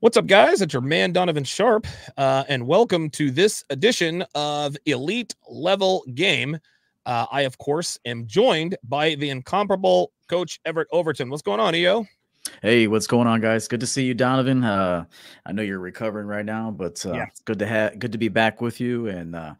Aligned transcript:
What's 0.00 0.18
up, 0.18 0.26
guys? 0.26 0.60
It's 0.60 0.74
your 0.74 0.82
man 0.82 1.12
Donovan 1.12 1.42
Sharpe, 1.42 1.86
uh, 2.18 2.44
and 2.50 2.66
welcome 2.66 3.08
to 3.10 3.30
this 3.30 3.64
edition 3.70 4.26
of 4.34 4.76
Elite 4.84 5.34
Level 5.48 6.04
Game. 6.12 6.58
Uh, 7.06 7.24
I, 7.32 7.42
of 7.42 7.56
course, 7.56 7.98
am 8.04 8.26
joined 8.26 8.76
by 8.84 9.14
the 9.14 9.30
incomparable 9.30 10.12
Coach 10.28 10.60
Everett 10.66 10.88
Overton. 10.92 11.30
What's 11.30 11.42
going 11.42 11.60
on, 11.60 11.74
EO? 11.74 12.04
Hey, 12.60 12.88
what's 12.88 13.06
going 13.06 13.26
on, 13.26 13.40
guys? 13.40 13.68
Good 13.68 13.80
to 13.80 13.86
see 13.86 14.04
you, 14.04 14.12
Donovan. 14.12 14.64
Uh, 14.64 15.06
I 15.46 15.52
know 15.52 15.62
you're 15.62 15.78
recovering 15.78 16.26
right 16.26 16.44
now, 16.44 16.70
but 16.70 17.04
uh, 17.06 17.14
yeah. 17.14 17.26
it's 17.28 17.40
good 17.40 17.58
to 17.60 17.66
have 17.66 17.98
good 17.98 18.12
to 18.12 18.18
be 18.18 18.28
back 18.28 18.60
with 18.60 18.78
you. 18.78 19.06
And 19.08 19.34
uh, 19.34 19.54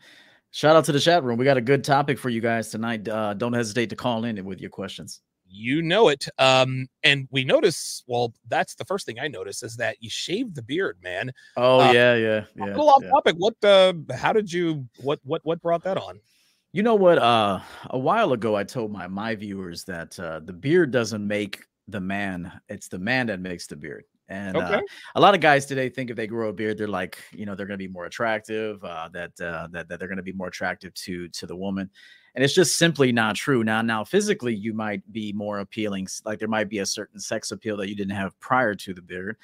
shout 0.51 0.77
out 0.77 0.85
to 0.85 0.93
the 0.93 1.01
chat 1.01 1.25
room. 1.25 1.39
We 1.39 1.47
got 1.47 1.57
a 1.57 1.63
good 1.63 1.83
topic 1.83 2.19
for 2.19 2.29
you 2.29 2.43
guys 2.43 2.69
tonight. 2.69 3.09
Uh, 3.09 3.33
don't 3.33 3.55
hesitate 3.55 3.89
to 3.89 3.97
call 3.97 4.27
in 4.27 4.45
with 4.45 4.61
your 4.61 4.71
questions 4.71 5.23
you 5.57 5.83
know 5.83 6.09
it. 6.09 6.29
Um, 6.39 6.87
and 7.03 7.27
we 7.31 7.45
notice, 7.45 8.05
well, 8.07 8.35
that's 8.49 8.75
the 8.75 8.85
first 8.85 9.07
thing 9.07 9.19
I 9.19 9.29
notice 9.29 9.63
is 9.63 9.77
that 9.77 9.97
you 10.01 10.11
shaved 10.11 10.55
the 10.55 10.63
beard, 10.63 10.99
man. 11.03 11.33
Oh 11.57 11.81
uh, 11.81 11.93
yeah, 11.93 12.15
yeah, 12.15 12.45
yeah. 12.57 12.65
A 12.65 12.67
little 12.67 12.91
off 12.91 13.03
yeah. 13.03 13.11
topic. 13.11 13.37
What 13.39 13.63
uh 13.65 13.95
how 14.15 14.33
did 14.33 14.53
you 14.53 14.87
what 15.03 15.21
what 15.25 15.45
what 15.45 15.61
brought 15.63 15.83
that 15.85 15.97
on? 15.97 16.21
You 16.73 16.83
know 16.83 16.95
what? 16.95 17.19
Uh 17.19 17.61
a 17.91 17.99
while 17.99 18.33
ago 18.33 18.55
I 18.55 18.65
told 18.65 18.93
my 18.93 19.07
my 19.07 19.35
viewers 19.35 19.85
that 19.85 20.19
uh 20.21 20.41
the 20.41 20.53
beard 20.53 20.91
doesn't 20.91 21.27
make 21.27 21.65
the 21.89 22.01
man, 22.01 22.53
it's 22.69 22.89
the 22.89 22.99
man 22.99 23.27
that 23.29 23.41
makes 23.41 23.67
the 23.67 23.77
beard. 23.77 24.05
And 24.29 24.57
okay. 24.57 24.75
uh, 24.75 24.81
a 25.15 25.21
lot 25.21 25.35
of 25.35 25.41
guys 25.41 25.67
today 25.67 25.89
think 25.89 26.11
if 26.11 26.17
they 26.17 26.27
grow 26.27 26.49
a 26.49 26.53
beard, 26.53 26.79
they're 26.79 26.89
like, 26.89 27.17
you 27.33 27.47
know, 27.47 27.55
they're 27.55 27.67
going 27.67 27.79
to 27.79 27.85
be 27.85 27.93
more 27.93 28.07
attractive. 28.07 28.83
Uh, 28.83 29.09
that, 29.13 29.31
uh, 29.41 29.69
that 29.71 29.89
that 29.89 30.01
they're 30.01 30.09
going 30.09 30.17
to 30.17 30.23
be 30.25 30.33
more 30.33 30.49
attractive 30.49 30.93
to 30.95 31.29
to 31.29 31.47
the 31.47 31.55
woman 31.55 31.89
and 32.37 32.45
it's 32.45 32.55
just 32.55 32.79
simply 32.79 33.11
not 33.11 33.35
true 33.35 33.65
now 33.65 33.83
now 33.83 34.05
physically 34.05 34.55
you 34.55 34.73
might 34.73 35.01
be 35.11 35.33
more 35.33 35.59
appealing 35.59 36.07
like 36.25 36.39
there 36.39 36.49
might 36.49 36.69
be 36.69 36.79
a 36.79 36.87
certain 36.87 37.19
sex 37.19 37.51
appeal 37.51 37.77
that 37.77 37.89
you 37.89 37.97
didn't 37.97 38.15
have 38.15 38.39
prior 38.39 38.75
to 38.75 38.95
the 38.95 39.03
beard 39.03 39.37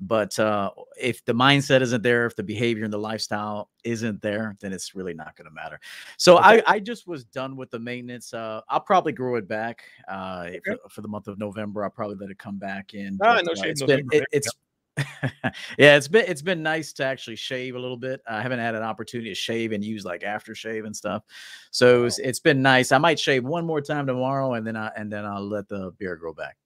but 0.00 0.36
uh, 0.40 0.70
if 1.00 1.24
the 1.24 1.32
mindset 1.32 1.80
isn't 1.80 2.02
there 2.02 2.26
if 2.26 2.34
the 2.34 2.42
behavior 2.42 2.82
and 2.82 2.92
the 2.92 2.98
lifestyle 2.98 3.70
isn't 3.84 4.20
there 4.22 4.56
then 4.60 4.72
it's 4.72 4.94
really 4.94 5.14
not 5.14 5.36
going 5.36 5.48
to 5.48 5.54
matter 5.54 5.80
so 6.16 6.36
okay. 6.36 6.62
I, 6.66 6.74
I 6.74 6.78
just 6.80 7.06
was 7.06 7.24
done 7.24 7.56
with 7.56 7.70
the 7.70 7.78
maintenance 7.78 8.34
uh, 8.34 8.60
i'll 8.68 8.80
probably 8.80 9.12
grow 9.12 9.36
it 9.36 9.48
back 9.48 9.84
uh, 10.08 10.44
okay. 10.48 10.60
for, 10.64 10.88
for, 10.90 11.00
the 11.00 11.08
month 11.08 11.28
of 11.28 11.38
november 11.38 11.84
i'll 11.84 11.90
probably 11.90 12.16
let 12.16 12.30
it 12.30 12.38
come 12.38 12.58
back 12.58 12.94
in 12.94 13.18
ah, 13.22 13.36
but, 13.36 13.44
no 13.44 13.52
uh, 13.52 13.66
it's, 13.66 13.82
been, 13.82 14.06
it, 14.12 14.24
it's 14.32 14.50
yeah, 15.76 15.96
it's 15.96 16.06
been 16.06 16.24
it's 16.28 16.42
been 16.42 16.62
nice 16.62 16.92
to 16.92 17.04
actually 17.04 17.34
shave 17.36 17.74
a 17.74 17.78
little 17.78 17.96
bit. 17.96 18.20
I 18.28 18.40
haven't 18.40 18.60
had 18.60 18.76
an 18.76 18.82
opportunity 18.82 19.30
to 19.30 19.34
shave 19.34 19.72
and 19.72 19.84
use 19.84 20.04
like 20.04 20.20
aftershave 20.22 20.86
and 20.86 20.94
stuff, 20.94 21.24
so 21.72 22.04
it's, 22.04 22.18
it's 22.20 22.38
been 22.38 22.62
nice. 22.62 22.92
I 22.92 22.98
might 22.98 23.18
shave 23.18 23.44
one 23.44 23.66
more 23.66 23.80
time 23.80 24.06
tomorrow, 24.06 24.54
and 24.54 24.64
then 24.64 24.76
I 24.76 24.92
and 24.96 25.12
then 25.12 25.24
I'll 25.24 25.46
let 25.46 25.68
the 25.68 25.90
beard 25.98 26.20
grow 26.20 26.32
back. 26.32 26.56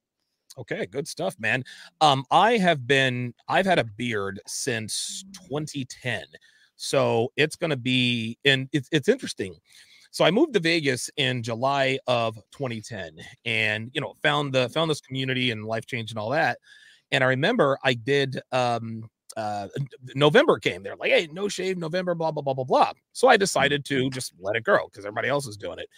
Okay, 0.58 0.86
good 0.86 1.08
stuff, 1.08 1.36
man. 1.38 1.64
Um, 2.00 2.24
I 2.30 2.58
have 2.58 2.86
been 2.86 3.32
I've 3.48 3.66
had 3.66 3.78
a 3.78 3.84
beard 3.84 4.40
since 4.46 5.24
2010, 5.48 6.24
so 6.76 7.32
it's 7.36 7.56
gonna 7.56 7.76
be 7.76 8.38
and 8.44 8.68
it's 8.72 8.88
it's 8.92 9.08
interesting. 9.08 9.54
So 10.10 10.24
I 10.24 10.30
moved 10.30 10.54
to 10.54 10.60
Vegas 10.60 11.10
in 11.16 11.42
July 11.42 11.98
of 12.06 12.34
2010, 12.52 13.18
and 13.46 13.90
you 13.94 14.02
know 14.02 14.14
found 14.22 14.52
the 14.52 14.68
found 14.68 14.90
this 14.90 15.00
community 15.00 15.50
and 15.50 15.64
life 15.64 15.86
change 15.86 16.10
and 16.10 16.18
all 16.18 16.30
that. 16.30 16.58
And 17.12 17.24
I 17.24 17.28
remember 17.28 17.78
I 17.82 17.94
did 17.94 18.40
um 18.52 19.08
uh 19.36 19.68
November 20.14 20.58
came. 20.58 20.82
They're 20.82 20.96
like, 20.96 21.10
hey, 21.10 21.28
no 21.32 21.48
shave 21.48 21.78
November, 21.78 22.14
blah, 22.14 22.30
blah, 22.30 22.42
blah, 22.42 22.54
blah, 22.54 22.64
blah. 22.64 22.92
So 23.12 23.28
I 23.28 23.34
mm-hmm. 23.34 23.40
decided 23.40 23.84
to 23.86 24.10
just 24.10 24.32
let 24.40 24.56
it 24.56 24.64
grow 24.64 24.86
because 24.86 25.04
everybody 25.04 25.28
else 25.28 25.46
is 25.46 25.56
doing 25.56 25.78
it. 25.78 25.88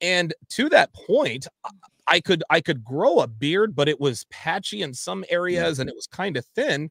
And 0.00 0.32
to 0.50 0.68
that 0.68 0.92
point, 0.92 1.48
I 2.06 2.20
could 2.20 2.42
I 2.50 2.60
could 2.60 2.84
grow 2.84 3.20
a 3.20 3.26
beard, 3.26 3.74
but 3.74 3.88
it 3.88 4.00
was 4.00 4.24
patchy 4.30 4.82
in 4.82 4.94
some 4.94 5.24
areas 5.28 5.78
and 5.78 5.90
it 5.90 5.96
was 5.96 6.06
kind 6.06 6.36
of 6.36 6.44
thin. 6.54 6.90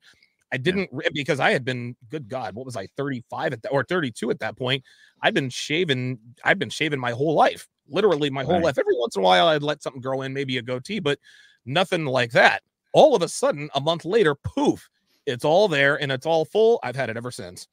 I 0.51 0.57
didn't 0.57 0.89
because 1.13 1.39
I 1.39 1.51
had 1.51 1.65
been, 1.65 1.95
good 2.09 2.29
God, 2.29 2.55
what 2.55 2.65
was 2.65 2.77
I, 2.77 2.87
35 2.95 3.53
at 3.53 3.61
that 3.63 3.69
or 3.69 3.83
32 3.83 4.31
at 4.31 4.39
that 4.39 4.57
point? 4.57 4.83
I'd 5.21 5.33
been 5.33 5.49
shaving, 5.49 6.19
I've 6.43 6.59
been 6.59 6.69
shaving 6.69 6.99
my 6.99 7.11
whole 7.11 7.33
life, 7.33 7.67
literally 7.89 8.29
my 8.29 8.43
whole 8.43 8.55
right. 8.55 8.65
life. 8.65 8.77
Every 8.77 8.95
once 8.97 9.15
in 9.15 9.21
a 9.21 9.25
while, 9.25 9.47
I'd 9.47 9.63
let 9.63 9.83
something 9.83 10.01
grow 10.01 10.21
in, 10.21 10.33
maybe 10.33 10.57
a 10.57 10.61
goatee, 10.61 10.99
but 10.99 11.19
nothing 11.65 12.05
like 12.05 12.31
that 12.31 12.63
all 12.93 13.15
of 13.15 13.21
a 13.21 13.27
sudden, 13.27 13.69
a 13.75 13.81
month 13.81 14.05
later, 14.05 14.35
poof, 14.35 14.89
it's 15.25 15.45
all 15.45 15.67
there 15.67 15.99
and 16.01 16.11
it's 16.11 16.25
all 16.25 16.45
full. 16.45 16.79
I've 16.83 16.95
had 16.95 17.09
it 17.09 17.17
ever 17.17 17.31
since. 17.31 17.67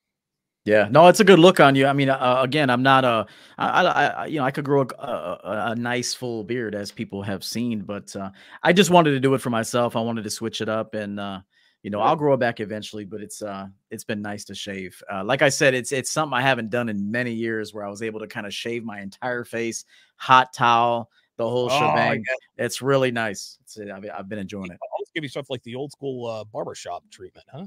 Yeah, 0.65 0.89
no, 0.91 1.09
it's 1.09 1.21
a 1.21 1.25
good 1.25 1.39
look 1.39 1.61
on 1.61 1.75
you. 1.75 1.87
I 1.87 1.93
mean, 1.93 2.09
uh, 2.09 2.41
again, 2.43 2.71
I'm 2.71 2.83
not 2.83 3.05
a, 3.05 3.27
I, 3.59 3.85
I, 3.85 4.27
you 4.27 4.39
know, 4.39 4.47
I 4.47 4.51
could 4.51 4.65
grow 4.65 4.87
a, 4.99 5.05
a, 5.05 5.41
a, 5.73 5.77
nice 5.77 6.15
full 6.15 6.43
beard 6.43 6.75
as 6.75 6.91
people 6.91 7.23
have 7.23 7.45
seen, 7.45 7.83
but 7.83 8.17
uh, 8.17 8.31
I 8.63 8.73
just 8.73 8.89
wanted 8.89 9.11
to 9.11 9.21
do 9.21 9.35
it 9.35 9.43
for 9.43 9.51
myself. 9.51 9.95
I 9.95 10.01
wanted 10.01 10.25
to 10.25 10.31
switch 10.31 10.63
it 10.63 10.71
up, 10.71 10.95
and 10.95 11.21
uh, 11.21 11.41
you 11.83 11.91
know, 11.91 12.01
I'll 12.01 12.17
grow 12.17 12.33
it 12.33 12.41
back 12.41 12.61
eventually. 12.61 13.05
But 13.05 13.21
it's, 13.21 13.43
uh, 13.43 13.67
it's 13.91 14.05
been 14.05 14.23
nice 14.23 14.45
to 14.47 14.55
shave. 14.55 15.03
Uh, 15.13 15.23
like 15.23 15.43
I 15.43 15.51
said, 15.51 15.75
it's, 15.75 15.93
it's 15.93 16.11
something 16.11 16.35
I 16.35 16.41
haven't 16.41 16.71
done 16.71 16.89
in 16.89 17.11
many 17.11 17.35
years, 17.35 17.75
where 17.75 17.85
I 17.85 17.91
was 17.91 18.01
able 18.01 18.21
to 18.21 18.27
kind 18.27 18.47
of 18.47 18.55
shave 18.55 18.85
my 18.85 19.03
entire 19.03 19.45
face, 19.45 19.85
hot 20.17 20.55
towel, 20.55 21.11
the 21.37 21.47
whole 21.47 21.69
oh, 21.71 21.79
shebang. 21.79 22.25
It's 22.57 22.81
really 22.81 23.11
nice. 23.11 23.59
It's, 23.65 23.79
I've, 23.79 24.07
I've 24.15 24.29
been 24.31 24.39
enjoying 24.39 24.71
it. 24.71 24.79
Give 25.15 25.25
you 25.25 25.29
stuff 25.29 25.51
like 25.51 25.63
the 25.63 25.75
old 25.75 25.93
school 25.93 26.27
uh, 26.27 26.45
barbershop 26.45 27.05
treatment, 27.11 27.47
huh? 27.51 27.67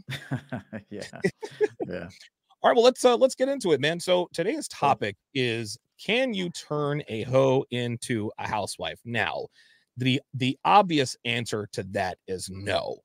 yeah, 0.90 1.02
yeah. 1.88 2.10
All 2.62 2.70
right, 2.70 2.76
well 2.76 2.84
let's 2.84 3.06
uh, 3.06 3.16
let's 3.16 3.36
get 3.36 3.50
into 3.50 3.72
it, 3.72 3.80
man. 3.80 4.00
So 4.00 4.30
today's 4.34 4.68
topic 4.68 5.16
is: 5.34 5.78
Can 6.04 6.34
you 6.34 6.50
turn 6.50 7.04
a 7.08 7.24
hoe 7.24 7.64
into 7.72 8.32
a 8.38 8.48
housewife? 8.48 9.00
Now, 9.06 9.48
the 9.96 10.22
the 10.34 10.58
obvious 10.66 11.16
answer 11.24 11.68
to 11.74 11.84
that 11.92 12.18
is 12.28 12.50
no, 12.50 12.98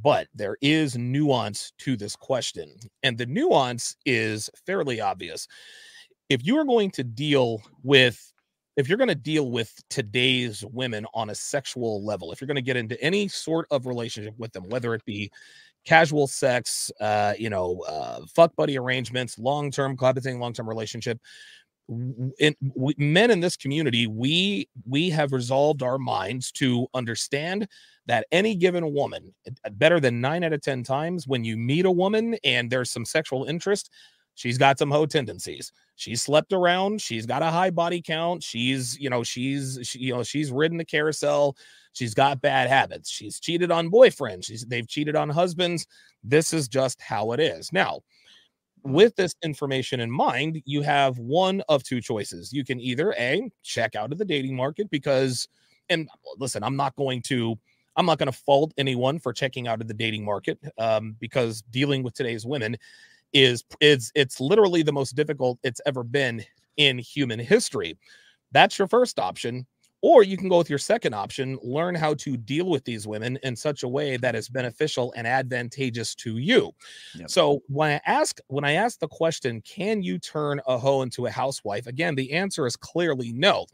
but 0.00 0.28
there 0.34 0.56
is 0.62 0.96
nuance 0.96 1.72
to 1.78 1.96
this 1.96 2.16
question, 2.16 2.74
and 3.02 3.18
the 3.18 3.26
nuance 3.26 3.96
is 4.06 4.48
fairly 4.66 5.00
obvious. 5.00 5.46
If 6.28 6.46
you 6.46 6.56
are 6.58 6.64
going 6.64 6.90
to 6.92 7.04
deal 7.04 7.60
with 7.82 8.31
if 8.76 8.88
you're 8.88 8.98
going 8.98 9.08
to 9.08 9.14
deal 9.14 9.50
with 9.50 9.72
today's 9.90 10.64
women 10.72 11.06
on 11.14 11.30
a 11.30 11.34
sexual 11.34 12.04
level, 12.04 12.32
if 12.32 12.40
you're 12.40 12.46
going 12.46 12.56
to 12.56 12.62
get 12.62 12.76
into 12.76 13.00
any 13.02 13.28
sort 13.28 13.66
of 13.70 13.86
relationship 13.86 14.34
with 14.38 14.52
them, 14.52 14.68
whether 14.68 14.94
it 14.94 15.04
be 15.04 15.30
casual 15.84 16.26
sex, 16.26 16.90
uh, 17.00 17.34
you 17.38 17.50
know, 17.50 17.80
uh, 17.88 18.20
fuck 18.34 18.54
buddy 18.56 18.78
arrangements, 18.78 19.38
long 19.38 19.70
term 19.70 19.96
cohabiting, 19.96 20.38
long 20.38 20.52
term 20.52 20.68
relationship, 20.68 21.18
in, 22.38 22.54
we, 22.74 22.94
men 22.96 23.30
in 23.30 23.40
this 23.40 23.56
community, 23.56 24.06
we 24.06 24.68
we 24.88 25.10
have 25.10 25.32
resolved 25.32 25.82
our 25.82 25.98
minds 25.98 26.52
to 26.52 26.86
understand 26.94 27.68
that 28.06 28.26
any 28.32 28.54
given 28.54 28.92
woman, 28.92 29.34
better 29.72 30.00
than 30.00 30.20
nine 30.20 30.44
out 30.44 30.52
of 30.52 30.62
ten 30.62 30.82
times, 30.82 31.26
when 31.26 31.44
you 31.44 31.56
meet 31.56 31.84
a 31.84 31.90
woman 31.90 32.36
and 32.44 32.70
there's 32.70 32.90
some 32.90 33.04
sexual 33.04 33.44
interest, 33.44 33.90
she's 34.34 34.58
got 34.58 34.78
some 34.78 34.90
hoe 34.90 35.06
tendencies 35.06 35.72
she's 36.02 36.20
slept 36.20 36.52
around 36.52 37.00
she's 37.00 37.26
got 37.26 37.42
a 37.42 37.46
high 37.46 37.70
body 37.70 38.02
count 38.02 38.42
she's 38.42 38.98
you 38.98 39.08
know 39.08 39.22
she's 39.22 39.78
she, 39.82 40.00
you 40.00 40.12
know 40.12 40.22
she's 40.22 40.50
ridden 40.50 40.76
the 40.76 40.84
carousel 40.84 41.56
she's 41.92 42.12
got 42.12 42.40
bad 42.40 42.68
habits 42.68 43.08
she's 43.08 43.38
cheated 43.38 43.70
on 43.70 43.90
boyfriends 43.90 44.46
she's 44.46 44.64
they've 44.66 44.88
cheated 44.88 45.14
on 45.14 45.30
husbands 45.30 45.86
this 46.24 46.52
is 46.52 46.68
just 46.68 47.00
how 47.00 47.32
it 47.32 47.40
is. 47.40 47.72
Now 47.72 48.00
with 48.84 49.14
this 49.14 49.34
information 49.44 50.00
in 50.00 50.10
mind 50.10 50.60
you 50.64 50.82
have 50.82 51.16
one 51.18 51.62
of 51.68 51.84
two 51.84 52.00
choices. 52.00 52.52
You 52.52 52.64
can 52.64 52.80
either 52.80 53.14
a 53.16 53.48
check 53.62 53.94
out 53.94 54.10
of 54.10 54.18
the 54.18 54.24
dating 54.24 54.56
market 54.56 54.90
because 54.90 55.46
and 55.88 56.08
listen 56.38 56.62
i'm 56.62 56.76
not 56.76 56.94
going 56.96 57.20
to 57.20 57.58
i'm 57.96 58.06
not 58.06 58.18
going 58.18 58.30
to 58.30 58.36
fault 58.36 58.72
anyone 58.78 59.18
for 59.18 59.32
checking 59.32 59.68
out 59.68 59.80
of 59.80 59.88
the 59.88 59.94
dating 59.94 60.24
market 60.24 60.58
um, 60.78 61.16
because 61.20 61.62
dealing 61.70 62.02
with 62.02 62.14
today's 62.14 62.46
women 62.46 62.76
is 63.32 63.64
it's 63.80 64.10
it's 64.14 64.40
literally 64.40 64.82
the 64.82 64.92
most 64.92 65.14
difficult 65.16 65.58
it's 65.62 65.80
ever 65.86 66.02
been 66.02 66.44
in 66.76 66.98
human 66.98 67.38
history. 67.38 67.98
That's 68.52 68.78
your 68.78 68.88
first 68.88 69.18
option. 69.18 69.66
Or 70.04 70.24
you 70.24 70.36
can 70.36 70.48
go 70.48 70.58
with 70.58 70.68
your 70.68 70.80
second 70.80 71.14
option, 71.14 71.56
learn 71.62 71.94
how 71.94 72.14
to 72.14 72.36
deal 72.36 72.68
with 72.68 72.84
these 72.84 73.06
women 73.06 73.38
in 73.44 73.54
such 73.54 73.84
a 73.84 73.88
way 73.88 74.16
that 74.16 74.34
is 74.34 74.48
beneficial 74.48 75.14
and 75.16 75.28
advantageous 75.28 76.16
to 76.16 76.38
you. 76.38 76.72
Yep. 77.14 77.30
So 77.30 77.62
when 77.68 77.92
I 77.92 78.00
ask 78.04 78.40
when 78.48 78.64
I 78.64 78.72
ask 78.72 78.98
the 78.98 79.06
question, 79.06 79.60
can 79.60 80.02
you 80.02 80.18
turn 80.18 80.60
a 80.66 80.76
hoe 80.76 81.02
into 81.02 81.26
a 81.26 81.30
housewife? 81.30 81.86
Again, 81.86 82.16
the 82.16 82.32
answer 82.32 82.66
is 82.66 82.74
clearly 82.74 83.32
no. 83.32 83.66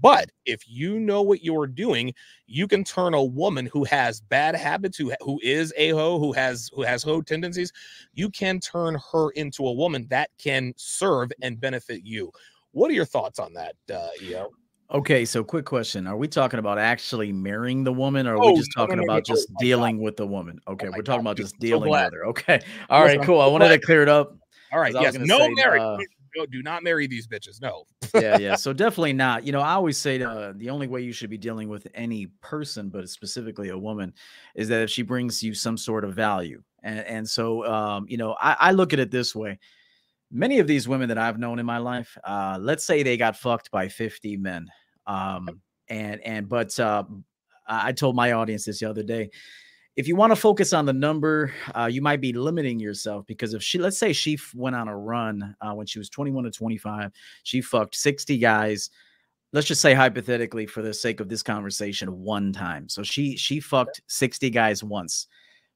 But 0.00 0.30
if 0.44 0.68
you 0.68 0.98
know 0.98 1.22
what 1.22 1.44
you're 1.44 1.66
doing, 1.66 2.12
you 2.46 2.66
can 2.66 2.82
turn 2.82 3.14
a 3.14 3.22
woman 3.22 3.66
who 3.66 3.84
has 3.84 4.20
bad 4.20 4.56
habits, 4.56 4.96
who 4.98 5.12
who 5.20 5.38
is 5.42 5.72
a 5.76 5.90
hoe, 5.90 6.18
who 6.18 6.32
has 6.32 6.70
who 6.74 6.82
has 6.82 7.02
hoe 7.02 7.22
tendencies, 7.22 7.72
you 8.12 8.28
can 8.30 8.58
turn 8.58 8.98
her 9.12 9.30
into 9.30 9.66
a 9.66 9.72
woman 9.72 10.06
that 10.10 10.30
can 10.38 10.74
serve 10.76 11.30
and 11.42 11.60
benefit 11.60 12.02
you. 12.04 12.32
What 12.72 12.90
are 12.90 12.94
your 12.94 13.04
thoughts 13.04 13.38
on 13.38 13.54
that, 13.54 13.76
uh, 13.92 14.08
EO? 14.22 14.50
Okay, 14.90 15.24
so 15.24 15.42
quick 15.42 15.64
question: 15.64 16.06
Are 16.06 16.16
we 16.16 16.28
talking 16.28 16.58
about 16.58 16.78
actually 16.78 17.32
marrying 17.32 17.82
the 17.82 17.92
woman, 17.92 18.26
or 18.26 18.34
are 18.34 18.42
oh, 18.42 18.52
we 18.52 18.58
just 18.58 18.72
talking 18.72 18.96
no, 18.96 19.02
no, 19.02 19.06
no, 19.06 19.12
about 19.14 19.24
just 19.24 19.48
dealing 19.58 19.96
God. 19.96 20.04
with 20.04 20.16
the 20.16 20.26
woman? 20.26 20.60
Okay, 20.68 20.88
oh 20.88 20.92
we're 20.94 21.02
talking 21.02 21.24
God. 21.24 21.30
about 21.30 21.36
just 21.36 21.58
dealing 21.58 21.92
so 21.92 22.04
with 22.04 22.12
her. 22.12 22.26
Okay, 22.26 22.60
all 22.88 23.02
right, 23.02 23.20
cool. 23.22 23.40
I 23.40 23.46
wanted 23.46 23.68
to 23.68 23.78
clear 23.78 24.02
it 24.02 24.08
up. 24.08 24.36
All 24.72 24.78
right, 24.78 24.92
yes, 24.94 25.16
no 25.18 25.48
marriage. 25.54 25.82
Uh, 25.82 25.98
do 26.44 26.62
not 26.62 26.82
marry 26.82 27.06
these 27.06 27.26
bitches. 27.26 27.62
No. 27.62 27.84
yeah, 28.14 28.36
yeah. 28.38 28.56
So 28.66 28.72
definitely 28.72 29.12
not. 29.12 29.46
You 29.46 29.52
know, 29.52 29.60
I 29.60 29.72
always 29.72 29.96
say 29.96 30.20
uh, 30.20 30.52
the 30.56 30.70
only 30.70 30.88
way 30.88 31.00
you 31.00 31.12
should 31.12 31.30
be 31.30 31.38
dealing 31.38 31.68
with 31.68 31.86
any 31.94 32.26
person, 32.42 32.90
but 32.90 33.08
specifically 33.08 33.70
a 33.70 33.78
woman, 33.78 34.12
is 34.54 34.68
that 34.68 34.82
if 34.82 34.90
she 34.90 35.02
brings 35.02 35.42
you 35.42 35.54
some 35.54 35.78
sort 35.78 36.04
of 36.04 36.14
value. 36.14 36.62
And, 36.82 37.00
and 37.00 37.28
so, 37.28 37.64
um, 37.64 38.06
you 38.08 38.16
know, 38.16 38.36
I, 38.40 38.56
I, 38.60 38.72
look 38.72 38.92
at 38.92 38.98
it 38.98 39.10
this 39.10 39.34
way. 39.34 39.58
Many 40.30 40.58
of 40.58 40.66
these 40.66 40.86
women 40.86 41.08
that 41.08 41.18
I've 41.18 41.38
known 41.38 41.58
in 41.58 41.66
my 41.66 41.78
life, 41.78 42.16
uh, 42.24 42.58
let's 42.60 42.84
say 42.84 43.02
they 43.02 43.16
got 43.16 43.36
fucked 43.36 43.70
by 43.70 43.88
50 43.88 44.36
men. 44.36 44.68
Um, 45.06 45.60
and, 45.88 46.20
and, 46.20 46.48
but, 46.48 46.78
uh, 46.78 47.04
I 47.68 47.92
told 47.92 48.14
my 48.14 48.32
audience 48.32 48.64
this 48.64 48.80
the 48.80 48.88
other 48.88 49.02
day. 49.02 49.30
If 49.96 50.06
you 50.06 50.14
want 50.14 50.30
to 50.30 50.36
focus 50.36 50.74
on 50.74 50.84
the 50.84 50.92
number, 50.92 51.52
uh, 51.74 51.86
you 51.90 52.02
might 52.02 52.20
be 52.20 52.32
limiting 52.32 52.78
yourself 52.78 53.26
because 53.26 53.54
if 53.54 53.62
she, 53.62 53.78
let's 53.78 53.98
say 53.98 54.12
she 54.12 54.38
went 54.54 54.76
on 54.76 54.88
a 54.88 54.96
run 54.96 55.56
uh, 55.62 55.72
when 55.72 55.86
she 55.86 55.98
was 55.98 56.10
21 56.10 56.44
to 56.44 56.50
25, 56.50 57.10
she 57.44 57.62
fucked 57.62 57.94
60 57.94 58.36
guys. 58.36 58.90
Let's 59.54 59.66
just 59.66 59.80
say 59.80 59.94
hypothetically 59.94 60.66
for 60.66 60.82
the 60.82 60.92
sake 60.92 61.20
of 61.20 61.30
this 61.30 61.42
conversation 61.42 62.20
one 62.20 62.52
time. 62.52 62.90
So 62.90 63.02
she 63.02 63.36
she 63.36 63.58
fucked 63.58 64.02
60 64.06 64.50
guys 64.50 64.84
once. 64.84 65.28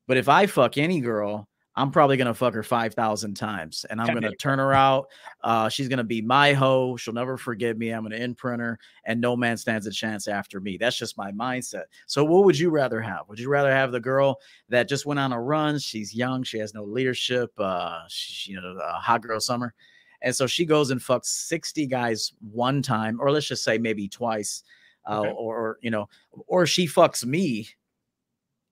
But 0.06 0.18
if 0.18 0.28
i 0.28 0.46
fuck 0.46 0.76
any 0.76 1.00
girl 1.00 1.48
i'm 1.80 1.90
probably 1.90 2.16
gonna 2.16 2.34
fuck 2.34 2.54
her 2.54 2.62
5000 2.62 3.34
times 3.34 3.84
and 3.90 4.00
i'm 4.00 4.12
gonna 4.14 4.34
turn 4.36 4.58
her 4.58 4.72
out 4.72 5.08
uh, 5.42 5.68
she's 5.68 5.88
gonna 5.88 6.04
be 6.04 6.20
my 6.20 6.52
hoe 6.52 6.96
she'll 6.96 7.14
never 7.14 7.36
forgive 7.36 7.78
me 7.78 7.90
i'm 7.90 8.02
gonna 8.02 8.16
imprint 8.16 8.60
her 8.60 8.78
and 9.04 9.20
no 9.20 9.36
man 9.36 9.56
stands 9.56 9.86
a 9.86 9.90
chance 9.90 10.28
after 10.28 10.60
me. 10.60 10.76
That's 10.76 10.96
just 10.96 11.16
my 11.16 11.32
mindset. 11.32 11.84
So 12.06 12.24
what 12.24 12.44
would 12.44 12.58
you 12.58 12.70
rather 12.70 13.00
have? 13.00 13.28
Would 13.28 13.38
you 13.38 13.48
rather 13.48 13.72
have 13.72 13.92
the 13.92 14.00
girl 14.00 14.38
that 14.68 14.88
just 14.88 15.06
went 15.06 15.18
on 15.18 15.32
a 15.32 15.40
run 15.40 15.78
she's 15.78 16.14
young 16.14 16.42
she 16.42 16.58
has 16.58 16.74
no 16.74 16.84
leadership 16.84 17.50
uh 17.58 18.00
she, 18.08 18.52
you 18.52 18.60
know 18.60 18.78
a 18.82 18.92
hot 18.92 19.22
girl 19.22 19.40
summer 19.40 19.74
and 20.22 20.34
so 20.34 20.46
she 20.46 20.64
goes 20.64 20.90
and 20.90 21.00
fucks 21.00 21.26
60 21.26 21.86
guys 21.86 22.32
one 22.52 22.82
time, 22.82 23.18
or 23.20 23.30
let's 23.30 23.48
just 23.48 23.64
say 23.64 23.78
maybe 23.78 24.08
twice, 24.08 24.62
uh, 25.08 25.20
okay. 25.20 25.30
or, 25.30 25.78
you 25.80 25.90
know, 25.90 26.08
or 26.46 26.66
she 26.66 26.86
fucks 26.86 27.24
me 27.24 27.68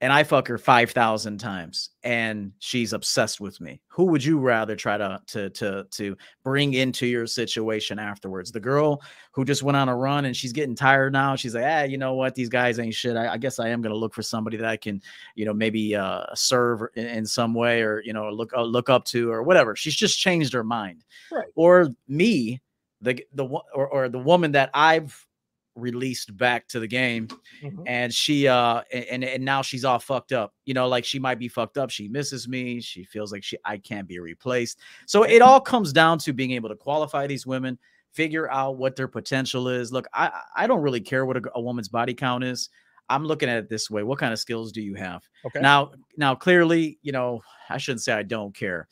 and 0.01 0.13
I 0.13 0.23
fuck 0.23 0.47
her 0.47 0.59
5,000 0.59 1.39
times 1.39 1.91
and 2.05 2.53
she's 2.61 2.93
obsessed 2.93 3.41
with 3.41 3.61
me. 3.61 3.81
Who 3.89 4.05
would 4.05 4.25
you 4.25 4.39
rather 4.39 4.77
try 4.77 4.97
to 4.97 5.21
to 5.27 5.51
to 5.51 5.85
to 5.91 6.17
bring 6.45 6.75
into 6.75 7.07
your 7.07 7.27
situation 7.27 7.99
afterwards? 7.99 8.53
The 8.53 8.61
girl 8.61 9.03
who 9.33 9.45
just 9.45 9.65
went 9.65 9.77
on 9.77 9.89
a 9.89 9.97
run 9.97 10.27
and 10.27 10.37
she's 10.37 10.53
getting 10.53 10.77
tired 10.77 11.13
now. 11.13 11.35
She's 11.35 11.55
like, 11.55 11.65
"Ah, 11.67 11.83
you 11.83 11.99
know 11.99 12.15
what? 12.15 12.37
These 12.37 12.49
guys 12.49 12.79
ain't 12.79 12.95
shit. 12.95 13.17
I, 13.17 13.33
I 13.33 13.39
guess 13.39 13.59
I 13.59 13.69
am 13.69 13.83
going 13.83 13.93
to 13.93 13.99
look 13.99 14.15
for 14.15 14.23
somebody 14.23 14.57
that 14.57 14.69
I 14.69 14.77
can, 14.77 15.03
you 15.35 15.45
know, 15.45 15.55
maybe 15.55 15.97
uh 15.97 16.27
serve 16.35 16.83
in, 16.95 17.07
in 17.07 17.27
some 17.27 17.53
way 17.53 17.83
or, 17.83 18.01
you 18.05 18.13
know, 18.13 18.31
look 18.31 18.53
uh, 18.55 18.63
look 18.63 18.89
up 18.89 19.05
to 19.07 19.31
or 19.31 19.43
whatever. 19.43 19.75
She's 19.75 19.97
just 19.97 20.19
changed 20.19 20.53
her 20.53 20.65
mind. 20.65 21.05
Right. 21.33 21.49
Or 21.57 21.89
me, 22.07 22.61
the 23.01 23.25
the 23.35 23.45
or, 23.47 23.89
or 23.89 24.09
the 24.09 24.19
woman 24.19 24.53
that 24.53 24.71
I've 24.75 25.27
released 25.79 26.37
back 26.37 26.67
to 26.69 26.81
the 26.81 26.87
game 26.87 27.29
mm-hmm. 27.63 27.83
and 27.87 28.13
she 28.13 28.49
uh 28.49 28.83
and 28.93 29.25
and 29.25 29.45
now 29.45 29.63
she's 29.63 29.85
all 29.85 29.99
fucked 29.99 30.33
up 30.33 30.55
you 30.65 30.75
know 30.75 30.89
like 30.89 31.05
she 31.05 31.19
might 31.19 31.39
be 31.39 31.49
fucked 31.49 31.79
up 31.79 31.91
she 31.91 32.09
misses 32.09 32.49
me 32.49 32.81
she 32.81 33.05
feels 33.05 33.33
like 33.33 33.43
she 33.43 33.57
i 33.65 33.77
can't 33.77 34.09
be 34.09 34.19
replaced. 34.19 34.81
So 35.07 35.23
it 35.23 35.43
all 35.43 35.61
comes 35.61 35.93
down 35.93 36.19
to 36.21 36.33
being 36.33 36.53
able 36.53 36.69
to 36.69 36.77
qualify 36.77 37.27
these 37.27 37.47
women 37.47 37.79
figure 38.13 38.51
out 38.51 38.79
what 38.79 38.97
their 38.97 39.09
potential 39.09 39.69
is. 39.69 39.93
Look 39.93 40.07
i 40.13 40.31
i 40.57 40.67
don't 40.67 40.83
really 40.83 41.01
care 41.01 41.25
what 41.25 41.37
a, 41.37 41.43
a 41.55 41.61
woman's 41.61 41.89
body 41.89 42.15
count 42.15 42.45
is. 42.45 42.69
I'm 43.11 43.25
looking 43.25 43.49
at 43.49 43.59
it 43.59 43.69
this 43.69 43.91
way 43.91 44.03
what 44.03 44.19
kind 44.19 44.33
of 44.33 44.39
skills 44.39 44.73
do 44.73 44.83
you 44.83 44.95
have? 44.95 45.23
Okay. 45.47 45.61
Now 45.61 45.93
now 46.17 46.35
clearly 46.35 46.99
you 47.03 47.13
know 47.13 47.41
i 47.71 47.79
shouldn't 47.79 48.03
say 48.03 48.13
i 48.13 48.23
don't 48.23 48.55
care. 48.55 48.89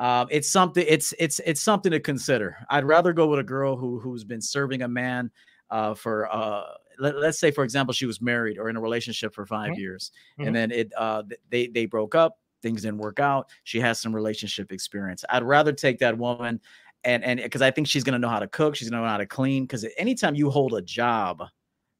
Um, 0.00 0.28
it's 0.30 0.50
something 0.50 0.84
it's 0.88 1.12
it's 1.18 1.40
it's 1.44 1.60
something 1.60 1.92
to 1.92 2.00
consider. 2.00 2.56
I'd 2.70 2.84
rather 2.86 3.12
go 3.12 3.26
with 3.26 3.38
a 3.38 3.44
girl 3.44 3.76
who 3.76 4.00
who's 4.00 4.24
been 4.24 4.40
serving 4.40 4.80
a 4.80 4.88
man 4.88 5.30
uh, 5.70 5.94
for 5.94 6.32
uh, 6.32 6.64
let, 6.98 7.14
us 7.16 7.38
say 7.38 7.50
for 7.50 7.64
example 7.64 7.92
she 7.92 8.06
was 8.06 8.20
married 8.20 8.58
or 8.58 8.68
in 8.68 8.76
a 8.76 8.80
relationship 8.80 9.34
for 9.34 9.46
5 9.46 9.70
mm-hmm. 9.70 9.80
years 9.80 10.12
mm-hmm. 10.38 10.48
and 10.48 10.56
then 10.56 10.70
it 10.70 10.92
uh, 10.96 11.22
they 11.50 11.68
they 11.68 11.86
broke 11.86 12.14
up 12.14 12.38
things 12.62 12.82
didn't 12.82 12.98
work 12.98 13.20
out 13.20 13.48
she 13.64 13.80
has 13.80 14.00
some 14.00 14.14
relationship 14.14 14.70
experience 14.72 15.24
i'd 15.30 15.42
rather 15.42 15.72
take 15.72 15.98
that 15.98 16.16
woman 16.16 16.60
and 17.04 17.24
and 17.24 17.42
because 17.42 17.62
i 17.62 17.70
think 17.70 17.86
she's 17.86 18.04
going 18.04 18.12
to 18.12 18.18
know 18.18 18.28
how 18.28 18.38
to 18.38 18.48
cook 18.48 18.74
she's 18.74 18.90
going 18.90 19.00
to 19.00 19.06
know 19.06 19.10
how 19.10 19.16
to 19.16 19.26
clean 19.26 19.64
because 19.64 19.86
anytime 19.96 20.34
you 20.34 20.50
hold 20.50 20.74
a 20.74 20.82
job 20.82 21.42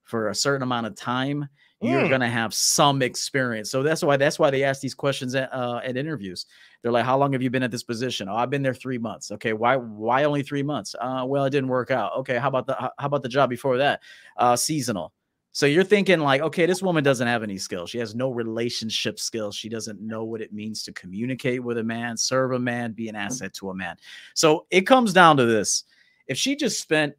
for 0.02 0.28
a 0.28 0.34
certain 0.34 0.62
amount 0.62 0.86
of 0.86 0.94
time 0.94 1.48
you're 1.82 2.02
mm. 2.02 2.08
going 2.08 2.20
to 2.20 2.28
have 2.28 2.52
some 2.52 3.00
experience. 3.00 3.70
So 3.70 3.82
that's 3.82 4.02
why 4.02 4.16
that's 4.16 4.38
why 4.38 4.50
they 4.50 4.64
ask 4.64 4.80
these 4.80 4.94
questions 4.94 5.34
at, 5.34 5.52
uh, 5.52 5.80
at 5.82 5.96
interviews. 5.96 6.46
They're 6.82 6.92
like, 6.92 7.04
"How 7.04 7.18
long 7.18 7.32
have 7.32 7.42
you 7.42 7.50
been 7.50 7.62
at 7.62 7.70
this 7.70 7.82
position?" 7.82 8.28
"Oh, 8.28 8.36
I've 8.36 8.50
been 8.50 8.62
there 8.62 8.74
three 8.74 8.98
months." 8.98 9.30
Okay, 9.32 9.52
why 9.52 9.76
why 9.76 10.24
only 10.24 10.42
three 10.42 10.62
months? 10.62 10.94
Uh, 11.00 11.24
well, 11.26 11.44
it 11.44 11.50
didn't 11.50 11.68
work 11.68 11.90
out. 11.90 12.16
Okay, 12.18 12.38
how 12.38 12.48
about 12.48 12.66
the 12.66 12.74
how 12.74 12.92
about 12.98 13.22
the 13.22 13.28
job 13.28 13.50
before 13.50 13.78
that? 13.78 14.00
Uh, 14.36 14.56
seasonal. 14.56 15.12
So 15.52 15.66
you're 15.66 15.82
thinking 15.82 16.20
like, 16.20 16.42
okay, 16.42 16.64
this 16.64 16.80
woman 16.80 17.02
doesn't 17.02 17.26
have 17.26 17.42
any 17.42 17.58
skills. 17.58 17.90
She 17.90 17.98
has 17.98 18.14
no 18.14 18.30
relationship 18.30 19.18
skills. 19.18 19.56
She 19.56 19.68
doesn't 19.68 20.00
know 20.00 20.22
what 20.22 20.40
it 20.40 20.52
means 20.52 20.84
to 20.84 20.92
communicate 20.92 21.64
with 21.64 21.78
a 21.78 21.82
man, 21.82 22.16
serve 22.16 22.52
a 22.52 22.58
man, 22.58 22.92
be 22.92 23.08
an 23.08 23.16
mm. 23.16 23.24
asset 23.24 23.52
to 23.54 23.70
a 23.70 23.74
man. 23.74 23.96
So 24.34 24.66
it 24.70 24.82
comes 24.82 25.12
down 25.12 25.36
to 25.38 25.46
this: 25.46 25.84
if 26.28 26.38
she 26.38 26.54
just 26.56 26.80
spent 26.80 27.14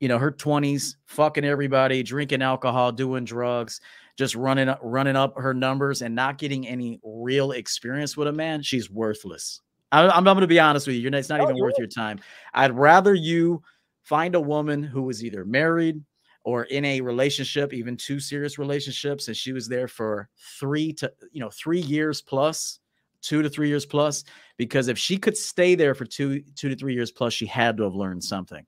you 0.00 0.08
know, 0.08 0.18
her 0.18 0.32
20s, 0.32 0.96
fucking 1.06 1.46
everybody, 1.46 2.02
drinking 2.02 2.42
alcohol, 2.42 2.92
doing 2.92 3.24
drugs, 3.24 3.80
just 4.16 4.34
running 4.34 4.68
up, 4.68 4.80
running 4.82 5.16
up 5.16 5.36
her 5.36 5.54
numbers 5.54 6.02
and 6.02 6.14
not 6.14 6.38
getting 6.38 6.66
any 6.66 7.00
real 7.02 7.52
experience 7.52 8.16
with 8.16 8.28
a 8.28 8.32
man, 8.32 8.62
she's 8.62 8.90
worthless. 8.90 9.60
I, 9.92 10.04
am 10.04 10.10
I'm 10.10 10.24
going 10.24 10.40
to 10.40 10.46
be 10.46 10.60
honest 10.60 10.86
with 10.86 10.96
you. 10.96 11.08
It's 11.08 11.28
not 11.28 11.40
oh, 11.40 11.44
even 11.44 11.58
worth 11.58 11.74
your 11.78 11.86
time. 11.86 12.18
I'd 12.52 12.76
rather 12.76 13.14
you 13.14 13.62
find 14.02 14.34
a 14.34 14.40
woman 14.40 14.82
who 14.82 15.02
was 15.02 15.24
either 15.24 15.44
married 15.44 16.02
or 16.44 16.64
in 16.64 16.84
a 16.84 17.00
relationship, 17.00 17.72
even 17.72 17.96
two 17.96 18.20
serious 18.20 18.58
relationships, 18.58 19.28
and 19.28 19.36
she 19.36 19.52
was 19.52 19.66
there 19.66 19.88
for 19.88 20.28
three 20.60 20.92
to, 20.92 21.10
you 21.32 21.40
know, 21.40 21.50
three 21.50 21.80
years 21.80 22.20
plus, 22.20 22.80
two 23.22 23.40
to 23.42 23.48
three 23.48 23.68
years 23.68 23.86
plus. 23.86 24.24
Because 24.58 24.88
if 24.88 24.98
she 24.98 25.16
could 25.16 25.36
stay 25.36 25.74
there 25.74 25.94
for 25.94 26.04
two, 26.04 26.42
two 26.54 26.68
to 26.68 26.76
three 26.76 26.94
years 26.94 27.10
plus, 27.10 27.32
she 27.32 27.46
had 27.46 27.76
to 27.78 27.84
have 27.84 27.94
learned 27.94 28.22
something. 28.22 28.64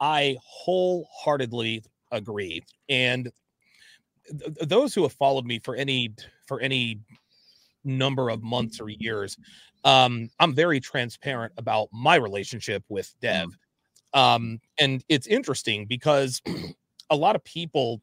I 0.00 0.36
wholeheartedly 0.42 1.84
agree. 2.10 2.62
And 2.88 3.30
th- 4.28 4.68
those 4.68 4.94
who 4.94 5.02
have 5.02 5.12
followed 5.12 5.46
me 5.46 5.58
for 5.58 5.74
any 5.74 6.14
for 6.46 6.60
any 6.60 7.00
number 7.84 8.30
of 8.30 8.42
months 8.42 8.80
or 8.80 8.88
years, 8.88 9.36
um, 9.84 10.30
I'm 10.38 10.54
very 10.54 10.80
transparent 10.80 11.52
about 11.56 11.88
my 11.92 12.16
relationship 12.16 12.84
with 12.88 13.12
Dev. 13.20 13.48
Mm-hmm. 13.48 14.20
Um, 14.20 14.60
and 14.78 15.02
it's 15.08 15.26
interesting 15.26 15.86
because 15.86 16.42
a 17.10 17.16
lot 17.16 17.36
of 17.36 17.44
people 17.44 18.00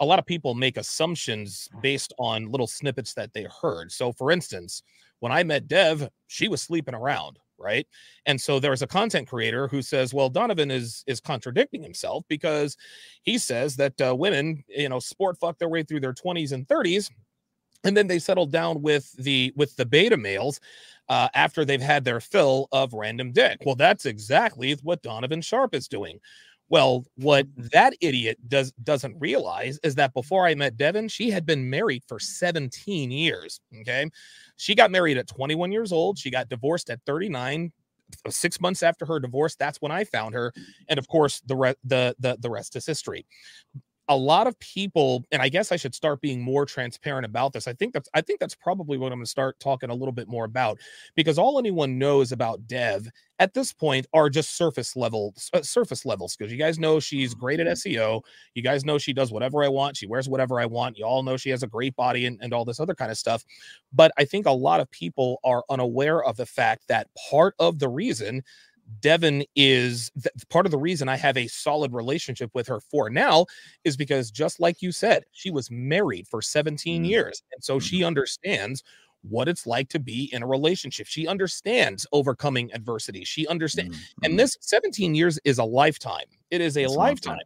a 0.00 0.04
lot 0.04 0.18
of 0.20 0.26
people 0.26 0.54
make 0.54 0.76
assumptions 0.76 1.68
based 1.82 2.12
on 2.18 2.50
little 2.52 2.68
snippets 2.68 3.14
that 3.14 3.32
they 3.32 3.46
heard. 3.60 3.90
So 3.90 4.12
for 4.12 4.30
instance, 4.30 4.82
when 5.18 5.32
I 5.32 5.42
met 5.42 5.66
Dev, 5.66 6.08
she 6.28 6.46
was 6.46 6.62
sleeping 6.62 6.94
around 6.94 7.38
right? 7.58 7.86
And 8.26 8.40
so 8.40 8.58
there's 8.60 8.82
a 8.82 8.86
content 8.86 9.28
creator 9.28 9.68
who 9.68 9.82
says 9.82 10.14
well 10.14 10.28
donovan 10.30 10.70
is 10.70 11.04
is 11.06 11.20
contradicting 11.20 11.82
himself 11.82 12.24
because 12.28 12.76
he 13.22 13.38
says 13.38 13.76
that 13.76 14.00
uh, 14.00 14.14
women 14.14 14.64
you 14.68 14.88
know 14.88 14.98
sport 14.98 15.38
fuck 15.38 15.58
their 15.58 15.68
way 15.68 15.82
through 15.82 16.00
their 16.00 16.14
20s 16.14 16.52
and 16.52 16.66
30s 16.68 17.10
and 17.84 17.96
then 17.96 18.06
they 18.06 18.18
settle 18.18 18.46
down 18.46 18.82
with 18.82 19.12
the 19.12 19.52
with 19.56 19.74
the 19.76 19.86
beta 19.86 20.16
males 20.16 20.60
uh, 21.08 21.28
after 21.34 21.64
they've 21.64 21.80
had 21.80 22.04
their 22.04 22.20
fill 22.20 22.68
of 22.72 22.92
random 22.92 23.32
dick. 23.32 23.58
Well 23.64 23.74
that's 23.76 24.06
exactly 24.06 24.74
what 24.82 25.02
donovan 25.02 25.40
sharpe 25.40 25.74
is 25.74 25.88
doing 25.88 26.20
well, 26.68 27.04
what 27.16 27.46
mm-hmm. 27.46 27.66
that 27.72 27.94
idiot 28.00 28.38
does 28.48 28.72
doesn't 28.82 29.16
realize 29.18 29.78
is 29.82 29.94
that 29.96 30.14
before 30.14 30.46
I 30.46 30.54
met 30.54 30.76
Devin, 30.76 31.08
she 31.08 31.30
had 31.30 31.46
been 31.46 31.68
married 31.68 32.02
for 32.06 32.18
17 32.18 33.10
years. 33.10 33.60
Okay. 33.80 34.08
She 34.56 34.74
got 34.74 34.90
married 34.90 35.18
at 35.18 35.26
21 35.26 35.72
years 35.72 35.92
old. 35.92 36.18
She 36.18 36.30
got 36.30 36.48
divorced 36.48 36.90
at 36.90 37.00
39. 37.06 37.72
Uh, 38.24 38.30
six 38.30 38.58
months 38.58 38.82
after 38.82 39.04
her 39.04 39.20
divorce, 39.20 39.54
that's 39.54 39.82
when 39.82 39.92
I 39.92 40.02
found 40.04 40.34
her, 40.34 40.50
and 40.88 40.98
of 40.98 41.06
course, 41.08 41.42
the 41.44 41.54
re- 41.54 41.74
the 41.84 42.16
the 42.18 42.38
the 42.40 42.48
rest 42.48 42.74
is 42.74 42.86
history 42.86 43.26
a 44.08 44.16
lot 44.16 44.46
of 44.46 44.58
people 44.58 45.24
and 45.32 45.42
i 45.42 45.48
guess 45.48 45.70
i 45.70 45.76
should 45.76 45.94
start 45.94 46.20
being 46.20 46.40
more 46.40 46.64
transparent 46.64 47.24
about 47.24 47.52
this 47.52 47.68
i 47.68 47.72
think 47.72 47.92
that's 47.92 48.08
i 48.14 48.20
think 48.20 48.40
that's 48.40 48.54
probably 48.54 48.96
what 48.96 49.12
i'm 49.12 49.18
going 49.18 49.24
to 49.24 49.30
start 49.30 49.58
talking 49.60 49.90
a 49.90 49.94
little 49.94 50.12
bit 50.12 50.28
more 50.28 50.44
about 50.44 50.78
because 51.14 51.38
all 51.38 51.58
anyone 51.58 51.98
knows 51.98 52.32
about 52.32 52.66
dev 52.66 53.08
at 53.38 53.54
this 53.54 53.72
point 53.72 54.06
are 54.12 54.28
just 54.28 54.56
surface 54.56 54.96
level 54.96 55.34
uh, 55.52 55.62
surface 55.62 56.04
levels 56.04 56.36
because 56.36 56.52
you 56.52 56.58
guys 56.58 56.78
know 56.78 56.98
she's 56.98 57.34
great 57.34 57.60
at 57.60 57.66
mm-hmm. 57.66 57.96
seo 57.96 58.22
you 58.54 58.62
guys 58.62 58.84
know 58.84 58.98
she 58.98 59.12
does 59.12 59.30
whatever 59.30 59.62
i 59.62 59.68
want 59.68 59.96
she 59.96 60.06
wears 60.06 60.28
whatever 60.28 60.60
i 60.60 60.66
want 60.66 60.96
you 60.96 61.04
all 61.04 61.22
know 61.22 61.36
she 61.36 61.50
has 61.50 61.62
a 61.62 61.68
great 61.68 61.94
body 61.96 62.26
and, 62.26 62.38
and 62.42 62.52
all 62.52 62.64
this 62.64 62.80
other 62.80 62.94
kind 62.94 63.10
of 63.10 63.18
stuff 63.18 63.44
but 63.92 64.10
i 64.16 64.24
think 64.24 64.46
a 64.46 64.50
lot 64.50 64.80
of 64.80 64.90
people 64.90 65.38
are 65.44 65.64
unaware 65.70 66.22
of 66.24 66.36
the 66.36 66.46
fact 66.46 66.88
that 66.88 67.08
part 67.30 67.54
of 67.58 67.78
the 67.78 67.88
reason 67.88 68.42
Devin 69.00 69.44
is 69.54 70.10
th- 70.22 70.32
part 70.48 70.66
of 70.66 70.72
the 70.72 70.78
reason 70.78 71.08
I 71.08 71.16
have 71.16 71.36
a 71.36 71.46
solid 71.46 71.92
relationship 71.92 72.50
with 72.54 72.66
her 72.68 72.80
for 72.80 73.10
now 73.10 73.46
is 73.84 73.96
because 73.96 74.30
just 74.30 74.60
like 74.60 74.82
you 74.82 74.92
said, 74.92 75.24
she 75.32 75.50
was 75.50 75.70
married 75.70 76.26
for 76.26 76.40
17 76.40 77.02
mm. 77.02 77.08
years. 77.08 77.42
And 77.52 77.62
so 77.62 77.78
she 77.78 77.98
mm-hmm. 77.98 78.06
understands 78.06 78.82
what 79.22 79.48
it's 79.48 79.66
like 79.66 79.88
to 79.90 79.98
be 79.98 80.30
in 80.32 80.42
a 80.42 80.46
relationship. 80.46 81.06
She 81.06 81.26
understands 81.26 82.06
overcoming 82.12 82.70
adversity. 82.72 83.24
She 83.24 83.46
understands. 83.46 83.96
Mm-hmm. 83.96 84.24
And 84.24 84.38
this 84.38 84.56
17 84.60 85.14
years 85.14 85.38
is 85.44 85.58
a 85.58 85.64
lifetime. 85.64 86.26
It 86.50 86.60
is 86.60 86.76
a 86.76 86.86
lifetime. 86.86 87.38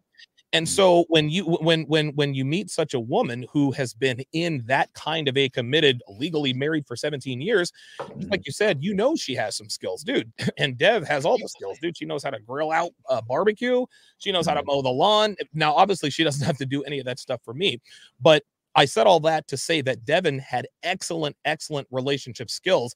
And 0.53 0.67
mm. 0.67 0.71
so 0.71 1.05
when 1.09 1.31
you 1.31 1.45
when 1.45 1.83
when 1.85 2.09
when 2.11 2.35
you 2.35 2.45
meet 2.45 2.71
such 2.71 2.95
a 2.95 3.01
woman 3.01 3.47
who 3.53 3.71
has 3.73 3.95
been 3.95 4.23
in 4.33 4.63
that 4.67 4.93
kind 4.95 5.29
of 5.29 5.37
a 5.37 5.49
committed, 5.49 6.03
legally 6.09 6.53
married 6.53 6.87
for 6.87 6.97
17 6.97 7.41
years, 7.41 7.73
like 7.99 8.41
mm. 8.41 8.47
you 8.47 8.53
said, 8.53 8.83
you 8.83 8.95
know 8.95 9.17
she 9.17 9.35
has 9.35 9.57
some 9.57 9.69
skills, 9.69 10.03
dude. 10.03 10.31
And 10.59 10.77
Dev 10.77 11.07
has 11.09 11.25
all 11.25 11.39
the 11.39 11.49
skills, 11.49 11.79
dude. 11.81 11.97
She 11.97 12.05
knows 12.05 12.23
how 12.23 12.31
to 12.31 12.39
grill 12.39 12.71
out 12.71 12.93
a 13.09 13.23
barbecue. 13.23 13.85
She 14.19 14.31
knows 14.31 14.47
how 14.47 14.55
to 14.55 14.63
mow 14.65 14.83
the 14.83 14.91
lawn. 14.91 15.35
Now, 15.55 15.75
obviously, 15.75 16.11
she 16.11 16.25
doesn't 16.25 16.45
have 16.47 16.59
to 16.59 16.67
do 16.67 16.83
any 16.85 16.99
of 16.99 17.07
that 17.07 17.19
stuff 17.19 17.41
for 17.45 17.55
me, 17.55 17.81
but 18.21 18.45
I 18.75 18.85
said 18.87 19.07
all 19.07 19.21
that 19.21 19.49
to 19.49 19.57
say 19.57 19.83
that 19.83 20.05
Devin 20.05 20.39
had 20.39 20.67
excellent, 20.83 21.37
excellent 21.45 21.87
relationship 21.91 22.51
skills. 22.51 22.95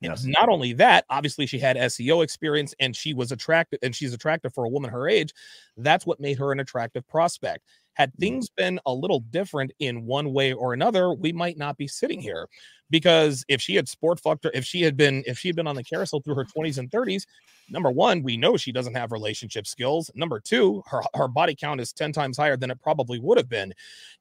Yes. 0.00 0.24
Not 0.24 0.48
only 0.48 0.72
that, 0.74 1.04
obviously 1.10 1.46
she 1.46 1.58
had 1.58 1.76
SEO 1.76 2.24
experience 2.24 2.74
and 2.80 2.96
she 2.96 3.14
was 3.14 3.30
attractive 3.30 3.78
and 3.82 3.94
she's 3.94 4.14
attractive 4.14 4.54
for 4.54 4.64
a 4.64 4.68
woman 4.68 4.90
her 4.90 5.08
age. 5.08 5.32
That's 5.76 6.06
what 6.06 6.20
made 6.20 6.38
her 6.38 6.52
an 6.52 6.60
attractive 6.60 7.06
prospect. 7.08 7.64
Had 7.98 8.10
mm-hmm. 8.10 8.20
things 8.20 8.48
been 8.48 8.80
a 8.86 8.92
little 8.92 9.20
different 9.20 9.72
in 9.78 10.06
one 10.06 10.32
way 10.32 10.52
or 10.52 10.72
another, 10.72 11.12
we 11.12 11.32
might 11.32 11.58
not 11.58 11.76
be 11.76 11.86
sitting 11.86 12.20
here. 12.20 12.48
Because 12.90 13.44
if 13.48 13.60
she 13.60 13.74
had 13.74 13.86
sport 13.86 14.18
fucked 14.18 14.44
her, 14.44 14.50
if 14.54 14.64
she 14.64 14.80
had 14.80 14.96
been, 14.96 15.22
if 15.26 15.38
she 15.38 15.48
had 15.48 15.56
been 15.56 15.66
on 15.66 15.76
the 15.76 15.84
carousel 15.84 16.20
through 16.20 16.36
her 16.36 16.46
20s 16.46 16.78
and 16.78 16.90
30s, 16.90 17.26
number 17.68 17.90
one, 17.90 18.22
we 18.22 18.38
know 18.38 18.56
she 18.56 18.72
doesn't 18.72 18.94
have 18.94 19.12
relationship 19.12 19.66
skills. 19.66 20.10
Number 20.14 20.40
two, 20.40 20.82
her, 20.86 21.02
her 21.14 21.28
body 21.28 21.54
count 21.54 21.82
is 21.82 21.92
10 21.92 22.12
times 22.12 22.38
higher 22.38 22.56
than 22.56 22.70
it 22.70 22.80
probably 22.80 23.18
would 23.18 23.36
have 23.36 23.48
been. 23.50 23.74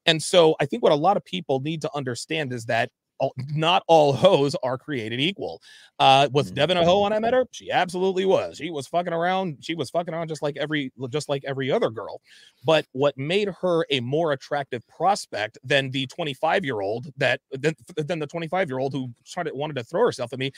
And 0.05 0.21
so 0.21 0.55
I 0.59 0.65
think 0.65 0.83
what 0.83 0.91
a 0.91 0.95
lot 0.95 1.15
of 1.15 1.23
people 1.23 1.61
need 1.61 1.81
to 1.83 1.95
understand 1.95 2.51
is 2.51 2.65
that 2.65 2.91
all, 3.19 3.33
not 3.53 3.83
all 3.87 4.13
hoes 4.13 4.55
are 4.63 4.77
created 4.77 5.19
equal. 5.19 5.61
Uh, 5.99 6.29
was 6.31 6.51
Devin 6.51 6.77
a 6.77 6.85
hoe 6.85 7.01
when 7.03 7.13
I 7.13 7.19
met 7.19 7.33
her? 7.33 7.45
She 7.51 7.71
absolutely 7.71 8.25
was. 8.25 8.57
She 8.57 8.69
was 8.69 8.87
fucking 8.87 9.13
around. 9.13 9.57
She 9.61 9.75
was 9.75 9.89
fucking 9.89 10.13
around 10.13 10.27
just 10.27 10.41
like 10.41 10.57
every 10.57 10.91
just 11.09 11.27
like 11.27 11.43
every 11.45 11.71
other 11.71 11.89
girl. 11.89 12.21
But 12.65 12.85
what 12.91 13.17
made 13.17 13.49
her 13.61 13.85
a 13.89 13.99
more 13.99 14.33
attractive 14.33 14.87
prospect 14.87 15.57
than 15.63 15.89
the 15.89 16.05
25 16.07 16.63
year 16.63 16.81
old 16.81 17.11
that 17.17 17.41
than, 17.51 17.75
than 17.95 18.19
the 18.19 18.27
25 18.27 18.69
year 18.69 18.79
old 18.79 18.93
who 18.93 19.11
started 19.23 19.53
wanted 19.55 19.75
to 19.77 19.83
throw 19.83 20.05
herself 20.05 20.33
at 20.33 20.39
me 20.39 20.51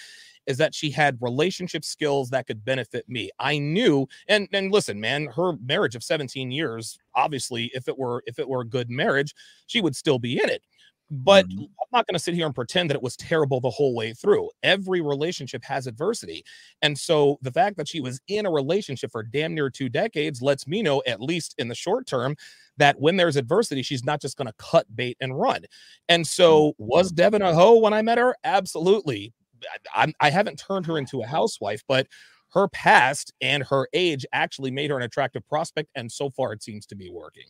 is 0.45 0.57
that 0.57 0.75
she 0.75 0.89
had 0.89 1.17
relationship 1.21 1.85
skills 1.85 2.29
that 2.31 2.47
could 2.47 2.65
benefit 2.65 3.07
me. 3.07 3.29
I 3.39 3.59
knew, 3.59 4.07
and 4.27 4.47
and 4.51 4.71
listen, 4.71 4.99
man, 4.99 5.27
her 5.35 5.53
marriage 5.65 5.95
of 5.95 6.03
17 6.03 6.51
years, 6.51 6.97
obviously, 7.15 7.71
if 7.73 7.87
it 7.87 7.97
were 7.97 8.23
if 8.25 8.39
it 8.39 8.49
were 8.49 8.61
a 8.61 8.65
good 8.65 8.89
marriage, 8.89 9.33
she 9.67 9.79
would 9.79 9.95
still 9.95 10.19
be 10.19 10.41
in 10.41 10.49
it. 10.49 10.63
But 11.11 11.47
mm-hmm. 11.47 11.61
I'm 11.63 11.87
not 11.91 12.05
going 12.05 12.13
to 12.13 12.19
sit 12.19 12.35
here 12.35 12.45
and 12.45 12.53
pretend 12.53 12.89
that 12.89 12.95
it 12.95 13.01
was 13.01 13.15
terrible 13.15 13.59
the 13.59 13.69
whole 13.69 13.95
way 13.95 14.13
through. 14.13 14.49
Every 14.61 15.01
relationship 15.01 15.63
has 15.63 15.87
adversity. 15.87 16.43
And 16.81 16.97
so 16.97 17.39
the 17.41 17.51
fact 17.51 17.77
that 17.77 17.87
she 17.87 17.99
was 17.99 18.21
in 18.27 18.45
a 18.45 18.51
relationship 18.51 19.11
for 19.11 19.23
damn 19.23 19.55
near 19.55 19.69
two 19.69 19.89
decades 19.89 20.41
lets 20.41 20.67
me 20.67 20.83
know, 20.83 21.01
at 21.07 21.21
least 21.21 21.55
in 21.57 21.67
the 21.67 21.75
short 21.75 22.05
term, 22.05 22.35
that 22.77 22.99
when 22.99 23.17
there's 23.17 23.35
adversity, 23.37 23.81
she's 23.81 24.05
not 24.05 24.21
just 24.21 24.37
going 24.37 24.47
to 24.47 24.53
cut 24.57 24.85
bait 24.95 25.17
and 25.19 25.39
run. 25.39 25.63
And 26.07 26.25
so, 26.25 26.73
was 26.77 27.07
mm-hmm. 27.07 27.15
Devin 27.15 27.41
a 27.41 27.53
hoe 27.53 27.79
when 27.79 27.93
I 27.93 28.01
met 28.01 28.17
her? 28.17 28.35
Absolutely. 28.43 29.33
I, 29.93 30.13
I 30.19 30.29
haven't 30.29 30.57
turned 30.59 30.85
her 30.85 30.97
into 30.97 31.21
a 31.21 31.27
housewife, 31.27 31.83
but 31.87 32.07
her 32.53 32.67
past 32.69 33.33
and 33.41 33.63
her 33.63 33.87
age 33.93 34.25
actually 34.31 34.71
made 34.71 34.89
her 34.89 34.97
an 34.97 35.03
attractive 35.03 35.47
prospect. 35.47 35.89
And 35.95 36.11
so 36.11 36.29
far, 36.29 36.53
it 36.53 36.63
seems 36.63 36.85
to 36.87 36.95
be 36.95 37.09
working. 37.09 37.47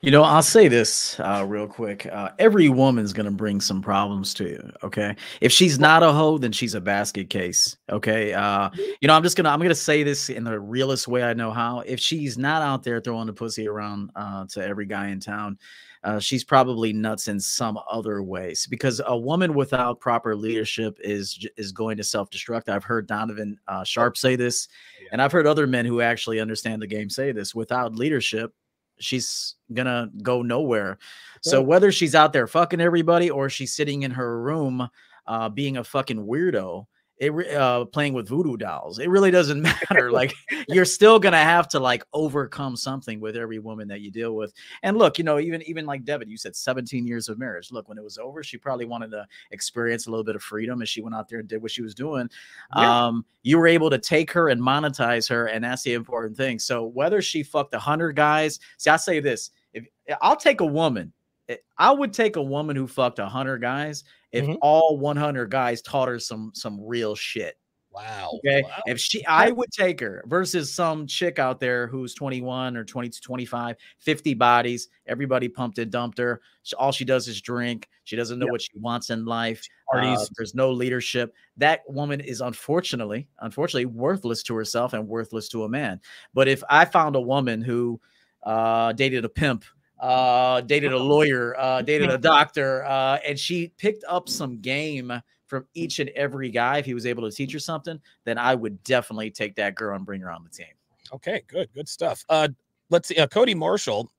You 0.00 0.12
know, 0.12 0.22
I'll 0.22 0.42
say 0.42 0.68
this 0.68 1.18
uh, 1.18 1.44
real 1.48 1.66
quick. 1.66 2.06
Uh, 2.06 2.30
every 2.38 2.68
woman's 2.68 3.12
gonna 3.12 3.32
bring 3.32 3.60
some 3.60 3.82
problems 3.82 4.32
to 4.34 4.44
you. 4.44 4.70
Okay, 4.84 5.16
if 5.40 5.50
she's 5.50 5.80
not 5.80 6.04
a 6.04 6.12
hoe, 6.12 6.38
then 6.38 6.52
she's 6.52 6.74
a 6.74 6.80
basket 6.80 7.28
case. 7.30 7.76
Okay, 7.90 8.32
uh, 8.32 8.70
mm-hmm. 8.70 8.80
you 9.00 9.08
know, 9.08 9.14
I'm 9.14 9.24
just 9.24 9.36
gonna 9.36 9.48
I'm 9.48 9.60
gonna 9.60 9.74
say 9.74 10.04
this 10.04 10.28
in 10.28 10.44
the 10.44 10.60
realest 10.60 11.08
way 11.08 11.24
I 11.24 11.34
know 11.34 11.50
how. 11.50 11.80
If 11.80 11.98
she's 11.98 12.38
not 12.38 12.62
out 12.62 12.84
there 12.84 13.00
throwing 13.00 13.26
the 13.26 13.32
pussy 13.32 13.66
around 13.66 14.12
uh, 14.14 14.46
to 14.50 14.64
every 14.64 14.86
guy 14.86 15.08
in 15.08 15.18
town, 15.18 15.58
uh, 16.04 16.20
she's 16.20 16.44
probably 16.44 16.92
nuts 16.92 17.26
in 17.26 17.40
some 17.40 17.76
other 17.90 18.22
ways. 18.22 18.68
Because 18.70 19.00
a 19.04 19.18
woman 19.18 19.52
without 19.52 19.98
proper 19.98 20.36
leadership 20.36 20.96
is 21.02 21.44
is 21.56 21.72
going 21.72 21.96
to 21.96 22.04
self 22.04 22.30
destruct. 22.30 22.68
I've 22.68 22.84
heard 22.84 23.08
Donovan 23.08 23.58
uh, 23.66 23.82
Sharpe 23.82 24.16
say 24.16 24.36
this, 24.36 24.68
and 25.10 25.20
I've 25.20 25.32
heard 25.32 25.48
other 25.48 25.66
men 25.66 25.86
who 25.86 26.02
actually 26.02 26.38
understand 26.38 26.82
the 26.82 26.86
game 26.86 27.10
say 27.10 27.32
this. 27.32 27.52
Without 27.52 27.96
leadership, 27.96 28.54
she's 29.00 29.56
gonna 29.72 30.10
go 30.22 30.42
nowhere. 30.42 30.98
So 31.40 31.62
whether 31.62 31.92
she's 31.92 32.14
out 32.14 32.32
there 32.32 32.46
fucking 32.46 32.80
everybody 32.80 33.30
or 33.30 33.48
she's 33.48 33.74
sitting 33.74 34.02
in 34.02 34.10
her 34.10 34.42
room 34.42 34.88
uh, 35.26 35.48
being 35.48 35.76
a 35.76 35.84
fucking 35.84 36.26
weirdo, 36.26 36.86
it 37.18 37.56
uh, 37.56 37.84
playing 37.86 38.12
with 38.12 38.28
voodoo 38.28 38.56
dolls. 38.56 38.98
It 38.98 39.10
really 39.10 39.30
doesn't 39.30 39.60
matter. 39.90 40.10
like 40.10 40.34
you're 40.68 40.84
still 40.84 41.18
gonna 41.18 41.36
have 41.36 41.68
to 41.68 41.80
like 41.80 42.04
overcome 42.12 42.76
something 42.76 43.20
with 43.20 43.36
every 43.36 43.58
woman 43.58 43.88
that 43.88 44.00
you 44.00 44.10
deal 44.10 44.34
with. 44.34 44.52
And 44.82 44.96
look, 44.96 45.18
you 45.18 45.24
know, 45.24 45.38
even 45.38 45.62
even 45.62 45.86
like 45.86 46.04
Devin, 46.04 46.28
you 46.28 46.36
said 46.36 46.54
17 46.54 47.06
years 47.06 47.28
of 47.28 47.38
marriage. 47.38 47.72
Look, 47.72 47.88
when 47.88 47.98
it 47.98 48.04
was 48.04 48.18
over, 48.18 48.42
she 48.42 48.56
probably 48.56 48.84
wanted 48.84 49.10
to 49.10 49.26
experience 49.50 50.06
a 50.06 50.10
little 50.10 50.24
bit 50.24 50.36
of 50.36 50.42
freedom, 50.42 50.80
and 50.80 50.88
she 50.88 51.00
went 51.00 51.14
out 51.14 51.28
there 51.28 51.40
and 51.40 51.48
did 51.48 51.62
what 51.62 51.70
she 51.70 51.82
was 51.82 51.94
doing. 51.94 52.30
Yeah. 52.76 53.06
Um, 53.06 53.24
you 53.42 53.58
were 53.58 53.66
able 53.66 53.90
to 53.90 53.98
take 53.98 54.30
her 54.32 54.48
and 54.48 54.60
monetize 54.60 55.28
her, 55.28 55.46
and 55.46 55.64
that's 55.64 55.82
the 55.82 55.94
important 55.94 56.36
thing. 56.36 56.58
So 56.58 56.84
whether 56.84 57.20
she 57.20 57.42
fucked 57.42 57.74
a 57.74 57.78
hundred 57.78 58.12
guys, 58.12 58.60
see, 58.76 58.90
I 58.90 58.96
say 58.96 59.20
this: 59.20 59.50
if 59.72 59.86
I'll 60.20 60.36
take 60.36 60.60
a 60.60 60.66
woman 60.66 61.12
Eh, 61.48 61.56
I 61.78 61.90
would 61.90 62.12
take 62.12 62.36
a 62.36 62.42
woman 62.42 62.76
who 62.76 62.86
fucked 62.86 63.18
a 63.18 63.22
100 63.22 63.58
guys 63.58 64.04
if 64.32 64.44
mm-hmm. 64.44 64.56
all 64.60 64.98
100 64.98 65.50
guys 65.50 65.82
taught 65.82 66.08
her 66.08 66.18
some 66.18 66.52
some 66.54 66.78
real 66.80 67.14
shit. 67.14 67.56
Wow. 67.90 68.38
Okay. 68.38 68.62
Wow. 68.62 68.82
If 68.86 69.00
she, 69.00 69.24
I 69.26 69.50
would 69.50 69.72
take 69.72 69.98
her 70.00 70.22
versus 70.26 70.72
some 70.72 71.06
chick 71.06 71.38
out 71.38 71.58
there 71.58 71.86
who's 71.88 72.14
21 72.14 72.76
or 72.76 72.84
22, 72.84 73.18
25, 73.20 73.76
50 73.98 74.34
bodies. 74.34 74.88
Everybody 75.06 75.48
pumped 75.48 75.78
and 75.78 75.90
dumped 75.90 76.18
her. 76.18 76.40
all 76.78 76.92
she 76.92 77.04
does 77.04 77.26
is 77.28 77.40
drink. 77.40 77.88
She 78.04 78.14
doesn't 78.14 78.38
know 78.38 78.46
yep. 78.46 78.52
what 78.52 78.62
she 78.62 78.78
wants 78.78 79.10
in 79.10 79.24
life. 79.24 79.66
Uh, 79.92 80.16
there's 80.36 80.54
no 80.54 80.70
leadership. 80.70 81.34
That 81.56 81.80
woman 81.88 82.20
is 82.20 82.40
unfortunately, 82.40 83.28
unfortunately, 83.40 83.86
worthless 83.86 84.42
to 84.44 84.54
herself 84.54 84.92
and 84.92 85.08
worthless 85.08 85.48
to 85.50 85.64
a 85.64 85.68
man. 85.68 86.00
But 86.34 86.46
if 86.46 86.62
I 86.68 86.84
found 86.84 87.16
a 87.16 87.20
woman 87.20 87.62
who 87.62 88.00
uh, 88.44 88.92
dated 88.92 89.24
a 89.24 89.28
pimp 89.28 89.64
uh, 90.00 90.60
dated 90.62 90.92
a 90.92 90.98
lawyer, 90.98 91.58
uh, 91.58 91.82
dated 91.82 92.10
a 92.10 92.18
doctor, 92.34 92.84
uh, 92.84 93.18
and 93.26 93.38
she 93.38 93.72
picked 93.78 94.04
up 94.08 94.28
some 94.28 94.60
game 94.60 95.12
from 95.46 95.66
each 95.74 95.98
and 95.98 96.10
every 96.10 96.50
guy. 96.50 96.78
If 96.78 96.86
he 96.86 96.94
was 96.94 97.06
able 97.06 97.28
to 97.28 97.34
teach 97.34 97.52
her 97.52 97.58
something, 97.58 98.00
then 98.24 98.38
I 98.38 98.54
would 98.54 98.82
definitely 98.84 99.30
take 99.30 99.56
that 99.56 99.74
girl 99.74 99.96
and 99.96 100.04
bring 100.04 100.20
her 100.20 100.30
on 100.30 100.44
the 100.44 100.50
team. 100.50 100.74
Okay, 101.12 101.42
good, 101.46 101.68
good 101.74 101.88
stuff. 101.88 102.24
Uh, 102.28 102.48
let's 102.90 103.08
see. 103.08 103.16
Uh, 103.16 103.26
Cody 103.26 103.54
Marshall 103.54 104.10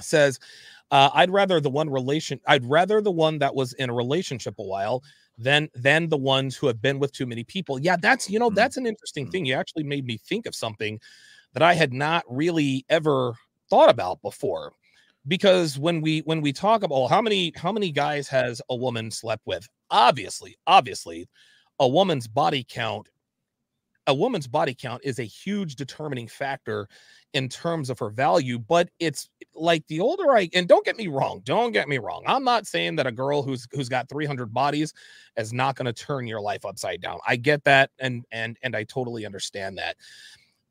says, 0.00 0.38
uh, 0.90 1.10
"I'd 1.12 1.30
rather 1.30 1.60
the 1.60 1.70
one 1.70 1.90
relation. 1.90 2.40
I'd 2.46 2.64
rather 2.64 3.00
the 3.00 3.10
one 3.10 3.38
that 3.38 3.54
was 3.54 3.74
in 3.74 3.90
a 3.90 3.94
relationship 3.94 4.54
a 4.58 4.64
while." 4.64 5.02
than 5.40 5.68
than 5.74 6.08
the 6.08 6.16
ones 6.16 6.56
who 6.56 6.66
have 6.66 6.82
been 6.82 6.98
with 6.98 7.12
too 7.12 7.24
many 7.24 7.44
people. 7.44 7.78
Yeah, 7.78 7.96
that's 7.96 8.28
you 8.28 8.38
know, 8.38 8.48
mm-hmm. 8.48 8.56
that's 8.56 8.76
an 8.76 8.86
interesting 8.86 9.26
mm-hmm. 9.26 9.30
thing. 9.30 9.44
You 9.46 9.54
actually 9.54 9.84
made 9.84 10.04
me 10.04 10.18
think 10.18 10.46
of 10.46 10.54
something 10.54 11.00
that 11.54 11.62
I 11.62 11.74
had 11.74 11.92
not 11.92 12.24
really 12.28 12.84
ever 12.88 13.34
thought 13.70 13.90
about 13.90 14.20
before 14.22 14.72
because 15.26 15.78
when 15.78 16.00
we 16.00 16.20
when 16.20 16.40
we 16.40 16.52
talk 16.52 16.82
about 16.82 17.08
how 17.08 17.20
many 17.20 17.52
how 17.56 17.72
many 17.72 17.90
guys 17.90 18.28
has 18.28 18.62
a 18.70 18.76
woman 18.76 19.10
slept 19.10 19.42
with? 19.46 19.68
Obviously 19.90 20.56
obviously 20.66 21.28
a 21.78 21.88
woman's 21.88 22.28
body 22.28 22.64
count 22.68 23.08
a 24.06 24.14
woman's 24.14 24.46
body 24.46 24.74
count 24.74 25.02
is 25.04 25.18
a 25.18 25.24
huge 25.24 25.76
determining 25.76 26.26
factor 26.26 26.88
in 27.34 27.46
terms 27.48 27.90
of 27.90 27.98
her 27.98 28.08
value 28.08 28.58
but 28.58 28.88
it's 28.98 29.28
like 29.54 29.86
the 29.88 30.00
older 30.00 30.34
i 30.34 30.48
and 30.54 30.66
don't 30.66 30.84
get 30.84 30.96
me 30.96 31.08
wrong 31.08 31.42
don't 31.44 31.72
get 31.72 31.88
me 31.88 31.98
wrong 31.98 32.22
i'm 32.26 32.42
not 32.42 32.66
saying 32.66 32.96
that 32.96 33.06
a 33.06 33.12
girl 33.12 33.42
who's 33.42 33.68
who's 33.72 33.88
got 33.88 34.08
300 34.08 34.52
bodies 34.52 34.94
is 35.36 35.52
not 35.52 35.76
going 35.76 35.86
to 35.86 35.92
turn 35.92 36.26
your 36.26 36.40
life 36.40 36.64
upside 36.64 37.00
down. 37.00 37.18
I 37.26 37.36
get 37.36 37.64
that 37.64 37.90
and 37.98 38.24
and 38.32 38.58
and 38.62 38.74
i 38.74 38.84
totally 38.84 39.24
understand 39.24 39.78
that. 39.78 39.96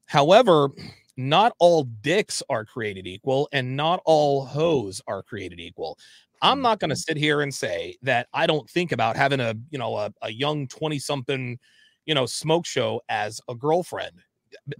However 0.05 0.69
not 1.17 1.53
all 1.59 1.83
dicks 1.83 2.43
are 2.49 2.63
created 2.63 3.07
equal 3.07 3.49
and 3.51 3.75
not 3.75 4.01
all 4.05 4.45
hoes 4.45 5.01
are 5.07 5.23
created 5.23 5.59
equal. 5.59 5.97
I'm 6.41 6.61
not 6.61 6.79
going 6.79 6.89
to 6.89 6.95
mm-hmm. 6.95 7.11
sit 7.13 7.17
here 7.17 7.41
and 7.41 7.53
say 7.53 7.97
that 8.03 8.27
I 8.33 8.45
don't 8.45 8.69
think 8.69 8.91
about 8.91 9.15
having 9.15 9.39
a, 9.39 9.55
you 9.71 9.79
know, 9.79 9.95
a, 9.95 10.13
a 10.21 10.31
young 10.31 10.67
20 10.67 10.99
something, 10.99 11.57
you 12.05 12.13
know, 12.13 12.27
smoke 12.27 12.65
show 12.65 13.01
as 13.09 13.41
a 13.49 13.55
girlfriend 13.55 14.21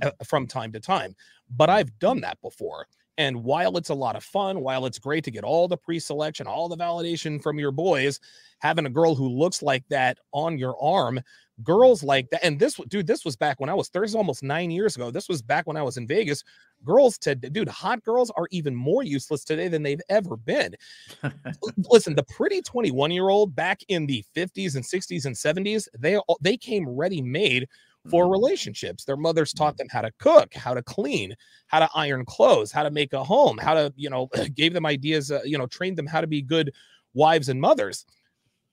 uh, 0.02 0.12
from 0.24 0.48
time 0.48 0.72
to 0.72 0.80
time, 0.80 1.16
but 1.50 1.70
I've 1.70 1.98
done 2.00 2.22
that 2.22 2.40
before. 2.42 2.88
And 3.18 3.44
while 3.44 3.78
it's 3.78 3.90
a 3.90 3.96
lot 3.96 4.16
of 4.16 4.24
fun, 4.24 4.62
while 4.62 4.86
it's 4.86 5.00
great 5.00 5.24
to 5.24 5.32
get 5.32 5.44
all 5.44 5.68
the 5.68 5.78
pre 5.78 6.00
selection, 6.00 6.48
all 6.48 6.70
the 6.70 6.78
validation 6.78 7.42
from 7.42 7.60
your 7.60 7.72
boys, 7.72 8.20
having 8.60 8.86
a 8.86 8.90
girl 8.90 9.16
who 9.16 9.28
looks 9.28 9.62
like 9.62 9.84
that 9.90 10.18
on 10.34 10.58
your 10.58 10.76
arm 10.82 11.20
girls 11.64 12.04
like 12.04 12.30
that 12.30 12.46
and 12.46 12.60
this 12.60 12.76
dude 12.88 13.08
this 13.08 13.26
was 13.26 13.36
back 13.36 13.60
when 13.60 13.68
i 13.68 13.74
was 13.74 13.90
there's 13.90 14.14
almost 14.14 14.44
nine 14.44 14.70
years 14.70 14.96
ago 14.96 15.10
this 15.10 15.28
was 15.28 15.42
back 15.42 15.66
when 15.66 15.76
i 15.76 15.82
was 15.82 15.98
in 15.98 16.06
vegas 16.06 16.44
girls 16.86 17.18
to 17.18 17.36
dude 17.36 17.68
hot 17.68 18.04
girls 18.04 18.32
are 18.32 18.48
even 18.52 18.76
more 18.76 19.04
useless 19.04 19.44
today 19.44 19.68
than 19.68 19.84
they've 19.84 20.02
ever 20.10 20.38
been. 20.38 20.76
Listen 21.90 22.16
the 22.16 22.24
pretty 22.24 22.62
21 22.62 23.12
year 23.12 23.30
old 23.30 23.56
back 23.56 23.82
in 23.88 24.06
the 24.06 24.24
50s 24.36 24.76
and 24.76 24.84
60s 24.84 25.26
and 25.26 25.36
70s 25.36 25.88
they 25.98 26.20
they 26.42 26.58
came 26.58 26.88
ready 26.88 27.22
made 27.22 27.68
for 28.10 28.24
mm-hmm. 28.24 28.32
relationships. 28.32 29.06
Their 29.06 29.18
mothers 29.18 29.54
taught 29.54 29.74
mm-hmm. 29.74 29.78
them 29.78 29.88
how 29.92 30.02
to 30.02 30.12
cook, 30.20 30.54
how 30.54 30.74
to 30.74 30.82
clean, 30.84 31.36
how 31.68 31.80
to 31.80 31.90
iron 31.96 32.26
clothes, 32.26 32.72
how 32.72 32.84
to 32.84 32.92
make 32.92 33.14
a 33.14 33.24
home, 33.24 33.58
how 33.58 33.74
to, 33.74 33.94
you 33.96 34.10
know, 34.10 34.28
gave 34.56 34.74
them 34.74 34.86
ideas, 34.86 35.32
uh, 35.32 35.42
you 35.44 35.58
know, 35.58 35.68
trained 35.68 35.98
them 35.98 36.08
how 36.08 36.22
to 36.22 36.28
be 36.28 36.42
good 36.42 36.72
wives 37.14 37.50
and 37.50 37.60
mothers 37.60 38.06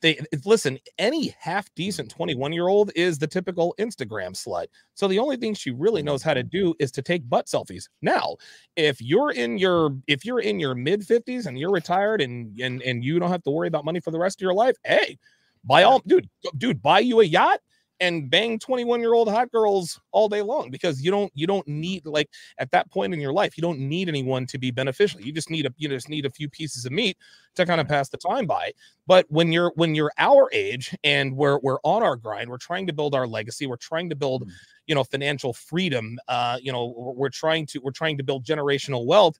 they 0.05 0.21
listen 0.45 0.79
any 0.99 1.35
half 1.41 1.67
decent 1.75 2.11
21 2.11 2.53
year 2.53 2.69
old 2.69 2.91
is 2.95 3.19
the 3.19 3.26
typical 3.26 3.75
instagram 3.81 4.33
slut 4.33 4.67
so 4.93 5.09
the 5.09 5.19
only 5.19 5.37
thing 5.37 5.55
she 5.55 5.71
really 5.71 6.03
knows 6.03 6.23
how 6.23 6.35
to 6.35 6.43
do 6.43 6.75
is 6.79 6.93
to 6.93 7.00
take 7.00 7.29
butt 7.29 7.47
selfies 7.47 7.88
now 8.03 8.37
if 8.76 9.00
you're 9.00 9.31
in 9.31 9.57
your 9.57 9.97
if 10.07 10.25
you're 10.25 10.41
in 10.41 10.61
your 10.61 10.75
mid 10.75 11.00
50s 11.00 11.47
and 11.47 11.59
you're 11.59 11.73
retired 11.73 12.21
and 12.21 12.59
and 12.61 12.83
and 12.83 13.03
you 13.03 13.19
don't 13.19 13.31
have 13.31 13.43
to 13.45 13.50
worry 13.50 13.67
about 13.67 13.87
money 13.87 13.99
for 13.99 14.11
the 14.11 14.19
rest 14.19 14.38
of 14.38 14.43
your 14.43 14.53
life 14.53 14.76
hey 14.85 15.19
by 15.64 15.85
all 15.85 16.00
dude 16.07 16.29
dude 16.59 16.83
buy 16.83 16.99
you 16.99 17.21
a 17.21 17.25
yacht 17.25 17.61
and 18.01 18.31
bang 18.31 18.59
21 18.59 19.01
year 19.01 19.15
old 19.15 19.29
hot 19.29 19.51
girls 19.53 20.01
all 20.13 20.29
day 20.29 20.43
long 20.43 20.71
because 20.71 21.03
you 21.03 21.11
don't 21.11 21.31
you 21.35 21.47
don't 21.47 21.67
need 21.69 22.05
like 22.07 22.29
at 22.59 22.71
that 22.73 22.91
point 22.91 23.15
in 23.15 23.21
your 23.21 23.33
life 23.33 23.57
you 23.57 23.63
don't 23.63 23.79
need 23.79 24.09
anyone 24.09 24.47
to 24.47 24.59
be 24.59 24.71
beneficial. 24.71 25.21
You 25.21 25.33
just 25.33 25.51
need 25.51 25.67
a 25.67 25.71
you 25.77 25.89
just 25.89 26.09
need 26.09 26.27
a 26.27 26.31
few 26.31 26.49
pieces 26.49 26.85
of 26.85 26.93
meat 26.93 27.17
to 27.55 27.65
kind 27.65 27.81
of 27.81 27.89
pass 27.89 28.09
the 28.09 28.17
time 28.17 28.47
by. 28.47 28.73
But 29.07 29.27
when 29.29 29.53
you're 29.53 29.73
when 29.77 29.95
you're 29.95 30.13
our 30.19 30.49
age 30.53 30.97
and 31.05 31.37
we're 31.37 31.59
we're 31.63 31.79
on 31.85 32.03
our 32.03 32.17
grind 32.17 32.51
we're 32.51 32.59
trying 32.59 32.87
to 32.87 32.93
build 32.93 33.15
our 33.15 33.27
legacy 33.27 33.67
we're 33.67 33.77
trying 33.77 34.09
to 34.11 34.17
build 34.17 34.43
mm-hmm. 34.43 34.51
you 34.87 34.95
know 34.95 35.05
financial 35.05 35.53
freedom 35.53 36.19
uh 36.29 36.59
you 36.61 36.73
know 36.73 36.95
we're 37.17 37.29
trying 37.29 37.67
to 37.67 37.81
we're 37.81 37.91
trying 37.91 38.17
to 38.17 38.25
build 38.25 38.45
generational 38.45 39.07
wealth 39.07 39.39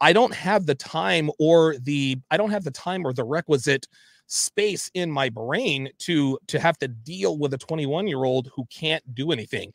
i 0.00 0.12
don't 0.12 0.34
have 0.34 0.66
the 0.66 0.74
time 0.74 1.30
or 1.38 1.76
the 1.78 2.16
i 2.30 2.36
don't 2.36 2.50
have 2.50 2.64
the 2.64 2.70
time 2.70 3.06
or 3.06 3.12
the 3.12 3.24
requisite 3.24 3.86
space 4.30 4.90
in 4.94 5.10
my 5.10 5.28
brain 5.28 5.90
to 5.98 6.38
to 6.46 6.60
have 6.60 6.78
to 6.78 6.86
deal 6.86 7.36
with 7.36 7.52
a 7.52 7.58
21 7.58 8.06
year 8.06 8.24
old 8.24 8.48
who 8.54 8.64
can't 8.70 9.02
do 9.14 9.32
anything 9.32 9.72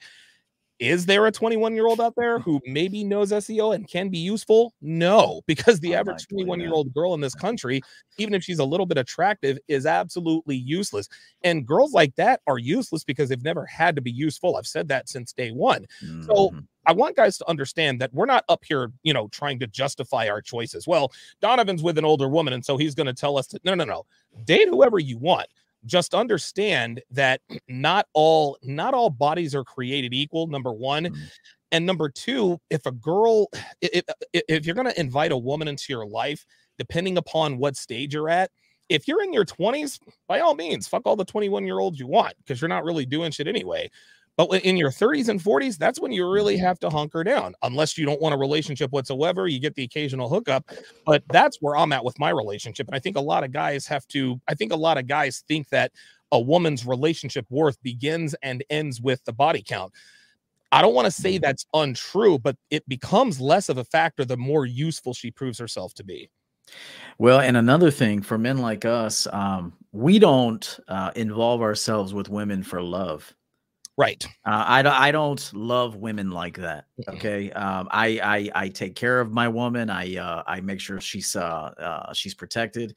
is 0.79 1.05
there 1.05 1.25
a 1.25 1.31
21 1.31 1.73
year 1.73 1.87
old 1.87 2.01
out 2.01 2.15
there 2.17 2.39
who 2.39 2.59
maybe 2.65 3.03
knows 3.03 3.31
SEO 3.31 3.73
and 3.73 3.87
can 3.87 4.09
be 4.09 4.17
useful? 4.17 4.73
No, 4.81 5.41
because 5.47 5.79
the 5.79 5.95
average 5.95 6.27
21 6.27 6.59
year 6.59 6.73
old 6.73 6.93
girl 6.93 7.13
in 7.13 7.21
this 7.21 7.35
country, 7.35 7.81
even 8.17 8.33
if 8.33 8.43
she's 8.43 8.59
a 8.59 8.65
little 8.65 8.85
bit 8.85 8.97
attractive, 8.97 9.57
is 9.67 9.85
absolutely 9.85 10.57
useless. 10.57 11.07
And 11.43 11.65
girls 11.65 11.93
like 11.93 12.13
that 12.15 12.41
are 12.45 12.57
useless 12.57 13.05
because 13.05 13.29
they've 13.29 13.43
never 13.43 13.65
had 13.65 13.95
to 13.95 14.01
be 14.01 14.11
useful. 14.11 14.57
I've 14.57 14.67
said 14.67 14.89
that 14.89 15.07
since 15.07 15.31
day 15.31 15.51
one. 15.51 15.85
Mm-hmm. 16.03 16.23
So 16.23 16.51
I 16.85 16.93
want 16.93 17.15
guys 17.15 17.37
to 17.39 17.49
understand 17.49 17.99
that 18.01 18.13
we're 18.13 18.25
not 18.25 18.45
up 18.49 18.63
here, 18.65 18.91
you 19.03 19.13
know, 19.13 19.27
trying 19.29 19.59
to 19.59 19.67
justify 19.67 20.27
our 20.27 20.41
choices. 20.41 20.87
Well, 20.87 21.11
Donovan's 21.41 21.83
with 21.83 21.97
an 21.97 22.05
older 22.05 22.27
woman, 22.27 22.53
and 22.53 22.63
so 22.63 22.77
he's 22.77 22.95
going 22.95 23.07
to 23.07 23.13
tell 23.13 23.37
us 23.37 23.47
to 23.47 23.59
no, 23.63 23.75
no, 23.75 23.83
no, 23.83 24.05
date 24.45 24.67
whoever 24.67 24.99
you 24.99 25.17
want. 25.17 25.47
Just 25.85 26.13
understand 26.13 27.01
that 27.11 27.41
not 27.67 28.07
all 28.13 28.57
not 28.63 28.93
all 28.93 29.09
bodies 29.09 29.55
are 29.55 29.63
created 29.63 30.13
equal. 30.13 30.47
Number 30.47 30.73
one. 30.73 31.05
Mm-hmm. 31.05 31.23
And 31.71 31.85
number 31.85 32.07
two, 32.07 32.61
if 32.69 32.85
a 32.85 32.91
girl, 32.91 33.47
if, 33.81 34.05
if 34.31 34.65
you're 34.65 34.75
going 34.75 34.87
to 34.87 34.97
invite 34.97 35.33
a 35.33 35.37
woman 35.37 35.67
into 35.67 35.85
your 35.89 36.05
life, 36.05 36.45
depending 36.77 37.17
upon 37.17 37.57
what 37.57 37.75
stage 37.75 38.13
you're 38.13 38.29
at, 38.29 38.51
if 38.89 39.07
you're 39.07 39.23
in 39.23 39.33
your 39.33 39.45
20s, 39.45 39.99
by 40.27 40.39
all 40.39 40.55
means, 40.55 40.87
fuck 40.87 41.01
all 41.05 41.15
the 41.15 41.25
21 41.25 41.65
year 41.65 41.79
olds 41.79 41.99
you 41.99 42.07
want 42.07 42.35
because 42.37 42.61
you're 42.61 42.69
not 42.69 42.83
really 42.83 43.05
doing 43.05 43.31
shit 43.31 43.47
anyway. 43.47 43.89
But 44.37 44.51
in 44.65 44.75
your 44.75 44.91
30s 44.91 45.29
and 45.29 45.39
40s, 45.39 45.77
that's 45.77 45.99
when 45.99 46.11
you 46.11 46.29
really 46.29 46.55
mm-hmm. 46.55 46.65
have 46.65 46.79
to 46.79 46.89
hunker 46.89 47.23
down. 47.23 47.55
Unless 47.63 47.97
you 47.97 48.05
don't 48.05 48.21
want 48.21 48.35
a 48.35 48.37
relationship 48.37 48.91
whatsoever, 48.91 49.47
you 49.47 49.59
get 49.59 49.75
the 49.75 49.83
occasional 49.83 50.27
hookup. 50.27 50.69
But 51.05 51.23
that's 51.29 51.61
where 51.61 51.77
I'm 51.77 51.93
at 51.93 52.03
with 52.03 52.19
my 52.19 52.31
relationship. 52.31 52.87
And 52.87 52.95
I 52.95 52.99
think 52.99 53.15
a 53.15 53.21
lot 53.21 53.43
of 53.43 53.51
guys 53.51 53.87
have 53.87 54.07
to, 54.09 54.39
I 54.47 54.53
think 54.53 54.73
a 54.73 54.77
lot 54.77 54.97
of 54.97 55.07
guys 55.07 55.43
think 55.47 55.69
that 55.69 55.91
a 56.31 56.39
woman's 56.39 56.85
relationship 56.85 57.45
worth 57.49 57.81
begins 57.81 58.35
and 58.41 58.63
ends 58.69 58.99
with 58.99 59.23
the 59.23 59.33
body 59.33 59.63
count. 59.65 59.93
I 60.71 60.81
don't 60.81 60.93
want 60.93 61.05
to 61.05 61.11
say 61.11 61.35
mm-hmm. 61.35 61.41
that's 61.41 61.65
untrue, 61.73 62.37
but 62.37 62.57
it 62.69 62.87
becomes 62.89 63.39
less 63.39 63.69
of 63.69 63.77
a 63.77 63.85
factor 63.85 64.25
the 64.25 64.35
more 64.35 64.65
useful 64.65 65.13
she 65.13 65.31
proves 65.31 65.57
herself 65.57 65.93
to 65.93 66.03
be. 66.03 66.29
Well, 67.17 67.39
and 67.39 67.55
another 67.55 67.91
thing 67.91 68.21
for 68.21 68.37
men 68.37 68.57
like 68.57 68.83
us, 68.83 69.27
um, 69.31 69.71
we 69.93 70.19
don't 70.19 70.79
uh, 70.89 71.11
involve 71.15 71.61
ourselves 71.61 72.13
with 72.13 72.27
women 72.27 72.63
for 72.63 72.81
love. 72.81 73.33
Right. 73.97 74.25
Uh, 74.45 74.63
I, 74.67 75.07
I 75.07 75.11
don't 75.11 75.51
love 75.53 75.95
women 75.95 76.29
like 76.29 76.57
that. 76.57 76.85
Okay. 77.07 77.51
Um, 77.51 77.87
I, 77.91 78.19
I, 78.21 78.63
I 78.63 78.69
take 78.69 78.95
care 78.95 79.21
of 79.21 79.31
my 79.31 79.47
woman. 79.47 79.89
I, 79.89 80.17
uh, 80.17 80.43
I 80.45 80.59
make 80.59 80.81
sure 80.81 80.99
she's, 80.99 81.35
uh, 81.35 81.71
uh, 81.77 82.13
she's 82.13 82.33
protected. 82.33 82.93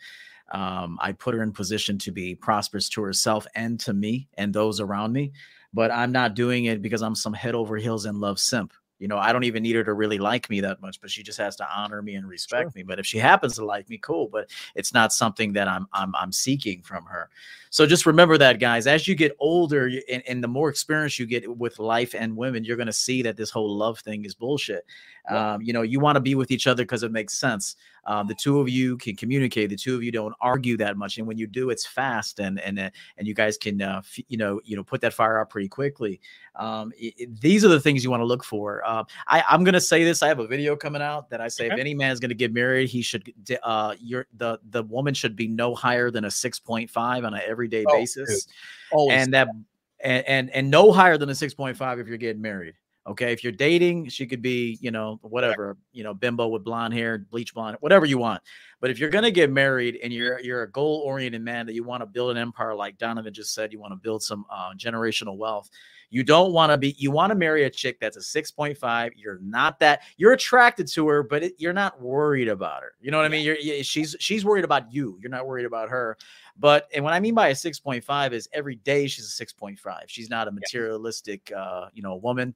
Um, 0.50 0.98
I 1.00 1.12
put 1.12 1.34
her 1.34 1.42
in 1.42 1.52
position 1.52 1.98
to 1.98 2.11
be 2.11 2.34
prosperous 2.34 2.88
to 2.90 3.02
herself 3.02 3.46
and 3.54 3.78
to 3.80 3.92
me 3.92 4.28
and 4.38 4.52
those 4.52 4.80
around 4.80 5.12
me. 5.12 5.32
But 5.72 5.90
I'm 5.92 6.11
not 6.11 6.34
doing 6.34 6.64
it 6.64 6.82
because 6.82 7.02
I'm 7.02 7.14
some 7.14 7.34
head 7.34 7.54
over 7.54 7.76
heels 7.76 8.06
in 8.06 8.18
love 8.18 8.40
simp. 8.40 8.72
You 8.98 9.06
know, 9.06 9.18
I 9.18 9.32
don't 9.32 9.44
even 9.44 9.62
need 9.62 9.76
her 9.76 9.84
to 9.84 9.92
really 9.92 10.18
like 10.18 10.50
me 10.50 10.61
that 10.62 10.80
much, 10.80 11.00
but 11.00 11.11
she 11.11 11.22
just 11.22 11.38
has 11.38 11.54
to 11.56 11.68
honor 11.72 12.02
me 12.02 12.16
and 12.16 12.26
respect 12.26 12.72
sure. 12.72 12.72
me. 12.74 12.82
But 12.82 12.98
if 12.98 13.06
she 13.06 13.18
happens 13.18 13.54
to 13.54 13.64
like 13.64 13.88
me, 13.88 13.98
cool. 13.98 14.28
But 14.28 14.50
it's 14.74 14.92
not 14.92 15.12
something 15.12 15.52
that 15.52 15.68
I'm 15.68 15.87
I'm 15.92 16.16
I'm 16.16 16.32
seeking 16.32 16.82
from 16.82 17.04
her. 17.04 17.30
So 17.70 17.87
just 17.87 18.07
remember 18.07 18.38
that, 18.38 18.61
guys. 18.61 18.87
As 18.87 19.07
you 19.07 19.14
get 19.14 19.37
older 19.38 19.90
and, 20.11 20.22
and 20.26 20.42
the 20.42 20.48
more 20.48 20.68
experience 20.68 21.18
you 21.18 21.26
get 21.26 21.57
with 21.57 21.78
life 21.78 22.14
and 22.14 22.37
women, 22.37 22.64
you're 22.64 22.76
going 22.76 22.87
to 22.87 22.92
see 22.92 23.22
that 23.22 23.37
this 23.37 23.50
whole 23.50 23.76
love 23.76 23.98
thing 24.00 24.24
is 24.24 24.35
bullshit. 24.35 24.85
Yeah. 25.31 25.54
Um, 25.54 25.62
you 25.62 25.72
know, 25.72 25.83
you 25.83 26.00
want 26.00 26.16
to 26.16 26.20
be 26.20 26.35
with 26.35 26.50
each 26.50 26.66
other 26.66 26.85
because 26.85 27.02
it 27.02 27.12
makes 27.12 27.38
sense. 27.38 27.76
Um, 28.09 28.26
the 28.26 28.35
two 28.35 28.59
of 28.59 28.70
you 28.70 28.96
can 28.96 29.14
communicate. 29.16 29.68
The 29.68 29.76
two 29.76 29.94
of 29.94 30.02
you 30.02 30.11
don't 30.11 30.35
argue 30.40 30.78
that 30.78 30.96
much, 30.96 31.18
and 31.18 31.26
when 31.26 31.37
you 31.37 31.46
do, 31.46 31.68
it's 31.68 31.87
fast, 31.87 32.40
and 32.40 32.59
and 32.61 32.78
uh, 32.78 32.88
and 33.18 33.28
you 33.28 33.35
guys 33.35 33.59
can, 33.59 33.83
uh, 33.83 34.00
you 34.28 34.38
know, 34.38 34.62
you 34.64 34.76
know, 34.76 34.83
put 34.83 35.02
that 35.02 35.12
fire 35.12 35.38
out 35.38 35.50
pretty 35.50 35.68
quickly. 35.68 36.18
Um, 36.57 36.90
it, 36.96 37.14
it, 37.18 37.40
these 37.40 37.66
are 37.66 37.68
the 37.68 37.78
things 37.78 38.02
you 38.02 38.09
want 38.11 38.22
to 38.22 38.26
look 38.26 38.44
for. 38.44 38.83
Uh, 38.87 39.04
I, 39.26 39.44
I'm 39.46 39.62
going 39.62 39.74
to 39.74 39.81
say 39.81 40.04
this. 40.04 40.22
I 40.22 40.28
have 40.28 40.38
a 40.38 40.46
video 40.46 40.74
coming 40.74 41.02
out 41.02 41.28
that 41.28 41.42
I 41.42 41.48
say 41.48 41.66
okay. 41.66 41.74
if 41.74 41.78
any 41.78 41.92
man 41.92 42.11
is 42.11 42.18
going 42.18 42.31
to 42.31 42.35
get 42.35 42.50
married, 42.50 42.88
he 42.88 43.02
should. 43.02 43.31
Uh, 43.62 43.94
your 44.00 44.26
the 44.38 44.59
the 44.70 44.85
woman 44.85 45.12
should 45.12 45.37
be 45.37 45.46
no 45.46 45.74
higher 45.74 46.11
than 46.11 46.24
a 46.24 46.31
six 46.31 46.59
point 46.59 46.88
five 46.88 47.24
on 47.24 47.35
an 47.35 47.42
everyday 47.59 47.85
oh, 47.88 47.99
basis, 47.99 48.47
and 49.11 49.35
that 49.35 49.49
and, 50.01 50.27
and 50.27 50.51
and 50.51 50.71
no 50.71 50.92
higher 50.92 51.18
than 51.18 51.29
a 51.29 51.35
six 51.35 51.55
point 51.55 51.77
five 51.77 51.99
if 51.99 52.07
you're 52.07 52.16
getting 52.16 52.42
married. 52.42 52.75
Okay, 53.07 53.33
if 53.33 53.42
you're 53.42 53.53
dating, 53.53 54.11
she 54.11 54.27
could 54.27 54.42
be, 54.42 54.77
you 54.83 54.90
know, 54.90 55.18
whatever, 55.23 55.79
you 55.92 56.05
know, 56.05 56.12
bimbo 56.12 56.47
with 56.49 56.62
blonde 56.62 56.92
hair, 56.92 57.16
bleach 57.16 57.55
blonde, 57.55 57.79
whatever 57.81 58.05
you 58.05 58.18
want. 58.18 58.42
But 58.83 58.90
if 58.90 58.99
you're 58.99 59.09
gonna 59.09 59.31
get 59.31 59.51
married 59.51 59.99
and 60.03 60.12
you're 60.12 60.38
you're 60.40 60.62
a 60.62 60.71
goal 60.71 61.03
oriented 61.07 61.42
man 61.42 61.66
that 61.66 61.75
you 61.75 61.85
want 61.85 62.03
to 62.03 62.07
build 62.07 62.31
an 62.31 62.37
empire, 62.37 62.75
like 62.75 62.99
Donovan 62.99 63.33
just 63.33 63.55
said, 63.55 63.73
you 63.73 63.81
want 63.81 63.92
to 63.92 63.97
build 63.97 64.23
some 64.23 64.44
uh, 64.51 64.75
generational 64.75 65.37
wealth. 65.37 65.71
You 66.11 66.23
don't 66.23 66.53
want 66.53 66.73
to 66.73 66.79
be. 66.79 66.94
You 66.99 67.11
want 67.11 67.31
to 67.31 67.35
marry 67.35 67.64
a 67.64 67.71
chick 67.71 68.01
that's 68.01 68.16
a 68.16 68.23
six 68.23 68.51
point 68.51 68.77
five. 68.79 69.12
You're 69.16 69.38
not 69.42 69.79
that. 69.81 70.03
You're 70.16 70.33
attracted 70.33 70.87
to 70.88 71.09
her, 71.09 71.23
but 71.23 71.42
it, 71.42 71.55
you're 71.59 71.73
not 71.73 72.01
worried 72.01 72.49
about 72.49 72.83
her. 72.83 72.92
You 73.01 73.11
know 73.11 73.18
what 73.18 73.27
I 73.27 73.29
mean? 73.29 73.44
You're, 73.44 73.83
she's 73.85 74.16
she's 74.18 74.44
worried 74.44 74.64
about 74.64 74.92
you. 74.92 75.18
You're 75.21 75.31
not 75.31 75.47
worried 75.47 75.66
about 75.66 75.90
her. 75.90 76.16
But 76.59 76.88
and 76.94 77.05
what 77.05 77.12
I 77.12 77.21
mean 77.21 77.35
by 77.35 77.49
a 77.49 77.55
6.5 77.55 78.33
is 78.33 78.49
every 78.53 78.77
day 78.77 79.07
she's 79.07 79.38
a 79.40 79.44
6.5. 79.44 79.79
She's 80.07 80.29
not 80.29 80.49
a 80.49 80.51
materialistic 80.51 81.53
uh, 81.57 81.88
you 81.92 82.03
know, 82.03 82.16
woman. 82.16 82.55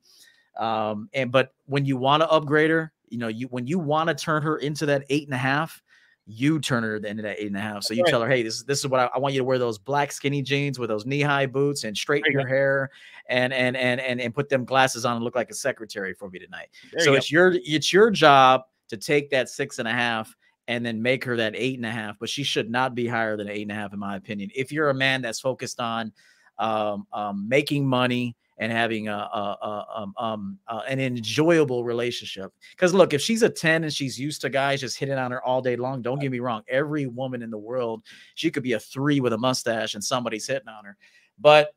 Um, 0.56 1.08
and 1.14 1.30
but 1.30 1.54
when 1.66 1.84
you 1.84 1.96
want 1.96 2.22
to 2.22 2.30
upgrade 2.30 2.70
her, 2.70 2.92
you 3.08 3.18
know, 3.18 3.28
you 3.28 3.46
when 3.48 3.66
you 3.66 3.78
want 3.78 4.08
to 4.08 4.14
turn 4.14 4.42
her 4.42 4.58
into 4.58 4.86
that 4.86 5.04
eight 5.08 5.26
and 5.26 5.34
a 5.34 5.38
half, 5.38 5.82
you 6.26 6.60
turn 6.60 6.82
her 6.84 6.96
into 6.96 7.22
that 7.22 7.36
eight 7.38 7.48
and 7.48 7.56
a 7.56 7.60
half. 7.60 7.82
So 7.82 7.94
you 7.94 8.02
right. 8.02 8.10
tell 8.10 8.22
her, 8.22 8.28
hey, 8.28 8.42
this, 8.42 8.62
this 8.62 8.78
is 8.78 8.86
what 8.86 9.00
I, 9.00 9.10
I, 9.14 9.18
want 9.18 9.34
you 9.34 9.40
to 9.40 9.44
wear 9.44 9.58
those 9.58 9.78
black 9.78 10.12
skinny 10.12 10.40
jeans 10.40 10.78
with 10.78 10.88
those 10.88 11.04
knee-high 11.04 11.46
boots 11.46 11.84
and 11.84 11.96
straighten 11.96 12.30
you 12.30 12.38
your 12.38 12.44
go. 12.44 12.48
hair 12.48 12.90
and 13.28 13.52
and 13.52 13.76
and 13.76 14.00
and 14.00 14.20
and 14.20 14.34
put 14.34 14.48
them 14.48 14.64
glasses 14.64 15.04
on 15.04 15.16
and 15.16 15.24
look 15.24 15.34
like 15.34 15.50
a 15.50 15.54
secretary 15.54 16.14
for 16.14 16.30
me 16.30 16.38
tonight. 16.38 16.68
There 16.92 17.04
so 17.04 17.10
you 17.10 17.16
it's 17.16 17.30
your 17.30 17.52
it's 17.64 17.92
your 17.92 18.10
job 18.10 18.62
to 18.88 18.96
take 18.96 19.30
that 19.30 19.48
six 19.48 19.78
and 19.78 19.88
a 19.88 19.92
half 19.92 20.34
and 20.68 20.86
then 20.86 21.02
make 21.02 21.24
her 21.24 21.36
that 21.36 21.54
eight 21.56 21.76
and 21.76 21.86
a 21.86 21.90
half, 21.90 22.18
but 22.20 22.28
she 22.28 22.44
should 22.44 22.70
not 22.70 22.94
be 22.94 23.06
higher 23.06 23.36
than 23.36 23.48
eight 23.48 23.62
and 23.62 23.72
a 23.72 23.74
half, 23.74 23.92
in 23.92 23.98
my 23.98 24.16
opinion. 24.16 24.50
If 24.54 24.70
you're 24.70 24.90
a 24.90 24.94
man 24.94 25.22
that's 25.22 25.40
focused 25.40 25.80
on 25.80 26.12
um, 26.58 27.06
um, 27.12 27.48
making 27.48 27.86
money 27.86 28.36
and 28.58 28.70
having 28.70 29.08
a, 29.08 29.12
a, 29.12 29.58
a 29.62 29.86
um, 29.96 30.14
um 30.18 30.58
uh, 30.68 30.82
an 30.88 31.00
enjoyable 31.00 31.84
relationship. 31.84 32.52
Because 32.72 32.94
look, 32.94 33.12
if 33.12 33.20
she's 33.20 33.42
a 33.42 33.50
10 33.50 33.84
and 33.84 33.92
she's 33.92 34.18
used 34.18 34.40
to 34.42 34.50
guys 34.50 34.80
just 34.80 34.98
hitting 34.98 35.18
on 35.18 35.30
her 35.30 35.42
all 35.44 35.60
day 35.62 35.76
long, 35.76 36.02
don't 36.02 36.20
get 36.20 36.30
me 36.30 36.40
wrong. 36.40 36.62
Every 36.68 37.06
woman 37.06 37.42
in 37.42 37.50
the 37.50 37.58
world, 37.58 38.02
she 38.34 38.50
could 38.50 38.62
be 38.62 38.72
a 38.72 38.80
three 38.80 39.20
with 39.20 39.32
a 39.32 39.38
mustache 39.38 39.94
and 39.94 40.04
somebody's 40.04 40.46
hitting 40.46 40.68
on 40.68 40.84
her. 40.84 40.96
But 41.38 41.74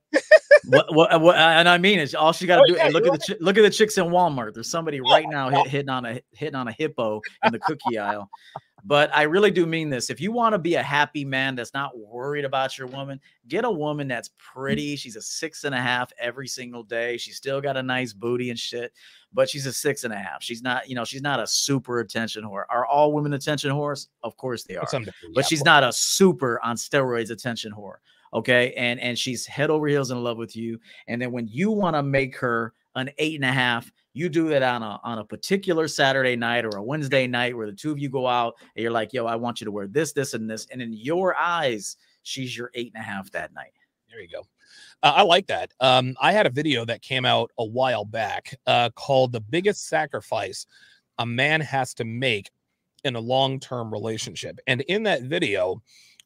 what, 0.66 0.86
what, 0.94 1.22
what, 1.22 1.36
and 1.36 1.68
I 1.68 1.78
mean, 1.78 2.00
it's 2.00 2.14
all 2.14 2.34
she 2.34 2.46
got 2.46 2.58
to 2.58 2.62
oh, 2.64 2.68
do. 2.68 2.74
Yeah, 2.76 2.90
look 2.90 3.08
at 3.08 3.14
the 3.14 3.38
look 3.40 3.58
at 3.58 3.62
the 3.62 3.70
chicks 3.70 3.98
in 3.98 4.06
Walmart. 4.06 4.54
There's 4.54 4.70
somebody 4.70 5.02
right 5.02 5.26
now 5.28 5.50
hit, 5.50 5.68
hitting 5.68 5.90
on 5.90 6.06
a 6.06 6.22
hitting 6.34 6.56
on 6.56 6.68
a 6.68 6.72
hippo 6.72 7.22
in 7.44 7.52
the 7.52 7.60
cookie 7.60 7.98
aisle. 7.98 8.30
But 8.88 9.10
I 9.16 9.24
really 9.24 9.50
do 9.50 9.66
mean 9.66 9.90
this. 9.90 10.12
If 10.12 10.22
you 10.22 10.32
want 10.32 10.54
to 10.54 10.60
be 10.60 10.76
a 10.76 10.84
happy 10.84 11.26
man 11.26 11.56
that's 11.56 11.74
not 11.74 11.98
worried 11.98 12.46
about 12.46 12.78
your 12.78 12.86
woman, 12.86 13.20
get 13.48 13.66
a 13.66 13.72
woman 13.72 14.08
that's 14.08 14.30
pretty. 14.38 14.96
She's 14.96 15.16
a 15.16 15.22
six 15.24 15.64
and 15.64 15.74
a 15.74 15.82
half 15.82 16.14
every 16.20 16.48
single 16.48 16.84
day. 16.84 17.18
She's 17.18 17.36
still 17.36 17.60
got 17.60 17.78
a 17.78 17.82
nice 17.84 18.14
booty 18.14 18.52
and 18.52 18.60
shit, 18.60 18.94
but 19.34 19.50
she's 19.50 19.66
a 19.66 19.74
six 19.74 20.04
and 20.04 20.14
a 20.14 20.18
half. 20.18 20.44
She's 20.44 20.62
not, 20.62 20.88
you 20.88 20.94
know, 20.94 21.04
she's 21.04 21.24
not 21.24 21.40
a 21.40 21.48
super 21.48 22.00
attention 22.00 22.44
whore. 22.44 22.66
Are 22.70 22.86
all 22.86 23.12
women 23.12 23.34
attention 23.34 23.72
whores? 23.72 24.08
Of 24.22 24.38
course 24.38 24.64
they 24.66 24.76
are. 24.76 24.84
But 25.34 25.46
she's 25.48 25.64
not 25.66 25.84
a 25.84 25.92
super 25.92 26.62
on 26.64 26.76
steroids 26.76 27.32
attention 27.32 27.72
whore. 27.72 27.96
okay, 28.36 28.74
and 28.74 29.00
and 29.00 29.18
she's 29.18 29.46
head 29.46 29.70
over 29.70 29.88
heels 29.88 30.12
in 30.12 30.24
love 30.24 30.38
with 30.38 30.56
you, 30.56 30.80
and 31.08 31.22
then 31.22 31.32
when 31.32 31.48
you 31.48 31.72
want 31.72 31.96
to 31.96 32.04
make 32.04 32.36
her 32.38 32.74
an 32.96 33.10
eight 33.18 33.36
and 33.36 33.46
a 33.46 33.52
half, 33.52 33.92
you 34.14 34.30
do 34.30 34.50
that 34.50 34.64
on 34.64 34.82
a 34.82 35.00
on 35.04 35.20
a 35.20 35.26
particular 35.26 35.88
Saturday 35.88 36.36
night 36.36 36.66
or 36.66 36.78
a 36.78 36.84
Wednesday 36.84 37.28
night 37.28 37.56
where 37.56 37.68
the 37.68 37.76
two 37.76 37.92
of 37.92 38.00
you 38.00 38.10
go 38.10 38.28
out 38.28 38.56
and 38.76 38.84
you're 38.84 38.92
like, 38.92 39.14
yo, 39.14 39.26
I 39.26 39.36
want 39.36 39.60
you 39.60 39.66
to 39.66 39.72
wear 39.72 39.88
this, 39.88 40.14
this, 40.14 40.34
and 40.34 40.50
this, 40.50 40.68
and 40.72 40.82
in 40.82 40.94
your 40.94 41.36
eyes, 41.36 41.98
she's 42.24 42.56
your 42.56 42.72
eight 42.74 42.94
and 42.96 43.02
a 43.02 43.06
half 43.06 43.30
that 43.32 43.54
night. 43.54 43.74
There 44.10 44.22
you 44.22 44.30
go. 44.30 44.48
Uh, 45.04 45.14
I 45.18 45.22
like 45.24 45.48
that. 45.48 45.74
Um, 45.82 46.16
I 46.22 46.32
had 46.32 46.46
a 46.46 46.50
video 46.50 46.86
that 46.86 47.02
came 47.02 47.26
out 47.26 47.52
a 47.58 47.66
while 47.66 48.06
back 48.06 48.56
uh, 48.66 48.90
called 48.96 49.34
"The 49.34 49.42
Biggest 49.42 49.88
Sacrifice 49.88 50.66
a 51.18 51.26
Man 51.26 51.62
Has 51.62 51.94
to 51.96 52.06
Make 52.06 52.50
in 53.04 53.16
a 53.16 53.20
Long-Term 53.20 53.92
Relationship," 53.92 54.60
and 54.68 54.82
in 54.82 55.04
that 55.04 55.24
video, 55.24 55.82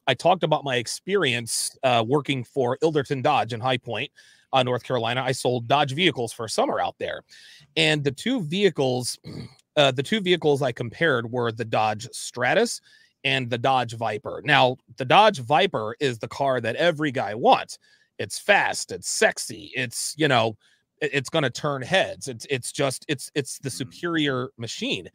I 0.06 0.14
talked 0.14 0.44
about 0.44 0.64
my 0.64 0.76
experience 0.76 1.76
uh, 1.82 2.04
working 2.06 2.44
for 2.44 2.78
Ilderton 2.82 3.22
Dodge 3.22 3.52
in 3.52 3.60
High 3.60 3.78
Point, 3.78 4.10
uh, 4.52 4.62
North 4.62 4.82
Carolina. 4.82 5.22
I 5.22 5.32
sold 5.32 5.68
Dodge 5.68 5.92
vehicles 5.92 6.32
for 6.32 6.44
a 6.44 6.50
summer 6.50 6.80
out 6.80 6.96
there, 6.98 7.22
and 7.76 8.02
the 8.02 8.10
two 8.10 8.42
vehicles, 8.42 9.18
uh, 9.76 9.90
the 9.90 10.02
two 10.02 10.20
vehicles 10.20 10.62
I 10.62 10.72
compared 10.72 11.30
were 11.30 11.52
the 11.52 11.64
Dodge 11.64 12.08
Stratus 12.12 12.80
and 13.24 13.50
the 13.50 13.58
Dodge 13.58 13.94
Viper. 13.94 14.40
Now, 14.44 14.76
the 14.96 15.04
Dodge 15.04 15.40
Viper 15.40 15.94
is 16.00 16.18
the 16.18 16.28
car 16.28 16.60
that 16.60 16.76
every 16.76 17.12
guy 17.12 17.34
wants. 17.34 17.78
It's 18.18 18.38
fast, 18.38 18.92
it's 18.92 19.08
sexy, 19.08 19.70
it's, 19.74 20.14
you 20.16 20.28
know, 20.28 20.56
it's 21.00 21.30
going 21.30 21.42
to 21.42 21.50
turn 21.50 21.82
heads. 21.82 22.28
It's 22.28 22.46
it's 22.50 22.72
just 22.72 23.04
it's 23.08 23.30
it's 23.34 23.58
the 23.58 23.68
mm-hmm. 23.68 23.76
superior 23.76 24.50
machine. 24.58 25.08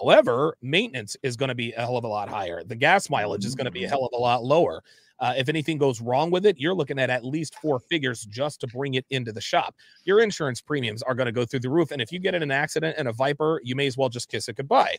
However, 0.00 0.56
maintenance 0.60 1.16
is 1.22 1.36
going 1.36 1.48
to 1.48 1.54
be 1.54 1.72
a 1.72 1.80
hell 1.80 1.96
of 1.96 2.04
a 2.04 2.08
lot 2.08 2.28
higher. 2.28 2.62
The 2.62 2.76
gas 2.76 3.08
mileage 3.08 3.44
is 3.44 3.54
going 3.54 3.64
to 3.64 3.70
be 3.70 3.84
a 3.84 3.86
mm-hmm. 3.86 3.90
hell 3.90 4.04
of 4.04 4.12
a 4.12 4.20
lot 4.20 4.44
lower. 4.44 4.82
Uh, 5.18 5.32
if 5.36 5.48
anything 5.48 5.78
goes 5.78 6.02
wrong 6.02 6.30
with 6.30 6.44
it, 6.44 6.58
you're 6.58 6.74
looking 6.74 6.98
at 6.98 7.08
at 7.08 7.24
least 7.24 7.54
four 7.54 7.78
figures 7.80 8.26
just 8.26 8.60
to 8.60 8.66
bring 8.66 8.94
it 8.94 9.06
into 9.08 9.32
the 9.32 9.40
shop. 9.40 9.74
Your 10.04 10.20
insurance 10.20 10.60
premiums 10.60 11.02
are 11.02 11.14
going 11.14 11.26
to 11.26 11.32
go 11.32 11.46
through 11.46 11.60
the 11.60 11.70
roof. 11.70 11.90
And 11.90 12.02
if 12.02 12.12
you 12.12 12.18
get 12.18 12.34
in 12.34 12.42
an 12.42 12.50
accident 12.50 12.96
and 12.98 13.08
a 13.08 13.12
Viper, 13.12 13.60
you 13.64 13.74
may 13.74 13.86
as 13.86 13.96
well 13.96 14.10
just 14.10 14.28
kiss 14.28 14.48
it 14.48 14.56
goodbye. 14.56 14.96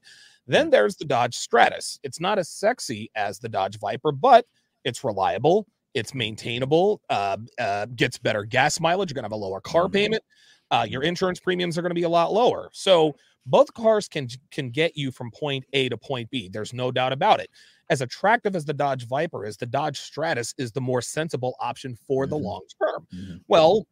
Then 0.48 0.72
there's 0.72 0.96
the 0.96 1.06
Dodge 1.06 1.36
Stratus. 1.36 2.00
It's 2.02 2.20
not 2.20 2.40
as 2.40 2.50
sexy 2.50 3.12
as 3.16 3.38
the 3.38 3.50
Dodge 3.50 3.78
Viper, 3.78 4.12
but 4.12 4.46
it's 4.84 5.04
reliable, 5.04 5.68
it's 5.94 6.16
maintainable, 6.16 7.02
uh, 7.12 7.38
uh, 7.60 7.86
gets 7.96 8.18
better 8.18 8.44
gas 8.44 8.80
mileage. 8.80 9.12
You're 9.12 9.16
going 9.16 9.30
to 9.30 9.36
have 9.36 9.40
a 9.40 9.46
lower 9.46 9.62
car 9.62 9.84
mm-hmm. 9.84 9.94
payment. 9.94 10.24
Uh, 10.70 10.86
your 10.88 11.04
insurance 11.04 11.40
premiums 11.40 11.78
are 11.78 11.82
going 11.82 11.92
to 11.92 11.96
be 11.96 12.04
a 12.04 12.10
lot 12.10 12.34
lower. 12.34 12.70
So 12.74 13.16
both 13.46 13.74
cars 13.74 14.08
can 14.08 14.28
can 14.52 14.70
get 14.70 14.98
you 14.98 15.12
from 15.12 15.32
point 15.32 15.66
A 15.74 15.90
to 15.90 15.98
point 15.98 16.30
B. 16.30 16.50
There's 16.52 16.74
no 16.74 16.92
doubt 16.92 17.14
about 17.14 17.40
it 17.40 17.50
as 17.90 18.02
attractive 18.02 18.56
as 18.56 18.66
the 18.66 18.74
Dodge 18.74 19.08
Viper 19.08 19.46
is, 19.46 19.58
the 19.58 19.66
Dodge 19.66 20.00
Stratus 20.00 20.54
is 20.58 20.72
the 20.72 20.82
more 20.82 21.02
sensible 21.02 21.56
option 21.60 21.96
for 21.96 22.26
mm-hmm. 22.26 22.32
the 22.32 22.38
long 22.38 22.62
term. 22.82 23.08
Mm-hmm. 23.14 23.38
Well, 23.48 23.88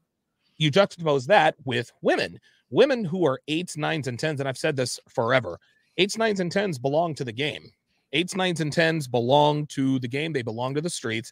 you 0.58 0.72
juxtapose 0.72 1.28
that 1.28 1.56
with 1.66 1.92
women, 2.02 2.40
women 2.70 3.04
who 3.06 3.26
are 3.26 3.42
eights, 3.48 3.78
nines, 3.78 4.08
and 4.08 4.20
tens, 4.20 4.40
and 4.40 4.50
I've 4.50 4.58
said 4.58 4.76
this 4.76 5.00
forever 5.10 5.60
eights, 5.98 6.18
nines, 6.18 6.42
and 6.42 6.52
tens 6.52 6.78
belong 6.78 7.16
to 7.16 7.24
the 7.24 7.32
game. 7.32 7.70
Eights, 8.12 8.36
nines, 8.36 8.62
and 8.62 8.72
tens 8.72 9.08
belong 9.08 9.66
to 9.68 10.00
the 10.00 10.08
game, 10.08 10.34
they 10.34 10.42
belong 10.42 10.76
to 10.76 10.82
the 10.82 10.90
streets. 10.90 11.32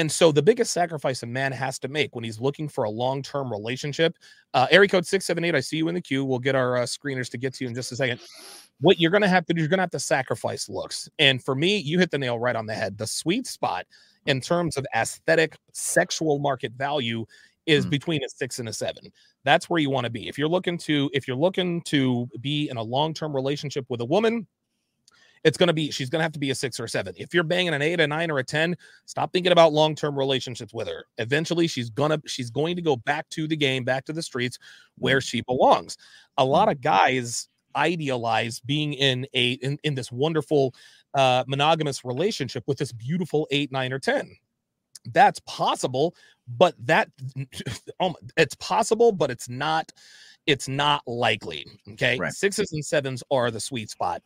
And 0.00 0.10
so 0.10 0.32
the 0.32 0.40
biggest 0.40 0.72
sacrifice 0.72 1.22
a 1.22 1.26
man 1.26 1.52
has 1.52 1.78
to 1.80 1.88
make 1.88 2.14
when 2.14 2.24
he's 2.24 2.40
looking 2.40 2.70
for 2.70 2.84
a 2.84 2.90
long-term 2.90 3.52
relationship, 3.52 4.16
uh, 4.54 4.66
area 4.70 4.88
code 4.88 5.04
678, 5.04 5.54
I 5.54 5.60
see 5.60 5.76
you 5.76 5.88
in 5.88 5.94
the 5.94 6.00
queue. 6.00 6.24
We'll 6.24 6.38
get 6.38 6.54
our 6.54 6.78
uh, 6.78 6.82
screeners 6.84 7.30
to 7.32 7.38
get 7.38 7.52
to 7.54 7.64
you 7.64 7.68
in 7.68 7.74
just 7.74 7.92
a 7.92 7.96
second 7.96 8.18
what 8.80 8.98
you're 8.98 9.10
going 9.10 9.22
to 9.22 9.28
have 9.28 9.46
to 9.46 9.54
do, 9.54 9.60
you're 9.60 9.68
going 9.68 9.78
to 9.78 9.82
have 9.82 9.90
to 9.90 9.98
sacrifice 9.98 10.68
looks. 10.68 11.08
And 11.18 11.42
for 11.42 11.54
me, 11.54 11.76
you 11.76 11.98
hit 11.98 12.10
the 12.10 12.18
nail 12.18 12.38
right 12.38 12.56
on 12.56 12.66
the 12.66 12.74
head. 12.74 12.96
The 12.96 13.06
sweet 13.06 13.46
spot 13.46 13.86
in 14.26 14.40
terms 14.40 14.76
of 14.76 14.86
aesthetic, 14.94 15.56
sexual 15.72 16.38
market 16.38 16.72
value 16.72 17.26
is 17.66 17.86
mm. 17.86 17.90
between 17.90 18.24
a 18.24 18.28
six 18.28 18.58
and 18.58 18.68
a 18.68 18.72
seven. 18.72 19.12
That's 19.44 19.68
where 19.68 19.80
you 19.80 19.90
want 19.90 20.04
to 20.04 20.10
be. 20.10 20.28
If 20.28 20.38
you're 20.38 20.48
looking 20.48 20.78
to, 20.78 21.10
if 21.12 21.28
you're 21.28 21.36
looking 21.36 21.82
to 21.82 22.26
be 22.40 22.70
in 22.70 22.78
a 22.78 22.82
long-term 22.82 23.34
relationship 23.34 23.84
with 23.88 24.00
a 24.00 24.04
woman, 24.06 24.46
it's 25.44 25.56
going 25.56 25.68
to 25.68 25.72
be 25.72 25.90
she's 25.90 26.10
going 26.10 26.20
to 26.20 26.22
have 26.24 26.32
to 26.32 26.38
be 26.38 26.50
a 26.50 26.54
six 26.54 26.78
or 26.78 26.84
a 26.84 26.88
seven. 26.88 27.14
If 27.16 27.32
you're 27.32 27.44
banging 27.44 27.74
an 27.74 27.82
eight, 27.82 28.00
a 28.00 28.06
nine, 28.06 28.30
or 28.30 28.38
a 28.38 28.44
ten, 28.44 28.76
stop 29.06 29.32
thinking 29.32 29.52
about 29.52 29.72
long-term 29.72 30.18
relationships 30.18 30.74
with 30.74 30.88
her. 30.88 31.04
Eventually, 31.18 31.66
she's 31.66 31.90
gonna 31.90 32.20
she's 32.26 32.50
going 32.50 32.76
to 32.76 32.82
go 32.82 32.96
back 32.96 33.28
to 33.30 33.48
the 33.48 33.56
game, 33.56 33.84
back 33.84 34.04
to 34.06 34.12
the 34.12 34.22
streets 34.22 34.58
where 34.98 35.18
mm. 35.18 35.24
she 35.24 35.40
belongs. 35.42 35.96
A 36.36 36.44
lot 36.44 36.68
mm. 36.68 36.72
of 36.72 36.80
guys 36.80 37.48
idealize 37.76 38.60
being 38.60 38.94
in 38.94 39.26
a 39.34 39.52
in, 39.52 39.78
in 39.84 39.94
this 39.94 40.10
wonderful 40.10 40.74
uh 41.14 41.44
monogamous 41.46 42.04
relationship 42.04 42.64
with 42.66 42.78
this 42.78 42.92
beautiful 42.92 43.46
eight 43.50 43.70
nine 43.70 43.92
or 43.92 43.98
ten 43.98 44.36
that's 45.12 45.40
possible 45.46 46.14
but 46.48 46.74
that 46.78 47.08
um, 48.00 48.14
it's 48.36 48.54
possible 48.56 49.12
but 49.12 49.30
it's 49.30 49.48
not 49.48 49.92
it's 50.46 50.68
not 50.68 51.02
likely 51.06 51.64
okay 51.92 52.18
right. 52.18 52.32
sixes 52.32 52.72
and 52.72 52.84
sevens 52.84 53.22
are 53.30 53.50
the 53.50 53.60
sweet 53.60 53.88
spot 53.88 54.22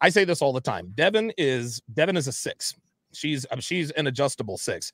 i 0.00 0.08
say 0.08 0.24
this 0.24 0.42
all 0.42 0.52
the 0.52 0.60
time 0.60 0.92
devin 0.94 1.32
is 1.36 1.80
devin 1.94 2.16
is 2.16 2.28
a 2.28 2.32
six 2.32 2.74
she's 3.12 3.46
she's 3.60 3.90
an 3.92 4.06
adjustable 4.06 4.58
6 4.58 4.92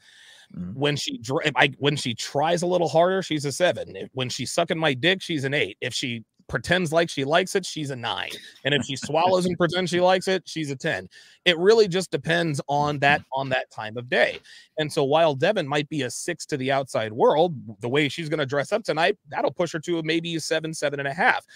mm-hmm. 0.55 0.79
when 0.79 0.97
she 0.97 1.21
I, 1.57 1.73
when 1.79 1.97
she 1.97 2.15
tries 2.15 2.63
a 2.63 2.67
little 2.67 2.89
harder 2.89 3.23
she's 3.23 3.45
a 3.45 3.53
seven 3.53 4.09
when 4.13 4.29
she's 4.29 4.53
sucking 4.53 4.79
my 4.79 4.95
dick 4.95 5.23
she's 5.23 5.45
an 5.45 5.55
eight 5.55 5.77
if 5.81 5.93
she 5.95 6.25
pretends 6.53 6.93
like 6.93 7.09
she 7.09 7.25
likes 7.25 7.55
it, 7.55 7.65
she's 7.65 7.91
a 7.91 7.97
nine. 7.97 8.31
And 8.65 8.75
if 8.75 8.85
she 8.85 8.95
swallows 8.95 9.47
and 9.47 9.57
pretends 9.57 9.91
she 9.91 10.01
likes 10.01 10.29
it, 10.29 10.43
she's 10.47 10.71
a 10.71 10.77
10. 10.77 11.09
It 11.47 11.57
really 11.59 11.89
just 11.89 12.11
depends 12.11 12.61
on 12.69 12.99
that 12.99 13.23
on 13.33 13.49
that 13.49 13.71
time 13.71 13.97
of 13.97 14.09
day. 14.09 14.39
And 14.79 14.93
so 14.93 15.03
while 15.03 15.35
Devin 15.35 15.67
might 15.67 15.89
be 15.89 16.03
a 16.03 16.11
six 16.11 16.45
to 16.47 16.59
the 16.59 16.71
outside 16.71 17.11
world, 17.11 17.55
the 17.81 17.89
way 17.89 18.09
she's 18.09 18.29
going 18.29 18.39
to 18.39 18.47
dress 18.47 18.71
up 18.71 18.85
tonight, 18.85 19.17
that'll 19.31 19.51
push 19.53 19.73
her 19.73 19.79
to 19.81 20.03
maybe 20.03 20.37
a 20.37 20.41
seven, 20.41 20.75
seven 20.75 20.99
and 20.99 21.09
a 21.09 21.15
half. 21.15 21.47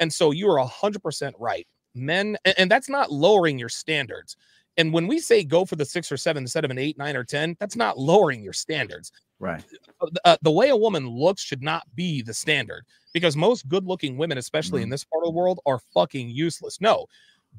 And 0.00 0.10
so 0.10 0.30
you 0.30 0.48
are 0.50 0.58
a 0.58 0.66
hundred 0.66 1.02
percent 1.02 1.36
right. 1.38 1.66
Men, 1.96 2.36
and 2.58 2.70
that's 2.70 2.88
not 2.88 3.10
lowering 3.10 3.58
your 3.58 3.68
standards. 3.68 4.36
And 4.76 4.92
when 4.92 5.06
we 5.06 5.18
say 5.20 5.42
go 5.42 5.64
for 5.64 5.76
the 5.76 5.84
six 5.84 6.12
or 6.12 6.16
seven 6.16 6.44
instead 6.44 6.64
of 6.64 6.70
an 6.70 6.78
eight, 6.78 6.98
nine, 6.98 7.16
or 7.16 7.24
10, 7.24 7.56
that's 7.58 7.76
not 7.76 7.98
lowering 7.98 8.42
your 8.42 8.52
standards. 8.52 9.10
Right. 9.38 9.62
Uh, 10.00 10.08
uh, 10.24 10.36
the 10.42 10.50
way 10.50 10.68
a 10.68 10.76
woman 10.76 11.08
looks 11.08 11.42
should 11.42 11.62
not 11.62 11.84
be 11.94 12.22
the 12.22 12.34
standard 12.34 12.84
because 13.12 13.36
most 13.36 13.68
good 13.68 13.86
looking 13.86 14.16
women, 14.16 14.38
especially 14.38 14.78
mm-hmm. 14.78 14.84
in 14.84 14.90
this 14.90 15.04
part 15.04 15.24
of 15.24 15.28
the 15.28 15.36
world, 15.38 15.60
are 15.66 15.80
fucking 15.94 16.28
useless. 16.28 16.80
No, 16.80 17.06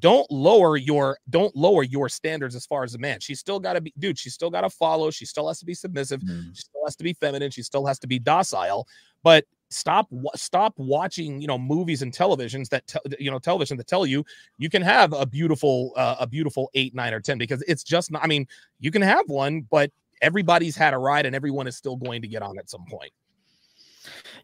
don't 0.00 0.30
lower 0.30 0.76
your 0.76 1.18
don't 1.30 1.54
lower 1.56 1.82
your 1.82 2.08
standards 2.08 2.54
as 2.54 2.66
far 2.66 2.84
as 2.84 2.94
a 2.94 2.98
man. 2.98 3.20
She's 3.20 3.40
still 3.40 3.58
got 3.58 3.74
to 3.74 3.80
be, 3.80 3.92
dude. 3.98 4.18
She 4.18 4.30
still 4.30 4.50
got 4.50 4.62
to 4.62 4.70
follow. 4.70 5.10
She 5.10 5.24
still 5.24 5.48
has 5.48 5.58
to 5.58 5.64
be 5.64 5.74
submissive. 5.74 6.20
Mm-hmm. 6.20 6.50
She 6.52 6.62
still 6.62 6.82
has 6.84 6.96
to 6.96 7.04
be 7.04 7.12
feminine. 7.12 7.50
She 7.50 7.62
still 7.62 7.86
has 7.86 7.98
to 8.00 8.06
be 8.06 8.18
docile. 8.18 8.86
But 9.22 9.44
stop 9.70 10.08
stop 10.34 10.72
watching 10.76 11.40
you 11.40 11.46
know 11.46 11.58
movies 11.58 12.02
and 12.02 12.12
televisions 12.12 12.68
that 12.70 12.86
te- 12.86 12.98
you 13.18 13.30
know 13.30 13.38
television 13.38 13.76
that 13.76 13.86
tell 13.86 14.06
you 14.06 14.24
you 14.56 14.70
can 14.70 14.80
have 14.80 15.12
a 15.12 15.26
beautiful 15.26 15.92
uh, 15.96 16.16
a 16.20 16.26
beautiful 16.26 16.70
eight 16.72 16.94
nine 16.94 17.12
or 17.12 17.20
ten 17.20 17.36
because 17.36 17.62
it's 17.68 17.82
just 17.82 18.10
not 18.10 18.24
i 18.24 18.26
mean 18.26 18.46
you 18.80 18.90
can 18.90 19.02
have 19.02 19.28
one 19.28 19.60
but 19.70 19.90
everybody's 20.22 20.76
had 20.76 20.94
a 20.94 20.98
ride 20.98 21.26
and 21.26 21.34
everyone 21.34 21.66
is 21.66 21.76
still 21.76 21.96
going 21.96 22.22
to 22.22 22.28
get 22.28 22.42
on 22.42 22.58
at 22.58 22.68
some 22.70 22.84
point. 22.88 23.12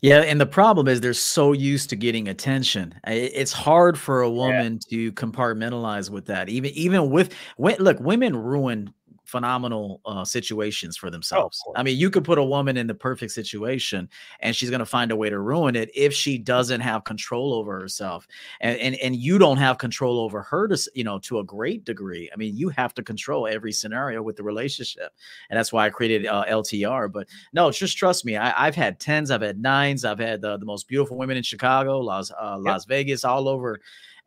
Yeah, 0.03 0.21
and 0.21 0.39
the 0.41 0.47
problem 0.47 0.89
is 0.89 1.01
they're 1.01 1.15
so 1.15 1.53
used 1.53 1.89
to 1.91 1.97
getting 1.97 2.29
attention. 2.29 2.95
It's 3.07 3.53
hard 3.53 3.99
for 3.99 4.21
a 4.21 4.31
woman 4.31 4.75
yeah. 4.89 5.11
to 5.11 5.13
compartmentalize 5.13 6.11
with 6.11 6.27
that. 6.27 6.51
Even 6.51 6.71
even 6.73 7.11
with 7.11 7.35
look, 7.59 7.99
women 8.01 8.37
ruin 8.37 8.93
phenomenal 9.25 10.01
uh, 10.05 10.25
situations 10.25 10.97
for 10.97 11.09
oh, 11.09 11.11
themselves. 11.11 11.63
Oh, 11.67 11.73
I 11.77 11.83
mean, 11.83 11.99
you 11.99 12.11
could 12.11 12.25
put 12.25 12.39
a 12.39 12.45
woman 12.45 12.77
in 12.77 12.87
the 12.87 12.95
perfect 12.95 13.33
situation 13.33 14.09
and 14.41 14.55
she's 14.55 14.71
going 14.71 14.81
to 14.81 14.87
find 14.87 15.11
a 15.11 15.17
way 15.17 15.31
to 15.31 15.39
ruin 15.39 15.77
it 15.77 15.91
if 15.95 16.13
she 16.13 16.39
doesn't 16.39 16.81
have 16.81 17.05
control 17.05 17.55
over 17.55 17.79
herself. 17.79 18.27
And, 18.61 18.79
and 18.79 18.95
and 18.97 19.17
you 19.17 19.39
don't 19.39 19.57
have 19.57 19.79
control 19.79 20.21
over 20.21 20.43
her 20.43 20.69
to, 20.69 20.91
you 20.95 21.05
know, 21.05 21.19
to 21.21 21.39
a 21.39 21.45
great 21.45 21.85
degree. 21.85 22.31
I 22.33 22.37
mean, 22.37 22.57
you 22.57 22.69
have 22.71 22.95
to 22.95 23.03
control 23.03 23.47
every 23.47 23.73
scenario 23.73 24.23
with 24.23 24.37
the 24.37 24.43
relationship. 24.43 25.13
And 25.51 25.59
that's 25.59 25.73
why 25.73 25.87
I 25.87 25.91
created 25.91 26.27
uh, 26.27 26.45
LTR. 26.49 27.11
But 27.11 27.29
no, 27.53 27.71
just 27.71 27.97
trust 27.97 28.25
me. 28.25 28.37
I, 28.37 28.65
have 28.65 28.75
had 28.75 29.01
tens, 29.01 29.31
I've 29.31 29.43
had 29.43 29.61
nines, 29.61 30.05
I've 30.05 30.19
had 30.19 30.41
the, 30.41 30.57
the 30.57 30.67
most 30.67 30.89
beautiful 30.89 31.17
women 31.17 31.37
in 31.37 31.43
Chicago, 31.43 32.01
Las, 32.01 32.31
uh, 32.31 32.57
Las 32.59 32.85
yep. 32.85 32.89
Vegas, 32.89 33.25
all 33.25 33.49
over 33.49 33.81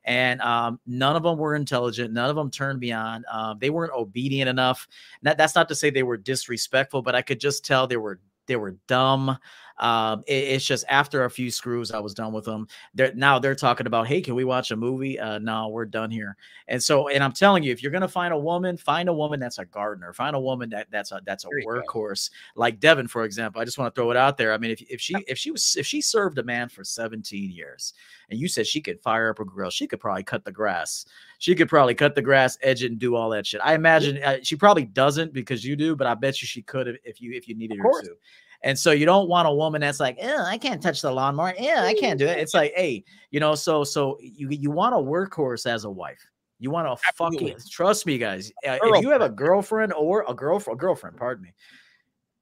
and 0.08 0.42
um, 0.42 0.80
none 0.88 1.18
of 1.18 1.24
them 1.24 1.38
were 1.38 1.54
intelligent. 1.54 2.14
None 2.14 2.30
of 2.30 2.36
them 2.36 2.50
turned 2.50 2.80
me 2.80 2.94
on. 2.94 3.26
Um, 3.32 3.60
they 3.60 3.70
weren't 3.70 3.92
obedient 3.92 4.50
enough. 4.50 4.88
That, 5.22 5.38
that's 5.38 5.54
not 5.54 5.68
to 5.68 5.76
say 5.76 5.90
they 5.90 6.04
were 6.04 6.18
disrespectful, 6.18 7.02
but 7.02 7.14
I 7.14 7.22
could 7.22 7.42
just 7.42 7.66
tell 7.66 7.86
they 7.86 7.98
were 7.98 8.20
they 8.48 8.56
were 8.56 8.78
dumb. 8.88 9.38
Um, 9.80 10.24
it, 10.28 10.34
it's 10.34 10.66
just 10.66 10.86
after 10.90 11.26
a 11.26 11.30
few 11.30 11.52
screws, 11.52 11.92
I 11.92 12.00
was 12.00 12.14
done 12.14 12.34
with 12.34 12.46
them. 12.46 12.68
They're 12.94 13.14
now 13.14 13.40
they're 13.40 13.56
talking 13.56 13.88
about, 13.88 14.08
hey, 14.08 14.22
can 14.22 14.36
we 14.36 14.44
watch 14.44 14.72
a 14.72 14.76
movie? 14.76 15.20
Uh, 15.20 15.40
no, 15.40 15.70
we're 15.70 15.86
done 15.86 16.10
here. 16.10 16.36
And 16.68 16.82
so, 16.82 17.10
and 17.10 17.24
I'm 17.24 17.32
telling 17.32 17.64
you, 17.64 17.72
if 17.72 17.84
you're 17.84 17.92
gonna 17.92 18.08
find 18.08 18.34
a 18.34 18.38
woman, 18.38 18.78
find 18.78 19.10
a 19.10 19.14
woman 19.14 19.40
that's 19.40 19.60
a 19.60 19.66
gardener. 19.66 20.14
Find 20.14 20.36
a 20.36 20.40
woman 20.40 20.70
that 20.72 20.88
that's 20.92 21.12
a 21.12 21.22
that's 21.26 21.46
a 21.46 21.50
workhorse, 21.66 22.30
like 22.56 22.80
Devin, 22.80 23.08
for 23.08 23.24
example. 23.24 23.62
I 23.62 23.66
just 23.66 23.78
want 23.78 23.94
to 23.94 24.00
throw 24.00 24.12
it 24.12 24.18
out 24.18 24.38
there. 24.38 24.54
I 24.54 24.58
mean, 24.58 24.72
if 24.72 24.82
if 24.90 25.02
she 25.02 25.16
if 25.28 25.38
she 25.38 25.52
was 25.52 25.76
if 25.78 25.86
she 25.86 26.02
served 26.02 26.38
a 26.38 26.44
man 26.44 26.70
for 26.70 26.84
17 26.84 27.52
years, 27.52 27.94
and 28.30 28.40
you 28.40 28.48
said 28.48 28.68
she 28.68 28.82
could 28.82 29.00
fire 29.02 29.30
up 29.30 29.40
a 29.40 29.46
grill, 29.46 29.70
she 29.70 29.88
could 29.88 30.00
probably 30.00 30.24
cut 30.24 30.44
the 30.44 30.52
grass. 30.52 31.06
She 31.40 31.56
could 31.56 31.70
probably 31.70 31.94
cut 31.94 32.16
the 32.16 32.22
grass, 32.22 32.58
edge 32.62 32.84
it, 32.84 32.92
and 32.92 33.00
do 33.00 33.16
all 33.16 33.30
that 33.30 33.46
shit. 33.46 33.62
I 33.64 33.76
imagine 33.76 34.22
uh, 34.24 34.38
she 34.42 34.56
probably 34.56 34.86
doesn't 34.86 35.34
because 35.34 35.64
you 35.64 35.76
do, 35.76 35.96
but 35.96 36.08
I 36.08 36.16
bet 36.16 36.42
you 36.42 36.48
she 36.48 36.62
could 36.62 36.88
if, 36.88 36.98
if 37.04 37.22
you 37.22 37.34
if 37.34 37.48
you 37.48 37.56
needed 37.56 37.78
her 37.78 38.02
to. 38.04 38.16
And 38.64 38.78
so 38.78 38.92
you 38.92 39.06
don't 39.06 39.30
want 39.30 39.48
a 39.48 39.54
woman 39.54 39.82
that's 39.82 40.00
like, 40.00 40.18
I 40.22 40.58
can't 40.58 40.82
touch 40.82 41.02
the 41.02 41.12
lawnmower. 41.12 41.54
Yeah, 41.60 41.84
I 41.84 41.94
can't 41.94 42.18
do 42.18 42.26
it. 42.26 42.40
It's 42.40 42.54
like, 42.54 42.74
hey, 42.76 43.04
you 43.32 43.40
know, 43.40 43.56
so 43.56 43.84
so 43.84 44.18
you 44.20 44.50
you 44.50 44.72
want 44.72 44.96
a 44.96 44.98
workhorse 44.98 45.66
as 45.66 45.84
a 45.86 45.90
wife. 45.90 46.26
You 46.60 46.72
want 46.72 46.88
to 46.88 47.14
fucking 47.14 47.56
trust 47.70 48.06
me, 48.08 48.18
guys. 48.18 48.52
Uh, 48.68 48.80
if 48.82 49.04
you 49.04 49.12
have 49.12 49.22
a 49.22 49.30
girlfriend 49.30 49.94
or 49.94 50.26
a 50.28 50.34
girlfriend, 50.34 50.80
a 50.80 50.82
girlfriend, 50.82 51.16
pardon 51.16 51.44
me, 51.44 51.54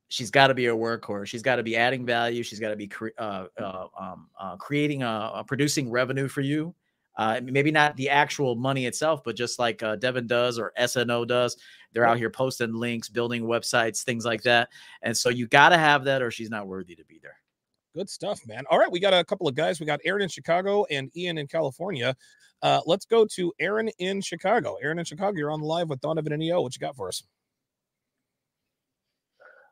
she's 0.07 0.31
got 0.31 0.47
to 0.47 0.53
be 0.53 0.67
a 0.67 0.73
workhorse. 0.73 1.27
She's 1.27 1.41
got 1.41 1.57
to 1.57 1.63
be 1.63 1.75
adding 1.75 2.05
value. 2.05 2.41
She's 2.41 2.59
got 2.59 2.69
to 2.69 2.77
be 2.77 2.87
cre- 2.87 3.09
uh, 3.17 3.47
uh, 3.59 3.87
um, 3.99 4.29
uh, 4.39 4.55
creating, 4.55 5.03
a, 5.03 5.43
producing 5.45 5.89
revenue 5.89 6.29
for 6.29 6.41
you. 6.41 6.73
Uh, 7.17 7.39
maybe 7.43 7.71
not 7.71 7.95
the 7.95 8.09
actual 8.09 8.55
money 8.55 8.85
itself, 8.85 9.23
but 9.23 9.35
just 9.35 9.57
like 9.57 9.81
uh, 9.81 9.95
Devin 9.95 10.27
does 10.27 10.59
or 10.59 10.73
SNO 10.77 11.25
does, 11.25 11.57
they're 11.93 12.05
out 12.05 12.17
here 12.17 12.29
posting 12.29 12.73
links, 12.73 13.07
building 13.07 13.43
websites, 13.43 14.03
things 14.03 14.25
like 14.25 14.43
that. 14.43 14.69
And 15.01 15.15
so 15.15 15.29
you 15.29 15.47
got 15.47 15.69
to 15.69 15.77
have 15.77 16.03
that, 16.05 16.21
or 16.21 16.29
she's 16.29 16.49
not 16.49 16.67
worthy 16.67 16.95
to 16.95 17.05
be 17.05 17.19
there. 17.21 17.37
Good 17.95 18.09
stuff, 18.09 18.41
man. 18.45 18.65
All 18.69 18.77
right, 18.77 18.91
we 18.91 18.99
got 18.99 19.13
a 19.13 19.23
couple 19.23 19.47
of 19.47 19.55
guys. 19.55 19.79
We 19.79 19.85
got 19.85 20.01
Aaron 20.03 20.23
in 20.23 20.27
Chicago 20.27 20.85
and 20.91 21.09
Ian 21.15 21.37
in 21.37 21.47
California. 21.47 22.13
Uh, 22.61 22.81
let's 22.85 23.05
go 23.05 23.25
to 23.25 23.53
Aaron 23.59 23.89
in 23.99 24.21
Chicago. 24.21 24.75
Aaron 24.83 24.99
in 24.99 25.05
Chicago, 25.05 25.37
you're 25.37 25.51
on 25.51 25.61
the 25.61 25.65
live 25.65 25.89
with 25.89 26.01
Donovan 26.01 26.33
and 26.33 26.43
EO. 26.43 26.61
What 26.61 26.75
you 26.75 26.79
got 26.79 26.97
for 26.97 27.07
us? 27.07 27.23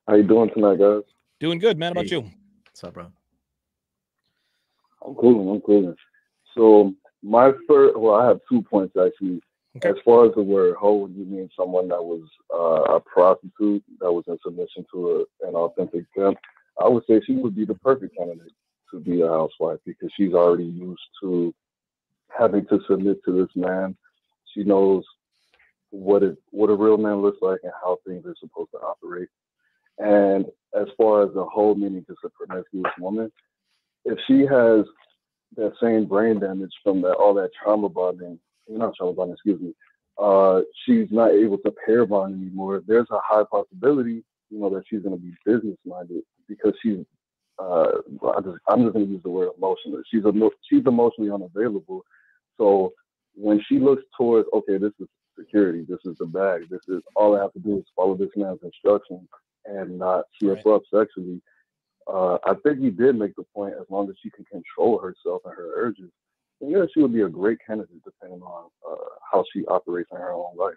How 0.08 0.16
you 0.16 0.24
doing 0.24 0.50
tonight, 0.54 0.80
guys? 0.80 1.02
Doing 1.40 1.60
good, 1.60 1.78
man. 1.78 1.90
How 1.90 2.02
about 2.02 2.06
hey. 2.06 2.18
you? 2.18 2.32
What's 2.66 2.84
up, 2.84 2.94
bro? 2.94 3.08
I'm 5.06 5.16
cool. 5.16 5.54
I'm 5.54 5.62
cool. 5.62 5.94
So 6.56 6.94
my 7.24 7.52
first, 7.68 7.98
well, 7.98 8.16
I 8.16 8.28
have 8.28 8.40
two 8.50 8.62
points 8.62 8.96
actually. 8.98 9.42
Okay. 9.78 9.90
As 9.90 9.96
far 10.06 10.28
as 10.28 10.36
the 10.36 10.44
word 10.44 10.76
hoe, 10.76 11.08
you 11.08 11.26
mean 11.26 11.50
someone 11.58 11.88
that 11.88 12.04
was 12.04 12.22
uh, 12.54 12.96
a 12.96 13.00
prostitute 13.00 13.84
that 14.00 14.12
was 14.12 14.24
in 14.28 14.38
submission 14.46 14.86
to 14.94 15.26
a, 15.42 15.48
an 15.48 15.56
authentic 15.56 16.06
pimp. 16.16 16.38
I 16.80 16.88
would 16.88 17.04
say 17.10 17.22
she 17.26 17.34
would 17.34 17.56
be 17.56 17.66
the 17.66 17.74
perfect 17.76 18.16
candidate 18.16 18.52
to 18.92 19.00
be 19.00 19.22
a 19.22 19.28
housewife 19.28 19.80
because 19.84 20.12
she's 20.16 20.34
already 20.34 20.66
used 20.66 21.02
to 21.22 21.56
having 22.38 22.68
to 22.68 22.82
submit 22.88 23.24
to 23.26 23.32
this 23.32 23.50
man. 23.56 23.96
She 24.54 24.64
knows 24.64 25.04
what 25.90 26.22
it 26.24 26.38
what 26.52 26.70
a 26.70 26.76
real 26.76 26.98
man 26.98 27.22
looks 27.22 27.40
like 27.42 27.60
and 27.64 27.74
how 27.82 27.98
things 28.06 28.26
are 28.26 28.36
supposed 28.40 28.72
to 28.72 28.78
operate. 28.78 29.30
And 29.98 30.46
as 30.80 30.88
far 30.98 31.24
as 31.24 31.34
the 31.34 31.46
whole 31.46 31.74
meaning 31.76 32.06
just 32.08 32.20
a 32.24 32.30
promiscuous 32.30 32.94
woman, 33.00 33.32
if 34.06 34.20
she 34.28 34.42
has 34.42 34.86
that 35.56 35.74
same 35.82 36.06
brain 36.06 36.40
damage 36.40 36.74
from 36.84 37.02
that 37.02 37.14
all 37.14 37.34
that 37.36 37.52
trauma 37.62 37.90
bonding, 37.90 38.40
not 38.68 38.96
trauma 38.96 39.14
bonding, 39.14 39.34
excuse 39.34 39.62
me, 39.62 39.74
uh, 40.18 40.62
she's 40.86 41.08
not 41.12 41.32
able 41.32 41.58
to 41.60 41.74
pair 41.86 42.06
bond 42.06 42.36
anymore. 42.36 42.84
There's 42.86 43.08
a 43.12 43.20
high 43.24 43.44
possibility, 43.50 44.24
you 44.50 44.60
know, 44.60 44.70
that 44.70 44.84
she's 44.90 45.02
going 45.02 45.16
to 45.16 45.22
be 45.22 45.34
business 45.46 45.78
minded 45.86 46.24
because 46.48 46.74
she's. 46.82 47.00
Uh, 47.60 48.00
I 48.36 48.42
just, 48.42 48.58
I'm 48.68 48.82
just 48.82 48.94
going 48.94 49.06
to 49.06 49.12
use 49.12 49.22
the 49.24 49.30
word 49.30 49.50
emotional. 49.58 50.02
She's 50.12 50.26
emo- 50.26 50.50
she's 50.68 50.86
emotionally 50.88 51.32
unavailable. 51.32 52.04
So 52.58 52.94
when 53.36 53.62
she 53.68 53.78
looks 53.78 54.04
towards, 54.18 54.48
okay, 54.54 54.78
this 54.78 54.92
is 55.00 55.08
security, 55.38 55.86
this 55.88 56.00
is 56.06 56.18
the 56.18 56.26
bag, 56.26 56.68
this 56.70 56.82
is 56.88 57.02
all 57.16 57.38
I 57.38 57.42
have 57.42 57.54
to 57.54 57.60
do 57.60 57.78
is 57.78 57.86
follow 57.96 58.16
this 58.16 58.30
man's 58.36 58.60
instructions 58.64 59.28
and 59.66 60.00
not 60.00 60.26
slip 60.40 60.66
right. 60.66 60.76
up 60.76 60.82
sexually. 60.94 61.42
Uh, 62.08 62.38
I 62.46 62.54
think 62.64 62.80
he 62.80 62.90
did 62.90 63.16
make 63.18 63.36
the 63.36 63.46
point 63.56 63.74
as 63.80 63.86
long 63.90 64.10
as 64.10 64.16
she 64.22 64.30
can 64.30 64.46
control 64.46 65.00
herself 65.00 65.42
and 65.46 65.54
her 65.56 65.72
urges, 65.76 66.12
then 66.60 66.72
yeah, 66.72 66.86
she 66.94 67.02
would 67.02 67.14
be 67.14 67.22
a 67.22 67.30
great 67.30 67.60
candidate 67.66 68.04
depending 68.04 68.42
on 68.42 68.70
uh, 68.90 68.96
how 69.32 69.44
she 69.54 69.66
operates 69.68 70.10
in 70.12 70.18
her 70.18 70.32
own 70.32 70.56
life. 70.58 70.76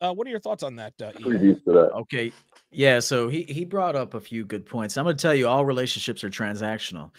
Uh, 0.00 0.14
what 0.14 0.26
are 0.26 0.30
your 0.30 0.40
thoughts 0.40 0.62
on 0.62 0.76
that? 0.76 0.94
Uh, 1.02 1.12
to 1.12 1.60
that. 1.66 1.90
Okay, 1.94 2.32
yeah. 2.70 3.00
So 3.00 3.28
he 3.28 3.42
he 3.42 3.66
brought 3.66 3.96
up 3.96 4.14
a 4.14 4.20
few 4.20 4.46
good 4.46 4.64
points. 4.64 4.96
I'm 4.96 5.04
going 5.04 5.16
to 5.16 5.20
tell 5.20 5.34
you, 5.34 5.46
all 5.46 5.66
relationships 5.66 6.24
are 6.24 6.30
transactional, 6.30 7.10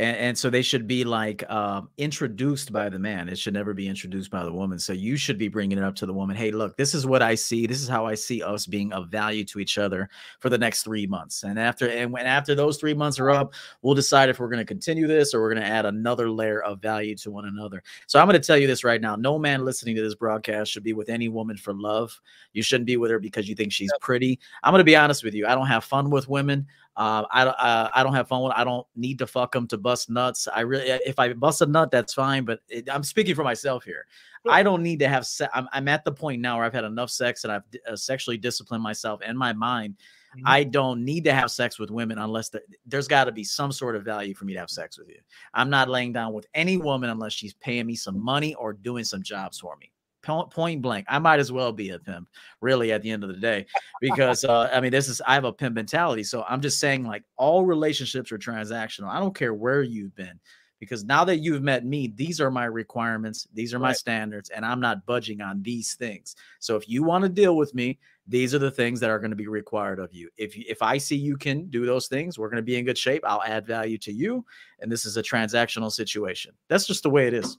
and, 0.00 0.16
and 0.16 0.38
so 0.38 0.48
they 0.48 0.62
should 0.62 0.86
be 0.86 1.04
like 1.04 1.44
uh, 1.50 1.82
introduced 1.98 2.72
by 2.72 2.88
the 2.88 2.98
man. 2.98 3.28
It 3.28 3.38
should 3.38 3.52
never 3.52 3.74
be 3.74 3.86
introduced 3.86 4.30
by 4.30 4.42
the 4.42 4.52
woman. 4.52 4.78
So 4.78 4.94
you 4.94 5.18
should 5.18 5.36
be 5.36 5.48
bringing 5.48 5.76
it 5.76 5.84
up 5.84 5.94
to 5.96 6.06
the 6.06 6.14
woman. 6.14 6.36
Hey, 6.36 6.50
look, 6.50 6.74
this 6.78 6.94
is 6.94 7.06
what 7.06 7.20
I 7.20 7.34
see. 7.34 7.66
This 7.66 7.82
is 7.82 7.88
how 7.88 8.06
I 8.06 8.14
see 8.14 8.42
us 8.42 8.64
being 8.64 8.94
of 8.94 9.08
value 9.08 9.44
to 9.44 9.58
each 9.58 9.76
other 9.76 10.08
for 10.38 10.48
the 10.48 10.56
next 10.56 10.84
three 10.84 11.06
months. 11.06 11.42
And 11.42 11.58
after 11.58 11.90
and 11.90 12.10
when 12.10 12.24
after 12.24 12.54
those 12.54 12.78
three 12.78 12.94
months 12.94 13.20
are 13.20 13.30
up, 13.30 13.52
we'll 13.82 13.94
decide 13.94 14.30
if 14.30 14.40
we're 14.40 14.48
going 14.48 14.58
to 14.58 14.64
continue 14.64 15.06
this 15.06 15.34
or 15.34 15.42
we're 15.42 15.52
going 15.52 15.64
to 15.66 15.70
add 15.70 15.84
another 15.84 16.30
layer 16.30 16.62
of 16.62 16.80
value 16.80 17.14
to 17.16 17.30
one 17.30 17.44
another. 17.44 17.82
So 18.06 18.18
I'm 18.18 18.26
going 18.26 18.40
to 18.40 18.46
tell 18.46 18.56
you 18.56 18.66
this 18.66 18.84
right 18.84 19.02
now: 19.02 19.16
no 19.16 19.38
man 19.38 19.66
listening 19.66 19.96
to 19.96 20.02
this 20.02 20.14
broadcast 20.14 20.72
should 20.72 20.82
be 20.82 20.94
with 20.94 21.10
any 21.10 21.28
woman 21.28 21.58
for 21.58 21.74
love. 21.74 22.18
You 22.54 22.62
shouldn't 22.62 22.86
be 22.86 22.96
with 22.96 23.10
her 23.10 23.18
because 23.18 23.50
you 23.50 23.54
think 23.54 23.70
she's 23.70 23.92
pretty. 24.00 24.38
I'm 24.62 24.72
going 24.72 24.80
to 24.80 24.84
be 24.84 24.96
honest 24.96 25.22
with 25.22 25.34
you. 25.34 25.46
I 25.46 25.54
don't 25.54 25.66
have 25.66 25.84
fun 25.84 26.08
with 26.08 26.26
women. 26.26 26.66
Uh, 26.96 27.24
I 27.30 27.44
don't 27.44 27.56
uh, 27.58 27.90
I 27.94 28.02
don't 28.02 28.14
have 28.14 28.28
fun 28.28 28.42
with. 28.42 28.52
I 28.54 28.64
don't 28.64 28.86
need 28.96 29.18
to 29.20 29.26
fuck 29.26 29.52
them 29.52 29.66
to 29.68 29.78
bust 29.78 30.10
nuts. 30.10 30.48
I 30.52 30.60
really, 30.60 30.86
if 30.88 31.18
I 31.18 31.32
bust 31.32 31.62
a 31.62 31.66
nut, 31.66 31.90
that's 31.90 32.14
fine. 32.14 32.44
But 32.44 32.60
it, 32.68 32.90
I'm 32.90 33.02
speaking 33.02 33.34
for 33.34 33.44
myself 33.44 33.84
here. 33.84 34.06
I 34.48 34.62
don't 34.62 34.82
need 34.82 34.98
to 35.00 35.08
have. 35.08 35.26
Se- 35.26 35.48
I'm, 35.54 35.68
I'm 35.72 35.88
at 35.88 36.04
the 36.04 36.12
point 36.12 36.40
now 36.40 36.56
where 36.56 36.66
I've 36.66 36.72
had 36.72 36.84
enough 36.84 37.10
sex 37.10 37.44
and 37.44 37.52
I've 37.52 37.62
uh, 37.88 37.96
sexually 37.96 38.38
disciplined 38.38 38.82
myself 38.82 39.20
and 39.24 39.38
my 39.38 39.52
mind. 39.52 39.96
Mm-hmm. 40.36 40.46
I 40.46 40.64
don't 40.64 41.04
need 41.04 41.24
to 41.24 41.32
have 41.32 41.50
sex 41.50 41.78
with 41.78 41.90
women 41.90 42.18
unless 42.18 42.50
the, 42.50 42.62
there's 42.86 43.08
got 43.08 43.24
to 43.24 43.32
be 43.32 43.44
some 43.44 43.72
sort 43.72 43.96
of 43.96 44.04
value 44.04 44.34
for 44.34 44.44
me 44.44 44.52
to 44.54 44.60
have 44.60 44.70
sex 44.70 44.98
with 44.98 45.08
you. 45.08 45.18
I'm 45.54 45.70
not 45.70 45.88
laying 45.88 46.12
down 46.12 46.32
with 46.32 46.46
any 46.54 46.76
woman 46.76 47.10
unless 47.10 47.32
she's 47.32 47.54
paying 47.54 47.86
me 47.86 47.96
some 47.96 48.22
money 48.22 48.54
or 48.54 48.72
doing 48.72 49.04
some 49.04 49.22
jobs 49.22 49.58
for 49.58 49.76
me 49.76 49.92
point 50.22 50.82
blank. 50.82 51.06
I 51.08 51.18
might 51.18 51.38
as 51.38 51.50
well 51.50 51.72
be 51.72 51.90
a 51.90 51.98
pimp, 51.98 52.28
really, 52.60 52.92
at 52.92 53.02
the 53.02 53.10
end 53.10 53.24
of 53.24 53.30
the 53.30 53.36
day, 53.36 53.66
because 54.00 54.44
uh, 54.44 54.70
I 54.72 54.80
mean, 54.80 54.92
this 54.92 55.08
is 55.08 55.20
I 55.26 55.34
have 55.34 55.44
a 55.44 55.52
pimp 55.52 55.74
mentality. 55.74 56.24
So 56.24 56.44
I'm 56.48 56.60
just 56.60 56.80
saying, 56.80 57.04
like, 57.04 57.24
all 57.36 57.64
relationships 57.64 58.32
are 58.32 58.38
transactional. 58.38 59.08
I 59.08 59.20
don't 59.20 59.34
care 59.34 59.54
where 59.54 59.82
you've 59.82 60.14
been, 60.14 60.38
because 60.78 61.04
now 61.04 61.24
that 61.24 61.38
you've 61.38 61.62
met 61.62 61.84
me, 61.84 62.12
these 62.14 62.40
are 62.40 62.50
my 62.50 62.64
requirements, 62.64 63.46
these 63.52 63.74
are 63.74 63.78
my 63.78 63.92
standards, 63.92 64.50
and 64.50 64.64
I'm 64.64 64.80
not 64.80 65.04
budging 65.06 65.40
on 65.40 65.62
these 65.62 65.94
things. 65.94 66.36
So 66.58 66.76
if 66.76 66.88
you 66.88 67.02
want 67.02 67.22
to 67.22 67.28
deal 67.28 67.56
with 67.56 67.74
me, 67.74 67.98
these 68.26 68.54
are 68.54 68.60
the 68.60 68.70
things 68.70 69.00
that 69.00 69.10
are 69.10 69.18
going 69.18 69.30
to 69.30 69.36
be 69.36 69.48
required 69.48 69.98
of 69.98 70.12
you. 70.12 70.30
If 70.36 70.56
if 70.56 70.82
I 70.82 70.98
see 70.98 71.16
you 71.16 71.36
can 71.36 71.66
do 71.66 71.84
those 71.84 72.06
things, 72.06 72.38
we're 72.38 72.48
going 72.48 72.56
to 72.56 72.62
be 72.62 72.76
in 72.76 72.84
good 72.84 72.96
shape. 72.96 73.24
I'll 73.26 73.42
add 73.42 73.66
value 73.66 73.98
to 73.98 74.12
you, 74.12 74.44
and 74.78 74.90
this 74.90 75.04
is 75.04 75.16
a 75.16 75.22
transactional 75.22 75.90
situation. 75.90 76.52
That's 76.68 76.86
just 76.86 77.02
the 77.02 77.10
way 77.10 77.26
it 77.26 77.34
is. 77.34 77.58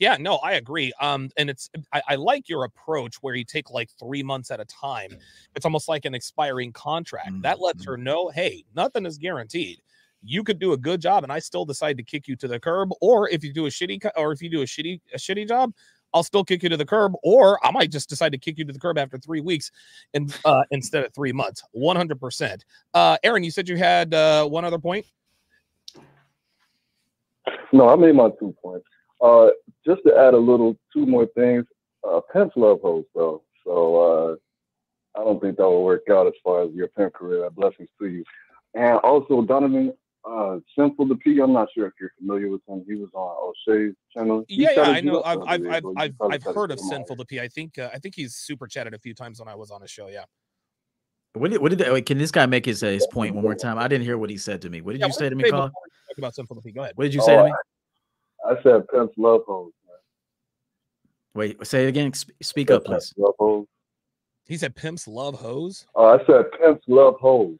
Yeah, 0.00 0.16
no, 0.18 0.36
I 0.36 0.52
agree. 0.52 0.92
Um, 0.98 1.28
and 1.36 1.50
it's 1.50 1.68
I, 1.92 2.02
I, 2.08 2.14
like 2.16 2.48
your 2.48 2.64
approach 2.64 3.16
where 3.16 3.34
you 3.34 3.44
take 3.44 3.70
like 3.70 3.90
three 3.98 4.22
months 4.22 4.50
at 4.50 4.58
a 4.58 4.64
time. 4.64 5.10
It's 5.54 5.66
almost 5.66 5.88
like 5.88 6.06
an 6.06 6.14
expiring 6.14 6.72
contract. 6.72 7.28
Mm-hmm. 7.28 7.42
That 7.42 7.60
lets 7.60 7.82
mm-hmm. 7.82 7.90
her 7.90 7.96
know, 7.98 8.30
hey, 8.30 8.64
nothing 8.74 9.04
is 9.04 9.18
guaranteed. 9.18 9.82
You 10.22 10.42
could 10.42 10.58
do 10.58 10.72
a 10.72 10.76
good 10.76 11.02
job, 11.02 11.22
and 11.22 11.30
I 11.30 11.38
still 11.38 11.66
decide 11.66 11.98
to 11.98 12.02
kick 12.02 12.28
you 12.28 12.34
to 12.36 12.48
the 12.48 12.58
curb. 12.58 12.90
Or 13.02 13.28
if 13.28 13.44
you 13.44 13.52
do 13.52 13.66
a 13.66 13.68
shitty, 13.68 14.10
or 14.16 14.32
if 14.32 14.40
you 14.40 14.48
do 14.48 14.62
a 14.62 14.64
shitty, 14.64 15.00
a 15.14 15.18
shitty 15.18 15.46
job, 15.46 15.72
I'll 16.14 16.22
still 16.22 16.44
kick 16.44 16.62
you 16.62 16.70
to 16.70 16.78
the 16.78 16.86
curb. 16.86 17.12
Or 17.22 17.64
I 17.64 17.70
might 17.70 17.92
just 17.92 18.08
decide 18.08 18.32
to 18.32 18.38
kick 18.38 18.56
you 18.58 18.64
to 18.64 18.72
the 18.72 18.78
curb 18.78 18.96
after 18.96 19.18
three 19.18 19.40
weeks, 19.40 19.70
and 20.14 20.34
uh, 20.46 20.62
instead 20.70 21.04
of 21.04 21.14
three 21.14 21.32
months. 21.32 21.62
One 21.72 21.96
hundred 21.96 22.20
percent. 22.20 22.64
Uh, 22.94 23.18
Aaron, 23.22 23.44
you 23.44 23.50
said 23.50 23.68
you 23.68 23.76
had 23.76 24.14
uh, 24.14 24.46
one 24.46 24.64
other 24.64 24.78
point. 24.78 25.04
No, 27.72 27.88
I 27.88 27.96
made 27.96 28.14
my 28.14 28.30
two 28.38 28.54
points. 28.62 28.86
Uh, 29.20 29.48
just 29.86 30.02
to 30.06 30.16
add 30.16 30.34
a 30.34 30.38
little, 30.38 30.76
two 30.92 31.06
more 31.06 31.26
things. 31.34 31.64
Uh, 32.08 32.20
pimps 32.32 32.56
love 32.56 32.80
hoes, 32.80 33.04
though. 33.14 33.42
So 33.64 34.38
uh, 35.16 35.20
I 35.20 35.24
don't 35.24 35.40
think 35.40 35.56
that 35.58 35.64
will 35.64 35.84
work 35.84 36.04
out 36.10 36.26
as 36.26 36.32
far 36.42 36.62
as 36.62 36.70
your 36.72 36.88
pimp 36.88 37.14
career. 37.14 37.48
Blessings 37.50 37.88
to 38.00 38.06
you. 38.08 38.24
And 38.74 38.98
also, 38.98 39.42
Donovan, 39.42 39.92
uh, 40.24 40.58
Sinful 40.78 41.06
the 41.06 41.16
P. 41.16 41.40
I'm 41.40 41.52
not 41.52 41.68
sure 41.74 41.86
if 41.86 41.94
you're 42.00 42.12
familiar 42.18 42.50
with 42.50 42.62
him. 42.68 42.84
He 42.86 42.94
was 42.94 43.10
on 43.14 43.52
O'Shea's 43.68 43.94
channel. 44.14 44.44
He 44.48 44.62
yeah, 44.62 44.70
yeah, 44.76 44.82
I 44.82 45.00
know. 45.00 45.22
I've 45.24 45.40
I've 45.46 45.66
I've, 45.66 45.84
I've, 45.96 46.14
I've 46.30 46.42
heard 46.42 46.70
of 46.70 46.78
Sinful 46.78 47.16
the 47.16 47.24
P. 47.24 47.40
I 47.40 47.48
think 47.48 47.78
uh, 47.78 47.90
I 47.92 47.98
think 47.98 48.14
he's 48.14 48.36
super 48.36 48.66
chatted 48.66 48.94
a 48.94 48.98
few 48.98 49.14
times 49.14 49.40
when 49.40 49.48
I 49.48 49.54
was 49.54 49.70
on 49.70 49.82
a 49.82 49.88
show. 49.88 50.08
Yeah. 50.08 50.24
What 51.34 51.50
did 51.50 51.60
what 51.60 51.76
did 51.76 51.92
wait, 51.92 52.06
can 52.06 52.18
this 52.18 52.30
guy 52.30 52.46
make 52.46 52.66
his 52.66 52.82
uh, 52.82 52.88
his 52.88 53.06
point 53.06 53.34
one 53.34 53.44
more 53.44 53.54
time? 53.54 53.78
I 53.78 53.88
didn't 53.88 54.04
hear 54.04 54.18
what 54.18 54.30
he 54.30 54.36
said 54.36 54.62
to 54.62 54.70
me. 54.70 54.80
What 54.80 54.92
did 54.92 55.00
yeah, 55.00 55.06
you 55.06 55.12
say 55.12 55.28
to 55.28 55.34
me, 55.36 55.48
Carl? 55.48 55.68
Talk 55.68 56.18
about 56.18 56.34
Sinful 56.34 56.56
the 56.56 56.62
P. 56.62 56.72
Go 56.72 56.82
ahead. 56.82 56.92
What 56.96 57.04
did 57.04 57.14
you 57.14 57.22
say 57.22 57.36
oh, 57.36 57.44
to 57.44 57.48
me? 57.50 57.54
I 58.48 58.54
said 58.62 58.86
pimps 58.88 59.14
love 59.16 59.42
hoes. 59.46 59.72
Wait, 61.34 61.64
say 61.66 61.84
it 61.84 61.88
again. 61.88 62.12
Speak 62.42 62.70
up, 62.70 62.84
please. 62.84 63.14
Love 63.16 63.34
hoes. 63.38 63.66
He 64.46 64.56
said 64.56 64.74
pimps 64.74 65.06
love 65.06 65.36
hoes. 65.36 65.86
Oh, 65.94 66.06
I 66.06 66.24
said 66.26 66.46
pimps 66.60 66.84
love 66.88 67.14
hoes. 67.20 67.58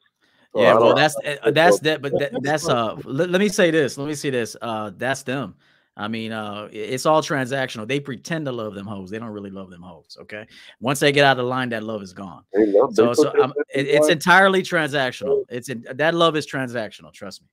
So 0.53 0.61
yeah, 0.61 0.73
well, 0.73 0.93
that's 0.93 1.15
uh, 1.25 1.51
that's 1.51 1.79
that, 1.79 2.01
but 2.01 2.11
that, 2.19 2.33
that's 2.43 2.67
uh. 2.67 2.95
Let, 3.05 3.29
let, 3.29 3.39
me 3.39 3.47
say 3.47 3.71
this. 3.71 3.97
Let 3.97 4.07
me 4.07 4.15
see 4.15 4.29
this. 4.29 4.57
Uh, 4.61 4.91
that's 4.97 5.23
them. 5.23 5.55
I 5.95 6.07
mean, 6.09 6.31
uh, 6.31 6.67
it's 6.71 7.05
all 7.05 7.21
transactional. 7.21 7.87
They 7.87 7.99
pretend 7.99 8.45
to 8.45 8.51
love 8.51 8.75
them 8.75 8.87
hoes. 8.87 9.09
They 9.09 9.19
don't 9.19 9.29
really 9.29 9.49
love 9.49 9.69
them 9.69 9.81
hoes. 9.81 10.17
Okay. 10.21 10.47
Once 10.79 10.99
they 10.99 11.11
get 11.11 11.25
out 11.25 11.39
of 11.39 11.45
line, 11.45 11.69
that 11.69 11.83
love 11.83 12.01
is 12.01 12.13
gone. 12.13 12.43
Love, 12.53 12.95
so, 12.95 13.13
so 13.13 13.31
it, 13.73 13.87
it's 13.87 14.09
entirely 14.09 14.63
transactional. 14.63 15.43
It's 15.49 15.69
in, 15.69 15.85
that 15.93 16.15
love 16.15 16.35
is 16.35 16.47
transactional. 16.47 17.13
Trust 17.13 17.41
me. 17.41 17.47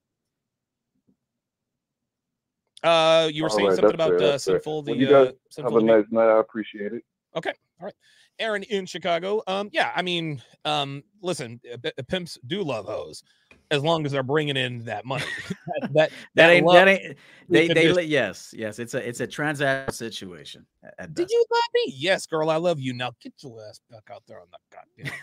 Uh, 2.82 3.28
you 3.32 3.42
were 3.42 3.48
all 3.48 3.56
saying 3.56 3.68
right, 3.68 3.76
something 3.76 3.94
about 3.94 4.20
uh, 4.20 4.38
sinful. 4.38 4.82
The 4.82 4.96
you 4.96 5.08
guys 5.08 5.32
uh, 5.58 5.62
have 5.62 5.74
a 5.74 5.82
nice 5.82 6.04
night. 6.10 6.28
I 6.28 6.40
appreciate 6.40 6.92
it. 6.92 7.02
Okay. 7.36 7.52
All 7.80 7.86
right. 7.86 7.94
Aaron 8.38 8.62
in 8.64 8.86
Chicago. 8.86 9.42
Um, 9.48 9.68
yeah, 9.72 9.92
I 9.96 10.02
mean, 10.02 10.40
um, 10.64 11.02
listen, 11.22 11.60
pimps 12.08 12.38
do 12.46 12.62
love 12.62 12.86
hoes 12.86 13.24
as 13.70 13.82
long 13.82 14.06
as 14.06 14.12
they're 14.12 14.22
bringing 14.22 14.56
in 14.56 14.84
that 14.84 15.04
money. 15.04 15.24
that, 15.48 15.92
that, 15.92 16.10
that, 16.34 16.50
ain't 16.50 16.66
that 16.72 16.88
ain't 16.88 17.16
they 17.48 17.68
they 17.68 17.92
just, 17.92 18.06
yes 18.06 18.54
yes 18.56 18.78
it's 18.78 18.94
a 18.94 19.06
it's 19.06 19.20
a 19.20 19.26
transaction 19.26 19.92
situation. 19.92 20.66
Did 21.12 21.28
you 21.30 21.44
love 21.50 21.62
me? 21.74 21.94
Yes, 21.96 22.26
girl, 22.26 22.50
I 22.50 22.56
love 22.56 22.80
you. 22.80 22.92
Now 22.92 23.12
get 23.20 23.34
your 23.42 23.62
ass 23.68 23.80
back 23.90 24.08
out 24.12 24.22
there 24.26 24.40
on 24.40 24.46
the 24.50 25.04
goddamn. 25.04 25.14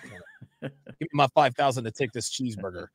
Give 0.61 0.71
me 1.01 1.07
my 1.13 1.27
five 1.33 1.55
thousand 1.55 1.83
to 1.85 1.91
take 1.91 2.11
this 2.11 2.29
cheeseburger. 2.29 2.87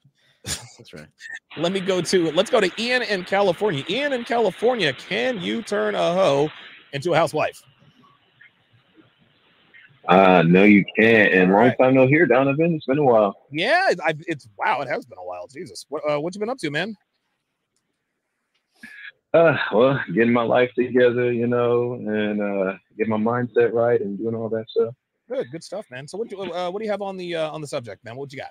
That's 0.44 0.94
right. 0.94 1.08
Let 1.56 1.72
me 1.72 1.80
go 1.80 2.00
to 2.00 2.32
let's 2.32 2.50
go 2.50 2.60
to 2.60 2.70
Ian 2.78 3.02
in 3.02 3.24
California. 3.24 3.84
Ian 3.88 4.12
in 4.12 4.24
California, 4.24 4.92
can 4.92 5.40
you 5.40 5.62
turn 5.62 5.94
a 5.94 6.14
hoe 6.14 6.48
into 6.92 7.12
a 7.12 7.16
housewife? 7.16 7.62
Uh, 10.08 10.42
no, 10.46 10.64
you 10.64 10.84
can't. 10.96 11.32
And 11.32 11.52
long 11.52 11.60
right. 11.60 11.78
time 11.78 11.94
no 11.94 12.06
here, 12.06 12.26
Donovan. 12.26 12.74
It's 12.74 12.86
been 12.86 12.98
a 12.98 13.04
while. 13.04 13.36
Yeah, 13.52 13.90
I, 14.04 14.14
it's 14.26 14.48
wow. 14.58 14.80
It 14.80 14.88
has 14.88 15.04
been 15.04 15.18
a 15.18 15.24
while. 15.24 15.46
Jesus, 15.46 15.84
what 15.88 16.02
uh, 16.10 16.18
what 16.20 16.34
you 16.34 16.40
been 16.40 16.48
up 16.48 16.58
to, 16.58 16.70
man? 16.70 16.96
Uh, 19.32 19.56
well, 19.72 20.00
getting 20.12 20.32
my 20.32 20.42
life 20.42 20.70
together, 20.74 21.32
you 21.32 21.46
know, 21.46 21.94
and 21.94 22.42
uh, 22.42 22.74
getting 22.98 23.10
my 23.10 23.16
mindset 23.16 23.72
right 23.72 24.00
and 24.00 24.18
doing 24.18 24.34
all 24.34 24.48
that 24.48 24.64
stuff. 24.68 24.92
Good, 25.28 25.46
good 25.52 25.62
stuff, 25.62 25.86
man. 25.90 26.08
So, 26.08 26.18
what 26.18 26.28
do 26.28 26.40
uh, 26.40 26.70
what 26.70 26.80
do 26.80 26.84
you 26.84 26.90
have 26.90 27.02
on 27.02 27.16
the 27.16 27.36
uh, 27.36 27.50
on 27.50 27.60
the 27.60 27.68
subject, 27.68 28.04
man? 28.04 28.16
What 28.16 28.32
you 28.32 28.38
got? 28.38 28.50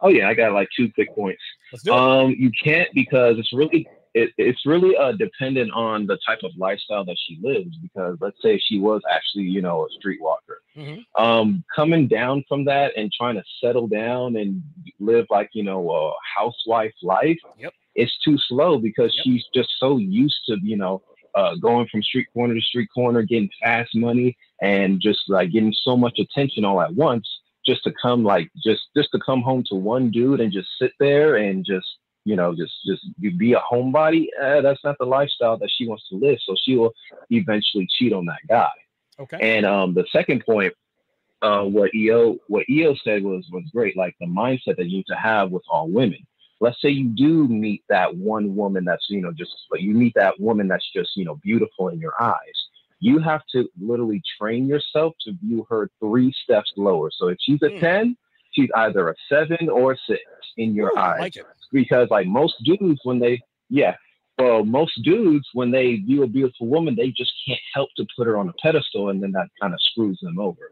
Oh 0.00 0.08
yeah, 0.08 0.28
I 0.28 0.34
got 0.34 0.52
like 0.52 0.68
two 0.76 0.90
quick 0.92 1.14
points. 1.14 1.42
Um, 1.90 2.34
you 2.38 2.50
can't 2.62 2.88
because 2.94 3.38
it's 3.38 3.52
really 3.52 3.86
it, 4.14 4.30
it's 4.38 4.64
really 4.64 4.96
uh, 4.96 5.12
dependent 5.12 5.72
on 5.72 6.06
the 6.06 6.18
type 6.26 6.40
of 6.44 6.52
lifestyle 6.56 7.04
that 7.04 7.16
she 7.26 7.38
lives. 7.42 7.76
Because 7.82 8.16
let's 8.20 8.40
say 8.40 8.58
she 8.58 8.78
was 8.78 9.02
actually, 9.10 9.44
you 9.44 9.60
know, 9.60 9.86
a 9.86 10.06
streetwalker, 10.06 10.58
mm-hmm. 10.76 11.22
um, 11.22 11.64
coming 11.74 12.06
down 12.06 12.44
from 12.48 12.64
that 12.66 12.92
and 12.96 13.12
trying 13.12 13.34
to 13.34 13.42
settle 13.60 13.88
down 13.88 14.36
and 14.36 14.62
live 15.00 15.26
like 15.30 15.50
you 15.52 15.64
know 15.64 15.90
a 15.90 16.12
housewife 16.36 16.94
life, 17.02 17.38
yep. 17.58 17.72
it's 17.94 18.16
too 18.24 18.38
slow 18.48 18.78
because 18.78 19.12
yep. 19.16 19.24
she's 19.24 19.44
just 19.54 19.70
so 19.78 19.98
used 19.98 20.40
to 20.46 20.56
you 20.62 20.76
know 20.76 21.02
uh, 21.34 21.56
going 21.56 21.88
from 21.88 22.02
street 22.02 22.28
corner 22.32 22.54
to 22.54 22.60
street 22.60 22.88
corner, 22.94 23.22
getting 23.22 23.50
fast 23.62 23.94
money, 23.94 24.36
and 24.62 25.00
just 25.00 25.20
like 25.28 25.50
getting 25.50 25.74
so 25.82 25.96
much 25.96 26.18
attention 26.18 26.64
all 26.64 26.80
at 26.80 26.94
once. 26.94 27.28
Just 27.66 27.84
to 27.84 27.92
come 28.00 28.22
like 28.24 28.50
just 28.62 28.82
just 28.96 29.10
to 29.12 29.18
come 29.18 29.42
home 29.42 29.64
to 29.68 29.74
one 29.74 30.10
dude 30.10 30.40
and 30.40 30.52
just 30.52 30.68
sit 30.78 30.92
there 30.98 31.36
and 31.36 31.64
just 31.64 31.86
you 32.24 32.36
know, 32.36 32.54
just 32.54 32.72
just 32.86 33.02
be 33.38 33.52
a 33.52 33.60
homebody. 33.60 34.26
Uh, 34.42 34.62
that's 34.62 34.82
not 34.82 34.96
the 34.98 35.04
lifestyle 35.04 35.58
that 35.58 35.70
she 35.76 35.86
wants 35.86 36.08
to 36.08 36.16
live. 36.16 36.38
So 36.44 36.54
she 36.62 36.76
will 36.76 36.92
eventually 37.30 37.86
cheat 37.98 38.12
on 38.12 38.26
that 38.26 38.40
guy. 38.48 38.70
Okay. 39.18 39.38
And 39.40 39.66
um, 39.66 39.94
the 39.94 40.04
second 40.10 40.44
point, 40.44 40.72
uh, 41.42 41.64
what 41.64 41.94
EO 41.94 42.38
what 42.48 42.68
EO 42.68 42.94
said 43.04 43.22
was 43.22 43.46
was 43.52 43.64
great. 43.72 43.96
Like 43.96 44.16
the 44.20 44.26
mindset 44.26 44.76
that 44.76 44.86
you 44.86 44.98
need 44.98 45.06
to 45.08 45.16
have 45.16 45.50
with 45.50 45.64
all 45.68 45.88
women. 45.88 46.26
Let's 46.60 46.80
say 46.80 46.88
you 46.88 47.08
do 47.08 47.46
meet 47.46 47.84
that 47.90 48.16
one 48.16 48.56
woman 48.56 48.84
that's 48.84 49.04
you 49.10 49.20
know 49.20 49.32
just 49.32 49.52
like 49.70 49.82
you 49.82 49.92
meet 49.92 50.14
that 50.14 50.40
woman 50.40 50.66
that's 50.66 50.88
just 50.94 51.10
you 51.16 51.26
know 51.26 51.38
beautiful 51.42 51.88
in 51.88 52.00
your 52.00 52.14
eyes. 52.20 52.68
You 53.04 53.18
have 53.18 53.42
to 53.52 53.68
literally 53.78 54.22
train 54.38 54.66
yourself 54.66 55.12
to 55.24 55.32
view 55.42 55.66
her 55.68 55.90
three 56.00 56.32
steps 56.42 56.72
lower. 56.76 57.10
So 57.18 57.28
if 57.28 57.36
she's 57.40 57.62
a 57.62 57.68
mm. 57.68 57.80
ten, 57.80 58.16
she's 58.52 58.70
either 58.74 59.10
a 59.10 59.14
seven 59.28 59.68
or 59.68 59.92
a 59.92 59.96
six 60.08 60.22
in 60.56 60.74
your 60.74 60.88
Ooh, 60.88 60.98
eyes. 60.98 61.20
Like 61.20 61.34
because 61.74 62.08
like 62.10 62.26
most 62.26 62.54
dudes 62.64 63.00
when 63.02 63.18
they 63.18 63.38
yeah 63.68 63.94
well 64.38 64.64
most 64.64 64.92
dudes 65.02 65.46
when 65.52 65.70
they 65.70 65.96
view 65.96 66.22
a 66.22 66.26
beautiful 66.26 66.66
woman 66.66 66.94
they 66.94 67.10
just 67.10 67.32
can't 67.46 67.60
help 67.74 67.90
to 67.96 68.06
put 68.16 68.26
her 68.26 68.38
on 68.38 68.48
a 68.48 68.52
pedestal 68.62 69.10
and 69.10 69.22
then 69.22 69.32
that 69.32 69.48
kind 69.60 69.74
of 69.74 69.80
screws 69.82 70.18
them 70.22 70.38
over 70.38 70.70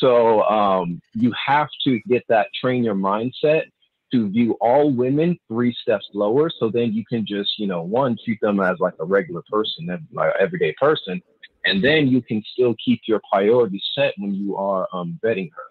so 0.00 0.42
um, 0.44 1.00
you 1.14 1.32
have 1.46 1.68
to 1.84 1.98
get 2.08 2.22
that 2.28 2.48
train 2.60 2.84
your 2.84 2.94
mindset 2.94 3.64
to 4.12 4.28
view 4.30 4.52
all 4.60 4.90
women 4.90 5.38
three 5.48 5.74
steps 5.80 6.08
lower 6.14 6.50
so 6.58 6.70
then 6.70 6.92
you 6.92 7.04
can 7.08 7.26
just 7.26 7.58
you 7.58 7.66
know 7.66 7.82
one 7.82 8.16
treat 8.24 8.40
them 8.40 8.58
as 8.58 8.76
like 8.80 8.94
a 9.00 9.04
regular 9.04 9.42
person 9.50 9.86
like 10.12 10.32
everyday 10.40 10.74
person 10.80 11.20
and 11.68 11.84
then 11.84 12.08
you 12.08 12.22
can 12.22 12.42
still 12.52 12.74
keep 12.82 13.00
your 13.06 13.20
priorities 13.30 13.84
set 13.94 14.14
when 14.18 14.34
you 14.34 14.56
are 14.56 14.88
um, 14.92 15.18
vetting 15.24 15.50
her 15.54 15.64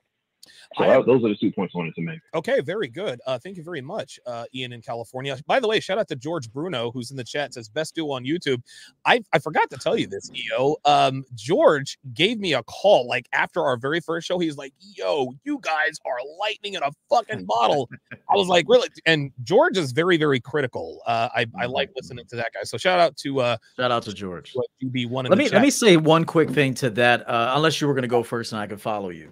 so 0.78 1.04
those 1.04 1.24
are 1.24 1.30
the 1.30 1.36
two 1.36 1.52
points 1.52 1.74
I 1.76 1.80
wanted 1.80 1.96
to 1.96 2.02
make. 2.02 2.20
Okay, 2.34 2.62
very 2.62 2.88
good. 2.88 3.20
Uh, 3.26 3.40
thank 3.40 3.58
you 3.58 3.64
very 3.64 3.82
much, 3.82 4.20
uh, 4.26 4.46
Ian 4.54 4.74
in 4.74 4.82
California. 4.82 5.38
By 5.48 5.60
the 5.60 5.68
way, 5.68 5.80
shout 5.80 5.98
out 5.98 6.08
to 6.10 6.16
George 6.16 6.52
Bruno, 6.52 6.92
who's 6.92 7.12
in 7.12 7.18
the 7.18 7.24
chat, 7.24 7.54
says 7.54 7.70
best 7.70 7.96
duo 7.96 8.12
on 8.12 8.26
YouTube. 8.26 8.62
I, 9.06 9.24
I 9.34 9.40
forgot 9.40 9.70
to 9.72 9.78
tell 9.78 9.98
you 9.98 10.08
this, 10.08 10.30
EO. 10.36 10.78
Um, 10.86 11.26
George 11.36 11.98
gave 12.14 12.40
me 12.40 12.54
a 12.54 12.64
call 12.64 13.08
like 13.08 13.28
after 13.34 13.64
our 13.64 13.78
very 13.78 14.00
first 14.00 14.28
show. 14.28 14.40
He's 14.40 14.58
like, 14.58 14.74
yo, 14.80 15.34
you 15.44 15.60
guys 15.62 16.00
are 16.06 16.18
lightning 16.40 16.74
in 16.76 16.84
a 16.84 16.92
fucking 17.10 17.46
bottle. 17.46 17.90
I 18.12 18.36
was 18.36 18.48
like, 18.48 18.66
really? 18.68 18.90
And 19.06 19.32
George 19.44 19.78
is 19.78 19.92
very, 19.92 20.18
very 20.18 20.40
critical. 20.40 21.02
Uh, 21.06 21.30
I, 21.36 21.46
I 21.60 21.66
like 21.66 21.92
listening 21.96 22.26
to 22.28 22.36
that 22.38 22.52
guy. 22.54 22.64
So 22.64 22.78
shout 22.78 23.00
out 23.00 23.16
to 23.18 23.42
uh 23.42 23.58
shout 23.78 23.92
out 23.92 24.04
to 24.04 24.14
George. 24.14 24.56
Be 24.92 25.06
one 25.06 25.26
let 25.26 25.38
me 25.38 25.50
let 25.50 25.62
me 25.62 25.70
say 25.70 25.98
one 25.98 26.26
quick 26.26 26.50
thing 26.50 26.74
to 26.76 26.90
that. 26.92 27.28
Uh, 27.28 27.54
unless 27.56 27.82
you 27.82 27.88
were 27.88 27.94
gonna 27.94 28.08
go 28.08 28.24
first 28.24 28.52
and 28.52 28.62
I 28.62 28.68
can 28.68 28.78
follow 28.78 29.10
you. 29.10 29.32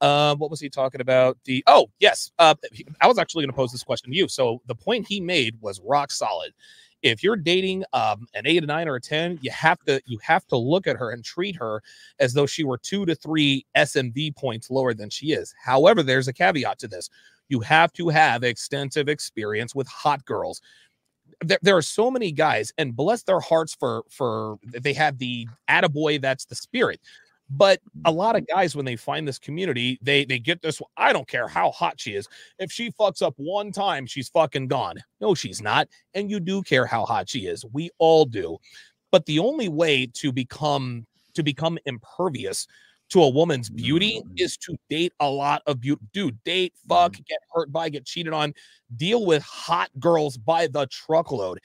Uh, 0.00 0.34
what 0.36 0.50
was 0.50 0.60
he 0.60 0.68
talking 0.68 1.00
about? 1.00 1.38
The 1.44 1.62
oh 1.66 1.90
yes, 1.98 2.30
uh, 2.38 2.54
I 3.00 3.06
was 3.06 3.18
actually 3.18 3.42
going 3.42 3.52
to 3.52 3.56
pose 3.56 3.72
this 3.72 3.84
question 3.84 4.10
to 4.10 4.16
you. 4.16 4.28
So 4.28 4.60
the 4.66 4.74
point 4.74 5.06
he 5.06 5.20
made 5.20 5.60
was 5.60 5.80
rock 5.84 6.10
solid. 6.10 6.52
If 7.02 7.22
you're 7.22 7.36
dating 7.36 7.84
um, 7.92 8.26
an 8.32 8.46
eight, 8.46 8.62
a 8.62 8.66
nine, 8.66 8.88
or 8.88 8.94
a 8.96 9.00
ten, 9.00 9.38
you 9.42 9.50
have 9.50 9.78
to 9.84 10.00
you 10.06 10.18
have 10.22 10.46
to 10.46 10.56
look 10.56 10.86
at 10.86 10.96
her 10.96 11.10
and 11.10 11.22
treat 11.22 11.54
her 11.56 11.82
as 12.18 12.32
though 12.32 12.46
she 12.46 12.64
were 12.64 12.78
two 12.78 13.04
to 13.04 13.14
three 13.14 13.66
SMV 13.76 14.34
points 14.36 14.70
lower 14.70 14.94
than 14.94 15.10
she 15.10 15.32
is. 15.32 15.54
However, 15.62 16.02
there's 16.02 16.28
a 16.28 16.32
caveat 16.32 16.78
to 16.78 16.88
this: 16.88 17.10
you 17.48 17.60
have 17.60 17.92
to 17.94 18.08
have 18.08 18.42
extensive 18.42 19.08
experience 19.08 19.74
with 19.74 19.86
hot 19.86 20.24
girls. 20.24 20.62
There, 21.42 21.58
there, 21.60 21.76
are 21.76 21.82
so 21.82 22.10
many 22.10 22.32
guys, 22.32 22.72
and 22.78 22.96
bless 22.96 23.22
their 23.24 23.40
hearts 23.40 23.74
for 23.78 24.04
for 24.08 24.58
they 24.62 24.94
have 24.94 25.18
the 25.18 25.46
attaboy 25.68 26.22
that's 26.22 26.46
the 26.46 26.54
spirit. 26.54 27.00
But 27.50 27.80
a 28.04 28.10
lot 28.10 28.36
of 28.36 28.46
guys, 28.46 28.74
when 28.74 28.86
they 28.86 28.96
find 28.96 29.28
this 29.28 29.38
community, 29.38 29.98
they 30.00 30.24
they 30.24 30.38
get 30.38 30.62
this. 30.62 30.80
I 30.96 31.12
don't 31.12 31.28
care 31.28 31.46
how 31.46 31.70
hot 31.70 32.00
she 32.00 32.14
is. 32.14 32.26
If 32.58 32.72
she 32.72 32.90
fucks 32.92 33.22
up 33.22 33.34
one 33.36 33.70
time, 33.70 34.06
she's 34.06 34.28
fucking 34.30 34.68
gone. 34.68 34.96
No, 35.20 35.34
she's 35.34 35.60
not. 35.60 35.88
And 36.14 36.30
you 36.30 36.40
do 36.40 36.62
care 36.62 36.86
how 36.86 37.04
hot 37.04 37.28
she 37.28 37.40
is. 37.40 37.64
We 37.72 37.90
all 37.98 38.24
do. 38.24 38.58
But 39.12 39.26
the 39.26 39.38
only 39.38 39.68
way 39.68 40.06
to 40.14 40.32
become 40.32 41.06
to 41.34 41.42
become 41.42 41.78
impervious 41.84 42.66
to 43.10 43.22
a 43.22 43.28
woman's 43.28 43.68
beauty 43.68 44.20
mm-hmm. 44.20 44.32
is 44.36 44.56
to 44.56 44.76
date 44.88 45.12
a 45.20 45.28
lot 45.28 45.62
of 45.66 45.80
beauty. 45.80 46.00
Dude, 46.12 46.42
date, 46.44 46.72
fuck, 46.88 47.12
mm-hmm. 47.12 47.22
get 47.28 47.38
hurt 47.52 47.70
by, 47.70 47.88
get 47.88 48.06
cheated 48.06 48.32
on, 48.32 48.54
deal 48.96 49.26
with 49.26 49.42
hot 49.42 49.90
girls 50.00 50.36
by 50.36 50.66
the 50.66 50.86
truckload. 50.86 51.60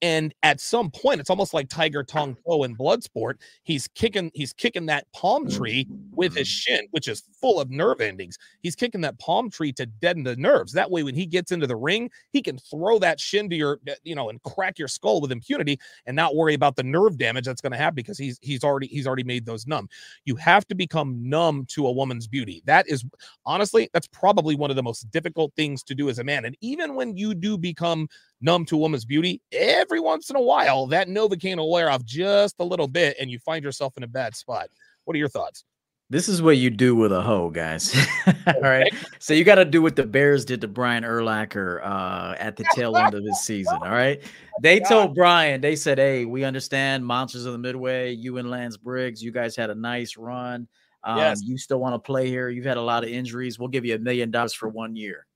And 0.00 0.34
at 0.42 0.60
some 0.60 0.90
point, 0.90 1.20
it's 1.20 1.30
almost 1.30 1.54
like 1.54 1.68
Tiger 1.68 2.04
Tong 2.04 2.36
Po 2.46 2.62
in 2.62 2.76
Bloodsport. 2.76 3.34
He's 3.64 3.88
kicking, 3.88 4.30
he's 4.34 4.52
kicking 4.52 4.86
that 4.86 5.10
palm 5.12 5.48
tree 5.48 5.88
with 6.12 6.36
his 6.36 6.48
mm-hmm. 6.48 6.74
shin, 6.74 6.88
which 6.92 7.08
is 7.08 7.24
full 7.40 7.60
of 7.60 7.70
nerve 7.70 8.00
endings. 8.00 8.38
He's 8.62 8.76
kicking 8.76 9.00
that 9.00 9.18
palm 9.18 9.50
tree 9.50 9.72
to 9.72 9.86
deaden 9.86 10.22
the 10.22 10.36
nerves. 10.36 10.72
That 10.72 10.90
way, 10.90 11.02
when 11.02 11.14
he 11.14 11.26
gets 11.26 11.50
into 11.50 11.66
the 11.66 11.76
ring, 11.76 12.10
he 12.30 12.42
can 12.42 12.58
throw 12.58 12.98
that 13.00 13.18
shin 13.18 13.50
to 13.50 13.56
your, 13.56 13.80
uh, 13.88 13.94
you 14.04 14.14
know, 14.14 14.30
and 14.30 14.42
crack 14.42 14.78
your 14.78 14.88
skull 14.88 15.20
with 15.20 15.32
impunity 15.32 15.78
and 16.06 16.14
not 16.14 16.36
worry 16.36 16.54
about 16.54 16.76
the 16.76 16.82
nerve 16.82 17.18
damage 17.18 17.46
that's 17.46 17.60
going 17.60 17.72
to 17.72 17.78
happen 17.78 17.96
because 17.96 18.18
he's 18.18 18.38
he's 18.42 18.62
already 18.62 18.86
he's 18.86 19.06
already 19.06 19.24
made 19.24 19.46
those 19.46 19.66
numb. 19.66 19.88
You 20.24 20.36
have 20.36 20.66
to 20.68 20.74
become 20.74 21.28
numb 21.28 21.66
to 21.70 21.86
a 21.86 21.92
woman's 21.92 22.28
beauty. 22.28 22.62
That 22.66 22.88
is 22.88 23.04
honestly, 23.44 23.90
that's 23.92 24.06
probably 24.06 24.54
one 24.54 24.70
of 24.70 24.76
the 24.76 24.82
most 24.82 25.10
difficult 25.10 25.52
things 25.54 25.82
to 25.84 25.94
do 25.94 26.08
as 26.08 26.18
a 26.18 26.24
man. 26.24 26.44
And 26.44 26.56
even 26.60 26.94
when 26.94 27.16
you 27.16 27.34
do 27.34 27.58
become 27.58 28.08
numb 28.40 28.64
to 28.66 28.76
a 28.76 28.78
woman's 28.78 29.04
beauty, 29.04 29.40
every 29.52 30.00
once 30.00 30.30
in 30.30 30.36
a 30.36 30.40
while 30.40 30.86
that 30.88 31.08
Novocaine 31.08 31.56
will 31.56 31.70
wear 31.70 31.90
off 31.90 32.04
just 32.04 32.56
a 32.58 32.64
little 32.64 32.88
bit 32.88 33.16
and 33.20 33.30
you 33.30 33.38
find 33.38 33.64
yourself 33.64 33.96
in 33.96 34.02
a 34.02 34.08
bad 34.08 34.36
spot. 34.36 34.68
What 35.04 35.14
are 35.14 35.18
your 35.18 35.28
thoughts? 35.28 35.64
This 36.10 36.26
is 36.26 36.40
what 36.40 36.56
you 36.56 36.70
do 36.70 36.96
with 36.96 37.12
a 37.12 37.20
hoe, 37.20 37.50
guys. 37.50 37.94
all 38.46 38.62
right. 38.62 38.90
So 39.18 39.34
you 39.34 39.44
got 39.44 39.56
to 39.56 39.64
do 39.66 39.82
what 39.82 39.94
the 39.94 40.06
Bears 40.06 40.46
did 40.46 40.62
to 40.62 40.68
Brian 40.68 41.04
Urlacher 41.04 41.84
uh, 41.84 42.34
at 42.38 42.56
the 42.56 42.64
tail 42.74 42.96
end 42.96 43.12
of 43.12 43.22
his 43.22 43.40
season. 43.40 43.78
All 43.82 43.90
right. 43.90 44.22
They 44.62 44.80
told 44.88 45.14
Brian, 45.14 45.60
they 45.60 45.76
said, 45.76 45.98
Hey, 45.98 46.24
we 46.24 46.44
understand 46.44 47.04
monsters 47.04 47.44
of 47.44 47.52
the 47.52 47.58
midway, 47.58 48.12
you 48.12 48.38
and 48.38 48.48
Lance 48.48 48.78
Briggs, 48.78 49.22
you 49.22 49.32
guys 49.32 49.54
had 49.54 49.68
a 49.68 49.74
nice 49.74 50.16
run. 50.16 50.66
Um, 51.04 51.18
yes. 51.18 51.42
You 51.44 51.58
still 51.58 51.78
want 51.78 51.94
to 51.94 51.98
play 51.98 52.26
here? 52.28 52.48
You've 52.48 52.64
had 52.64 52.78
a 52.78 52.82
lot 52.82 53.04
of 53.04 53.10
injuries. 53.10 53.58
We'll 53.58 53.68
give 53.68 53.84
you 53.84 53.94
a 53.94 53.98
million 53.98 54.30
dollars 54.30 54.54
for 54.54 54.70
one 54.70 54.96
year. 54.96 55.26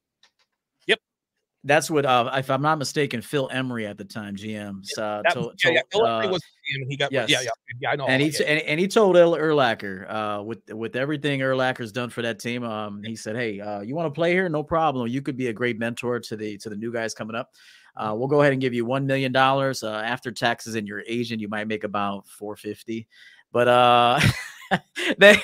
That's 1.65 1.89
what, 1.89 2.05
uh, 2.05 2.29
if 2.35 2.51
I'm 2.51 2.63
not 2.63 2.79
mistaken, 2.79 3.23
Phil 3.23 3.49
Emery 3.53 3.87
at 3.87 3.97
the 3.97 4.05
time, 4.05 4.35
GM. 4.35 4.81
Uh, 4.99 5.23
that, 5.23 5.33
told, 5.33 5.61
yeah, 5.65 5.71
yeah. 5.71 5.81
Phil 5.93 6.05
uh, 6.05 6.29
was 6.29 6.43
GM. 6.43 6.87
He 6.89 6.97
got 6.97 7.13
yes. 7.13 7.31
yeah, 7.31 7.41
yeah, 7.43 7.51
yeah. 7.81 7.91
I 7.91 7.97
know. 7.97 8.07
And 8.07 8.21
he 8.21 8.33
and, 8.45 8.61
and, 8.61 8.81
he 8.81 8.89
told 8.89 9.15
Urlacher, 9.15 10.11
uh, 10.11 10.43
with 10.43 10.59
with 10.73 10.97
everything 10.97 11.41
Urlacher's 11.41 11.93
done 11.93 12.11
for 12.11 12.23
that 12.23 12.41
team, 12.41 12.65
um, 12.65 13.05
he 13.05 13.15
said, 13.15 13.37
"Hey, 13.37 13.61
uh, 13.61 13.81
you 13.81 13.95
want 13.95 14.07
to 14.07 14.11
play 14.11 14.33
here? 14.33 14.49
No 14.49 14.65
problem. 14.65 15.07
You 15.07 15.23
could 15.23 15.37
be 15.37 15.49
a 15.49 15.53
great 15.53 15.79
mentor 15.79 16.19
to 16.19 16.37
the 16.37 16.59
to 16.59 16.69
the 16.69 16.77
new 16.77 16.93
guys 16.93 17.15
coming 17.15 17.37
up." 17.37 17.51
Uh, 17.97 18.15
we'll 18.17 18.29
go 18.29 18.41
ahead 18.41 18.53
and 18.53 18.61
give 18.61 18.75
you 18.75 18.85
one 18.85 19.07
million 19.07 19.31
dollars 19.31 19.83
uh, 19.83 20.03
after 20.05 20.33
taxes 20.33 20.75
and 20.75 20.89
your 20.89 21.03
agent. 21.07 21.41
You 21.41 21.49
might 21.49 21.69
make 21.69 21.85
about 21.85 22.27
four 22.27 22.57
fifty, 22.57 23.07
but 23.53 23.69
uh, 23.69 24.19
they, 25.19 25.37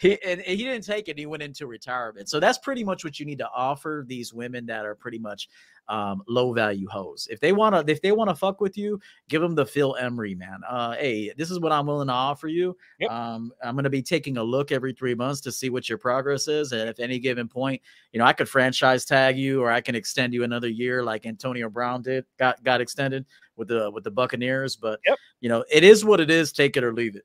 he 0.00 0.22
and 0.22 0.40
he 0.40 0.56
didn't 0.56 0.84
take 0.84 1.08
it. 1.08 1.18
He 1.18 1.26
went 1.26 1.42
into 1.42 1.66
retirement. 1.66 2.28
So 2.28 2.40
that's 2.40 2.58
pretty 2.58 2.84
much 2.84 3.04
what 3.04 3.18
you 3.20 3.26
need 3.26 3.38
to 3.38 3.48
offer 3.54 4.04
these 4.06 4.32
women 4.32 4.66
that 4.66 4.84
are 4.84 4.94
pretty 4.94 5.18
much 5.18 5.48
um, 5.88 6.22
low 6.28 6.52
value 6.52 6.88
hoes. 6.88 7.28
If 7.30 7.40
they 7.40 7.52
want 7.52 7.74
to, 7.74 7.92
if 7.92 8.00
they 8.00 8.12
want 8.12 8.30
to 8.30 8.34
fuck 8.34 8.60
with 8.60 8.76
you, 8.76 9.00
give 9.28 9.42
them 9.42 9.54
the 9.54 9.66
Phil 9.66 9.96
Emery 9.96 10.34
man. 10.34 10.60
Uh, 10.68 10.92
hey, 10.92 11.32
this 11.36 11.50
is 11.50 11.60
what 11.60 11.72
I'm 11.72 11.86
willing 11.86 12.08
to 12.08 12.14
offer 12.14 12.48
you. 12.48 12.76
Yep. 13.00 13.10
Um, 13.10 13.52
I'm 13.62 13.74
going 13.74 13.84
to 13.84 13.90
be 13.90 14.02
taking 14.02 14.36
a 14.36 14.42
look 14.42 14.72
every 14.72 14.92
three 14.92 15.14
months 15.14 15.40
to 15.42 15.52
see 15.52 15.70
what 15.70 15.88
your 15.88 15.98
progress 15.98 16.48
is, 16.48 16.72
and 16.72 16.88
if 16.88 16.98
any 16.98 17.18
given 17.18 17.48
point, 17.48 17.80
you 18.12 18.18
know, 18.18 18.24
I 18.24 18.32
could 18.32 18.48
franchise 18.48 19.04
tag 19.04 19.36
you, 19.36 19.62
or 19.62 19.70
I 19.70 19.80
can 19.80 19.94
extend 19.94 20.32
you 20.32 20.44
another 20.44 20.68
year, 20.68 21.02
like 21.02 21.26
Antonio 21.26 21.68
Brown 21.68 22.02
did, 22.02 22.24
got 22.38 22.62
got 22.64 22.80
extended 22.80 23.26
with 23.56 23.68
the 23.68 23.90
with 23.90 24.04
the 24.04 24.10
Buccaneers. 24.10 24.76
But 24.76 25.00
yep. 25.06 25.18
you 25.40 25.48
know, 25.48 25.64
it 25.70 25.84
is 25.84 26.04
what 26.04 26.20
it 26.20 26.30
is. 26.30 26.52
Take 26.52 26.76
it 26.76 26.84
or 26.84 26.92
leave 26.92 27.16
it. 27.16 27.24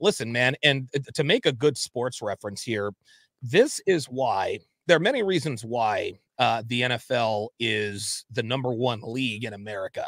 Listen, 0.00 0.30
man, 0.30 0.56
and 0.62 0.88
uh, 0.94 1.00
to 1.14 1.24
make 1.24 1.46
a 1.46 1.52
good 1.52 1.76
sports 1.76 2.20
reference 2.20 2.62
here, 2.62 2.92
this 3.42 3.80
is 3.86 4.06
why 4.06 4.60
there 4.86 4.96
are 4.96 5.00
many 5.00 5.22
reasons 5.22 5.64
why 5.64 6.18
uh, 6.38 6.62
the 6.66 6.82
NFL 6.82 7.48
is 7.58 8.24
the 8.30 8.42
number 8.42 8.72
one 8.72 9.00
league 9.02 9.44
in 9.44 9.54
America. 9.54 10.06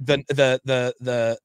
The 0.00 0.18
the 0.28 0.60
the 0.64 0.94
the 1.00 1.38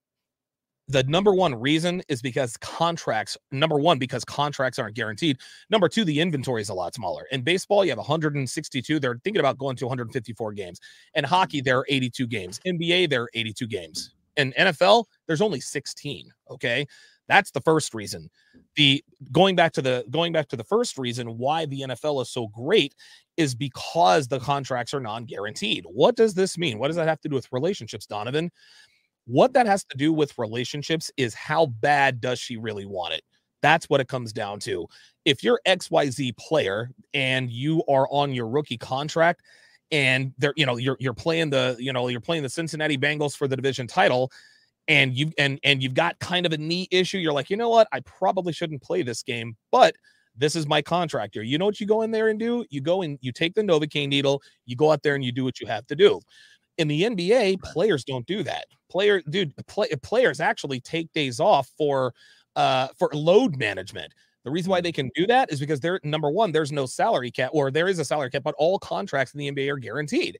the 0.88 1.04
number 1.04 1.34
one 1.34 1.56
reason 1.56 2.04
is 2.10 2.22
because 2.22 2.58
contracts 2.58 3.38
number 3.52 3.80
one 3.80 3.98
because 3.98 4.24
contracts 4.24 4.78
aren't 4.78 4.96
guaranteed. 4.96 5.38
Number 5.72 5.90
two 5.90 6.06
the 6.06 6.20
inventory 6.20 6.62
is 6.62 6.70
a 6.70 6.74
lot 6.74 6.94
smaller. 6.94 7.26
In 7.32 7.42
baseball 7.42 7.84
you 7.84 7.90
have 7.90 7.98
162 7.98 9.00
they're 9.00 9.20
thinking 9.24 9.40
about 9.40 9.58
going 9.58 9.76
to 9.78 9.86
154 9.86 10.54
games. 10.54 10.80
And 11.16 11.26
hockey 11.26 11.62
there 11.62 11.80
are 11.80 11.86
82 11.90 12.28
games. 12.28 12.60
Nba 12.68 13.10
there 13.10 13.24
are 13.24 13.30
82 13.34 13.68
games. 13.68 14.14
In 14.38 14.54
nfl 14.60 15.06
there's 15.28 15.42
only 15.42 15.60
16 15.60 16.30
okay 16.52 16.86
that's 17.28 17.52
the 17.52 17.62
first 17.62 17.94
reason. 17.94 18.30
The 18.76 19.04
going 19.32 19.56
back 19.56 19.74
to 19.74 19.82
the 19.82 20.06
going 20.10 20.34
back 20.34 20.48
to 20.50 20.56
the 20.56 20.64
first 20.64 20.98
reason 20.98 21.38
why 21.38 21.66
the 21.66 21.82
NFL 21.82 22.22
is 22.22 22.30
so 22.30 22.48
great 22.48 22.94
is 23.38 23.56
because 23.56 24.28
the 24.28 24.40
contracts 24.40 24.94
are 24.94 25.00
non-guaranteed. 25.00 25.86
What 25.92 26.16
does 26.16 26.34
this 26.34 26.58
mean? 26.58 26.80
What 26.80 26.88
does 26.88 26.96
that 26.96 27.08
have 27.08 27.22
to 27.22 27.30
do 27.30 27.36
with 27.36 27.48
relationships, 27.52 28.06
Donovan? 28.06 28.52
What 29.26 29.54
that 29.54 29.66
has 29.66 29.84
to 29.86 29.98
do 29.98 30.14
with 30.14 30.38
relationships 30.38 31.12
is 31.18 31.34
how 31.34 31.68
bad 31.68 32.22
does 32.22 32.40
she 32.40 32.58
really 32.58 32.86
want 32.86 33.14
it? 33.14 33.24
That's 33.62 33.90
what 33.90 34.00
it 34.00 34.08
comes 34.08 34.32
down 34.32 34.60
to. 34.62 34.88
If 35.26 35.44
you're 35.44 35.60
XYZ 35.68 36.38
player 36.38 36.92
and 37.14 37.50
you 37.50 37.84
are 37.90 38.08
on 38.12 38.34
your 38.34 38.48
rookie 38.48 38.78
contract 38.78 39.42
and 39.92 40.34
they're, 40.38 40.54
you 40.56 40.66
know, 40.66 40.78
you're 40.78 40.98
you're 41.00 41.14
playing 41.14 41.50
the, 41.50 41.76
you 41.80 41.92
know, 41.92 42.08
you're 42.08 42.22
playing 42.22 42.44
the 42.44 42.50
Cincinnati 42.50 42.98
Bengals 42.98 43.36
for 43.36 43.48
the 43.48 43.56
division 43.56 43.88
title 43.88 44.32
and 44.88 45.18
you 45.18 45.32
and 45.38 45.60
and 45.64 45.82
you've 45.82 45.94
got 45.94 46.20
kind 46.20 46.46
of 46.46 46.54
a 46.54 46.58
knee 46.58 46.88
issue, 46.92 47.18
you're 47.18 47.34
like, 47.34 47.50
you 47.50 47.58
know 47.58 47.70
what, 47.70 47.88
I 47.92 48.02
probably 48.02 48.54
shouldn't 48.54 48.82
play 48.82 49.02
this 49.02 49.24
game, 49.24 49.56
but 49.72 49.96
this 50.36 50.56
is 50.56 50.68
my 50.68 50.82
contractor. 50.82 51.44
You 51.44 51.58
know 51.58 51.66
what 51.66 51.80
you 51.80 51.88
go 51.88 52.02
in 52.02 52.12
there 52.12 52.28
and 52.28 52.40
do? 52.40 52.66
You 52.70 52.82
go 52.82 53.02
and 53.02 53.18
you 53.22 53.32
take 53.32 53.56
the 53.56 53.62
Novocaine 53.62 54.10
needle, 54.10 54.42
you 54.66 54.76
go 54.76 54.92
out 54.92 55.02
there 55.02 55.16
and 55.16 55.24
you 55.24 55.32
do 55.32 55.44
what 55.44 55.60
you 55.60 55.68
have 55.68 55.88
to 55.88 55.96
do. 55.96 56.20
In 56.78 56.88
the 56.88 57.04
NBA, 57.04 57.62
players 57.62 58.04
don't 58.04 58.26
do 58.26 58.44
that. 58.44 58.66
Player, 58.92 59.22
dude, 59.30 59.54
play, 59.68 59.88
players 60.04 60.40
actually 60.40 60.82
take 60.82 61.12
days 61.14 61.40
off 61.40 61.70
for 61.78 62.14
uh 62.56 62.90
for 62.98 63.10
load 63.14 63.58
management. 63.58 64.14
The 64.44 64.52
reason 64.52 64.70
why 64.70 64.80
they 64.80 64.92
can 64.92 65.10
do 65.16 65.26
that 65.26 65.52
is 65.52 65.60
because 65.60 65.80
they're 65.80 66.00
number 66.04 66.30
one, 66.30 66.52
there's 66.52 66.72
no 66.72 66.86
salary 66.86 67.32
cap, 67.32 67.50
or 67.52 67.72
there 67.72 67.88
is 67.88 67.98
a 67.98 68.06
salary 68.06 68.30
cap, 68.30 68.44
but 68.44 68.54
all 68.60 68.78
contracts 68.78 69.34
in 69.34 69.40
the 69.40 69.52
NBA 69.52 69.74
are 69.74 69.78
guaranteed 69.78 70.38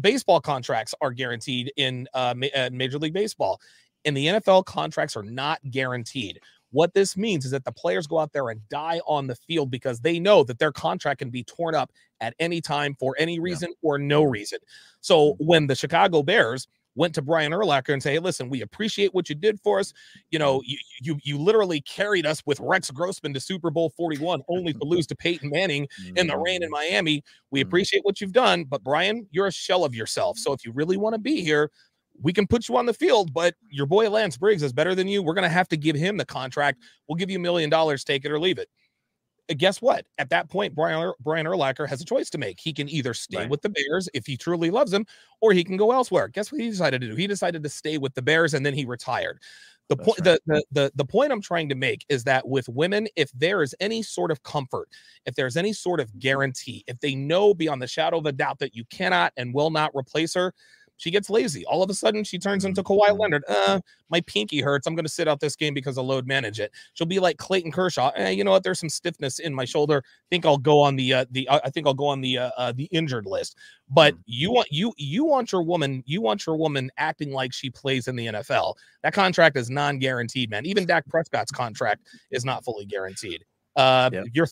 baseball 0.00 0.40
contracts 0.40 0.94
are 1.00 1.12
guaranteed 1.12 1.72
in 1.76 2.08
uh, 2.14 2.34
ma- 2.36 2.46
uh, 2.54 2.70
Major 2.72 2.98
League 2.98 3.12
Baseball. 3.12 3.60
In 4.04 4.14
the 4.14 4.26
NFL, 4.26 4.64
contracts 4.64 5.16
are 5.16 5.22
not 5.22 5.60
guaranteed. 5.70 6.40
What 6.70 6.92
this 6.92 7.16
means 7.16 7.44
is 7.44 7.50
that 7.52 7.64
the 7.64 7.72
players 7.72 8.06
go 8.06 8.18
out 8.18 8.32
there 8.32 8.50
and 8.50 8.66
die 8.68 9.00
on 9.06 9.26
the 9.26 9.34
field 9.34 9.70
because 9.70 10.00
they 10.00 10.18
know 10.18 10.44
that 10.44 10.58
their 10.58 10.72
contract 10.72 11.20
can 11.20 11.30
be 11.30 11.42
torn 11.44 11.74
up 11.74 11.90
at 12.20 12.34
any 12.38 12.60
time 12.60 12.94
for 12.98 13.16
any 13.18 13.38
reason 13.40 13.70
yeah. 13.70 13.88
or 13.88 13.98
no 13.98 14.22
reason. 14.22 14.58
So 15.00 15.32
mm-hmm. 15.32 15.46
when 15.46 15.66
the 15.66 15.74
Chicago 15.74 16.22
Bears 16.22 16.68
went 16.98 17.14
to 17.14 17.22
Brian 17.22 17.52
Urlacher 17.52 17.92
and 17.92 18.02
say, 18.02 18.14
"Hey, 18.14 18.18
listen, 18.18 18.50
we 18.50 18.60
appreciate 18.60 19.14
what 19.14 19.28
you 19.28 19.34
did 19.34 19.58
for 19.60 19.78
us. 19.78 19.94
You 20.30 20.38
know, 20.38 20.60
you 20.66 20.76
you 21.00 21.18
you 21.22 21.38
literally 21.38 21.80
carried 21.82 22.26
us 22.26 22.42
with 22.44 22.60
Rex 22.60 22.90
Grossman 22.90 23.32
to 23.34 23.40
Super 23.40 23.70
Bowl 23.70 23.90
41, 23.96 24.42
only 24.48 24.74
to 24.74 24.84
lose 24.84 25.06
to 25.06 25.16
Peyton 25.16 25.50
Manning 25.50 25.86
in 26.16 26.26
the 26.26 26.36
rain 26.36 26.62
in 26.62 26.68
mm. 26.68 26.72
Miami. 26.72 27.22
We 27.50 27.60
mm. 27.60 27.66
appreciate 27.66 28.04
what 28.04 28.20
you've 28.20 28.32
done, 28.32 28.64
but 28.64 28.82
Brian, 28.82 29.26
you're 29.30 29.46
a 29.46 29.52
shell 29.52 29.84
of 29.84 29.94
yourself. 29.94 30.36
So 30.36 30.52
if 30.52 30.64
you 30.64 30.72
really 30.72 30.96
want 30.96 31.14
to 31.14 31.18
be 31.18 31.42
here, 31.42 31.70
we 32.20 32.32
can 32.32 32.46
put 32.46 32.68
you 32.68 32.76
on 32.76 32.86
the 32.86 32.94
field, 32.94 33.32
but 33.32 33.54
your 33.70 33.86
boy 33.86 34.10
Lance 34.10 34.36
Briggs 34.36 34.62
is 34.62 34.72
better 34.72 34.94
than 34.94 35.06
you. 35.06 35.22
We're 35.22 35.34
going 35.34 35.44
to 35.44 35.48
have 35.48 35.68
to 35.68 35.76
give 35.76 35.94
him 35.94 36.16
the 36.16 36.26
contract. 36.26 36.82
We'll 37.06 37.16
give 37.16 37.30
you 37.30 37.38
a 37.38 37.40
million 37.40 37.70
dollars, 37.70 38.02
take 38.02 38.24
it 38.24 38.32
or 38.32 38.40
leave 38.40 38.58
it 38.58 38.68
guess 39.56 39.80
what? 39.80 40.06
At 40.18 40.30
that 40.30 40.50
point, 40.50 40.74
Brian 40.74 41.00
er, 41.02 41.14
Brian 41.20 41.46
Urlacher 41.46 41.88
has 41.88 42.00
a 42.00 42.04
choice 42.04 42.30
to 42.30 42.38
make. 42.38 42.60
He 42.60 42.72
can 42.72 42.88
either 42.88 43.14
stay 43.14 43.38
right. 43.38 43.50
with 43.50 43.62
the 43.62 43.70
Bears 43.70 44.08
if 44.14 44.26
he 44.26 44.36
truly 44.36 44.70
loves 44.70 44.90
them, 44.90 45.06
or 45.40 45.52
he 45.52 45.64
can 45.64 45.76
go 45.76 45.92
elsewhere. 45.92 46.28
Guess 46.28 46.52
what 46.52 46.60
he 46.60 46.68
decided 46.68 47.00
to 47.00 47.08
do? 47.08 47.14
He 47.14 47.26
decided 47.26 47.62
to 47.62 47.68
stay 47.68 47.98
with 47.98 48.14
the 48.14 48.22
Bears, 48.22 48.54
and 48.54 48.64
then 48.64 48.74
he 48.74 48.84
retired. 48.84 49.40
The 49.88 49.96
point 49.96 50.20
right. 50.26 50.38
the, 50.46 50.54
the, 50.54 50.64
the 50.72 50.92
the 50.96 51.04
point 51.04 51.32
I'm 51.32 51.40
trying 51.40 51.70
to 51.70 51.74
make 51.74 52.04
is 52.10 52.24
that 52.24 52.46
with 52.46 52.68
women, 52.68 53.08
if 53.16 53.32
there 53.32 53.62
is 53.62 53.74
any 53.80 54.02
sort 54.02 54.30
of 54.30 54.42
comfort, 54.42 54.88
if 55.24 55.34
there's 55.34 55.56
any 55.56 55.72
sort 55.72 55.98
of 56.00 56.18
guarantee, 56.18 56.84
if 56.86 57.00
they 57.00 57.14
know 57.14 57.54
beyond 57.54 57.80
the 57.80 57.86
shadow 57.86 58.18
of 58.18 58.26
a 58.26 58.32
doubt 58.32 58.58
that 58.58 58.74
you 58.74 58.84
cannot 58.90 59.32
and 59.38 59.54
will 59.54 59.70
not 59.70 59.90
replace 59.94 60.34
her, 60.34 60.52
she 60.98 61.10
gets 61.10 61.30
lazy. 61.30 61.64
All 61.64 61.82
of 61.82 61.88
a 61.88 61.94
sudden, 61.94 62.24
she 62.24 62.38
turns 62.38 62.64
into 62.64 62.82
Kawhi 62.82 63.08
mm-hmm. 63.08 63.20
Leonard. 63.20 63.44
Uh, 63.48 63.80
my 64.10 64.20
pinky 64.22 64.60
hurts. 64.60 64.86
I'm 64.86 64.94
going 64.94 65.04
to 65.04 65.10
sit 65.10 65.28
out 65.28 65.40
this 65.40 65.56
game 65.56 65.72
because 65.72 65.96
I'll 65.96 66.06
load 66.06 66.26
manage 66.26 66.60
it. 66.60 66.72
She'll 66.94 67.06
be 67.06 67.20
like 67.20 67.38
Clayton 67.38 67.72
Kershaw. 67.72 68.10
Eh, 68.16 68.30
you 68.30 68.44
know 68.44 68.50
what? 68.50 68.64
There's 68.64 68.80
some 68.80 68.88
stiffness 68.88 69.38
in 69.38 69.54
my 69.54 69.64
shoulder. 69.64 70.02
I 70.04 70.26
think 70.30 70.44
I'll 70.44 70.58
go 70.58 70.80
on 70.80 70.96
the 70.96 71.14
uh, 71.14 71.24
the. 71.30 71.48
Uh, 71.48 71.60
I 71.64 71.70
think 71.70 71.86
I'll 71.86 71.94
go 71.94 72.06
on 72.06 72.20
the 72.20 72.38
uh, 72.38 72.50
uh, 72.56 72.72
the 72.72 72.84
injured 72.84 73.26
list. 73.26 73.56
But 73.88 74.14
mm. 74.14 74.18
you 74.26 74.50
want 74.50 74.68
you 74.70 74.92
you 74.96 75.24
want 75.24 75.52
your 75.52 75.62
woman 75.62 76.02
you 76.06 76.20
want 76.20 76.44
your 76.46 76.56
woman 76.56 76.90
acting 76.98 77.32
like 77.32 77.52
she 77.52 77.70
plays 77.70 78.08
in 78.08 78.16
the 78.16 78.26
NFL. 78.26 78.74
That 79.02 79.14
contract 79.14 79.56
is 79.56 79.70
non-guaranteed, 79.70 80.50
man. 80.50 80.66
Even 80.66 80.84
Dak 80.84 81.06
Prescott's 81.08 81.52
contract 81.52 82.06
is 82.30 82.44
not 82.44 82.64
fully 82.64 82.84
guaranteed. 82.84 83.44
Uh, 83.76 84.10
yep. 84.12 84.26
Your 84.32 84.48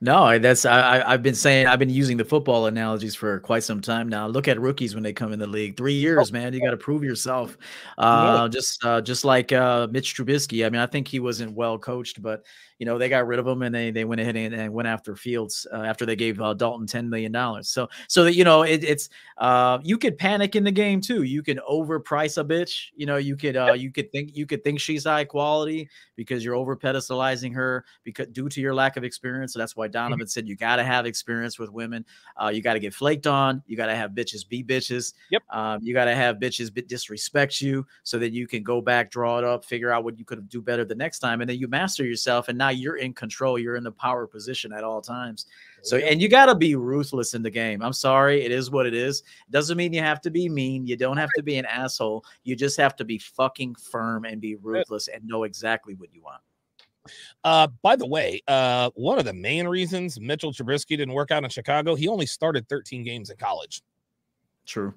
no, 0.00 0.38
that's 0.38 0.64
I, 0.64 1.02
I've 1.06 1.22
been 1.22 1.34
saying 1.34 1.66
I've 1.66 1.78
been 1.78 1.90
using 1.90 2.16
the 2.16 2.24
football 2.24 2.66
analogies 2.66 3.14
for 3.14 3.40
quite 3.40 3.62
some 3.62 3.80
time 3.80 4.08
now. 4.08 4.26
Look 4.26 4.48
at 4.48 4.60
rookies 4.60 4.94
when 4.94 5.02
they 5.02 5.12
come 5.12 5.32
in 5.32 5.38
the 5.38 5.46
league. 5.46 5.76
Three 5.76 5.94
years, 5.94 6.32
man. 6.32 6.52
You 6.52 6.60
got 6.60 6.70
to 6.70 6.76
prove 6.76 7.02
yourself. 7.02 7.56
Uh, 7.98 8.48
just 8.48 8.84
uh, 8.84 9.00
just 9.00 9.24
like 9.24 9.52
uh, 9.52 9.88
Mitch 9.90 10.14
Trubisky. 10.14 10.64
I 10.66 10.70
mean, 10.70 10.80
I 10.80 10.86
think 10.86 11.08
he 11.08 11.20
wasn't 11.20 11.54
well 11.54 11.78
coached, 11.78 12.22
but 12.22 12.44
you 12.80 12.86
know, 12.86 12.96
they 12.96 13.10
got 13.10 13.26
rid 13.26 13.38
of 13.38 13.46
him 13.46 13.60
and 13.60 13.74
they 13.74 13.90
they 13.90 14.06
went 14.06 14.22
ahead 14.22 14.36
and, 14.36 14.54
and 14.54 14.72
went 14.72 14.88
after 14.88 15.14
Fields 15.14 15.66
uh, 15.70 15.82
after 15.82 16.06
they 16.06 16.16
gave 16.16 16.40
uh, 16.40 16.54
Dalton 16.54 16.86
ten 16.86 17.10
million 17.10 17.30
dollars. 17.30 17.68
So 17.68 17.88
so 18.08 18.24
that 18.24 18.34
you 18.34 18.42
know, 18.42 18.62
it, 18.62 18.82
it's 18.82 19.10
uh, 19.36 19.78
you 19.82 19.98
could 19.98 20.16
panic 20.16 20.56
in 20.56 20.64
the 20.64 20.72
game 20.72 21.02
too. 21.02 21.22
You 21.24 21.42
can 21.42 21.60
overprice 21.70 22.38
a 22.38 22.44
bitch. 22.44 22.86
You 22.96 23.04
know, 23.04 23.18
you 23.18 23.36
could 23.36 23.54
uh, 23.54 23.74
you 23.74 23.92
could 23.92 24.10
think 24.10 24.34
you 24.34 24.46
could 24.46 24.64
think 24.64 24.80
she's 24.80 25.04
high 25.04 25.26
quality 25.26 25.90
because 26.16 26.42
you're 26.42 26.54
over 26.54 26.74
pedestalizing 26.74 27.54
her 27.54 27.84
because 28.02 28.28
due 28.28 28.48
to 28.48 28.62
your 28.62 28.74
lack 28.74 28.96
of 28.96 29.04
experience. 29.04 29.52
So 29.52 29.58
that's 29.58 29.76
why 29.76 29.86
mm-hmm. 29.86 29.92
Donovan 29.92 30.26
said 30.26 30.48
you 30.48 30.56
got 30.56 30.76
to 30.76 30.84
have 30.84 31.04
experience 31.04 31.58
with 31.58 31.70
women. 31.70 32.06
Uh, 32.42 32.48
you 32.48 32.62
got 32.62 32.74
to 32.74 32.80
get 32.80 32.94
flaked 32.94 33.26
on. 33.26 33.62
You 33.66 33.76
got 33.76 33.86
to 33.86 33.94
have 33.94 34.12
bitches 34.12 34.48
be 34.48 34.64
bitches. 34.64 35.12
Yep. 35.30 35.42
Um, 35.50 35.80
you 35.82 35.92
got 35.92 36.06
to 36.06 36.14
have 36.14 36.36
bitches 36.36 36.70
disrespect 36.88 37.60
you 37.60 37.86
so 38.04 38.18
that 38.18 38.32
you 38.32 38.46
can 38.46 38.62
go 38.62 38.80
back, 38.80 39.10
draw 39.10 39.36
it 39.36 39.44
up, 39.44 39.66
figure 39.66 39.92
out 39.92 40.02
what 40.02 40.18
you 40.18 40.24
could 40.24 40.48
do 40.48 40.62
better 40.62 40.84
the 40.86 40.94
next 40.94 41.18
time, 41.18 41.42
and 41.42 41.50
then 41.50 41.58
you 41.58 41.68
master 41.68 42.04
yourself. 42.04 42.48
And 42.48 42.56
now 42.56 42.69
you're 42.70 42.96
in 42.96 43.12
control. 43.12 43.58
You're 43.58 43.76
in 43.76 43.84
the 43.84 43.92
power 43.92 44.26
position 44.26 44.72
at 44.72 44.84
all 44.84 45.00
times. 45.00 45.46
So, 45.82 45.96
and 45.96 46.20
you 46.20 46.28
got 46.28 46.46
to 46.46 46.54
be 46.54 46.76
ruthless 46.76 47.34
in 47.34 47.42
the 47.42 47.50
game. 47.50 47.82
I'm 47.82 47.92
sorry, 47.92 48.44
it 48.44 48.52
is 48.52 48.70
what 48.70 48.86
it 48.86 48.94
is. 48.94 49.22
Doesn't 49.50 49.76
mean 49.76 49.92
you 49.92 50.00
have 50.00 50.20
to 50.22 50.30
be 50.30 50.48
mean. 50.48 50.86
You 50.86 50.96
don't 50.96 51.16
have 51.16 51.30
to 51.36 51.42
be 51.42 51.56
an 51.56 51.64
asshole. 51.66 52.24
You 52.44 52.56
just 52.56 52.76
have 52.76 52.96
to 52.96 53.04
be 53.04 53.18
fucking 53.18 53.76
firm 53.76 54.24
and 54.24 54.40
be 54.40 54.56
ruthless 54.56 55.08
and 55.08 55.24
know 55.24 55.44
exactly 55.44 55.94
what 55.94 56.12
you 56.12 56.22
want. 56.22 56.42
Uh, 57.44 57.68
by 57.82 57.96
the 57.96 58.06
way, 58.06 58.42
uh, 58.46 58.90
one 58.94 59.18
of 59.18 59.24
the 59.24 59.32
main 59.32 59.66
reasons 59.66 60.20
Mitchell 60.20 60.52
Trubisky 60.52 60.96
didn't 60.98 61.14
work 61.14 61.30
out 61.30 61.44
in 61.44 61.50
Chicago, 61.50 61.94
he 61.94 62.08
only 62.08 62.26
started 62.26 62.68
13 62.68 63.02
games 63.04 63.30
in 63.30 63.36
college. 63.36 63.82
True. 64.70 64.94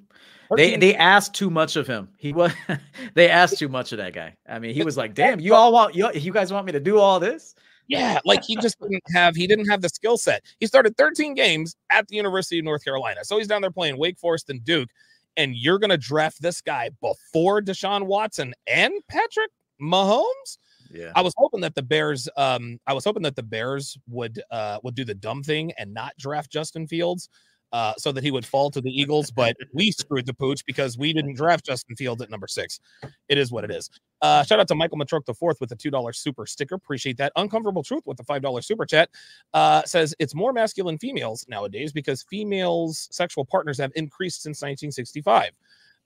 They 0.55 0.75
they 0.75 0.95
asked 0.95 1.33
too 1.33 1.49
much 1.49 1.75
of 1.75 1.87
him. 1.87 2.09
He 2.17 2.31
was 2.31 2.53
they 3.15 3.29
asked 3.29 3.57
too 3.57 3.69
much 3.69 3.91
of 3.91 3.97
that 3.97 4.13
guy. 4.13 4.35
I 4.47 4.59
mean, 4.59 4.75
he 4.75 4.83
was 4.83 4.97
like, 4.97 5.15
"Damn, 5.15 5.39
you 5.39 5.55
all 5.55 5.73
want 5.73 5.95
you, 5.95 6.11
you 6.13 6.31
guys 6.31 6.53
want 6.53 6.65
me 6.65 6.71
to 6.73 6.79
do 6.79 6.99
all 6.99 7.19
this?" 7.19 7.55
Yeah, 7.87 8.19
like 8.23 8.43
he 8.43 8.55
just 8.57 8.79
didn't 8.79 9.03
have 9.13 9.35
he 9.35 9.47
didn't 9.47 9.67
have 9.69 9.81
the 9.81 9.89
skill 9.89 10.17
set. 10.17 10.43
He 10.59 10.67
started 10.67 10.95
13 10.95 11.33
games 11.33 11.75
at 11.89 12.07
the 12.07 12.15
University 12.15 12.59
of 12.59 12.65
North 12.65 12.83
Carolina. 12.83 13.23
So 13.23 13.37
he's 13.37 13.47
down 13.47 13.61
there 13.61 13.71
playing 13.71 13.97
Wake 13.97 14.19
Forest 14.19 14.49
and 14.49 14.63
Duke 14.63 14.89
and 15.37 15.55
you're 15.55 15.79
going 15.79 15.89
to 15.89 15.97
draft 15.97 16.41
this 16.41 16.61
guy 16.61 16.89
before 17.01 17.61
Deshaun 17.61 18.05
Watson 18.05 18.53
and 18.67 18.93
Patrick 19.07 19.49
Mahomes? 19.81 20.57
Yeah. 20.91 21.11
I 21.15 21.21
was 21.21 21.33
hoping 21.37 21.61
that 21.61 21.75
the 21.75 21.81
Bears 21.81 22.29
um 22.37 22.79
I 22.85 22.93
was 22.93 23.03
hoping 23.03 23.23
that 23.23 23.35
the 23.35 23.43
Bears 23.43 23.97
would 24.07 24.41
uh 24.51 24.79
would 24.83 24.95
do 24.95 25.03
the 25.03 25.15
dumb 25.15 25.41
thing 25.41 25.71
and 25.77 25.93
not 25.93 26.13
draft 26.17 26.51
Justin 26.51 26.87
Fields 26.87 27.29
uh, 27.73 27.93
so 27.97 28.11
that 28.11 28.23
he 28.23 28.31
would 28.31 28.45
fall 28.45 28.69
to 28.71 28.79
the 28.79 28.89
Eagles. 28.89 29.31
But 29.31 29.57
we 29.73 29.91
screwed 29.91 30.25
the 30.25 30.33
pooch 30.33 30.65
because 30.65 30.97
we 30.97 31.11
didn't 31.11 31.33
draft 31.33 31.65
Justin 31.65 31.95
Fields 31.95 32.21
at 32.21 32.29
number 32.29 32.47
six. 32.47 32.79
It 33.27 33.37
is 33.37 33.51
what 33.51 33.65
it 33.65 33.71
is. 33.71 33.89
Uh, 34.21 34.43
shout 34.43 34.59
out 34.59 34.67
to 34.69 34.75
Michael 34.75 34.97
Matroke 34.97 35.25
the 35.25 35.33
fourth 35.33 35.59
with 35.59 35.71
a 35.71 35.75
two 35.75 35.91
dollar 35.91 36.13
super 36.13 36.45
sticker. 36.45 36.75
Appreciate 36.75 37.17
that. 37.17 37.33
Uncomfortable 37.35 37.83
truth 37.83 38.03
with 38.05 38.15
the 38.15 38.23
five 38.23 38.41
dollar 38.41 38.61
super 38.61 38.85
chat 38.85 39.09
uh, 39.53 39.83
says 39.83 40.15
it's 40.19 40.33
more 40.33 40.53
masculine 40.53 40.97
females 40.97 41.45
nowadays 41.49 41.91
because 41.91 42.23
females' 42.23 43.09
sexual 43.11 43.43
partners 43.43 43.77
have 43.79 43.91
increased 43.95 44.43
since 44.43 44.61
1965. 44.61 45.51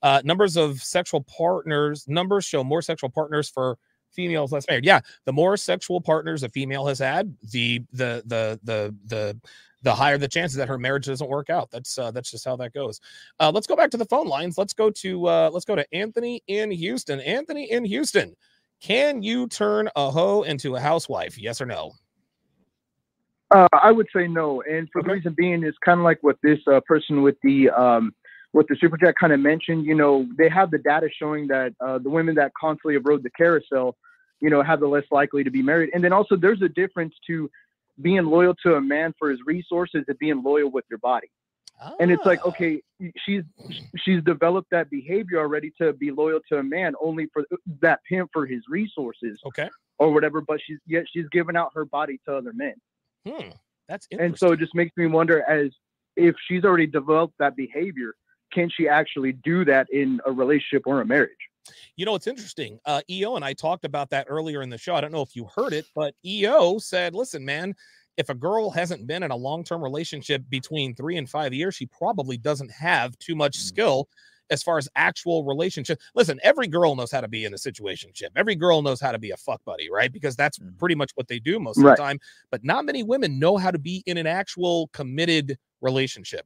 Uh, 0.01 0.21
numbers 0.23 0.57
of 0.57 0.81
sexual 0.81 1.21
partners 1.23 2.07
numbers 2.07 2.45
show 2.45 2.63
more 2.63 2.81
sexual 2.81 3.09
partners 3.09 3.49
for 3.49 3.77
females 4.11 4.51
less 4.51 4.65
married. 4.67 4.85
Yeah, 4.85 5.01
the 5.25 5.33
more 5.33 5.57
sexual 5.57 6.01
partners 6.01 6.43
a 6.43 6.49
female 6.49 6.85
has 6.87 6.99
had, 6.99 7.35
the 7.51 7.81
the 7.93 8.23
the 8.25 8.59
the 8.63 8.95
the 9.05 9.39
the 9.83 9.93
higher 9.93 10.17
the 10.17 10.27
chances 10.27 10.57
that 10.57 10.67
her 10.67 10.77
marriage 10.77 11.05
doesn't 11.05 11.29
work 11.29 11.49
out. 11.49 11.69
That's 11.71 11.97
uh, 11.97 12.11
that's 12.11 12.31
just 12.31 12.45
how 12.45 12.55
that 12.57 12.73
goes. 12.73 12.99
Uh, 13.39 13.51
let's 13.53 13.67
go 13.67 13.75
back 13.75 13.91
to 13.91 13.97
the 13.97 14.05
phone 14.05 14.27
lines. 14.27 14.57
Let's 14.57 14.73
go 14.73 14.89
to 14.89 15.27
uh, 15.27 15.49
let's 15.51 15.65
go 15.65 15.75
to 15.75 15.85
Anthony 15.93 16.41
in 16.47 16.71
Houston. 16.71 17.19
Anthony 17.19 17.71
in 17.71 17.85
Houston, 17.85 18.35
can 18.81 19.21
you 19.21 19.47
turn 19.47 19.89
a 19.95 20.09
hoe 20.09 20.43
into 20.43 20.75
a 20.75 20.79
housewife? 20.79 21.37
Yes 21.37 21.61
or 21.61 21.65
no? 21.65 21.93
Uh, 23.51 23.67
I 23.81 23.91
would 23.91 24.07
say 24.13 24.27
no, 24.27 24.61
and 24.63 24.89
for 24.91 24.99
okay. 24.99 25.07
the 25.07 25.13
reason 25.13 25.35
being 25.37 25.63
is 25.63 25.73
kind 25.85 25.99
of 25.99 26.03
like 26.03 26.17
what 26.21 26.37
this 26.43 26.59
uh, 26.67 26.81
person 26.81 27.21
with 27.21 27.37
the 27.43 27.69
um, 27.69 28.13
what 28.51 28.67
the 28.67 28.75
super 28.75 28.97
chat 28.97 29.15
kind 29.17 29.31
of 29.31 29.39
mentioned. 29.39 29.85
You 29.85 29.95
know, 29.95 30.27
they 30.37 30.49
have 30.49 30.71
the 30.71 30.79
data 30.79 31.07
showing 31.17 31.47
that 31.47 31.73
uh, 31.79 31.99
the 31.99 32.09
women 32.09 32.35
that 32.35 32.51
constantly 32.59 32.97
rode 32.97 33.23
the 33.23 33.29
carousel, 33.29 33.95
you 34.41 34.49
know, 34.49 34.61
have 34.63 34.81
the 34.81 34.87
less 34.87 35.05
likely 35.11 35.43
to 35.45 35.51
be 35.51 35.61
married. 35.61 35.91
And 35.93 36.03
then 36.03 36.11
also, 36.11 36.35
there's 36.35 36.61
a 36.61 36.67
difference 36.67 37.15
to 37.27 37.49
being 38.01 38.25
loyal 38.25 38.55
to 38.63 38.75
a 38.75 38.81
man 38.81 39.13
for 39.17 39.29
his 39.29 39.39
resources 39.45 40.03
and 40.07 40.17
being 40.19 40.43
loyal 40.43 40.69
with 40.69 40.85
your 40.89 40.99
body. 40.99 41.29
Ah. 41.81 41.93
And 41.99 42.11
it's 42.11 42.25
like, 42.25 42.39
ah. 42.43 42.49
okay, 42.49 42.81
she's 43.25 43.43
she's 43.97 44.23
developed 44.23 44.69
that 44.71 44.89
behavior 44.89 45.39
already 45.39 45.71
to 45.79 45.93
be 45.93 46.11
loyal 46.11 46.39
to 46.49 46.57
a 46.57 46.63
man 46.63 46.93
only 47.01 47.27
for 47.33 47.45
that 47.81 47.99
pimp 48.09 48.29
for 48.33 48.45
his 48.45 48.63
resources, 48.67 49.39
okay, 49.45 49.69
or 49.99 50.11
whatever. 50.13 50.41
But 50.41 50.59
she's 50.65 50.79
yet 50.85 51.05
she's 51.11 51.27
giving 51.31 51.55
out 51.55 51.71
her 51.75 51.85
body 51.85 52.19
to 52.25 52.35
other 52.35 52.53
men. 52.53 52.75
Hmm, 53.27 53.49
that's 53.87 54.07
and 54.11 54.37
so 54.37 54.51
it 54.53 54.59
just 54.59 54.73
makes 54.73 54.95
me 54.97 55.05
wonder 55.05 55.43
as 55.43 55.71
if 56.15 56.35
she's 56.47 56.63
already 56.63 56.87
developed 56.87 57.35
that 57.39 57.55
behavior, 57.55 58.15
can 58.51 58.69
she 58.69 58.89
actually 58.89 59.33
do 59.33 59.63
that 59.65 59.87
in 59.91 60.19
a 60.25 60.31
relationship 60.31 60.83
or 60.85 61.01
a 61.01 61.05
marriage? 61.05 61.31
You 61.95 62.05
know, 62.05 62.15
it's 62.15 62.27
interesting. 62.27 62.79
Uh, 62.85 63.01
EO 63.09 63.35
and 63.35 63.45
I 63.45 63.53
talked 63.53 63.85
about 63.85 64.09
that 64.11 64.27
earlier 64.29 64.61
in 64.61 64.69
the 64.69 64.77
show. 64.77 64.95
I 64.95 65.01
don't 65.01 65.11
know 65.11 65.21
if 65.21 65.35
you 65.35 65.47
heard 65.55 65.73
it, 65.73 65.85
but 65.95 66.13
EO 66.25 66.77
said, 66.79 67.15
listen, 67.15 67.43
man, 67.45 67.75
if 68.17 68.29
a 68.29 68.35
girl 68.35 68.69
hasn't 68.71 69.07
been 69.07 69.23
in 69.23 69.31
a 69.31 69.35
long 69.35 69.63
term 69.63 69.83
relationship 69.83 70.43
between 70.49 70.95
three 70.95 71.17
and 71.17 71.29
five 71.29 71.53
years, 71.53 71.75
she 71.75 71.85
probably 71.85 72.37
doesn't 72.37 72.71
have 72.71 73.17
too 73.19 73.35
much 73.35 73.57
mm. 73.57 73.61
skill 73.61 74.07
as 74.49 74.63
far 74.63 74.77
as 74.77 74.87
actual 74.95 75.43
relationship. 75.43 75.99
Listen, 76.15 76.39
every 76.43 76.67
girl 76.67 76.95
knows 76.95 77.11
how 77.11 77.21
to 77.21 77.27
be 77.27 77.45
in 77.45 77.53
a 77.53 77.57
situation 77.57 77.77
situationship. 77.77 78.29
Every 78.35 78.55
girl 78.55 78.81
knows 78.81 78.99
how 79.01 79.11
to 79.11 79.19
be 79.19 79.31
a 79.31 79.37
fuck 79.37 79.63
buddy, 79.65 79.89
right? 79.91 80.11
Because 80.11 80.35
that's 80.35 80.57
mm. 80.57 80.77
pretty 80.77 80.95
much 80.95 81.11
what 81.15 81.27
they 81.27 81.39
do 81.39 81.59
most 81.59 81.77
right. 81.77 81.91
of 81.91 81.97
the 81.97 82.03
time. 82.03 82.19
But 82.51 82.63
not 82.63 82.85
many 82.85 83.03
women 83.03 83.39
know 83.39 83.57
how 83.57 83.71
to 83.71 83.79
be 83.79 84.03
in 84.05 84.17
an 84.17 84.27
actual 84.27 84.89
committed 84.93 85.57
relationship. 85.81 86.45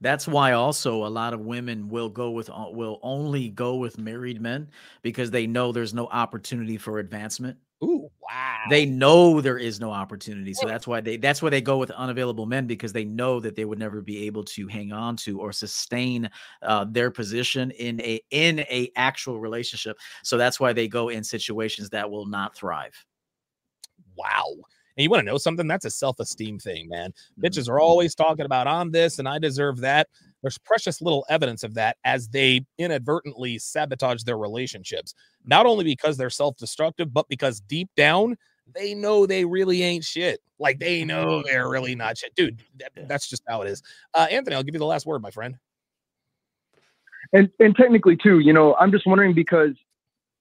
That's 0.00 0.26
why 0.26 0.52
also 0.52 1.04
a 1.06 1.08
lot 1.08 1.34
of 1.34 1.40
women 1.40 1.88
will 1.88 2.08
go 2.08 2.30
with 2.30 2.48
uh, 2.48 2.66
will 2.70 2.98
only 3.02 3.50
go 3.50 3.76
with 3.76 3.98
married 3.98 4.40
men 4.40 4.70
because 5.02 5.30
they 5.30 5.46
know 5.46 5.72
there's 5.72 5.92
no 5.92 6.06
opportunity 6.08 6.78
for 6.78 6.98
advancement. 7.00 7.58
Ooh, 7.84 8.10
wow. 8.20 8.56
They 8.70 8.86
know 8.86 9.40
there 9.40 9.58
is 9.58 9.78
no 9.80 9.90
opportunity. 9.90 10.54
So 10.54 10.66
that's 10.66 10.86
why 10.86 11.00
they 11.02 11.18
that's 11.18 11.42
why 11.42 11.50
they 11.50 11.60
go 11.60 11.76
with 11.76 11.90
unavailable 11.90 12.46
men 12.46 12.66
because 12.66 12.92
they 12.94 13.04
know 13.04 13.40
that 13.40 13.56
they 13.56 13.64
would 13.66 13.78
never 13.78 14.00
be 14.00 14.26
able 14.26 14.44
to 14.44 14.66
hang 14.68 14.92
on 14.92 15.16
to 15.16 15.38
or 15.38 15.52
sustain 15.52 16.30
uh, 16.62 16.86
their 16.88 17.10
position 17.10 17.70
in 17.72 18.00
a 18.00 18.20
in 18.30 18.60
a 18.60 18.90
actual 18.96 19.38
relationship. 19.38 19.98
So 20.22 20.38
that's 20.38 20.58
why 20.58 20.72
they 20.72 20.88
go 20.88 21.10
in 21.10 21.24
situations 21.24 21.90
that 21.90 22.10
will 22.10 22.26
not 22.26 22.54
thrive. 22.54 22.94
Wow. 24.16 24.56
And 24.96 25.02
you 25.04 25.10
want 25.10 25.20
to 25.20 25.26
know 25.26 25.38
something? 25.38 25.66
That's 25.66 25.84
a 25.84 25.90
self 25.90 26.18
esteem 26.20 26.58
thing, 26.58 26.88
man. 26.88 27.10
Mm-hmm. 27.10 27.44
Bitches 27.44 27.68
are 27.68 27.80
always 27.80 28.14
talking 28.14 28.44
about 28.46 28.66
I'm 28.66 28.90
this 28.90 29.18
and 29.18 29.28
I 29.28 29.38
deserve 29.38 29.78
that. 29.80 30.08
There's 30.42 30.58
precious 30.58 31.02
little 31.02 31.26
evidence 31.28 31.64
of 31.64 31.74
that 31.74 31.96
as 32.04 32.28
they 32.28 32.64
inadvertently 32.78 33.58
sabotage 33.58 34.22
their 34.22 34.38
relationships, 34.38 35.14
not 35.44 35.66
only 35.66 35.84
because 35.84 36.16
they're 36.16 36.30
self 36.30 36.56
destructive, 36.56 37.12
but 37.12 37.28
because 37.28 37.60
deep 37.60 37.90
down, 37.96 38.36
they 38.74 38.94
know 38.94 39.26
they 39.26 39.44
really 39.44 39.82
ain't 39.82 40.04
shit. 40.04 40.40
Like 40.58 40.78
they 40.78 41.04
know 41.04 41.26
mm-hmm. 41.26 41.46
they're 41.46 41.68
really 41.68 41.94
not 41.94 42.18
shit. 42.18 42.34
Dude, 42.34 42.62
that, 42.78 42.92
that's 43.08 43.28
just 43.28 43.42
how 43.48 43.62
it 43.62 43.68
is. 43.68 43.82
Uh, 44.14 44.26
Anthony, 44.30 44.56
I'll 44.56 44.62
give 44.62 44.74
you 44.74 44.80
the 44.80 44.86
last 44.86 45.06
word, 45.06 45.22
my 45.22 45.30
friend. 45.30 45.56
And 47.32 47.48
and 47.60 47.76
technically 47.76 48.16
too, 48.16 48.40
you 48.40 48.52
know, 48.52 48.74
I'm 48.80 48.90
just 48.90 49.06
wondering 49.06 49.34
because 49.34 49.74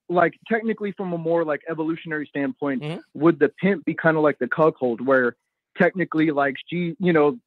like 0.10 0.34
technically 0.48 0.92
from 0.92 1.14
a 1.14 1.18
more 1.18 1.46
like 1.46 1.62
evolutionary 1.70 2.26
standpoint, 2.28 2.82
mm-hmm. 2.82 3.00
would 3.14 3.40
the 3.40 3.50
pimp 3.62 3.86
be 3.86 3.94
kind 3.94 4.18
of 4.18 4.24
like 4.24 4.40
the 4.40 4.48
cuckold 4.48 5.06
where 5.06 5.36
technically 5.78 6.32
like 6.32 6.56
she, 6.68 6.96
you 7.00 7.14
know, 7.14 7.38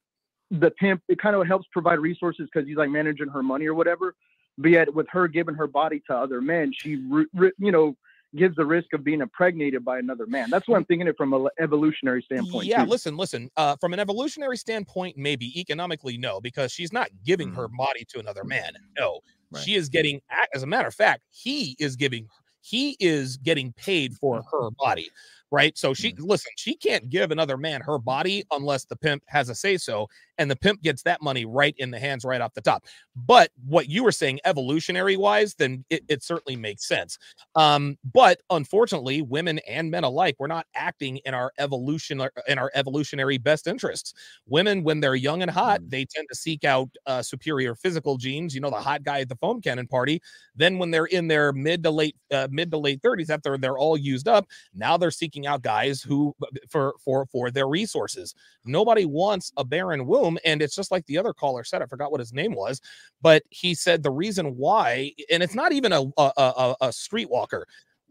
the 0.51 0.71
pimp 0.71 1.01
it 1.09 1.19
kind 1.19 1.35
of 1.35 1.45
helps 1.45 1.67
provide 1.71 1.99
resources 1.99 2.47
because 2.51 2.67
he's 2.67 2.77
like 2.77 2.89
managing 2.89 3.27
her 3.27 3.43
money 3.43 3.65
or 3.65 3.73
whatever. 3.73 4.15
But 4.57 4.71
yet 4.71 4.93
with 4.93 5.07
her 5.09 5.27
giving 5.27 5.55
her 5.55 5.67
body 5.67 6.01
to 6.07 6.15
other 6.15 6.39
men, 6.41 6.71
she 6.75 6.95
re, 6.95 7.25
re, 7.33 7.51
you 7.57 7.71
know 7.71 7.95
gives 8.35 8.55
the 8.55 8.65
risk 8.65 8.93
of 8.93 9.03
being 9.03 9.21
impregnated 9.21 9.85
by 9.85 9.99
another 9.99 10.25
man. 10.25 10.49
That's 10.49 10.67
what 10.67 10.77
I'm 10.77 10.85
thinking 10.85 11.07
it 11.07 11.15
from 11.17 11.33
an 11.33 11.47
evolutionary 11.59 12.23
standpoint. 12.23 12.65
Yeah, 12.65 12.83
too. 12.83 12.89
listen, 12.89 13.17
listen. 13.17 13.49
Uh, 13.57 13.75
from 13.79 13.93
an 13.93 13.99
evolutionary 13.99 14.57
standpoint, 14.57 15.17
maybe 15.17 15.59
economically, 15.59 16.17
no, 16.17 16.41
because 16.41 16.71
she's 16.71 16.91
not 16.91 17.09
giving 17.23 17.49
mm-hmm. 17.49 17.57
her 17.57 17.67
body 17.67 18.05
to 18.09 18.19
another 18.19 18.43
man. 18.43 18.73
No, 18.97 19.19
right. 19.51 19.63
she 19.63 19.75
is 19.75 19.89
getting. 19.89 20.21
As 20.53 20.63
a 20.63 20.67
matter 20.67 20.87
of 20.87 20.95
fact, 20.95 21.23
he 21.29 21.75
is 21.79 21.95
giving 21.95 22.27
he 22.63 22.97
is 22.99 23.37
getting 23.37 23.71
paid 23.73 24.15
for 24.15 24.43
her 24.51 24.71
body 24.71 25.09
right? 25.53 25.77
So 25.77 25.93
she 25.93 26.13
mm-hmm. 26.13 26.23
listen, 26.25 26.51
she 26.57 26.75
can't 26.75 27.11
give 27.11 27.29
another 27.29 27.57
man 27.57 27.79
her 27.81 27.99
body 27.99 28.43
unless 28.49 28.85
the 28.85 28.95
pimp 28.95 29.23
has 29.27 29.49
a 29.49 29.55
say 29.55 29.77
so, 29.77 30.09
and 30.37 30.49
the 30.49 30.55
pimp 30.55 30.81
gets 30.81 31.03
that 31.03 31.21
money 31.21 31.45
right 31.45 31.75
in 31.77 31.91
the 31.91 31.99
hands 31.99 32.25
right 32.25 32.41
off 32.41 32.53
the 32.53 32.61
top. 32.61 32.85
But 33.15 33.51
what 33.65 33.89
you 33.89 34.03
were 34.03 34.11
saying, 34.11 34.39
evolutionary 34.45 35.17
wise, 35.17 35.53
then 35.53 35.85
it, 35.89 36.03
it 36.07 36.23
certainly 36.23 36.55
makes 36.55 36.87
sense. 36.87 37.17
Um, 37.55 37.97
but 38.13 38.41
unfortunately, 38.49 39.21
women 39.21 39.59
and 39.67 39.91
men 39.91 40.03
alike, 40.03 40.35
we're 40.39 40.47
not 40.47 40.65
acting 40.75 41.17
in 41.25 41.33
our 41.33 41.51
evolution 41.59 42.21
in 42.47 42.57
our 42.57 42.71
evolutionary 42.73 43.37
best 43.37 43.67
interests. 43.67 44.13
Women, 44.47 44.83
when 44.83 44.99
they're 44.99 45.15
young 45.15 45.41
and 45.41 45.51
hot, 45.51 45.81
mm. 45.81 45.89
they 45.89 46.05
tend 46.05 46.27
to 46.29 46.35
seek 46.35 46.63
out 46.63 46.89
uh, 47.05 47.21
superior 47.21 47.75
physical 47.75 48.17
genes. 48.17 48.55
You 48.55 48.61
know, 48.61 48.69
the 48.69 48.77
hot 48.77 49.03
guy 49.03 49.21
at 49.21 49.29
the 49.29 49.35
foam 49.35 49.61
cannon 49.61 49.87
party. 49.87 50.21
Then 50.55 50.77
when 50.77 50.91
they're 50.91 51.05
in 51.05 51.27
their 51.27 51.51
mid 51.53 51.83
to 51.83 51.91
late 51.91 52.15
uh, 52.31 52.47
mid 52.49 52.71
to 52.71 52.77
late 52.77 53.01
thirties, 53.01 53.29
after 53.29 53.57
they're 53.57 53.77
all 53.77 53.97
used 53.97 54.27
up, 54.27 54.47
now 54.73 54.97
they're 54.97 55.11
seeking 55.11 55.47
out 55.47 55.61
guys 55.61 56.01
who 56.01 56.35
for 56.69 56.95
for 57.03 57.25
for 57.27 57.51
their 57.51 57.67
resources. 57.67 58.33
Nobody 58.65 59.05
wants 59.05 59.51
a 59.57 59.63
barren 59.63 60.05
and 60.45 60.61
it's 60.61 60.75
just 60.75 60.91
like 60.91 61.05
the 61.05 61.17
other 61.17 61.33
caller 61.33 61.63
said. 61.63 61.81
I 61.81 61.85
forgot 61.85 62.11
what 62.11 62.19
his 62.19 62.33
name 62.33 62.53
was, 62.53 62.81
but 63.21 63.43
he 63.49 63.73
said 63.75 64.03
the 64.03 64.11
reason 64.11 64.55
why, 64.57 65.13
and 65.29 65.43
it's 65.43 65.55
not 65.55 65.71
even 65.71 65.91
a 65.91 66.01
a, 66.17 66.31
a, 66.37 66.75
a 66.81 66.87
streetwalker 66.89 67.63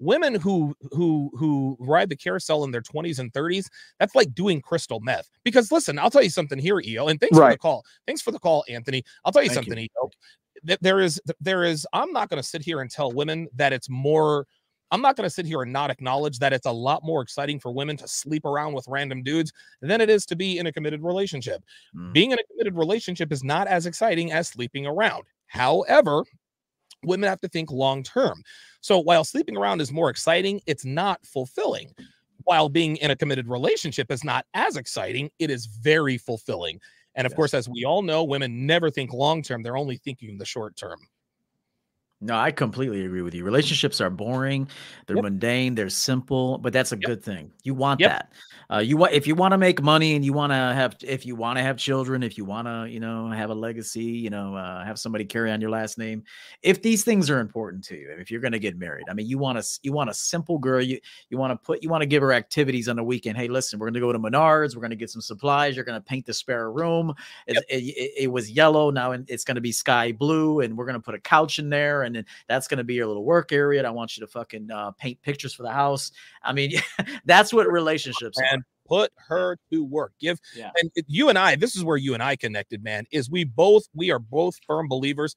women 0.02 0.34
who 0.34 0.74
who 0.90 1.30
who 1.34 1.76
ride 1.78 2.08
the 2.08 2.16
carousel 2.16 2.64
in 2.64 2.70
their 2.72 2.82
20s 2.82 3.18
and 3.18 3.32
30s 3.32 3.66
that's 4.00 4.14
like 4.14 4.34
doing 4.34 4.60
crystal 4.60 4.98
meth 5.00 5.28
because 5.44 5.70
listen 5.70 5.98
i'll 5.98 6.10
tell 6.10 6.22
you 6.22 6.30
something 6.30 6.58
here 6.58 6.80
eo 6.80 7.06
and 7.06 7.20
thanks 7.20 7.38
right. 7.38 7.50
for 7.50 7.52
the 7.52 7.58
call 7.58 7.84
thanks 8.06 8.20
for 8.20 8.32
the 8.32 8.38
call 8.38 8.64
anthony 8.68 9.04
i'll 9.24 9.32
tell 9.32 9.42
you 9.42 9.48
Thank 9.48 9.66
something 9.66 9.78
you. 9.78 9.88
eo 10.02 10.76
there 10.80 11.00
is 11.00 11.20
there 11.40 11.64
is 11.64 11.86
i'm 11.92 12.12
not 12.12 12.28
going 12.28 12.42
to 12.42 12.48
sit 12.48 12.62
here 12.62 12.80
and 12.80 12.90
tell 12.90 13.12
women 13.12 13.48
that 13.54 13.72
it's 13.72 13.88
more 13.88 14.46
I'm 14.92 15.00
not 15.00 15.16
going 15.16 15.26
to 15.26 15.34
sit 15.34 15.46
here 15.46 15.62
and 15.62 15.72
not 15.72 15.90
acknowledge 15.90 16.38
that 16.38 16.52
it's 16.52 16.66
a 16.66 16.70
lot 16.70 17.02
more 17.02 17.22
exciting 17.22 17.58
for 17.58 17.72
women 17.72 17.96
to 17.96 18.06
sleep 18.06 18.44
around 18.44 18.74
with 18.74 18.86
random 18.86 19.22
dudes 19.22 19.50
than 19.80 20.02
it 20.02 20.10
is 20.10 20.26
to 20.26 20.36
be 20.36 20.58
in 20.58 20.66
a 20.66 20.72
committed 20.72 21.02
relationship. 21.02 21.64
Mm. 21.96 22.12
Being 22.12 22.30
in 22.32 22.38
a 22.38 22.44
committed 22.44 22.76
relationship 22.76 23.32
is 23.32 23.42
not 23.42 23.66
as 23.66 23.86
exciting 23.86 24.32
as 24.32 24.48
sleeping 24.48 24.86
around. 24.86 25.24
However, 25.46 26.24
women 27.04 27.28
have 27.28 27.40
to 27.40 27.48
think 27.48 27.72
long 27.72 28.02
term. 28.02 28.42
So 28.80 28.98
while 28.98 29.24
sleeping 29.24 29.56
around 29.56 29.80
is 29.80 29.90
more 29.90 30.10
exciting, 30.10 30.60
it's 30.66 30.84
not 30.84 31.24
fulfilling. 31.24 31.92
While 32.44 32.68
being 32.68 32.96
in 32.96 33.10
a 33.10 33.16
committed 33.16 33.48
relationship 33.48 34.10
is 34.10 34.24
not 34.24 34.44
as 34.52 34.76
exciting, 34.76 35.30
it 35.38 35.50
is 35.50 35.66
very 35.66 36.18
fulfilling. 36.18 36.80
And 37.14 37.26
of 37.26 37.32
yes. 37.32 37.36
course, 37.36 37.54
as 37.54 37.68
we 37.68 37.84
all 37.84 38.02
know, 38.02 38.24
women 38.24 38.66
never 38.66 38.90
think 38.90 39.12
long 39.12 39.42
term, 39.42 39.62
they're 39.62 39.76
only 39.76 39.96
thinking 39.96 40.36
the 40.36 40.44
short 40.44 40.76
term. 40.76 40.98
No, 42.22 42.36
I 42.36 42.52
completely 42.52 43.04
agree 43.04 43.22
with 43.22 43.34
you. 43.34 43.44
Relationships 43.44 44.00
are 44.00 44.08
boring, 44.08 44.68
they're 45.06 45.16
yep. 45.16 45.24
mundane, 45.24 45.74
they're 45.74 45.88
simple, 45.88 46.58
but 46.58 46.72
that's 46.72 46.92
a 46.92 46.96
yep. 46.96 47.02
good 47.02 47.24
thing. 47.24 47.50
You 47.64 47.74
want 47.74 47.98
yep. 47.98 48.10
that. 48.10 48.32
Uh, 48.72 48.78
you 48.78 48.96
want 48.96 49.12
if 49.12 49.26
you 49.26 49.34
want 49.34 49.52
to 49.52 49.58
make 49.58 49.82
money 49.82 50.14
and 50.14 50.24
you 50.24 50.32
want 50.32 50.50
to 50.50 50.56
have 50.56 50.96
if 51.02 51.26
you 51.26 51.36
want 51.36 51.58
to 51.58 51.62
have 51.62 51.76
children, 51.76 52.22
if 52.22 52.38
you 52.38 52.44
want 52.44 52.66
to, 52.66 52.88
you 52.88 53.00
know, 53.00 53.28
have 53.28 53.50
a 53.50 53.54
legacy, 53.54 54.04
you 54.04 54.30
know, 54.30 54.54
uh, 54.56 54.82
have 54.82 54.98
somebody 54.98 55.24
carry 55.26 55.50
on 55.50 55.60
your 55.60 55.68
last 55.68 55.98
name. 55.98 56.22
If 56.62 56.80
these 56.80 57.04
things 57.04 57.28
are 57.28 57.40
important 57.40 57.84
to 57.84 57.96
you, 57.96 58.10
if 58.18 58.30
you're 58.30 58.40
going 58.40 58.52
to 58.52 58.58
get 58.58 58.78
married, 58.78 59.04
I 59.10 59.14
mean, 59.14 59.26
you 59.26 59.36
want 59.36 59.62
to 59.62 59.80
you 59.82 59.92
want 59.92 60.08
a 60.08 60.14
simple 60.14 60.58
girl. 60.58 60.80
You 60.80 60.98
you 61.28 61.36
want 61.36 61.50
to 61.50 61.56
put 61.56 61.82
you 61.82 61.90
want 61.90 62.00
to 62.02 62.06
give 62.06 62.22
her 62.22 62.32
activities 62.32 62.88
on 62.88 62.96
the 62.96 63.04
weekend. 63.04 63.36
Hey, 63.36 63.48
listen, 63.48 63.78
we're 63.78 63.86
going 63.86 63.94
to 63.94 64.00
go 64.00 64.12
to 64.12 64.18
Menards. 64.18 64.74
We're 64.74 64.80
going 64.80 64.90
to 64.90 64.96
get 64.96 65.10
some 65.10 65.22
supplies. 65.22 65.76
You're 65.76 65.84
going 65.84 66.00
to 66.00 66.04
paint 66.04 66.24
the 66.24 66.32
spare 66.32 66.70
room. 66.70 67.12
It, 67.46 67.62
it, 67.68 68.12
it 68.22 68.32
was 68.32 68.50
yellow 68.50 68.90
now, 68.90 69.12
and 69.12 69.28
it's 69.28 69.44
going 69.44 69.56
to 69.56 69.60
be 69.60 69.72
sky 69.72 70.12
blue, 70.12 70.60
and 70.60 70.78
we're 70.78 70.86
going 70.86 70.94
to 70.94 71.00
put 71.00 71.14
a 71.14 71.20
couch 71.20 71.58
in 71.58 71.68
there, 71.68 72.04
and 72.04 72.11
then 72.14 72.26
that's 72.48 72.68
going 72.68 72.78
to 72.78 72.84
be 72.84 72.94
your 72.94 73.06
little 73.06 73.24
work 73.24 73.52
area. 73.52 73.80
And 73.80 73.86
I 73.86 73.90
want 73.90 74.16
you 74.16 74.24
to 74.24 74.30
fucking 74.30 74.70
uh, 74.70 74.92
paint 74.92 75.20
pictures 75.22 75.54
for 75.54 75.62
the 75.62 75.72
house. 75.72 76.12
I 76.42 76.52
mean, 76.52 76.72
that's 77.24 77.52
what 77.52 77.70
relationships 77.70 78.38
and 78.38 78.60
are 78.60 78.66
put 78.88 79.12
her 79.16 79.56
to 79.72 79.84
work 79.84 80.12
give 80.20 80.38
yeah. 80.54 80.70
and 80.80 80.90
you 81.06 81.28
and 81.28 81.38
i 81.38 81.54
this 81.56 81.76
is 81.76 81.84
where 81.84 81.96
you 81.96 82.14
and 82.14 82.22
i 82.22 82.34
connected 82.36 82.82
man 82.82 83.04
is 83.12 83.30
we 83.30 83.44
both 83.44 83.84
we 83.94 84.10
are 84.10 84.18
both 84.18 84.58
firm 84.66 84.88
believers 84.88 85.36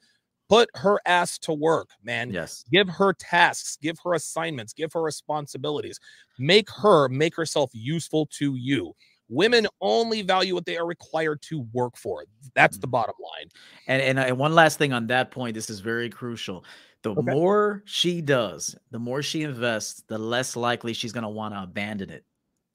put 0.49 0.69
her 0.75 0.99
ass 1.05 1.37
to 1.37 1.53
work 1.53 1.89
man 2.03 2.29
yes 2.31 2.65
give 2.71 2.89
her 2.89 3.13
tasks 3.13 3.77
give 3.81 3.97
her 4.03 4.13
assignments 4.13 4.73
give 4.73 4.91
her 4.91 5.01
responsibilities 5.01 5.99
make 6.39 6.69
her 6.69 7.07
make 7.07 7.35
herself 7.35 7.69
useful 7.73 8.25
to 8.25 8.55
you 8.55 8.93
women 9.29 9.67
only 9.81 10.21
value 10.21 10.53
what 10.53 10.65
they 10.65 10.77
are 10.77 10.85
required 10.85 11.41
to 11.41 11.67
work 11.73 11.97
for 11.97 12.23
that's 12.53 12.77
the 12.77 12.87
mm-hmm. 12.87 12.91
bottom 12.91 13.15
line 13.19 13.49
and 13.87 14.01
and, 14.01 14.19
and 14.19 14.37
one 14.37 14.53
last 14.53 14.77
thing 14.77 14.93
on 14.93 15.07
that 15.07 15.31
point 15.31 15.53
this 15.53 15.69
is 15.69 15.79
very 15.79 16.09
crucial 16.09 16.63
the 17.01 17.11
okay. 17.11 17.31
more 17.33 17.83
she 17.85 18.21
does 18.21 18.75
the 18.91 18.99
more 18.99 19.21
she 19.21 19.43
invests 19.43 20.03
the 20.07 20.17
less 20.17 20.55
likely 20.55 20.93
she's 20.93 21.11
going 21.11 21.23
to 21.23 21.29
want 21.29 21.53
to 21.53 21.61
abandon 21.61 22.09
it 22.09 22.23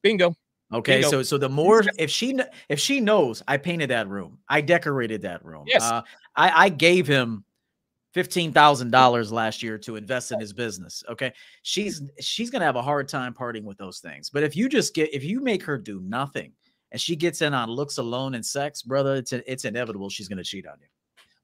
bingo 0.03 0.35
Okay, 0.73 1.03
so 1.03 1.23
so 1.25 1.37
the 1.37 1.49
more 1.49 1.83
if 1.99 2.11
she 2.11 2.39
if 2.69 2.79
she 2.79 3.01
knows 3.01 3.43
I 3.49 3.57
painted 3.57 3.91
that 3.91 4.09
room, 4.09 4.39
I 4.49 4.61
decorated 4.61 5.23
that 5.23 5.45
room. 5.45 5.65
Yes, 5.67 5.83
uh, 5.83 6.03
I 6.37 6.67
I 6.67 6.69
gave 6.69 7.09
him 7.09 7.45
fifteen 8.13 8.53
thousand 8.53 8.91
dollars 8.91 9.33
last 9.33 9.63
year 9.63 9.79
to 9.79 9.97
invest 9.97 10.33
in 10.33 10.41
his 10.41 10.53
business. 10.53 11.03
Okay, 11.09 11.33
she's 11.63 12.01
mm-hmm. 12.01 12.09
she's 12.21 12.51
gonna 12.51 12.65
have 12.65 12.77
a 12.77 12.83
hard 12.83 13.09
time 13.09 13.35
parting 13.35 13.65
with 13.65 13.79
those 13.79 14.01
things. 14.01 14.31
But 14.31 14.43
if 14.43 14.57
you 14.57 14.69
just 14.69 14.95
get 14.95 15.13
if 15.15 15.25
you 15.25 15.41
make 15.41 15.63
her 15.65 15.79
do 15.79 16.01
nothing 16.01 16.53
and 16.93 17.01
she 17.01 17.17
gets 17.17 17.43
in 17.43 17.55
on 17.55 17.71
looks 17.71 17.99
alone 17.99 18.35
and 18.35 18.45
sex, 18.45 18.83
brother, 18.83 19.17
it's 19.17 19.33
it's 19.33 19.65
inevitable 19.65 20.11
she's 20.11 20.29
gonna 20.29 20.45
cheat 20.45 20.67
on 20.67 20.77
you. 20.81 20.89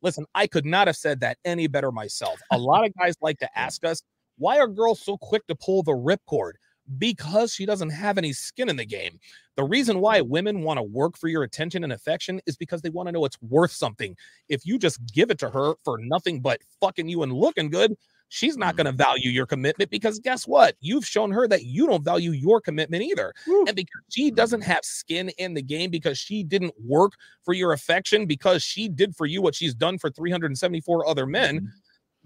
Listen, 0.03 0.27
I 0.35 0.47
could 0.47 0.67
not 0.67 0.87
have 0.87 0.97
said 0.97 1.21
that 1.21 1.39
any 1.45 1.67
better 1.67 1.91
myself. 1.91 2.39
A 2.53 2.59
lot 2.59 2.85
of 2.85 2.93
guys 2.95 3.15
like 3.21 3.39
to 3.39 3.49
ask 3.59 3.85
us, 3.85 4.03
why 4.39 4.59
are 4.59 4.69
girls 4.69 5.01
so 5.01 5.17
quick 5.17 5.47
to 5.47 5.55
pull 5.55 5.83
the 5.83 5.93
ripcord? 5.93 6.53
Because 6.99 7.53
she 7.53 7.67
doesn't 7.67 7.91
have 7.91 8.19
any 8.19 8.33
skin 8.33 8.69
in 8.69 8.77
the 8.77 8.85
game. 8.85 9.19
The 9.57 9.65
reason 9.65 10.01
why 10.01 10.21
women 10.21 10.63
want 10.63 10.79
to 10.79 10.83
work 10.83 11.17
for 11.17 11.29
your 11.29 11.43
attention 11.43 11.83
and 11.85 11.93
affection 11.93 12.41
is 12.47 12.57
because 12.57 12.83
they 12.83 12.91
want 12.91 13.09
to 13.09 13.13
know 13.13 13.25
it's 13.25 13.41
worth 13.41 13.73
something. 13.73 14.17
If 14.49 14.67
you 14.67 14.79
just 14.79 15.01
give 15.13 15.31
it 15.31 15.39
to 15.39 15.51
her 15.51 15.75
for 15.85 15.99
nothing 15.99 16.41
but 16.41 16.61
fucking 16.81 17.09
you 17.09 17.23
and 17.23 17.33
looking 17.33 17.71
good, 17.71 17.97
she's 18.29 18.57
not 18.57 18.77
going 18.77 18.87
to 18.87 18.93
mm. 18.93 18.99
value 18.99 19.31
your 19.31 19.47
commitment 19.47 19.91
because 19.91 20.19
guess 20.19 20.47
what? 20.47 20.75
You've 20.81 21.07
shown 21.07 21.31
her 21.33 21.49
that 21.49 21.65
you 21.65 21.87
don't 21.87 22.05
value 22.05 22.33
your 22.33 22.61
commitment 22.61 23.03
either. 23.03 23.33
Woo. 23.47 23.65
And 23.67 23.77
because 23.77 24.03
she 24.11 24.31
doesn't 24.31 24.63
have 24.63 24.85
skin 24.85 25.31
in 25.39 25.55
the 25.55 25.63
game, 25.63 25.91
because 25.91 26.19
she 26.19 26.43
didn't 26.43 26.75
work 26.85 27.13
for 27.45 27.55
your 27.55 27.73
affection, 27.73 28.27
because 28.27 28.63
she 28.63 28.89
did 28.89 29.17
for 29.17 29.27
you 29.27 29.41
what 29.41 29.55
she's 29.55 29.75
done 29.75 29.99
for 29.99 30.11
374 30.11 31.09
other 31.09 31.27
men, 31.27 31.61
mm-hmm 31.61 31.67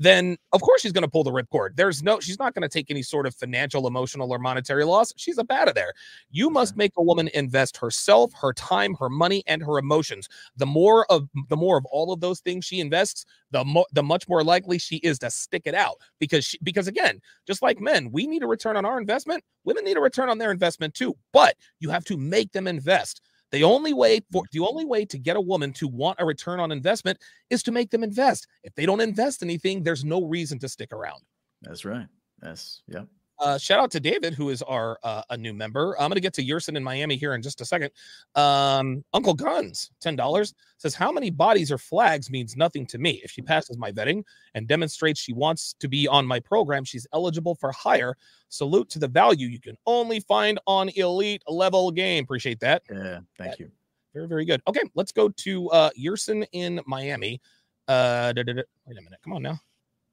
then 0.01 0.37
of 0.53 0.63
course 0.63 0.81
she's 0.81 0.93
going 0.93 1.03
to 1.05 1.11
pull 1.11 1.23
the 1.23 1.31
ripcord. 1.31 1.77
There's 1.77 2.03
no, 2.03 2.19
she's 2.19 2.39
not 2.39 2.55
going 2.55 2.63
to 2.63 2.69
take 2.69 2.91
any 2.91 3.03
sort 3.03 3.27
of 3.27 3.35
financial, 3.35 3.87
emotional, 3.87 4.33
or 4.33 4.39
monetary 4.39 4.85
loss. 4.85 5.13
She's 5.17 5.39
a 5.39 5.45
out 5.51 5.69
of 5.69 5.75
there. 5.75 5.93
You 6.31 6.51
must 6.51 6.77
make 6.77 6.93
a 6.97 7.03
woman 7.03 7.29
invest 7.35 7.77
herself, 7.77 8.33
her 8.41 8.53
time, 8.53 8.95
her 8.95 9.09
money, 9.09 9.43
and 9.47 9.63
her 9.63 9.79
emotions. 9.79 10.29
The 10.57 10.67
more 10.67 11.07
of 11.11 11.29
the 11.49 11.57
more 11.57 11.77
of 11.77 11.85
all 11.87 12.13
of 12.13 12.21
those 12.21 12.41
things 12.41 12.65
she 12.65 12.81
invests, 12.81 13.25
the 13.51 13.65
more 13.65 13.87
the 13.93 14.03
much 14.03 14.29
more 14.29 14.43
likely 14.43 14.79
she 14.79 14.97
is 14.97 15.19
to 15.21 15.31
stick 15.31 15.63
it 15.67 15.75
out. 15.75 15.97
Because 16.19 16.45
she, 16.45 16.59
because 16.63 16.89
again, 16.89 17.21
just 17.47 17.63
like 17.63 17.81
men, 17.81 18.11
we 18.11 18.27
need 18.27 18.43
a 18.43 18.47
return 18.47 18.77
on 18.77 18.85
our 18.85 18.99
investment. 18.99 19.43
Women 19.65 19.85
need 19.85 19.97
a 19.97 20.01
return 20.01 20.31
on 20.31 20.39
their 20.39 20.51
investment 20.53 20.95
too. 20.95 21.17
But 21.33 21.57
you 21.81 21.91
have 21.91 22.05
to 22.07 22.17
make 22.17 22.53
them 22.53 22.67
invest. 22.67 23.21
The 23.53 23.65
only 23.65 23.93
way 23.93 24.19
mm-hmm. 24.19 24.33
for 24.33 24.45
the 24.53 24.61
only 24.61 24.85
way 24.85 25.05
to 25.05 25.19
get 25.19 25.37
a 25.37 25.41
woman 25.41 25.73
to 25.75 25.89
want 25.89 26.21
a 26.21 26.25
return 26.25 26.61
on 26.61 26.73
investment 26.73 27.19
is 27.51 27.63
to 27.65 27.73
make 27.73 27.91
them 27.91 28.05
invest. 28.05 28.47
If 28.63 28.75
they 28.75 28.87
don't 28.87 29.01
invest 29.01 29.43
anything, 29.43 29.83
there's 29.83 30.05
no 30.05 30.25
reason 30.25 30.59
to 30.61 30.69
stick 30.69 30.93
around. 30.93 31.21
That's 31.63 31.85
right. 31.85 32.07
That's 32.41 32.83
yeah. 32.89 33.05
Uh, 33.41 33.57
shout 33.57 33.81
out 33.81 33.91
to 33.91 34.01
David, 34.01 34.35
who 34.35 34.51
is 34.51 34.61
our 34.63 34.99
uh, 35.03 35.23
a 35.31 35.37
new 35.37 35.55
member. 35.55 35.97
I'm 35.99 36.11
going 36.11 36.17
to 36.17 36.21
get 36.21 36.35
to 36.35 36.45
Yerson 36.45 36.77
in 36.77 36.85
Miami 36.85 37.17
here 37.17 37.35
in 37.35 37.41
just 37.41 37.63
a 37.63 37.65
second. 37.65 37.91
Um, 38.35 39.03
Uncle 39.15 39.33
Guns, 39.33 39.91
ten 40.01 40.15
dollars 40.15 40.55
says, 40.77 40.95
"How 40.95 41.11
many 41.11 41.31
bodies 41.31 41.73
or 41.73 41.79
flags 41.79 42.31
means 42.31 42.55
nothing 42.55 42.87
to 42.87 42.99
me. 42.99 43.21
If 43.25 43.31
she 43.31 43.41
passes 43.41 43.79
my 43.79 43.93
vetting 43.93 44.25
and 44.55 44.69
demonstrates 44.69 45.21
she 45.21 45.33
wants 45.33 45.75
to 45.81 45.89
be 45.89 46.07
on 46.07 46.27
my 46.27 46.39
program, 46.39 46.85
she's 46.85 47.07
eligible 47.15 47.55
for 47.55 47.73
hire. 47.73 48.15
Salute 48.51 48.91
to 48.91 48.99
the 48.99 49.09
value 49.09 49.49
you 49.49 49.61
can 49.61 49.77
only 49.87 50.21
find 50.21 50.59
on 50.67 50.91
elite 50.91 51.43
level 51.49 51.91
game. 51.91 52.25
Appreciate 52.25 52.61
that. 52.61 52.83
Yeah, 52.93 53.21
thank 53.39 53.59
you. 53.59 53.71
Very 54.13 54.29
very 54.29 54.45
good. 54.45 54.61
Okay, 54.69 54.83
let's 54.95 55.13
go 55.13 55.31
to 55.31 55.71
uh, 55.71 55.91
Yerson 55.99 56.47
in 56.53 56.81
Miami. 56.87 57.41
Uh, 57.89 58.35
wait 58.37 58.47
a 58.47 59.03
minute. 59.03 59.19
Come 59.25 59.33
on 59.33 59.43
now. 59.43 59.59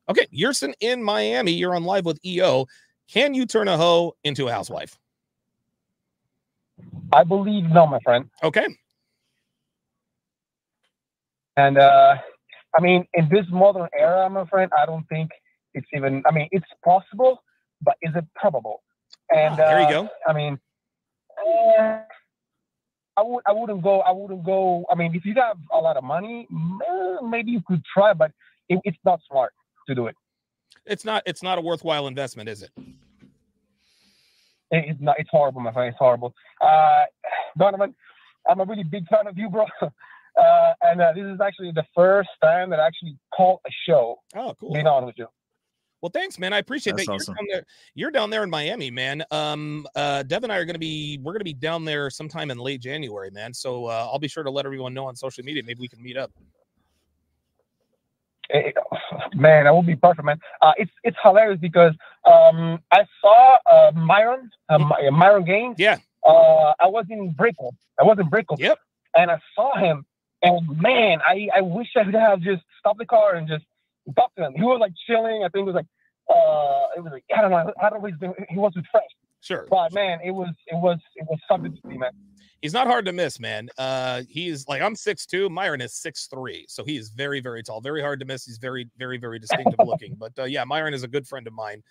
Okay, 0.09 0.25
Yerson 0.33 0.73
in 0.79 1.03
Miami. 1.03 1.51
You're 1.51 1.75
on 1.75 1.83
live 1.83 2.05
with 2.05 2.23
EO. 2.25 2.65
Can 3.07 3.33
you 3.33 3.45
turn 3.45 3.67
a 3.67 3.77
hoe 3.77 4.15
into 4.23 4.47
a 4.47 4.51
housewife? 4.51 4.97
I 7.11 7.23
believe 7.23 7.65
no, 7.65 7.87
my 7.87 7.99
friend. 8.01 8.29
Okay. 8.43 8.67
And 11.55 11.77
uh, 11.77 12.15
I 12.77 12.81
mean, 12.81 13.07
in 13.13 13.29
this 13.29 13.45
modern 13.49 13.87
era, 13.97 14.29
my 14.29 14.45
friend, 14.45 14.71
I 14.77 14.85
don't 14.85 15.07
think 15.07 15.31
it's 15.73 15.87
even. 15.95 16.21
I 16.27 16.31
mean, 16.31 16.47
it's 16.51 16.67
possible, 16.83 17.41
but 17.81 17.95
is 18.01 18.11
it 18.15 18.25
probable? 18.35 18.83
And 19.31 19.53
ah, 19.53 19.55
there 19.55 19.79
you 19.79 19.87
uh, 19.87 19.91
go. 19.91 20.09
I 20.27 20.33
mean, 20.33 20.59
uh, 21.39 21.99
I 23.15 23.23
would. 23.23 23.43
I 23.47 23.53
wouldn't 23.53 23.81
go. 23.81 24.01
I 24.01 24.11
wouldn't 24.11 24.45
go. 24.45 24.85
I 24.91 24.95
mean, 24.95 25.15
if 25.15 25.25
you 25.25 25.33
have 25.35 25.57
a 25.71 25.77
lot 25.77 25.97
of 25.97 26.03
money, 26.03 26.47
maybe 27.23 27.51
you 27.51 27.61
could 27.65 27.81
try, 27.91 28.13
but 28.13 28.31
it, 28.69 28.79
it's 28.83 28.97
not 29.05 29.21
smart 29.27 29.53
to 29.87 29.95
do 29.95 30.07
it 30.07 30.15
it's 30.89 31.05
not 31.05 31.23
it's 31.25 31.43
not 31.43 31.57
a 31.57 31.61
worthwhile 31.61 32.07
investment, 32.07 32.49
is 32.49 32.63
it? 32.63 32.71
It's 34.71 34.99
not. 34.99 35.15
It's 35.19 35.29
horrible, 35.31 35.61
my 35.61 35.71
friend. 35.71 35.89
It's 35.89 35.97
horrible. 35.97 36.33
Uh, 36.61 37.05
Donovan, 37.57 37.95
I'm 38.49 38.59
a 38.59 38.65
really 38.65 38.83
big 38.83 39.07
fan 39.07 39.27
of 39.27 39.37
you, 39.37 39.49
bro. 39.49 39.65
Uh, 40.37 40.73
and 40.83 41.01
uh, 41.01 41.11
this 41.15 41.25
is 41.25 41.41
actually 41.41 41.71
the 41.71 41.83
first 41.95 42.29
time 42.43 42.69
that 42.69 42.79
I 42.79 42.85
actually 42.85 43.17
called 43.35 43.59
a 43.65 43.71
show. 43.87 44.19
Oh, 44.35 44.53
cool. 44.59 44.71
Being 44.71 44.85
honest 44.85 45.07
with 45.07 45.15
you. 45.17 45.25
Well, 45.99 46.11
thanks, 46.13 46.37
man. 46.37 46.53
I 46.53 46.59
appreciate 46.59 46.95
That's 46.95 47.07
that. 47.07 47.13
Awesome. 47.13 47.33
You're, 47.33 47.37
down 47.37 47.47
there, 47.51 47.65
you're 47.95 48.11
down 48.11 48.29
there 48.29 48.43
in 48.43 48.49
Miami, 48.51 48.91
man. 48.91 49.23
Um, 49.31 49.87
uh, 49.95 50.21
Dev 50.21 50.43
and 50.43 50.53
I 50.53 50.57
are 50.57 50.65
going 50.65 50.75
to 50.75 50.79
be, 50.79 51.19
we're 51.23 51.33
going 51.33 51.39
to 51.39 51.43
be 51.43 51.55
down 51.55 51.85
there 51.85 52.11
sometime 52.11 52.51
in 52.51 52.59
late 52.59 52.81
January, 52.81 53.31
man. 53.31 53.51
So 53.51 53.87
uh, 53.87 54.07
I'll 54.11 54.19
be 54.19 54.27
sure 54.27 54.43
to 54.43 54.51
let 54.51 54.67
everyone 54.67 54.93
know 54.93 55.07
on 55.07 55.15
social 55.15 55.43
media. 55.43 55.63
Maybe 55.65 55.81
we 55.81 55.87
can 55.87 56.03
meet 56.03 56.17
up 56.17 56.29
it, 56.37 56.43
man, 59.35 59.65
that 59.65 59.75
would 59.75 59.85
be 59.85 59.95
perfect, 59.95 60.25
man. 60.25 60.39
Uh, 60.61 60.73
it's 60.77 60.91
it's 61.03 61.17
hilarious 61.23 61.59
because 61.59 61.93
um, 62.25 62.79
I 62.91 63.05
saw 63.21 63.57
uh, 63.71 63.91
Myron, 63.95 64.49
uh, 64.69 64.77
mm-hmm. 64.77 65.15
Myron 65.15 65.45
Gaines. 65.45 65.75
Yeah. 65.77 65.97
Uh, 66.25 66.73
I 66.79 66.87
was 66.87 67.05
in 67.09 67.31
Brickell. 67.31 67.75
I 67.99 68.03
was 68.03 68.17
in 68.19 68.29
Brickell. 68.29 68.57
Yep. 68.59 68.79
And 69.15 69.31
I 69.31 69.39
saw 69.55 69.75
him, 69.77 70.05
and 70.41 70.79
man, 70.79 71.19
I, 71.25 71.49
I 71.55 71.61
wish 71.61 71.87
I 71.95 72.03
could 72.03 72.13
have 72.13 72.41
just 72.41 72.63
stopped 72.79 72.99
the 72.99 73.05
car 73.05 73.35
and 73.35 73.47
just 73.47 73.65
talked 74.15 74.35
to 74.37 74.45
him. 74.45 74.53
He 74.55 74.63
was 74.63 74.79
like 74.79 74.93
chilling. 75.07 75.43
I 75.43 75.49
think 75.49 75.67
it 75.67 75.73
was 75.73 75.75
like, 75.75 75.87
uh, 76.29 76.97
it 76.97 77.03
was 77.03 77.13
like 77.13 77.23
I 77.35 77.41
don't 77.41 77.51
know. 77.51 77.73
I 77.81 77.89
don't 77.89 78.03
know. 78.03 78.35
He 78.49 78.57
was 78.57 78.73
refreshed. 78.75 79.15
Sure. 79.41 79.65
But 79.69 79.93
man, 79.93 80.19
it 80.23 80.31
was 80.31 80.53
it 80.67 80.75
was 80.75 80.99
it 81.15 81.25
was 81.29 81.39
something 81.47 81.71
to 81.71 81.81
see, 81.87 81.97
man 81.97 82.11
he's 82.61 82.73
not 82.73 82.87
hard 82.87 83.05
to 83.05 83.13
miss, 83.13 83.39
man. 83.39 83.69
Uh, 83.77 84.23
he's 84.29 84.67
like 84.67 84.81
I'm 84.81 84.95
six 84.95 85.25
two. 85.25 85.49
Myron 85.49 85.81
is 85.81 85.93
six 85.93 86.27
three, 86.27 86.65
so 86.67 86.83
he 86.83 86.97
is 86.97 87.09
very 87.09 87.39
very 87.39 87.63
tall, 87.63 87.81
very 87.81 88.01
hard 88.01 88.19
to 88.19 88.25
miss. 88.25 88.45
He's 88.45 88.57
very 88.57 88.89
very 88.97 89.17
very 89.17 89.39
distinctive 89.39 89.79
looking. 89.85 90.15
But 90.19 90.33
uh, 90.39 90.43
yeah, 90.45 90.63
Myron 90.63 90.93
is 90.93 91.03
a 91.03 91.07
good 91.07 91.27
friend 91.27 91.45
of 91.47 91.53
mine. 91.53 91.83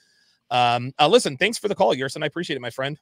Um, 0.50 0.92
uh, 0.98 1.08
listen, 1.08 1.36
thanks 1.36 1.58
for 1.58 1.68
the 1.68 1.74
call, 1.74 1.94
Yerson. 1.94 2.22
I 2.22 2.26
appreciate 2.26 2.56
it, 2.56 2.60
my 2.60 2.70
friend. 2.70 2.98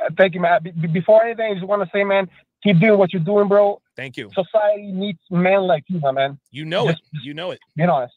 Uh, 0.00 0.10
thank 0.16 0.34
you, 0.34 0.40
man. 0.40 0.62
Be- 0.62 0.70
before 0.88 1.24
anything, 1.24 1.52
I 1.52 1.54
just 1.54 1.66
want 1.66 1.82
to 1.82 1.90
say, 1.92 2.04
man, 2.04 2.28
keep 2.62 2.78
doing 2.80 2.98
what 2.98 3.12
you're 3.12 3.22
doing, 3.22 3.48
bro. 3.48 3.80
Thank 3.96 4.16
you. 4.16 4.30
Society 4.34 4.90
needs 4.92 5.18
men 5.30 5.62
like 5.62 5.84
you, 5.88 6.00
my 6.00 6.12
man. 6.12 6.38
You 6.50 6.64
know 6.64 6.88
just, 6.90 7.02
it. 7.12 7.24
You 7.24 7.34
know 7.34 7.50
it. 7.50 7.60
Being 7.76 7.90
honest. 7.90 8.14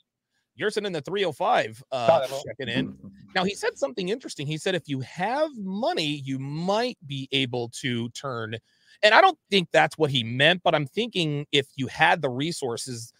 Yerson 0.60 0.86
in 0.86 0.94
the 0.94 1.02
305 1.02 1.84
uh, 1.92 2.28
checking 2.46 2.74
in. 2.74 2.98
Now 3.36 3.44
he 3.44 3.54
said 3.56 3.78
something 3.78 4.10
interesting. 4.10 4.48
He 4.48 4.58
said 4.58 4.76
if 4.76 4.88
you 4.88 5.02
have 5.02 5.50
money, 5.58 6.22
you 6.24 6.40
might 6.40 6.98
be 7.06 7.28
able 7.32 7.70
to 7.82 8.10
turn 8.10 8.56
And 9.04 9.14
I 9.14 9.22
don't 9.22 9.38
think 9.52 9.70
that's 9.72 9.98
what 9.98 10.10
he 10.10 10.24
meant, 10.24 10.62
but 10.64 10.74
I'm 10.74 10.88
thinking 10.88 11.46
if 11.52 11.68
you 11.76 11.88
had 11.88 12.22
the 12.22 12.30
resources 12.30 13.12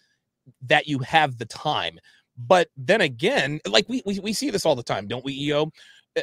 that 0.62 0.86
you 0.86 0.98
have 1.00 1.38
the 1.38 1.44
time. 1.44 1.98
But 2.38 2.68
then 2.76 3.00
again, 3.00 3.60
like 3.68 3.88
we, 3.88 4.02
we, 4.06 4.18
we 4.20 4.32
see 4.32 4.50
this 4.50 4.66
all 4.66 4.76
the 4.76 4.82
time, 4.82 5.06
don't 5.06 5.24
we, 5.24 5.32
EO? 5.34 5.70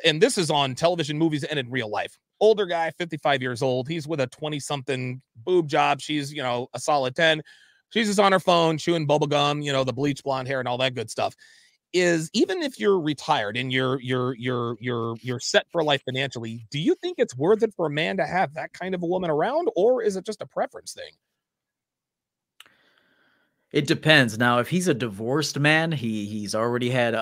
And 0.04 0.22
this 0.22 0.38
is 0.38 0.50
on 0.50 0.76
television, 0.76 1.18
movies, 1.18 1.44
and 1.44 1.60
in 1.60 1.70
real 1.70 1.90
life. 1.90 2.18
Older 2.40 2.66
guy, 2.66 2.92
55 2.92 3.42
years 3.42 3.62
old. 3.62 3.88
He's 3.88 4.08
with 4.08 4.20
a 4.20 4.28
20 4.28 4.60
something 4.60 5.22
boob 5.46 5.68
job. 5.68 6.02
She's, 6.02 6.34
you 6.34 6.42
know, 6.42 6.68
a 6.74 6.80
solid 6.80 7.16
10. 7.16 7.42
She's 7.94 8.08
just 8.08 8.20
on 8.20 8.32
her 8.32 8.40
phone, 8.40 8.78
chewing 8.78 9.06
bubble 9.06 9.28
gum, 9.28 9.62
you 9.62 9.72
know, 9.72 9.84
the 9.84 9.94
bleach 9.94 10.24
blonde 10.24 10.48
hair 10.48 10.60
and 10.60 10.68
all 10.68 10.78
that 10.80 10.96
good 10.96 11.10
stuff 11.12 11.36
is 11.94 12.30
even 12.34 12.64
if 12.64 12.80
you're 12.80 13.00
retired 13.00 13.56
and 13.56 13.72
you're 13.72 14.00
you're 14.02 14.36
you're 14.36 14.78
you're 14.80 15.16
you're 15.22 15.40
set 15.40 15.68
for 15.72 15.84
life 15.84 16.02
financially, 16.04 16.66
do 16.72 16.80
you 16.80 16.96
think 16.96 17.20
it's 17.20 17.38
worth 17.38 17.62
it 17.64 17.74
for 17.76 17.86
a 17.86 17.90
man 17.90 18.18
to 18.18 18.26
have 18.26 18.56
that 18.56 18.74
kind 18.74 18.96
of 18.96 19.04
a 19.04 19.06
woman 19.06 19.30
around, 19.30 19.70
or 19.76 20.02
is 20.02 20.16
it 20.16 20.26
just 20.26 20.42
a 20.42 20.48
preference 20.48 20.94
thing? 20.94 21.14
It 23.74 23.88
depends. 23.88 24.38
Now, 24.38 24.60
if 24.60 24.70
he's 24.70 24.88
a 24.88 24.94
divorced 24.94 25.58
man, 25.58 25.92
he 25.92 26.28
he's 26.28 26.54
already 26.54 26.92
had 26.92 27.16
a, 27.16 27.20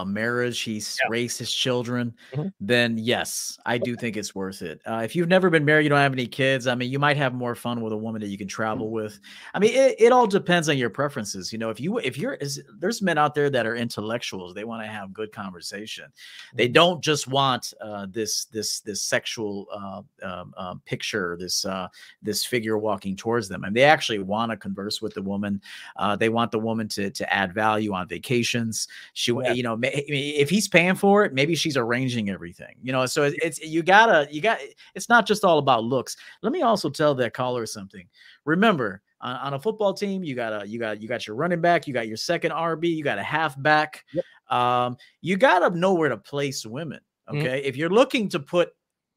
a 0.00 0.06
marriage, 0.06 0.60
he's 0.60 0.98
yeah. 1.04 1.10
raised 1.10 1.38
his 1.38 1.52
children, 1.52 2.14
mm-hmm. 2.32 2.48
then 2.58 2.96
yes, 2.96 3.58
I 3.66 3.76
do 3.76 3.94
think 3.94 4.16
it's 4.16 4.34
worth 4.34 4.62
it. 4.62 4.80
Uh, 4.86 5.02
if 5.04 5.14
you've 5.14 5.28
never 5.28 5.50
been 5.50 5.62
married, 5.62 5.82
you 5.82 5.90
don't 5.90 5.98
have 5.98 6.14
any 6.14 6.26
kids. 6.26 6.66
I 6.66 6.74
mean, 6.74 6.90
you 6.90 6.98
might 6.98 7.18
have 7.18 7.34
more 7.34 7.54
fun 7.54 7.82
with 7.82 7.92
a 7.92 7.96
woman 7.98 8.22
that 8.22 8.28
you 8.28 8.38
can 8.38 8.48
travel 8.48 8.86
mm-hmm. 8.86 8.94
with. 8.94 9.20
I 9.52 9.58
mean, 9.58 9.74
it, 9.74 9.96
it 9.98 10.10
all 10.10 10.26
depends 10.26 10.70
on 10.70 10.78
your 10.78 10.88
preferences. 10.88 11.52
You 11.52 11.58
know, 11.58 11.68
if 11.68 11.78
you 11.78 11.98
if 11.98 12.16
you're 12.16 12.32
is, 12.34 12.62
there's 12.78 13.02
men 13.02 13.18
out 13.18 13.34
there 13.34 13.50
that 13.50 13.66
are 13.66 13.76
intellectuals, 13.76 14.54
they 14.54 14.64
want 14.64 14.82
to 14.82 14.88
have 14.88 15.12
good 15.12 15.32
conversation. 15.32 16.06
They 16.54 16.64
mm-hmm. 16.64 16.72
don't 16.72 17.04
just 17.04 17.28
want 17.28 17.74
uh, 17.82 18.06
this 18.10 18.46
this 18.46 18.80
this 18.80 19.02
sexual 19.02 19.66
uh, 19.70 20.00
um, 20.26 20.54
um 20.56 20.80
picture, 20.86 21.36
this 21.38 21.66
uh, 21.66 21.88
this 22.22 22.42
figure 22.42 22.78
walking 22.78 23.16
towards 23.16 23.50
them, 23.50 23.64
and 23.64 23.76
they 23.76 23.84
actually 23.84 24.20
want 24.20 24.50
to 24.50 24.56
converse 24.56 25.02
with 25.02 25.12
the 25.12 25.20
woman. 25.20 25.60
Uh, 25.96 26.16
they 26.16 26.28
want 26.28 26.50
the 26.50 26.58
woman 26.58 26.88
to 26.88 27.10
to 27.10 27.32
add 27.32 27.54
value 27.54 27.92
on 27.92 28.08
vacations. 28.08 28.88
She, 29.12 29.32
yeah. 29.32 29.52
you 29.52 29.62
know, 29.62 29.78
if 29.82 30.50
he's 30.50 30.68
paying 30.68 30.94
for 30.94 31.24
it, 31.24 31.32
maybe 31.32 31.54
she's 31.54 31.76
arranging 31.76 32.30
everything. 32.30 32.76
You 32.82 32.92
know, 32.92 33.06
so 33.06 33.30
it's 33.42 33.60
you 33.60 33.82
gotta 33.82 34.28
you 34.30 34.40
got. 34.40 34.58
It's 34.94 35.08
not 35.08 35.26
just 35.26 35.44
all 35.44 35.58
about 35.58 35.84
looks. 35.84 36.16
Let 36.42 36.52
me 36.52 36.62
also 36.62 36.90
tell 36.90 37.14
that 37.16 37.34
caller 37.34 37.66
something. 37.66 38.06
Remember, 38.44 39.02
on, 39.20 39.36
on, 39.36 39.54
a 39.54 39.58
football 39.58 39.92
team, 39.92 40.24
you 40.24 40.34
got 40.34 40.62
a 40.62 40.66
you 40.66 40.78
got 40.78 41.00
you 41.00 41.08
got 41.08 41.26
your 41.26 41.36
running 41.36 41.60
back, 41.60 41.86
you 41.86 41.94
got 41.94 42.08
your 42.08 42.16
second 42.16 42.52
RB, 42.52 42.94
you 42.96 43.04
got 43.04 43.18
a 43.18 43.22
halfback. 43.22 44.04
Yep. 44.12 44.24
Um, 44.50 44.96
you 45.20 45.36
got 45.36 45.60
to 45.60 45.76
know 45.76 45.94
where 45.94 46.08
to 46.08 46.16
place 46.16 46.66
women. 46.66 47.00
Mm-hmm. 47.28 47.38
Okay, 47.38 47.58
mm-hmm. 47.58 47.68
if 47.68 47.76
you're 47.76 47.90
looking 47.90 48.28
to 48.30 48.40
put 48.40 48.72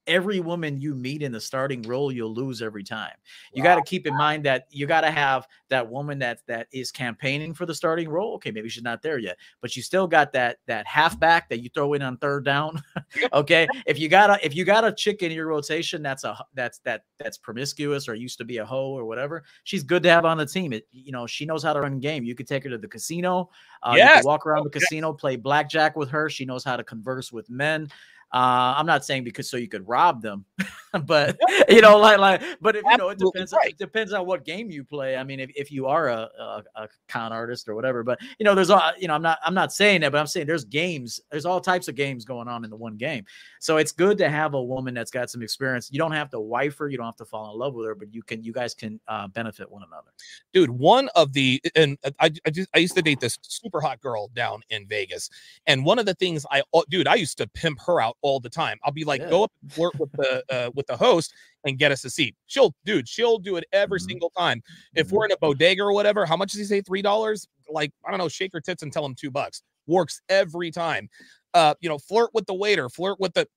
every 0.07 0.39
woman 0.39 0.79
you 0.79 0.95
meet 0.95 1.21
in 1.21 1.31
the 1.31 1.39
starting 1.39 1.81
role 1.83 2.11
you'll 2.11 2.33
lose 2.33 2.61
every 2.61 2.83
time. 2.83 3.13
You 3.53 3.63
wow. 3.63 3.75
got 3.75 3.75
to 3.75 3.89
keep 3.89 4.07
in 4.07 4.15
mind 4.15 4.43
that 4.45 4.67
you 4.69 4.85
got 4.85 5.01
to 5.01 5.11
have 5.11 5.47
that 5.69 5.89
woman 5.89 6.19
that 6.19 6.39
that 6.47 6.67
is 6.71 6.91
campaigning 6.91 7.53
for 7.53 7.65
the 7.65 7.75
starting 7.75 8.09
role. 8.09 8.35
Okay 8.35 8.51
maybe 8.51 8.69
she's 8.69 8.83
not 8.83 9.01
there 9.01 9.17
yet 9.17 9.37
but 9.61 9.75
you 9.75 9.81
still 9.81 10.07
got 10.07 10.33
that 10.33 10.57
that 10.67 10.85
halfback 10.87 11.49
that 11.49 11.61
you 11.61 11.69
throw 11.69 11.93
in 11.93 12.01
on 12.01 12.17
third 12.17 12.45
down. 12.45 12.81
Okay 13.31 13.67
if 13.85 13.99
you 13.99 14.09
got 14.09 14.29
a 14.29 14.45
if 14.45 14.55
you 14.55 14.65
got 14.65 14.83
a 14.83 14.91
chick 14.91 15.21
in 15.21 15.31
your 15.31 15.47
rotation 15.47 16.01
that's 16.01 16.23
a 16.23 16.37
that's 16.53 16.79
that 16.79 17.03
that's 17.19 17.37
promiscuous 17.37 18.07
or 18.07 18.15
used 18.15 18.37
to 18.37 18.45
be 18.45 18.57
a 18.57 18.65
hoe 18.65 18.91
or 18.91 19.05
whatever 19.05 19.43
she's 19.63 19.83
good 19.83 20.03
to 20.03 20.09
have 20.09 20.25
on 20.25 20.37
the 20.37 20.45
team. 20.45 20.73
It 20.73 20.87
you 20.91 21.11
know 21.11 21.27
she 21.27 21.45
knows 21.45 21.63
how 21.63 21.73
to 21.73 21.81
run 21.81 21.99
game. 21.99 22.23
You 22.23 22.35
could 22.35 22.47
take 22.47 22.63
her 22.63 22.69
to 22.69 22.77
the 22.77 22.87
casino. 22.87 23.49
Uh, 23.81 23.93
yes. 23.95 24.23
walk 24.23 24.45
around 24.45 24.63
the 24.63 24.69
casino 24.69 25.13
play 25.13 25.35
blackjack 25.35 25.95
with 25.95 26.09
her. 26.09 26.29
She 26.29 26.45
knows 26.45 26.63
how 26.63 26.75
to 26.75 26.83
converse 26.83 27.31
with 27.31 27.49
men 27.49 27.89
uh, 28.33 28.73
I'm 28.75 28.87
not 28.87 29.05
saying 29.05 29.23
because 29.23 29.47
so 29.47 29.57
you 29.57 29.67
could 29.67 29.87
rob 29.87 30.23
them, 30.23 30.45
but 31.05 31.37
you 31.69 31.81
know, 31.81 31.99
like 31.99 32.17
like, 32.17 32.41
but 32.61 32.75
if 32.75 32.83
you 32.83 32.97
know, 32.97 33.09
it 33.09 33.19
depends. 33.19 33.53
Right. 33.53 33.69
It 33.69 33.77
depends 33.77 34.11
on 34.11 34.25
what 34.25 34.43
game 34.43 34.71
you 34.71 34.83
play. 34.83 35.15
I 35.17 35.23
mean, 35.23 35.39
if, 35.39 35.51
if 35.55 35.71
you 35.71 35.85
are 35.85 36.09
a, 36.09 36.29
a, 36.39 36.63
a 36.75 36.87
con 37.07 37.31
artist 37.31 37.69
or 37.69 37.75
whatever, 37.75 38.03
but 38.03 38.19
you 38.39 38.43
know, 38.43 38.55
there's 38.55 38.71
all 38.71 38.81
you 38.97 39.07
know. 39.07 39.13
I'm 39.13 39.21
not 39.21 39.37
I'm 39.45 39.53
not 39.53 39.71
saying 39.71 40.01
that, 40.01 40.11
but 40.11 40.17
I'm 40.17 40.25
saying 40.25 40.47
there's 40.47 40.65
games. 40.65 41.21
There's 41.29 41.45
all 41.45 41.61
types 41.61 41.87
of 41.87 41.93
games 41.93 42.25
going 42.25 42.47
on 42.47 42.63
in 42.63 42.71
the 42.71 42.75
one 42.75 42.97
game. 42.97 43.23
So 43.59 43.77
it's 43.77 43.91
good 43.91 44.17
to 44.17 44.29
have 44.29 44.55
a 44.55 44.63
woman 44.63 44.95
that's 44.95 45.11
got 45.11 45.29
some 45.29 45.43
experience. 45.43 45.89
You 45.91 45.99
don't 45.99 46.11
have 46.11 46.31
to 46.31 46.39
wife 46.39 46.75
her. 46.79 46.89
You 46.89 46.97
don't 46.97 47.05
have 47.05 47.15
to 47.17 47.25
fall 47.25 47.51
in 47.53 47.59
love 47.59 47.75
with 47.75 47.85
her, 47.85 47.93
but 47.93 48.11
you 48.11 48.23
can. 48.23 48.43
You 48.43 48.51
guys 48.51 48.73
can 48.73 48.99
uh, 49.07 49.27
benefit 49.27 49.71
one 49.71 49.83
another. 49.83 50.09
Dude, 50.53 50.71
one 50.71 51.09
of 51.15 51.33
the 51.33 51.61
and 51.75 51.99
I 52.19 52.31
I 52.45 52.49
just 52.49 52.69
I 52.73 52.79
used 52.79 52.95
to 52.95 53.03
date 53.03 53.19
this 53.19 53.37
super 53.43 53.79
hot 53.79 54.01
girl 54.01 54.31
down 54.33 54.63
in 54.71 54.87
Vegas, 54.87 55.29
and 55.67 55.85
one 55.85 55.99
of 55.99 56.07
the 56.07 56.15
things 56.15 56.47
I 56.49 56.63
oh, 56.73 56.83
dude 56.89 57.07
I 57.07 57.15
used 57.15 57.37
to 57.37 57.47
pimp 57.47 57.79
her 57.85 58.01
out 58.01 58.17
all 58.23 58.39
the 58.39 58.49
time. 58.49 58.79
I'll 58.83 58.91
be 58.91 59.03
like, 59.03 59.21
yeah. 59.21 59.29
go 59.29 59.43
up 59.43 59.51
and 59.61 59.71
flirt 59.71 59.99
with 59.99 60.11
the 60.13 60.43
uh, 60.49 60.71
with 60.73 60.87
the 60.87 60.97
host 60.97 61.33
and 61.65 61.77
get 61.77 61.91
us 61.91 62.03
a 62.05 62.09
seat. 62.09 62.35
She'll, 62.47 62.73
dude, 62.85 63.07
she'll 63.07 63.37
do 63.37 63.57
it 63.57 63.65
every 63.71 63.99
mm-hmm. 63.99 64.09
single 64.09 64.31
time. 64.31 64.63
If 64.95 65.11
we're 65.11 65.25
in 65.25 65.31
a 65.31 65.37
bodega 65.37 65.83
or 65.83 65.93
whatever, 65.93 66.25
how 66.25 66.37
much 66.37 66.51
does 66.51 66.59
he 66.59 66.65
say? 66.65 66.81
Three 66.81 67.03
dollars? 67.03 67.47
Like 67.69 67.91
I 68.07 68.09
don't 68.09 68.17
know, 68.17 68.29
shake 68.29 68.53
her 68.53 68.61
tits 68.61 68.81
and 68.81 68.91
tell 68.91 69.05
him 69.05 69.13
two 69.13 69.29
bucks. 69.29 69.61
Works 69.85 70.21
every 70.29 70.71
time. 70.71 71.09
Uh, 71.53 71.75
you 71.81 71.89
know, 71.89 71.99
flirt 71.99 72.31
with 72.33 72.47
the 72.47 72.53
waiter, 72.53 72.89
flirt 72.89 73.19
with 73.19 73.33
the 73.33 73.47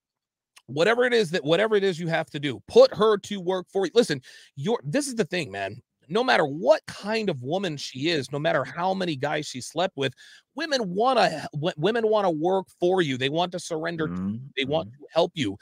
whatever 0.67 1.05
it 1.05 1.15
is 1.15 1.31
that 1.31 1.45
whatever 1.45 1.77
it 1.77 1.85
is 1.85 1.99
you 1.99 2.09
have 2.09 2.29
to 2.31 2.41
do, 2.41 2.61
put 2.69 2.93
her 2.95 3.17
to 3.19 3.41
work 3.41 3.67
for 3.73 3.87
you. 3.87 3.93
Listen, 3.95 4.21
your 4.57 4.81
this 4.85 5.07
is 5.07 5.15
the 5.15 5.25
thing, 5.25 5.51
man 5.51 5.81
no 6.09 6.23
matter 6.23 6.45
what 6.45 6.85
kind 6.87 7.29
of 7.29 7.43
woman 7.43 7.77
she 7.77 8.09
is, 8.09 8.31
no 8.33 8.39
matter 8.39 8.65
how 8.65 8.95
many 8.95 9.17
guys 9.17 9.47
she 9.47 9.61
slept 9.61 9.97
with, 9.97 10.15
women 10.55 10.95
want 10.95 11.19
to 11.19 11.49
women 11.77 12.09
want 12.09 12.25
to 12.25 12.31
work 12.31 12.67
for 12.81 13.03
you. 13.03 13.17
They 13.17 13.29
want 13.29 13.53
to 13.53 13.61
surrender. 13.61 14.09
Mm-hmm. 14.09 14.33
To 14.35 14.41
they 14.57 14.65
want 14.65 14.89
mm-hmm. 14.89 15.03
to 15.03 15.09
help 15.13 15.33
you. 15.35 15.57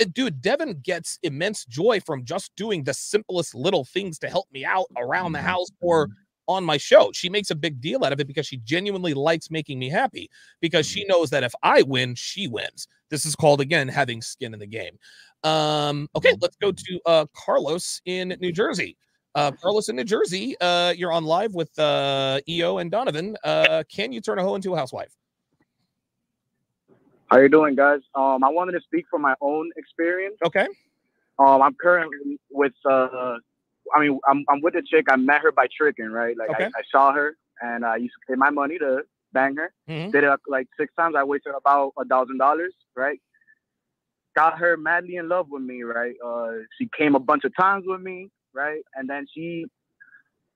Uh, 0.00 0.04
dude, 0.12 0.40
Devin 0.40 0.80
gets 0.82 1.18
immense 1.22 1.64
joy 1.64 2.00
from 2.00 2.24
just 2.24 2.54
doing 2.56 2.84
the 2.84 2.94
simplest 2.94 3.54
little 3.54 3.84
things 3.84 4.18
to 4.20 4.28
help 4.28 4.46
me 4.52 4.64
out 4.64 4.86
around 4.96 5.32
the 5.32 5.38
mm-hmm. 5.38 5.48
house 5.48 5.68
or 5.80 6.06
mm-hmm. 6.06 6.14
on 6.48 6.64
my 6.64 6.76
show. 6.76 7.10
She 7.12 7.28
makes 7.28 7.50
a 7.50 7.54
big 7.54 7.80
deal 7.80 8.04
out 8.04 8.12
of 8.12 8.20
it 8.20 8.26
because 8.26 8.46
she 8.46 8.58
genuinely 8.58 9.14
likes 9.14 9.50
making 9.50 9.78
me 9.78 9.88
happy 9.88 10.30
because 10.60 10.86
she 10.86 11.04
knows 11.04 11.30
that 11.30 11.44
if 11.44 11.54
I 11.62 11.82
win, 11.82 12.14
she 12.14 12.48
wins. 12.48 12.88
This 13.10 13.24
is 13.24 13.36
called 13.36 13.60
again 13.60 13.88
having 13.88 14.20
skin 14.20 14.52
in 14.52 14.60
the 14.60 14.66
game. 14.66 14.98
Um, 15.44 16.08
okay, 16.16 16.34
let's 16.40 16.56
go 16.56 16.72
to 16.72 17.00
uh, 17.06 17.26
Carlos 17.36 18.00
in 18.04 18.36
New 18.40 18.50
Jersey. 18.50 18.96
Uh, 19.36 19.52
Carlos 19.52 19.90
in 19.90 19.96
New 19.96 20.04
Jersey, 20.04 20.56
uh, 20.62 20.94
you're 20.96 21.12
on 21.12 21.22
live 21.22 21.54
with 21.54 21.78
uh, 21.78 22.40
EO 22.48 22.78
and 22.78 22.90
Donovan. 22.90 23.36
Uh, 23.44 23.82
can 23.94 24.10
you 24.10 24.22
turn 24.22 24.38
a 24.38 24.42
hoe 24.42 24.54
into 24.54 24.72
a 24.72 24.78
housewife? 24.78 25.12
How 27.26 27.38
you 27.40 27.50
doing, 27.50 27.74
guys? 27.74 28.00
Um, 28.14 28.42
I 28.42 28.48
wanted 28.48 28.72
to 28.72 28.80
speak 28.80 29.04
from 29.10 29.20
my 29.20 29.34
own 29.42 29.70
experience. 29.76 30.36
Okay. 30.42 30.66
Um, 31.38 31.60
I'm 31.60 31.74
currently 31.74 32.40
with. 32.50 32.72
Uh, 32.88 33.36
I 33.94 34.00
mean, 34.00 34.18
I'm 34.26 34.42
I'm 34.48 34.62
with 34.62 34.74
a 34.74 34.82
chick. 34.82 35.04
I 35.10 35.16
met 35.16 35.42
her 35.42 35.52
by 35.52 35.66
tricking, 35.76 36.08
right? 36.08 36.34
Like 36.34 36.48
okay. 36.50 36.64
I, 36.64 36.68
I, 36.68 36.82
saw 36.90 37.12
her, 37.12 37.36
and 37.60 37.84
I 37.84 37.96
used 37.96 38.14
to 38.14 38.32
pay 38.32 38.38
my 38.38 38.48
money 38.48 38.78
to 38.78 39.02
bang 39.34 39.54
her. 39.56 39.70
Mm-hmm. 39.86 40.12
Did 40.12 40.24
it 40.24 40.40
like 40.48 40.66
six 40.80 40.94
times. 40.98 41.14
I 41.14 41.24
wasted 41.24 41.52
about 41.54 41.92
a 41.98 42.06
thousand 42.06 42.38
dollars, 42.38 42.72
right? 42.96 43.20
Got 44.34 44.58
her 44.60 44.78
madly 44.78 45.16
in 45.16 45.28
love 45.28 45.48
with 45.50 45.62
me, 45.62 45.82
right? 45.82 46.14
Uh, 46.24 46.52
she 46.78 46.88
came 46.96 47.14
a 47.14 47.20
bunch 47.20 47.44
of 47.44 47.54
times 47.54 47.84
with 47.86 48.00
me 48.00 48.30
right? 48.56 48.82
And 48.94 49.08
then 49.08 49.26
she, 49.32 49.66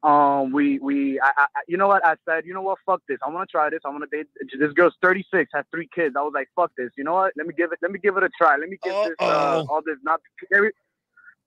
um, 0.03 0.53
we 0.53 0.79
we, 0.79 1.21
I, 1.21 1.31
I, 1.37 1.47
you 1.69 1.77
know 1.77 1.89
what? 1.89 2.05
I 2.05 2.17
said, 2.27 2.45
you 2.47 2.55
know 2.55 2.63
what? 2.63 2.79
Fuck 2.87 3.03
this. 3.09 3.19
I 3.25 3.29
want 3.31 3.49
to 3.49 3.53
try 3.53 3.69
this. 3.71 3.81
I 3.85 3.91
want 3.91 4.05
to 4.11 4.17
date. 4.17 4.27
This 4.59 4.73
girl's 4.73 4.95
36, 5.03 5.51
has 5.55 5.65
three 5.71 5.89
kids. 5.95 6.17
I 6.19 6.23
was 6.23 6.33
like, 6.35 6.49
fuck 6.57 6.73
this. 6.77 6.91
You 6.97 7.05
know 7.05 7.15
what? 7.15 7.33
Let 7.37 7.47
me 7.47 7.55
give 7.57 7.73
it. 7.73 7.79
Let 7.83 7.91
me 7.91 7.99
give 7.99 8.17
it 8.17 8.23
a 8.23 8.31
try. 8.37 8.57
Let 8.57 8.69
me 8.69 8.79
give 8.83 8.95
Uh-oh. 8.95 9.09
this 9.09 9.17
uh, 9.21 9.65
all 9.69 9.83
this 9.85 9.99
not. 10.03 10.21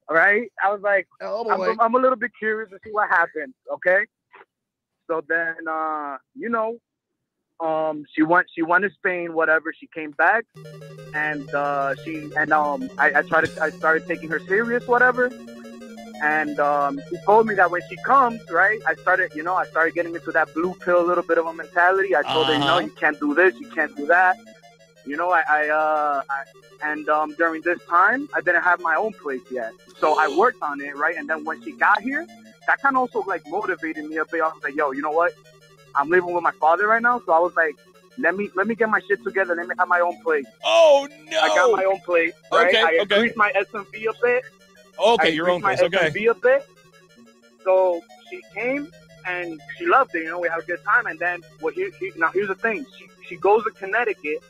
All 0.09 0.15
right. 0.15 0.51
I 0.63 0.71
was 0.71 0.81
like, 0.81 1.07
oh, 1.21 1.49
I'm, 1.49 1.79
I'm 1.79 1.95
a 1.95 1.99
little 1.99 2.17
bit 2.17 2.31
curious 2.37 2.69
to 2.71 2.77
see 2.83 2.91
what 2.91 3.09
happens. 3.09 3.53
Okay. 3.73 4.05
So 5.09 5.21
then, 5.27 5.55
uh, 5.69 6.17
you 6.35 6.49
know, 6.49 6.77
um, 7.59 8.03
she 8.13 8.23
went 8.23 8.47
she 8.53 8.61
went 8.61 8.83
to 8.83 8.89
Spain, 8.91 9.33
whatever. 9.33 9.73
She 9.77 9.87
came 9.87 10.11
back, 10.11 10.45
and 11.13 11.53
uh, 11.53 11.95
she 12.03 12.29
and 12.37 12.51
um, 12.51 12.89
I, 12.97 13.19
I 13.19 13.21
tried 13.21 13.45
to 13.45 13.61
I 13.61 13.69
started 13.69 14.07
taking 14.07 14.29
her 14.29 14.39
serious, 14.39 14.87
whatever. 14.87 15.29
And 16.21 16.59
um, 16.59 16.99
he 17.09 17.17
told 17.25 17.47
me 17.47 17.55
that 17.55 17.71
when 17.71 17.81
she 17.89 17.95
comes, 17.97 18.39
right, 18.51 18.79
I 18.87 18.95
started, 18.95 19.33
you 19.35 19.43
know, 19.43 19.55
I 19.55 19.65
started 19.65 19.95
getting 19.95 20.13
into 20.13 20.31
that 20.31 20.53
blue 20.53 20.73
pill 20.75 21.01
a 21.03 21.05
little 21.05 21.23
bit 21.23 21.37
of 21.37 21.45
a 21.45 21.53
mentality. 21.53 22.15
I 22.15 22.21
told 22.21 22.45
uh-huh. 22.45 22.45
her, 22.45 22.53
you 22.53 22.59
know, 22.59 22.65
uh-huh. 22.65 22.79
you 22.79 22.91
can't 22.91 23.19
do 23.19 23.33
this, 23.33 23.55
you 23.59 23.67
can't 23.69 23.95
do 23.95 24.05
that. 24.07 24.37
You 25.05 25.17
know, 25.17 25.31
I, 25.31 25.43
I, 25.49 25.69
uh, 25.69 26.21
I 26.29 26.43
and 26.83 27.09
um, 27.09 27.33
during 27.37 27.61
this 27.61 27.79
time, 27.89 28.29
I 28.33 28.41
didn't 28.41 28.63
have 28.63 28.79
my 28.81 28.95
own 28.95 29.13
place 29.13 29.41
yet. 29.51 29.73
So 29.99 30.17
I 30.19 30.27
worked 30.37 30.61
on 30.61 30.79
it, 30.81 30.95
right? 30.95 31.15
And 31.17 31.29
then 31.29 31.43
when 31.43 31.61
she 31.63 31.73
got 31.73 32.01
here, 32.01 32.25
that 32.67 32.81
kind 32.81 32.95
of 32.95 33.01
also 33.01 33.23
like 33.27 33.47
motivated 33.49 34.05
me 34.05 34.17
a 34.17 34.25
bit. 34.25 34.41
I 34.41 34.47
was 34.47 34.63
like, 34.63 34.75
yo, 34.75 34.91
you 34.91 35.01
know 35.01 35.11
what? 35.11 35.33
I'm 35.95 36.09
living 36.09 36.33
with 36.33 36.43
my 36.43 36.51
father 36.51 36.87
right 36.87 37.01
now. 37.01 37.21
So 37.25 37.33
I 37.33 37.39
was 37.39 37.53
like, 37.55 37.75
let 38.17 38.35
me 38.35 38.49
let 38.55 38.67
me 38.67 38.75
get 38.75 38.89
my 38.89 38.99
shit 39.07 39.23
together. 39.23 39.55
Let 39.55 39.67
me 39.67 39.75
have 39.77 39.87
my 39.87 39.99
own 39.99 40.21
place. 40.21 40.45
Oh 40.63 41.07
no! 41.29 41.39
I 41.39 41.47
got 41.49 41.71
my 41.71 41.83
own 41.83 41.99
place. 42.01 42.33
Right? 42.51 42.67
Okay, 42.67 42.81
I 42.81 42.99
okay. 43.01 43.15
increased 43.15 43.37
my 43.37 43.51
SMV 43.53 44.09
a 44.09 44.13
bit. 44.21 44.43
Okay, 44.99 45.31
your 45.31 45.49
own 45.49 45.61
place. 45.61 45.81
Okay. 45.81 46.07
A 46.07 46.33
bit. 46.33 46.67
So 47.63 48.01
she 48.29 48.41
came 48.53 48.89
and 49.25 49.61
she 49.77 49.85
loved 49.85 50.13
it. 50.15 50.23
You 50.23 50.29
know, 50.29 50.39
we 50.39 50.49
had 50.49 50.59
a 50.59 50.63
good 50.63 50.83
time. 50.83 51.05
And 51.05 51.19
then, 51.19 51.41
well, 51.61 51.73
here, 51.73 51.91
here, 51.99 52.11
now 52.17 52.29
here's 52.33 52.47
the 52.47 52.55
thing: 52.55 52.85
she 52.97 53.07
she 53.27 53.35
goes 53.37 53.63
to 53.63 53.71
Connecticut 53.71 54.43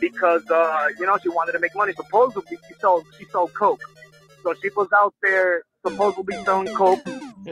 because 0.00 0.48
uh, 0.50 0.88
you 0.98 1.06
know 1.06 1.18
she 1.22 1.28
wanted 1.28 1.52
to 1.52 1.60
make 1.60 1.74
money. 1.74 1.92
Supposedly, 1.94 2.58
she 2.68 2.74
sold 2.80 3.04
she 3.18 3.24
sold 3.26 3.54
coke. 3.54 3.82
So 4.42 4.54
she 4.62 4.70
was 4.76 4.88
out 4.94 5.14
there 5.22 5.62
supposedly 5.86 6.36
selling 6.44 6.74
coke 6.74 7.06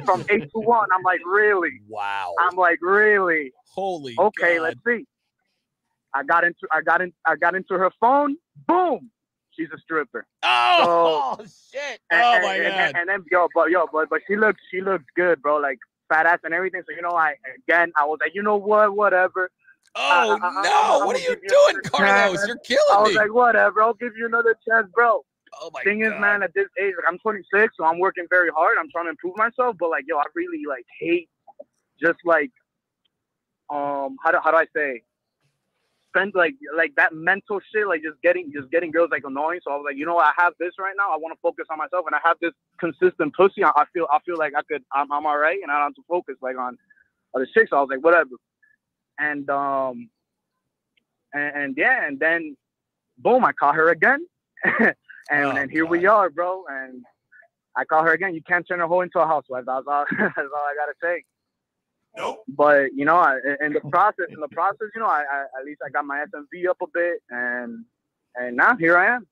from 0.04 0.24
eight 0.30 0.50
to 0.52 0.58
one. 0.58 0.88
I'm 0.94 1.02
like, 1.02 1.20
really? 1.24 1.80
Wow. 1.88 2.34
I'm 2.38 2.56
like, 2.56 2.78
really? 2.82 3.52
Holy. 3.74 4.14
Okay, 4.18 4.56
God. 4.56 4.62
let's 4.62 4.80
see. 4.86 5.06
I 6.14 6.22
got 6.24 6.44
into 6.44 6.66
I 6.72 6.80
got 6.82 7.00
in 7.02 7.12
I 7.26 7.36
got 7.36 7.54
into 7.54 7.74
her 7.74 7.90
phone. 8.00 8.36
Boom. 8.66 9.10
She's 9.56 9.68
a 9.72 9.78
stripper. 9.78 10.26
Oh, 10.42 11.36
so, 11.38 11.44
shit! 11.72 12.00
And, 12.10 12.22
oh 12.22 12.40
my 12.42 12.54
and, 12.56 12.64
god! 12.64 12.80
And, 12.80 12.96
and, 12.96 13.08
then 13.08 13.24
yo, 13.30 13.48
but 13.54 13.70
yo, 13.70 13.86
but 13.92 14.08
but 14.10 14.20
she 14.26 14.36
looks 14.36 14.60
she 14.70 14.80
looks 14.80 15.04
good, 15.14 15.40
bro. 15.42 15.56
Like 15.56 15.78
fat 16.08 16.26
ass 16.26 16.38
and 16.44 16.54
everything. 16.54 16.82
So 16.86 16.94
you 16.94 17.02
know, 17.02 17.16
I 17.16 17.34
again 17.68 17.92
I 17.96 18.04
was 18.04 18.18
like, 18.20 18.34
you 18.34 18.42
know 18.42 18.56
what, 18.56 18.94
whatever. 18.94 19.50
Oh 19.94 20.38
I, 20.42 20.48
I, 20.48 20.62
no! 20.62 21.02
I, 21.02 21.06
what 21.06 21.16
are 21.16 21.20
you 21.20 21.36
doing, 21.36 21.82
Carlos? 21.84 22.38
Chance. 22.38 22.48
You're 22.48 22.58
killing 22.58 22.80
me. 22.80 22.94
I 22.94 23.02
was 23.02 23.14
like, 23.14 23.32
whatever. 23.32 23.82
I'll 23.82 23.94
give 23.94 24.12
you 24.16 24.26
another 24.26 24.56
chance, 24.68 24.88
bro. 24.94 25.24
Oh 25.60 25.70
my 25.72 25.82
Thing 25.82 26.00
God. 26.00 26.14
is, 26.14 26.20
man, 26.20 26.42
at 26.42 26.52
this 26.54 26.66
age, 26.80 26.92
like 26.96 27.10
I'm 27.10 27.18
26, 27.18 27.74
so 27.76 27.84
I'm 27.84 27.98
working 27.98 28.26
very 28.28 28.50
hard. 28.54 28.76
I'm 28.78 28.90
trying 28.90 29.06
to 29.06 29.10
improve 29.10 29.36
myself, 29.36 29.76
but 29.78 29.88
like, 29.88 30.04
yo, 30.06 30.18
I 30.18 30.24
really 30.34 30.62
like 30.68 30.84
hate 31.00 31.30
just 32.00 32.18
like 32.24 32.50
um 33.70 34.16
how 34.22 34.30
do 34.30 34.38
how 34.42 34.50
do 34.50 34.58
I 34.58 34.66
say 34.74 35.02
spend 36.16 36.32
like 36.34 36.54
like 36.76 36.94
that 36.96 37.12
mental 37.14 37.60
shit, 37.72 37.86
like 37.86 38.02
just 38.02 38.20
getting 38.22 38.52
just 38.54 38.70
getting 38.70 38.90
girls 38.90 39.08
like 39.10 39.24
annoying. 39.24 39.60
So 39.64 39.72
I 39.72 39.76
was 39.76 39.84
like, 39.86 39.96
you 39.96 40.06
know 40.06 40.14
what, 40.14 40.26
I 40.26 40.42
have 40.42 40.54
this 40.58 40.72
right 40.78 40.94
now. 40.96 41.12
I 41.12 41.16
want 41.16 41.34
to 41.34 41.40
focus 41.42 41.66
on 41.70 41.78
myself, 41.78 42.06
and 42.06 42.14
I 42.14 42.20
have 42.24 42.36
this 42.40 42.52
consistent 42.78 43.34
pussy. 43.34 43.64
I, 43.64 43.70
I 43.76 43.84
feel 43.92 44.06
I 44.10 44.18
feel 44.24 44.38
like 44.38 44.52
I 44.56 44.62
could 44.62 44.82
I'm 44.92 45.10
I'm 45.12 45.26
all 45.26 45.38
right, 45.38 45.58
and 45.62 45.70
I 45.70 45.74
don't 45.74 45.88
have 45.88 45.94
to 45.94 46.04
focus 46.08 46.36
like 46.40 46.58
on 46.58 46.78
other 47.34 47.46
chicks. 47.54 47.70
So 47.70 47.76
I 47.76 47.80
was 47.80 47.88
like, 47.90 48.04
whatever. 48.04 48.30
And 49.18 49.48
um 49.50 50.10
and, 51.32 51.56
and 51.56 51.74
yeah, 51.76 52.06
and 52.06 52.18
then 52.18 52.56
boom, 53.18 53.44
I 53.44 53.52
caught 53.52 53.74
her 53.74 53.90
again. 53.90 54.26
and 54.64 54.94
oh, 55.30 55.50
and 55.50 55.70
here 55.70 55.84
God. 55.84 55.90
we 55.90 56.06
are, 56.06 56.30
bro. 56.30 56.64
And 56.68 57.04
I 57.76 57.84
call 57.84 58.02
her 58.04 58.12
again. 58.12 58.34
You 58.34 58.42
can't 58.42 58.66
turn 58.66 58.80
a 58.80 58.88
hoe 58.88 59.02
into 59.02 59.18
a 59.18 59.26
housewife. 59.26 59.64
That's 59.66 59.86
all. 59.86 60.04
that's 60.18 60.38
all 60.38 60.66
I 60.66 60.74
gotta 60.76 60.94
say. 61.02 61.24
Nope. 62.16 62.44
But 62.48 62.88
you 62.94 63.04
know, 63.04 63.16
I, 63.16 63.38
in 63.64 63.72
the 63.72 63.80
process, 63.80 64.26
in 64.30 64.40
the 64.40 64.48
process, 64.48 64.88
you 64.94 65.00
know, 65.00 65.06
I, 65.06 65.24
I, 65.30 65.60
at 65.60 65.64
least 65.64 65.80
I 65.84 65.90
got 65.90 66.04
my 66.04 66.24
SMV 66.24 66.68
up 66.68 66.78
a 66.82 66.86
bit, 66.92 67.22
and 67.30 67.84
and 68.34 68.56
now 68.56 68.76
here 68.76 68.96
I 68.96 69.16
am. 69.16 69.26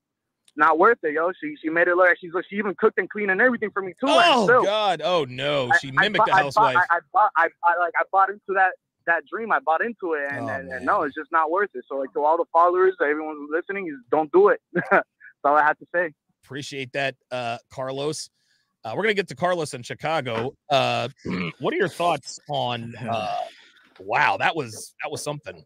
Not 0.57 0.78
worth 0.78 0.99
it, 1.03 1.14
yo. 1.14 1.32
She 1.41 1.57
she 1.61 1.68
made 1.68 1.89
it 1.89 1.97
look 1.97 2.07
like 2.07 2.18
she's 2.20 2.30
she 2.49 2.57
even 2.57 2.74
cooked 2.76 2.99
and 2.99 3.11
cleaned 3.11 3.30
and 3.30 3.41
everything 3.41 3.70
for 3.72 3.82
me 3.82 3.93
too. 3.93 4.07
Oh 4.07 4.45
still, 4.45 4.62
God! 4.62 5.03
Oh 5.03 5.24
no! 5.28 5.70
She 5.80 5.93
I, 5.97 6.03
mimicked 6.03 6.28
I, 6.28 6.41
a 6.41 6.43
housewife. 6.45 6.76
I, 6.76 6.97
I, 6.97 6.99
bought, 7.12 7.30
I, 7.37 7.49
I 7.64 7.78
like 7.78 7.93
I 7.99 8.05
bought 8.12 8.30
into 8.30 8.53
that 8.55 8.72
that 9.07 9.24
dream. 9.26 9.51
I 9.51 9.59
bought 9.59 9.85
into 9.85 10.12
it, 10.12 10.28
and, 10.30 10.45
oh, 10.45 10.49
and, 10.49 10.70
and, 10.70 10.87
no, 10.87 11.03
it's 11.03 11.14
just 11.14 11.32
not 11.32 11.51
worth 11.51 11.70
it. 11.74 11.85
So 11.89 11.97
like 11.97 12.12
to 12.12 12.24
all 12.24 12.37
the 12.37 12.45
followers, 12.53 12.95
everyone 13.03 13.49
listening, 13.51 13.89
is 13.89 13.95
don't 14.11 14.30
do 14.30 14.49
it. 14.49 14.61
That's 14.91 15.05
all 15.45 15.57
I 15.57 15.64
have 15.64 15.78
to 15.78 15.87
say. 15.93 16.12
Appreciate 16.45 16.93
that, 16.93 17.16
uh, 17.32 17.59
Carlos. 17.70 18.30
Uh, 18.85 18.93
we're 18.95 19.03
gonna 19.03 19.14
get 19.14 19.28
to 19.28 19.35
Carlos 19.35 19.72
in 19.74 19.82
Chicago. 19.82 20.55
Uh, 20.68 21.09
what 21.59 21.72
are 21.72 21.76
your 21.76 21.89
thoughts 21.89 22.39
on? 22.49 22.95
Uh, 23.05 23.37
wow, 24.01 24.37
that 24.37 24.55
was 24.57 24.95
that 25.03 25.11
was 25.11 25.22
something. 25.22 25.64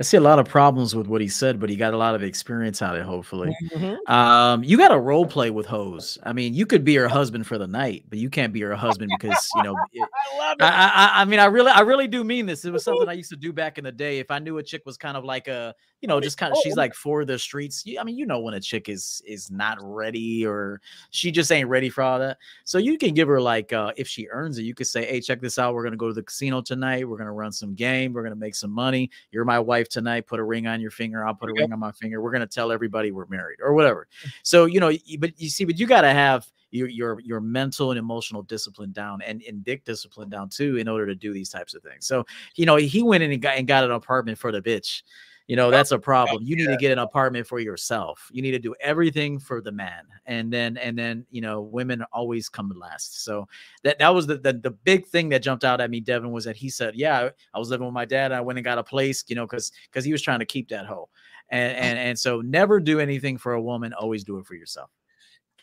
I 0.00 0.02
see 0.02 0.16
a 0.16 0.20
lot 0.20 0.38
of 0.38 0.46
problems 0.48 0.94
with 0.94 1.06
what 1.06 1.20
he 1.20 1.28
said, 1.28 1.58
but 1.58 1.70
he 1.70 1.76
got 1.76 1.94
a 1.94 1.96
lot 1.96 2.14
of 2.14 2.22
experience 2.22 2.82
out 2.82 2.94
of 2.94 3.00
it. 3.00 3.04
Hopefully, 3.04 3.56
mm-hmm. 3.72 4.12
um, 4.12 4.62
you 4.62 4.76
got 4.76 4.88
to 4.88 4.98
role 4.98 5.26
play 5.26 5.50
with 5.50 5.66
hoes. 5.66 6.18
I 6.22 6.32
mean, 6.32 6.54
you 6.54 6.66
could 6.66 6.84
be 6.84 6.94
her 6.96 7.08
husband 7.08 7.46
for 7.46 7.58
the 7.58 7.66
night, 7.66 8.04
but 8.08 8.18
you 8.18 8.30
can't 8.30 8.52
be 8.52 8.60
her 8.60 8.74
husband 8.76 9.10
because 9.18 9.48
you 9.56 9.62
know. 9.62 9.76
It, 9.92 10.08
I 10.32 10.38
love 10.38 10.56
it. 10.58 10.62
I, 10.62 10.68
I, 10.68 11.22
I, 11.22 11.24
mean, 11.24 11.40
I 11.40 11.46
really, 11.46 11.70
I 11.70 11.80
really 11.80 12.06
do 12.06 12.22
mean 12.22 12.46
this. 12.46 12.64
It 12.64 12.72
was 12.72 12.84
something 12.84 13.08
I 13.08 13.14
used 13.14 13.30
to 13.30 13.36
do 13.36 13.52
back 13.52 13.78
in 13.78 13.84
the 13.84 13.92
day. 13.92 14.18
If 14.18 14.30
I 14.30 14.38
knew 14.38 14.58
a 14.58 14.62
chick 14.62 14.82
was 14.86 14.96
kind 14.96 15.16
of 15.16 15.24
like 15.24 15.48
a, 15.48 15.74
you 16.00 16.06
know, 16.06 16.20
just 16.20 16.38
kind 16.38 16.52
of, 16.52 16.58
she's 16.62 16.76
like 16.76 16.94
for 16.94 17.24
the 17.24 17.38
streets. 17.38 17.84
I 17.98 18.04
mean, 18.04 18.16
you 18.16 18.24
know, 18.24 18.38
when 18.38 18.54
a 18.54 18.60
chick 18.60 18.88
is 18.88 19.20
is 19.26 19.50
not 19.50 19.78
ready 19.80 20.46
or 20.46 20.80
she 21.10 21.32
just 21.32 21.50
ain't 21.50 21.68
ready 21.68 21.88
for 21.88 22.02
all 22.02 22.18
that. 22.20 22.38
So 22.64 22.78
you 22.78 22.96
can 22.98 23.14
give 23.14 23.26
her 23.28 23.40
like, 23.40 23.72
uh, 23.72 23.92
if 23.96 24.06
she 24.06 24.28
earns 24.30 24.58
it, 24.58 24.62
you 24.62 24.74
could 24.74 24.86
say, 24.86 25.04
hey, 25.06 25.20
check 25.20 25.40
this 25.40 25.58
out. 25.58 25.74
We're 25.74 25.82
gonna 25.82 25.96
go 25.96 26.08
to 26.08 26.14
the 26.14 26.22
casino 26.22 26.60
tonight. 26.60 27.08
We're 27.08 27.18
gonna 27.18 27.32
run 27.32 27.50
some 27.50 27.74
game. 27.74 28.12
We're 28.12 28.22
gonna 28.22 28.36
make 28.36 28.54
some 28.54 28.70
money. 28.70 29.10
You're 29.32 29.44
my 29.44 29.58
wife 29.58 29.88
tonight. 29.88 30.26
Put 30.26 30.38
a 30.38 30.44
ring 30.44 30.66
on 30.66 30.80
your 30.80 30.92
finger. 30.92 31.26
I'll 31.26 31.34
put 31.34 31.50
a 31.50 31.52
ring 31.52 31.72
on 31.72 31.78
my 31.80 31.92
finger. 31.92 32.20
We're 32.20 32.32
gonna 32.32 32.46
tell 32.46 32.70
everybody 32.70 33.10
we're 33.10 33.26
married 33.26 33.58
or 33.60 33.72
whatever. 33.72 34.06
So 34.42 34.66
you 34.66 34.80
know, 34.80 34.92
but 35.18 35.38
you 35.40 35.48
see, 35.48 35.64
but 35.64 35.78
you 35.78 35.86
gotta 35.86 36.12
have 36.12 36.46
your 36.70 36.88
your 36.88 37.20
your 37.20 37.40
mental 37.40 37.90
and 37.90 37.98
emotional 37.98 38.42
discipline 38.42 38.92
down 38.92 39.22
and, 39.22 39.42
and 39.48 39.64
dick 39.64 39.84
discipline 39.84 40.28
down 40.28 40.48
too 40.48 40.76
in 40.76 40.86
order 40.86 41.06
to 41.06 41.14
do 41.14 41.32
these 41.32 41.48
types 41.48 41.74
of 41.74 41.82
things. 41.82 42.06
So 42.06 42.24
you 42.56 42.66
know, 42.66 42.76
he 42.76 43.02
went 43.02 43.22
in 43.22 43.32
and 43.32 43.42
got 43.42 43.56
and 43.56 43.66
got 43.66 43.84
an 43.84 43.90
apartment 43.90 44.38
for 44.38 44.52
the 44.52 44.60
bitch. 44.60 45.02
You 45.48 45.56
know, 45.56 45.70
that's 45.70 45.92
a 45.92 45.98
problem. 45.98 46.42
You 46.44 46.56
need 46.56 46.66
to 46.66 46.76
get 46.76 46.92
an 46.92 46.98
apartment 46.98 47.46
for 47.46 47.58
yourself. 47.58 48.28
You 48.30 48.42
need 48.42 48.50
to 48.50 48.58
do 48.58 48.74
everything 48.82 49.38
for 49.38 49.62
the 49.62 49.72
man. 49.72 50.04
And 50.26 50.52
then 50.52 50.76
and 50.76 50.96
then, 50.96 51.24
you 51.30 51.40
know, 51.40 51.62
women 51.62 52.04
always 52.12 52.50
come 52.50 52.70
last. 52.76 53.24
So 53.24 53.48
that 53.82 53.98
that 53.98 54.14
was 54.14 54.26
the 54.26 54.36
the, 54.36 54.52
the 54.52 54.70
big 54.70 55.06
thing 55.06 55.30
that 55.30 55.42
jumped 55.42 55.64
out 55.64 55.80
at 55.80 55.88
me, 55.88 56.00
Devin, 56.00 56.32
was 56.32 56.44
that 56.44 56.56
he 56.56 56.68
said, 56.68 56.94
Yeah, 56.96 57.30
I 57.54 57.58
was 57.58 57.70
living 57.70 57.86
with 57.86 57.94
my 57.94 58.04
dad. 58.04 58.30
I 58.30 58.42
went 58.42 58.58
and 58.58 58.64
got 58.64 58.76
a 58.76 58.84
place, 58.84 59.24
you 59.26 59.36
know, 59.36 59.46
because 59.46 59.72
because 59.90 60.04
he 60.04 60.12
was 60.12 60.20
trying 60.20 60.40
to 60.40 60.46
keep 60.46 60.68
that 60.68 60.84
hoe. 60.84 61.08
And 61.48 61.74
and 61.78 61.98
and 61.98 62.18
so 62.18 62.42
never 62.42 62.78
do 62.78 63.00
anything 63.00 63.38
for 63.38 63.54
a 63.54 63.62
woman, 63.62 63.94
always 63.94 64.24
do 64.24 64.36
it 64.38 64.46
for 64.46 64.54
yourself. 64.54 64.90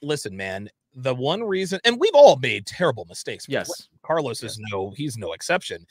Listen, 0.02 0.36
man, 0.36 0.68
the 0.96 1.14
one 1.14 1.44
reason, 1.44 1.80
and 1.84 2.00
we've 2.00 2.16
all 2.16 2.38
made 2.38 2.66
terrible 2.66 3.06
mistakes. 3.06 3.46
Yes. 3.50 3.90
Carlos 4.02 4.44
is 4.44 4.60
no, 4.72 4.92
he's 4.92 5.18
no 5.18 5.34
exception. 5.34 5.86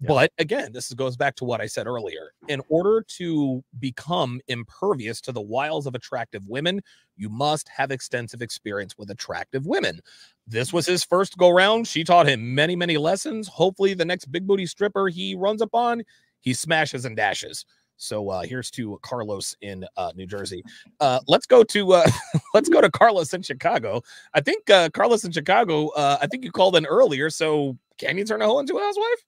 Yeah. 0.00 0.08
But 0.08 0.32
again, 0.38 0.72
this 0.72 0.92
goes 0.94 1.16
back 1.16 1.36
to 1.36 1.44
what 1.44 1.60
I 1.60 1.66
said 1.66 1.86
earlier. 1.86 2.32
In 2.48 2.60
order 2.68 3.04
to 3.18 3.62
become 3.78 4.40
impervious 4.48 5.20
to 5.22 5.32
the 5.32 5.40
wiles 5.40 5.86
of 5.86 5.94
attractive 5.94 6.42
women, 6.48 6.80
you 7.16 7.28
must 7.28 7.68
have 7.68 7.90
extensive 7.90 8.42
experience 8.42 8.96
with 8.98 9.10
attractive 9.10 9.66
women. 9.66 10.00
This 10.46 10.72
was 10.72 10.86
his 10.86 11.04
first 11.04 11.36
go 11.36 11.50
round. 11.50 11.86
She 11.86 12.04
taught 12.04 12.28
him 12.28 12.54
many, 12.54 12.74
many 12.74 12.96
lessons. 12.96 13.48
Hopefully, 13.48 13.94
the 13.94 14.04
next 14.04 14.32
big 14.32 14.46
booty 14.46 14.66
stripper 14.66 15.08
he 15.08 15.34
runs 15.34 15.60
upon, 15.60 16.02
he 16.40 16.54
smashes 16.54 17.04
and 17.04 17.16
dashes. 17.16 17.64
So 17.98 18.30
uh, 18.30 18.42
here's 18.42 18.70
to 18.72 18.98
Carlos 19.02 19.56
in 19.60 19.84
uh, 19.96 20.12
New 20.14 20.26
Jersey. 20.26 20.64
Uh, 21.00 21.20
let's 21.26 21.46
go 21.46 21.62
to 21.64 21.92
uh, 21.92 22.06
let's 22.54 22.68
go 22.68 22.80
to 22.80 22.90
Carlos 22.90 23.34
in 23.34 23.42
Chicago. 23.42 24.02
I 24.32 24.40
think 24.40 24.70
uh, 24.70 24.88
Carlos 24.90 25.24
in 25.24 25.32
Chicago. 25.32 25.88
Uh, 25.88 26.16
I 26.22 26.26
think 26.26 26.44
you 26.44 26.52
called 26.52 26.76
in 26.76 26.86
earlier. 26.86 27.28
So 27.28 27.76
can 27.98 28.16
you 28.16 28.24
turn 28.24 28.40
a 28.40 28.46
hoe 28.46 28.60
into 28.60 28.76
a 28.76 28.80
housewife? 28.80 29.24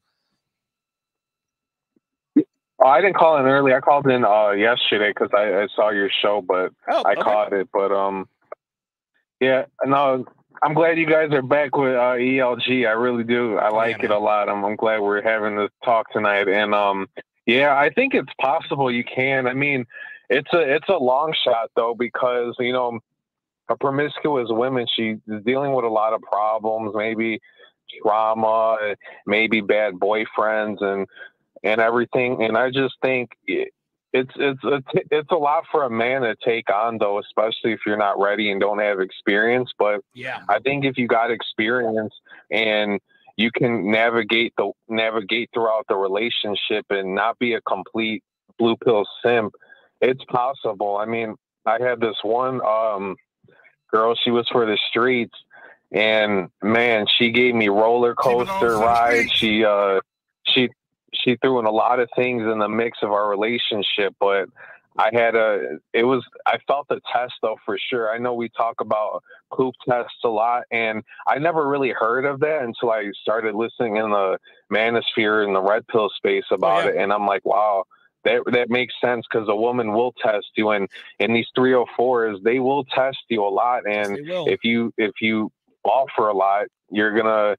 Oh, 2.82 2.88
I 2.88 3.02
didn't 3.02 3.16
call 3.16 3.36
in 3.36 3.44
early. 3.44 3.74
I 3.74 3.80
called 3.80 4.06
in 4.06 4.24
uh, 4.24 4.52
yesterday 4.52 5.10
because 5.10 5.28
I, 5.36 5.62
I, 5.62 5.68
saw 5.76 5.90
your 5.90 6.08
show, 6.22 6.40
but 6.40 6.72
oh, 6.88 7.02
I 7.02 7.12
okay. 7.12 7.20
caught 7.20 7.52
it. 7.52 7.68
But 7.74 7.92
um, 7.92 8.26
yeah, 9.38 9.66
no, 9.84 10.24
I'm 10.62 10.72
glad 10.72 10.96
you 10.96 11.06
guys 11.06 11.30
are 11.32 11.42
back 11.42 11.76
with 11.76 11.94
uh, 11.94 12.16
ELG. 12.16 12.86
I 12.86 12.92
really 12.92 13.24
do. 13.24 13.58
I 13.58 13.68
like 13.68 13.98
yeah, 13.98 14.06
it 14.06 14.10
a 14.12 14.18
lot. 14.18 14.48
I'm, 14.48 14.64
I'm 14.64 14.76
glad 14.76 15.00
we're 15.00 15.20
having 15.20 15.56
this 15.56 15.70
talk 15.84 16.10
tonight. 16.10 16.48
And 16.48 16.74
um, 16.74 17.06
yeah, 17.46 17.76
I 17.76 17.90
think 17.90 18.14
it's 18.14 18.32
possible 18.40 18.90
you 18.90 19.04
can. 19.04 19.46
I 19.46 19.54
mean, 19.54 19.86
it's 20.28 20.52
a 20.52 20.60
it's 20.60 20.88
a 20.88 20.96
long 20.96 21.34
shot 21.44 21.70
though 21.74 21.94
because 21.98 22.54
you 22.58 22.72
know 22.72 23.00
a 23.68 23.76
promiscuous 23.76 24.48
woman 24.50 24.86
she's 24.94 25.16
dealing 25.44 25.72
with 25.74 25.84
a 25.84 25.88
lot 25.88 26.12
of 26.12 26.22
problems, 26.22 26.92
maybe 26.94 27.40
trauma, 28.02 28.94
maybe 29.26 29.60
bad 29.60 29.94
boyfriends 29.94 30.82
and 30.82 31.06
and 31.62 31.80
everything. 31.80 32.42
And 32.42 32.56
I 32.56 32.70
just 32.70 32.94
think 33.02 33.30
it, 33.46 33.72
it's 34.12 34.32
it's 34.36 34.64
a, 34.64 34.82
it's 35.10 35.30
a 35.30 35.36
lot 35.36 35.64
for 35.70 35.84
a 35.84 35.90
man 35.90 36.22
to 36.22 36.34
take 36.44 36.72
on 36.72 36.98
though, 36.98 37.18
especially 37.18 37.72
if 37.72 37.80
you're 37.86 37.96
not 37.96 38.18
ready 38.18 38.50
and 38.50 38.60
don't 38.60 38.80
have 38.80 39.00
experience. 39.00 39.70
But 39.78 40.00
yeah, 40.14 40.40
I 40.48 40.58
think 40.58 40.84
if 40.84 40.98
you 40.98 41.06
got 41.06 41.30
experience 41.30 42.14
and 42.50 43.00
you 43.40 43.50
can 43.50 43.90
navigate 43.90 44.52
the 44.58 44.70
navigate 44.88 45.48
throughout 45.54 45.86
the 45.88 45.96
relationship 45.96 46.84
and 46.90 47.14
not 47.14 47.38
be 47.38 47.54
a 47.54 47.60
complete 47.62 48.22
blue 48.58 48.76
pill 48.76 49.06
simp. 49.24 49.54
It's 50.02 50.22
possible. 50.24 50.98
I 50.98 51.06
mean, 51.06 51.36
I 51.64 51.78
had 51.82 52.00
this 52.00 52.16
one 52.22 52.60
um, 52.64 53.16
girl. 53.90 54.14
She 54.22 54.30
was 54.30 54.46
for 54.52 54.66
the 54.66 54.78
streets, 54.90 55.34
and 55.90 56.50
man, 56.62 57.06
she 57.16 57.30
gave 57.30 57.54
me 57.54 57.70
roller 57.70 58.14
coaster 58.14 58.76
rides. 58.76 59.32
She 59.32 59.64
uh, 59.64 60.00
she 60.46 60.68
she 61.14 61.36
threw 61.40 61.58
in 61.60 61.64
a 61.64 61.70
lot 61.70 61.98
of 61.98 62.10
things 62.14 62.42
in 62.42 62.58
the 62.58 62.68
mix 62.68 62.98
of 63.02 63.10
our 63.10 63.30
relationship, 63.30 64.14
but 64.20 64.50
I 64.98 65.10
had 65.12 65.34
a, 65.34 65.78
it 65.92 66.04
was, 66.04 66.24
I 66.46 66.58
felt 66.66 66.88
the 66.88 67.00
test 67.12 67.34
though 67.42 67.56
for 67.64 67.78
sure. 67.78 68.12
I 68.12 68.18
know 68.18 68.34
we 68.34 68.48
talk 68.48 68.80
about 68.80 69.22
poop 69.52 69.74
tests 69.88 70.18
a 70.24 70.28
lot, 70.28 70.64
and 70.70 71.02
I 71.28 71.38
never 71.38 71.68
really 71.68 71.90
heard 71.90 72.24
of 72.24 72.40
that 72.40 72.62
until 72.62 72.90
I 72.90 73.10
started 73.22 73.54
listening 73.54 73.96
in 73.96 74.10
the 74.10 74.38
manosphere 74.72 75.46
and 75.46 75.54
the 75.54 75.62
red 75.62 75.86
pill 75.86 76.10
space 76.16 76.44
oh, 76.50 76.56
about 76.56 76.84
oh, 76.84 76.88
yeah. 76.88 76.94
it. 76.94 76.96
And 77.02 77.12
I'm 77.12 77.26
like, 77.26 77.44
wow, 77.44 77.84
that 78.24 78.42
that 78.52 78.70
makes 78.70 78.94
sense 79.00 79.26
because 79.30 79.48
a 79.48 79.56
woman 79.56 79.92
will 79.92 80.12
test 80.22 80.48
you, 80.56 80.70
and 80.70 80.88
in 81.18 81.32
these 81.32 81.46
304s, 81.56 82.42
they 82.42 82.58
will 82.58 82.84
test 82.84 83.18
you 83.28 83.44
a 83.44 83.48
lot. 83.48 83.88
And 83.88 84.18
yes, 84.26 84.46
if 84.48 84.60
you 84.64 84.92
if 84.98 85.12
you 85.20 85.50
fall 85.82 86.06
for 86.14 86.28
a 86.28 86.34
lot, 86.34 86.66
you're 86.90 87.16
gonna 87.16 87.56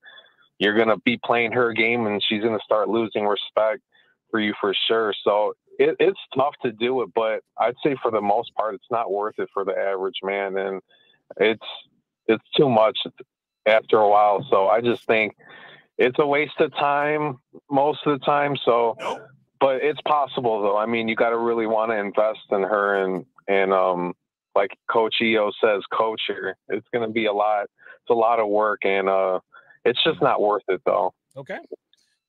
you're 0.59 0.77
gonna 0.77 0.97
be 0.97 1.17
playing 1.23 1.53
her 1.53 1.73
game, 1.73 2.05
and 2.05 2.21
she's 2.27 2.43
gonna 2.43 2.59
start 2.63 2.89
losing 2.89 3.25
respect 3.25 3.81
for 4.29 4.39
you 4.39 4.53
for 4.61 4.73
sure. 4.87 5.13
So 5.23 5.53
it, 5.79 5.95
it's 5.99 6.19
tough 6.35 6.53
to 6.63 6.71
do 6.71 7.01
it, 7.01 7.09
but 7.13 7.41
I'd 7.57 7.75
say 7.83 7.95
for 8.01 8.11
the 8.11 8.21
most 8.21 8.53
part, 8.55 8.75
it's 8.75 8.91
not 8.91 9.11
worth 9.11 9.35
it 9.39 9.49
for 9.53 9.65
the 9.65 9.77
average 9.77 10.19
man. 10.23 10.57
And 10.57 10.81
it's 11.37 11.65
it's 12.27 12.43
too 12.55 12.69
much 12.69 12.97
after 13.65 13.97
a 13.97 14.09
while. 14.09 14.45
So 14.49 14.67
I 14.67 14.81
just 14.81 15.05
think 15.05 15.33
it's 15.97 16.17
a 16.19 16.25
waste 16.25 16.59
of 16.59 16.71
time 16.73 17.39
most 17.69 17.99
of 18.05 18.19
the 18.19 18.25
time. 18.25 18.55
So, 18.63 18.95
but 19.59 19.77
it's 19.83 20.01
possible 20.07 20.61
though. 20.61 20.77
I 20.77 20.85
mean, 20.85 21.07
you 21.07 21.15
got 21.15 21.29
to 21.29 21.37
really 21.37 21.67
want 21.67 21.91
to 21.91 21.97
invest 21.97 22.39
in 22.51 22.63
her 22.63 23.03
and 23.03 23.25
and 23.47 23.73
um 23.73 24.13
like 24.55 24.71
Coach 24.89 25.15
EO 25.21 25.51
says, 25.63 25.81
coach 25.93 26.21
her. 26.27 26.57
It's 26.69 26.87
going 26.93 27.07
to 27.07 27.13
be 27.13 27.25
a 27.25 27.33
lot. 27.33 27.63
It's 27.63 28.09
a 28.09 28.13
lot 28.13 28.39
of 28.39 28.47
work, 28.49 28.81
and 28.83 29.07
uh, 29.07 29.39
it's 29.85 30.03
just 30.03 30.21
not 30.21 30.41
worth 30.41 30.63
it 30.67 30.81
though. 30.85 31.13
Okay. 31.37 31.59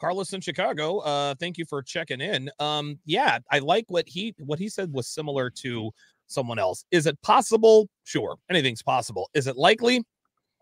Carlos 0.03 0.32
in 0.32 0.40
Chicago, 0.40 0.98
uh, 0.98 1.32
thank 1.38 1.57
you 1.57 1.64
for 1.64 1.80
checking 1.80 2.20
in. 2.20 2.50
Um, 2.59 2.98
yeah, 3.07 3.38
I 3.53 3.61
like 3.61 3.84
what 3.86 4.09
he 4.09 4.34
what 4.40 4.59
he 4.59 4.68
said 4.68 4.92
was 4.92 5.07
similar 5.07 5.48
to 5.48 5.92
someone 6.26 6.59
else. 6.59 6.84
Is 6.90 7.07
it 7.07 7.22
possible? 7.22 7.88
Sure, 8.03 8.36
anything's 8.50 8.82
possible. 8.82 9.30
Is 9.32 9.46
it 9.46 9.57
likely? 9.57 10.05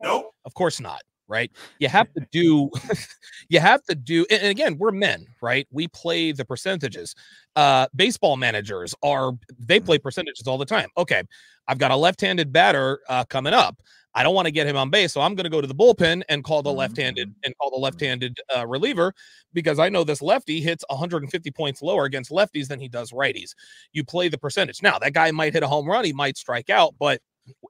Nope. 0.03 0.34
Of 0.45 0.53
course 0.53 0.78
not 0.78 1.01
right? 1.30 1.53
You 1.78 1.88
have 1.88 2.12
to 2.14 2.26
do, 2.32 2.70
you 3.49 3.61
have 3.61 3.82
to 3.84 3.95
do, 3.95 4.26
and 4.30 4.43
again, 4.49 4.76
we're 4.76 4.91
men, 4.91 5.24
right? 5.41 5.66
We 5.70 5.86
play 5.86 6.32
the 6.32 6.45
percentages. 6.45 7.14
Uh, 7.55 7.86
baseball 7.95 8.36
managers 8.36 8.97
are, 9.03 9.30
they 9.57 9.78
play 9.78 9.97
mm-hmm. 9.97 10.03
percentages 10.03 10.49
all 10.49 10.59
the 10.59 10.66
time. 10.66 10.88
Okay, 10.99 11.22
I've 11.68 11.78
got 11.78 11.93
a 11.93 11.97
left 11.97 12.20
handed 12.20 12.53
batter 12.53 12.99
uh, 13.09 13.24
coming 13.24 13.55
up. 13.55 13.80
I 14.14 14.22
don't 14.22 14.34
want 14.34 14.46
to 14.46 14.52
get 14.52 14.66
him 14.66 14.76
on 14.76 14.90
base, 14.90 15.12
so 15.12 15.20
I'm 15.20 15.34
going 15.34 15.44
to 15.44 15.50
go 15.50 15.61
to 15.61 15.66
the 15.66 15.74
bullpen 15.74 16.22
and 16.28 16.42
call 16.42 16.62
the 16.62 16.72
left-handed 16.72 17.28
mm-hmm. 17.28 17.40
and 17.44 17.56
call 17.58 17.70
the 17.70 17.76
left-handed 17.76 18.40
uh, 18.56 18.66
reliever 18.66 19.14
because 19.52 19.78
I 19.78 19.88
know 19.88 20.02
this 20.02 20.20
lefty 20.20 20.61
hits 20.61 20.84
150 20.88 21.50
points 21.52 21.80
lower 21.80 22.04
against 22.04 22.30
lefties 22.30 22.68
than 22.68 22.80
he 22.80 22.88
does 22.88 23.12
righties. 23.12 23.54
You 23.92 24.04
play 24.04 24.28
the 24.28 24.38
percentage. 24.38 24.82
Now 24.82 24.98
that 24.98 25.14
guy 25.14 25.30
might 25.30 25.52
hit 25.52 25.62
a 25.62 25.68
home 25.68 25.86
run, 25.86 26.04
he 26.04 26.12
might 26.12 26.36
strike 26.36 26.70
out, 26.70 26.94
but 26.98 27.20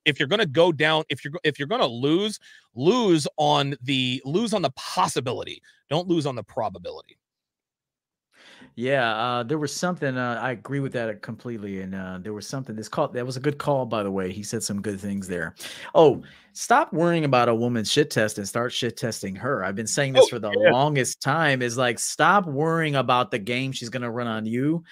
if 0.04 0.18
you're 0.18 0.28
going 0.28 0.40
to 0.40 0.46
go 0.46 0.72
down 0.72 1.04
if 1.08 1.24
you're 1.24 1.32
if 1.44 1.58
you're 1.58 1.68
going 1.68 1.80
to 1.80 1.86
lose 1.86 2.38
lose 2.74 3.26
on 3.36 3.74
the 3.82 4.20
lose 4.24 4.52
on 4.52 4.62
the 4.62 4.70
possibility 4.70 5.62
don't 5.88 6.08
lose 6.08 6.26
on 6.26 6.34
the 6.34 6.42
probability 6.42 7.16
yeah, 8.74 9.14
uh, 9.14 9.42
there 9.42 9.58
was 9.58 9.74
something. 9.74 10.16
Uh, 10.16 10.38
I 10.40 10.52
agree 10.52 10.80
with 10.80 10.92
that 10.92 11.22
completely, 11.22 11.80
and 11.80 11.94
uh, 11.94 12.18
there 12.20 12.32
was 12.32 12.46
something. 12.46 12.74
This 12.74 12.88
call 12.88 13.08
that 13.08 13.26
was 13.26 13.36
a 13.36 13.40
good 13.40 13.58
call, 13.58 13.86
by 13.86 14.02
the 14.02 14.10
way. 14.10 14.32
He 14.32 14.42
said 14.42 14.62
some 14.62 14.80
good 14.80 15.00
things 15.00 15.28
there. 15.28 15.54
Oh, 15.94 16.22
stop 16.52 16.92
worrying 16.92 17.24
about 17.24 17.48
a 17.48 17.54
woman's 17.54 17.90
shit 17.90 18.10
test 18.10 18.38
and 18.38 18.48
start 18.48 18.72
shit 18.72 18.96
testing 18.96 19.36
her. 19.36 19.64
I've 19.64 19.76
been 19.76 19.86
saying 19.86 20.14
this 20.14 20.24
oh, 20.24 20.28
for 20.28 20.38
the 20.38 20.50
yeah. 20.50 20.70
longest 20.70 21.20
time. 21.20 21.62
Is 21.62 21.76
like 21.76 21.98
stop 21.98 22.46
worrying 22.46 22.96
about 22.96 23.30
the 23.30 23.38
game 23.38 23.72
she's 23.72 23.90
gonna 23.90 24.10
run 24.10 24.26
on 24.26 24.46
you, 24.46 24.82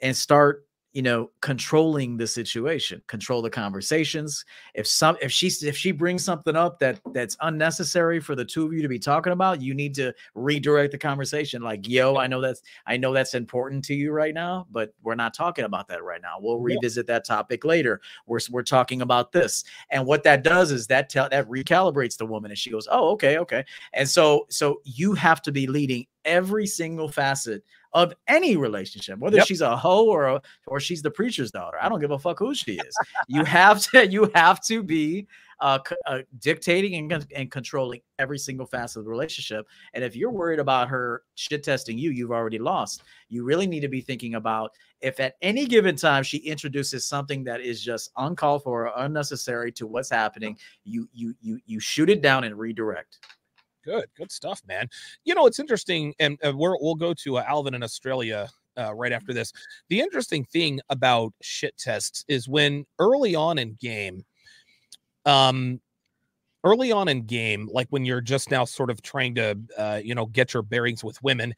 and 0.00 0.16
start 0.16 0.67
you 0.98 1.02
know 1.02 1.30
controlling 1.42 2.16
the 2.16 2.26
situation 2.26 3.00
control 3.06 3.40
the 3.40 3.48
conversations. 3.48 4.44
If 4.74 4.88
some 4.88 5.16
if 5.22 5.30
she 5.30 5.46
if 5.62 5.76
she 5.76 5.92
brings 5.92 6.24
something 6.24 6.56
up 6.56 6.80
that 6.80 7.00
that's 7.12 7.36
unnecessary 7.40 8.18
for 8.18 8.34
the 8.34 8.44
two 8.44 8.66
of 8.66 8.72
you 8.72 8.82
to 8.82 8.88
be 8.88 8.98
talking 8.98 9.32
about 9.32 9.62
you 9.62 9.74
need 9.74 9.94
to 9.94 10.12
redirect 10.34 10.90
the 10.90 10.98
conversation 10.98 11.62
like 11.62 11.86
yo 11.86 12.16
i 12.16 12.26
know 12.26 12.40
that's 12.40 12.62
i 12.88 12.96
know 12.96 13.12
that's 13.12 13.34
important 13.34 13.84
to 13.84 13.94
you 13.94 14.10
right 14.10 14.34
now 14.34 14.66
but 14.72 14.92
we're 15.04 15.14
not 15.14 15.34
talking 15.34 15.64
about 15.64 15.86
that 15.86 16.02
right 16.02 16.20
now. 16.20 16.34
We'll 16.40 16.58
revisit 16.58 17.06
that 17.06 17.24
topic 17.24 17.64
later. 17.64 18.00
We're, 18.26 18.40
we're 18.50 18.62
talking 18.62 19.02
about 19.02 19.30
this. 19.30 19.62
And 19.90 20.04
what 20.04 20.24
that 20.24 20.42
does 20.42 20.72
is 20.72 20.88
that 20.88 21.10
tell 21.10 21.28
that 21.28 21.48
recalibrates 21.48 22.16
the 22.16 22.26
woman 22.26 22.50
and 22.50 22.58
she 22.58 22.70
goes 22.70 22.88
oh 22.90 23.10
okay 23.10 23.38
okay. 23.38 23.64
And 23.92 24.08
so 24.08 24.46
so 24.50 24.80
you 24.82 25.14
have 25.14 25.42
to 25.42 25.52
be 25.52 25.68
leading 25.68 26.06
every 26.28 26.66
single 26.66 27.08
facet 27.08 27.64
of 27.94 28.12
any 28.28 28.56
relationship, 28.56 29.18
whether 29.18 29.38
yep. 29.38 29.46
she's 29.46 29.62
a 29.62 29.76
hoe 29.76 30.06
or 30.06 30.26
a, 30.26 30.42
or 30.66 30.78
she's 30.78 31.02
the 31.02 31.10
preacher's 31.10 31.50
daughter. 31.50 31.78
I 31.80 31.88
don't 31.88 32.00
give 32.00 32.10
a 32.10 32.18
fuck 32.18 32.38
who 32.38 32.54
she 32.54 32.74
is. 32.74 32.96
you 33.28 33.44
have 33.44 33.80
to 33.90 34.06
you 34.10 34.30
have 34.34 34.62
to 34.66 34.82
be 34.82 35.26
uh, 35.60 35.78
uh, 36.06 36.20
dictating 36.38 37.12
and, 37.12 37.26
and 37.34 37.50
controlling 37.50 38.00
every 38.18 38.38
single 38.38 38.66
facet 38.66 38.98
of 38.98 39.04
the 39.04 39.10
relationship. 39.10 39.66
And 39.94 40.04
if 40.04 40.14
you're 40.14 40.30
worried 40.30 40.60
about 40.60 40.88
her 40.88 41.22
shit 41.34 41.64
testing 41.64 41.98
you, 41.98 42.10
you've 42.10 42.30
already 42.30 42.58
lost. 42.58 43.02
You 43.28 43.44
really 43.44 43.66
need 43.66 43.80
to 43.80 43.88
be 43.88 44.00
thinking 44.00 44.34
about 44.34 44.72
if 45.00 45.20
at 45.20 45.36
any 45.42 45.66
given 45.66 45.96
time 45.96 46.22
she 46.22 46.38
introduces 46.38 47.06
something 47.06 47.44
that 47.44 47.60
is 47.60 47.82
just 47.82 48.10
uncalled 48.16 48.64
for 48.64 48.88
or 48.88 48.92
unnecessary 49.04 49.72
to 49.72 49.86
what's 49.86 50.10
happening, 50.10 50.56
you 50.84 51.08
you 51.12 51.34
you 51.40 51.58
you 51.66 51.80
shoot 51.80 52.10
it 52.10 52.22
down 52.22 52.44
and 52.44 52.58
redirect. 52.58 53.18
Good, 53.84 54.06
good 54.16 54.30
stuff, 54.30 54.60
man. 54.66 54.88
You 55.24 55.34
know, 55.34 55.46
it's 55.46 55.58
interesting, 55.58 56.14
and 56.18 56.38
uh, 56.44 56.52
we 56.52 56.68
will 56.68 56.94
go 56.94 57.14
to 57.14 57.38
uh, 57.38 57.44
Alvin 57.46 57.74
in 57.74 57.82
Australia 57.82 58.48
uh, 58.78 58.94
right 58.94 59.12
after 59.12 59.32
this. 59.32 59.52
The 59.88 60.00
interesting 60.00 60.44
thing 60.44 60.80
about 60.88 61.32
shit 61.42 61.76
tests 61.76 62.24
is 62.28 62.48
when 62.48 62.86
early 62.98 63.34
on 63.34 63.58
in 63.58 63.76
game, 63.80 64.24
um, 65.26 65.80
early 66.64 66.92
on 66.92 67.08
in 67.08 67.24
game, 67.24 67.68
like 67.72 67.88
when 67.90 68.04
you're 68.04 68.20
just 68.20 68.50
now 68.50 68.64
sort 68.64 68.90
of 68.90 69.02
trying 69.02 69.34
to, 69.36 69.58
uh, 69.76 70.00
you 70.02 70.14
know, 70.14 70.26
get 70.26 70.54
your 70.54 70.62
bearings 70.62 71.04
with 71.04 71.22
women, 71.22 71.54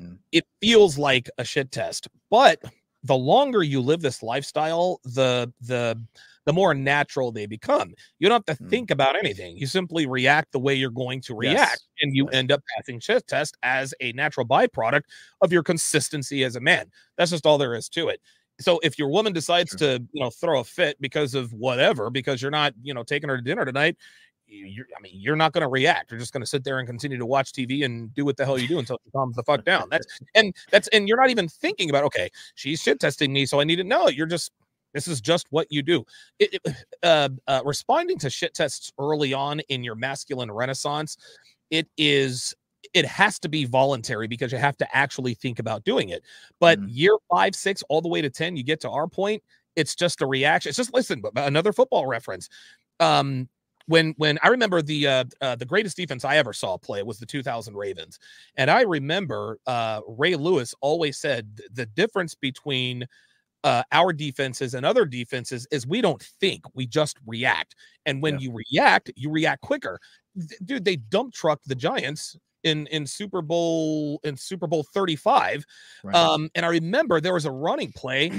mm. 0.00 0.18
it 0.32 0.46
feels 0.60 0.98
like 0.98 1.28
a 1.38 1.44
shit 1.44 1.70
test. 1.70 2.08
But 2.30 2.62
the 3.04 3.16
longer 3.16 3.62
you 3.62 3.80
live 3.80 4.00
this 4.00 4.22
lifestyle, 4.22 5.00
the 5.04 5.52
the 5.60 6.00
the 6.48 6.52
more 6.54 6.72
natural 6.72 7.30
they 7.30 7.44
become. 7.44 7.92
You 8.18 8.30
don't 8.30 8.48
have 8.48 8.56
to 8.56 8.64
mm. 8.64 8.70
think 8.70 8.90
about 8.90 9.16
anything. 9.16 9.58
You 9.58 9.66
simply 9.66 10.06
react 10.06 10.52
the 10.52 10.58
way 10.58 10.74
you're 10.74 10.88
going 10.88 11.20
to 11.20 11.34
react, 11.34 11.58
yes. 11.58 11.78
and 12.00 12.16
you 12.16 12.26
end 12.28 12.50
up 12.50 12.62
passing 12.74 13.00
shit 13.00 13.26
test 13.26 13.54
as 13.62 13.92
a 14.00 14.12
natural 14.12 14.46
byproduct 14.46 15.02
of 15.42 15.52
your 15.52 15.62
consistency 15.62 16.44
as 16.44 16.56
a 16.56 16.60
man. 16.60 16.90
That's 17.18 17.32
just 17.32 17.44
all 17.44 17.58
there 17.58 17.74
is 17.74 17.90
to 17.90 18.08
it. 18.08 18.22
So 18.60 18.80
if 18.82 18.98
your 18.98 19.10
woman 19.10 19.34
decides 19.34 19.72
sure. 19.72 19.98
to, 19.98 20.04
you 20.10 20.22
know, 20.22 20.30
throw 20.30 20.60
a 20.60 20.64
fit 20.64 20.96
because 21.02 21.34
of 21.34 21.52
whatever, 21.52 22.08
because 22.08 22.40
you're 22.40 22.50
not, 22.50 22.72
you 22.82 22.94
know, 22.94 23.02
taking 23.02 23.28
her 23.28 23.36
to 23.36 23.42
dinner 23.42 23.66
tonight, 23.66 23.98
you're, 24.46 24.86
I 24.96 25.02
mean, 25.02 25.12
you're 25.14 25.36
not 25.36 25.52
going 25.52 25.60
to 25.60 25.68
react. 25.68 26.10
You're 26.10 26.18
just 26.18 26.32
going 26.32 26.40
to 26.40 26.46
sit 26.46 26.64
there 26.64 26.78
and 26.78 26.88
continue 26.88 27.18
to 27.18 27.26
watch 27.26 27.52
TV 27.52 27.84
and 27.84 28.14
do 28.14 28.24
what 28.24 28.38
the 28.38 28.46
hell 28.46 28.58
you 28.58 28.68
do 28.68 28.78
until 28.78 28.98
she 29.04 29.10
calms 29.10 29.36
the 29.36 29.42
fuck 29.42 29.66
down. 29.66 29.88
That's 29.90 30.06
and 30.34 30.56
that's 30.70 30.88
and 30.88 31.08
you're 31.08 31.20
not 31.20 31.28
even 31.28 31.46
thinking 31.46 31.90
about 31.90 32.04
okay, 32.04 32.30
she's 32.54 32.80
shit 32.80 33.00
testing 33.00 33.34
me, 33.34 33.44
so 33.44 33.60
I 33.60 33.64
need 33.64 33.76
to 33.76 33.84
know. 33.84 34.08
You're 34.08 34.26
just 34.26 34.50
this 34.94 35.08
is 35.08 35.20
just 35.20 35.46
what 35.50 35.66
you 35.70 35.82
do. 35.82 36.04
It, 36.38 36.60
it, 36.64 36.74
uh, 37.02 37.28
uh, 37.46 37.62
responding 37.64 38.18
to 38.18 38.30
shit 38.30 38.54
tests 38.54 38.92
early 38.98 39.32
on 39.32 39.60
in 39.68 39.84
your 39.84 39.94
masculine 39.94 40.50
renaissance, 40.50 41.16
it 41.70 41.88
is 41.96 42.54
it 42.94 43.04
has 43.04 43.38
to 43.40 43.48
be 43.48 43.64
voluntary 43.64 44.28
because 44.28 44.52
you 44.52 44.58
have 44.58 44.76
to 44.76 44.96
actually 44.96 45.34
think 45.34 45.58
about 45.58 45.84
doing 45.84 46.10
it. 46.10 46.22
But 46.60 46.80
mm. 46.80 46.86
year 46.88 47.16
five, 47.30 47.54
six, 47.54 47.82
all 47.88 48.00
the 48.00 48.08
way 48.08 48.22
to 48.22 48.30
10, 48.30 48.56
you 48.56 48.62
get 48.62 48.80
to 48.82 48.90
our 48.90 49.06
point, 49.06 49.42
it's 49.76 49.94
just 49.94 50.22
a 50.22 50.26
reaction. 50.26 50.70
It's 50.70 50.76
just 50.76 50.94
listen, 50.94 51.22
another 51.36 51.72
football 51.72 52.06
reference. 52.06 52.48
Um, 53.00 53.48
when 53.86 54.14
when 54.18 54.38
I 54.42 54.48
remember 54.48 54.82
the 54.82 55.06
uh, 55.06 55.24
uh, 55.40 55.56
the 55.56 55.64
greatest 55.64 55.96
defense 55.96 56.24
I 56.24 56.36
ever 56.36 56.52
saw 56.52 56.76
play 56.76 57.02
was 57.02 57.18
the 57.18 57.26
2000 57.26 57.74
Ravens, 57.74 58.18
and 58.56 58.70
I 58.70 58.82
remember 58.82 59.58
uh, 59.66 60.00
Ray 60.06 60.36
Lewis 60.36 60.74
always 60.80 61.16
said 61.16 61.60
the 61.72 61.86
difference 61.86 62.34
between 62.34 63.06
uh, 63.64 63.82
our 63.92 64.12
defenses 64.12 64.74
and 64.74 64.86
other 64.86 65.04
defenses 65.04 65.66
is 65.70 65.86
we 65.86 66.00
don't 66.00 66.22
think, 66.22 66.64
we 66.74 66.86
just 66.86 67.16
react. 67.26 67.74
And 68.06 68.22
when 68.22 68.34
yeah. 68.34 68.40
you 68.40 68.62
react, 68.70 69.10
you 69.16 69.30
react 69.30 69.62
quicker. 69.62 69.98
Dude, 70.64 70.84
they 70.84 70.96
dump 70.96 71.34
truck 71.34 71.60
the 71.66 71.74
Giants 71.74 72.36
in 72.64 72.86
in 72.88 73.06
Super 73.06 73.42
Bowl 73.42 74.20
in 74.24 74.36
Super 74.36 74.66
Bowl 74.66 74.84
35. 74.94 75.64
Right. 76.04 76.14
Um, 76.14 76.50
and 76.54 76.64
I 76.64 76.68
remember 76.68 77.20
there 77.20 77.34
was 77.34 77.44
a 77.44 77.50
running 77.50 77.92
play, 77.92 78.30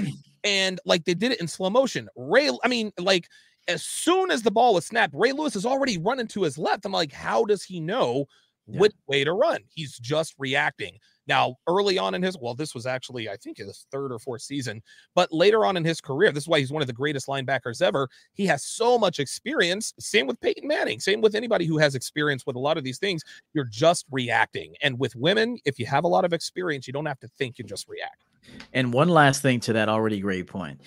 and 0.44 0.80
like 0.84 1.04
they 1.04 1.14
did 1.14 1.32
it 1.32 1.40
in 1.40 1.48
slow 1.48 1.70
motion. 1.70 2.08
Ray, 2.16 2.50
I 2.64 2.68
mean, 2.68 2.92
like 2.98 3.28
as 3.68 3.82
soon 3.82 4.30
as 4.30 4.42
the 4.42 4.50
ball 4.50 4.74
was 4.74 4.86
snapped, 4.86 5.14
Ray 5.16 5.32
Lewis 5.32 5.56
is 5.56 5.66
already 5.66 5.98
running 5.98 6.26
to 6.28 6.42
his 6.42 6.58
left. 6.58 6.84
I'm 6.84 6.92
like, 6.92 7.12
how 7.12 7.44
does 7.44 7.62
he 7.62 7.80
know 7.80 8.26
yeah. 8.66 8.80
which 8.80 8.94
way 9.06 9.24
to 9.24 9.32
run? 9.32 9.60
He's 9.74 9.98
just 9.98 10.34
reacting. 10.38 10.98
Now, 11.30 11.54
early 11.68 11.96
on 11.96 12.16
in 12.16 12.22
his, 12.24 12.36
well, 12.36 12.56
this 12.56 12.74
was 12.74 12.86
actually, 12.86 13.28
I 13.28 13.36
think, 13.36 13.58
his 13.58 13.86
third 13.92 14.10
or 14.10 14.18
fourth 14.18 14.42
season, 14.42 14.82
but 15.14 15.32
later 15.32 15.64
on 15.64 15.76
in 15.76 15.84
his 15.84 16.00
career, 16.00 16.32
this 16.32 16.42
is 16.42 16.48
why 16.48 16.58
he's 16.58 16.72
one 16.72 16.82
of 16.82 16.88
the 16.88 16.92
greatest 16.92 17.28
linebackers 17.28 17.80
ever. 17.80 18.08
He 18.32 18.46
has 18.46 18.64
so 18.64 18.98
much 18.98 19.20
experience. 19.20 19.94
Same 20.00 20.26
with 20.26 20.40
Peyton 20.40 20.66
Manning, 20.66 20.98
same 20.98 21.20
with 21.20 21.36
anybody 21.36 21.66
who 21.66 21.78
has 21.78 21.94
experience 21.94 22.46
with 22.46 22.56
a 22.56 22.58
lot 22.58 22.76
of 22.76 22.82
these 22.82 22.98
things. 22.98 23.22
You're 23.54 23.62
just 23.62 24.06
reacting. 24.10 24.74
And 24.82 24.98
with 24.98 25.14
women, 25.14 25.56
if 25.64 25.78
you 25.78 25.86
have 25.86 26.02
a 26.02 26.08
lot 26.08 26.24
of 26.24 26.32
experience, 26.32 26.88
you 26.88 26.92
don't 26.92 27.06
have 27.06 27.20
to 27.20 27.28
think, 27.38 27.58
you 27.58 27.64
just 27.64 27.88
react. 27.88 28.24
And 28.72 28.92
one 28.92 29.08
last 29.08 29.40
thing 29.40 29.60
to 29.60 29.72
that 29.74 29.88
already 29.88 30.18
great 30.18 30.48
point 30.48 30.80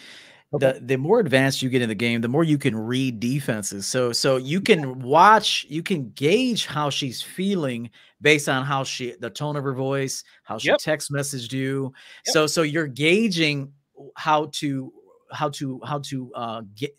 the 0.60 0.80
the 0.82 0.98
more 0.98 1.20
advanced 1.20 1.62
you 1.62 1.70
get 1.70 1.82
in 1.82 1.90
the 1.90 1.96
game, 1.96 2.22
the 2.22 2.28
more 2.28 2.44
you 2.44 2.58
can 2.58 2.76
read 2.76 3.20
defenses. 3.20 3.88
So 3.88 4.12
so 4.12 4.38
you 4.38 4.62
can 4.62 5.00
watch, 5.00 5.66
you 5.68 5.82
can 5.82 6.12
gauge 6.12 6.66
how 6.66 6.90
she's 6.90 7.22
feeling 7.22 7.90
based 8.22 8.48
on 8.48 8.66
how 8.66 8.84
she 8.84 9.16
the 9.20 9.30
tone 9.30 9.56
of 9.56 9.64
her 9.64 9.74
voice, 9.74 10.24
how 10.44 10.58
she 10.58 10.70
yep. 10.70 10.78
text 10.80 11.12
messaged 11.12 11.54
you. 11.54 11.94
Yep. 12.26 12.34
So 12.34 12.48
so 12.48 12.62
you're 12.62 12.88
gauging 12.88 13.74
how 14.16 14.50
to 14.54 14.94
how 15.34 15.50
to 15.50 15.80
how 15.84 16.00
to 16.00 16.32
uh 16.34 16.62
get 16.76 16.96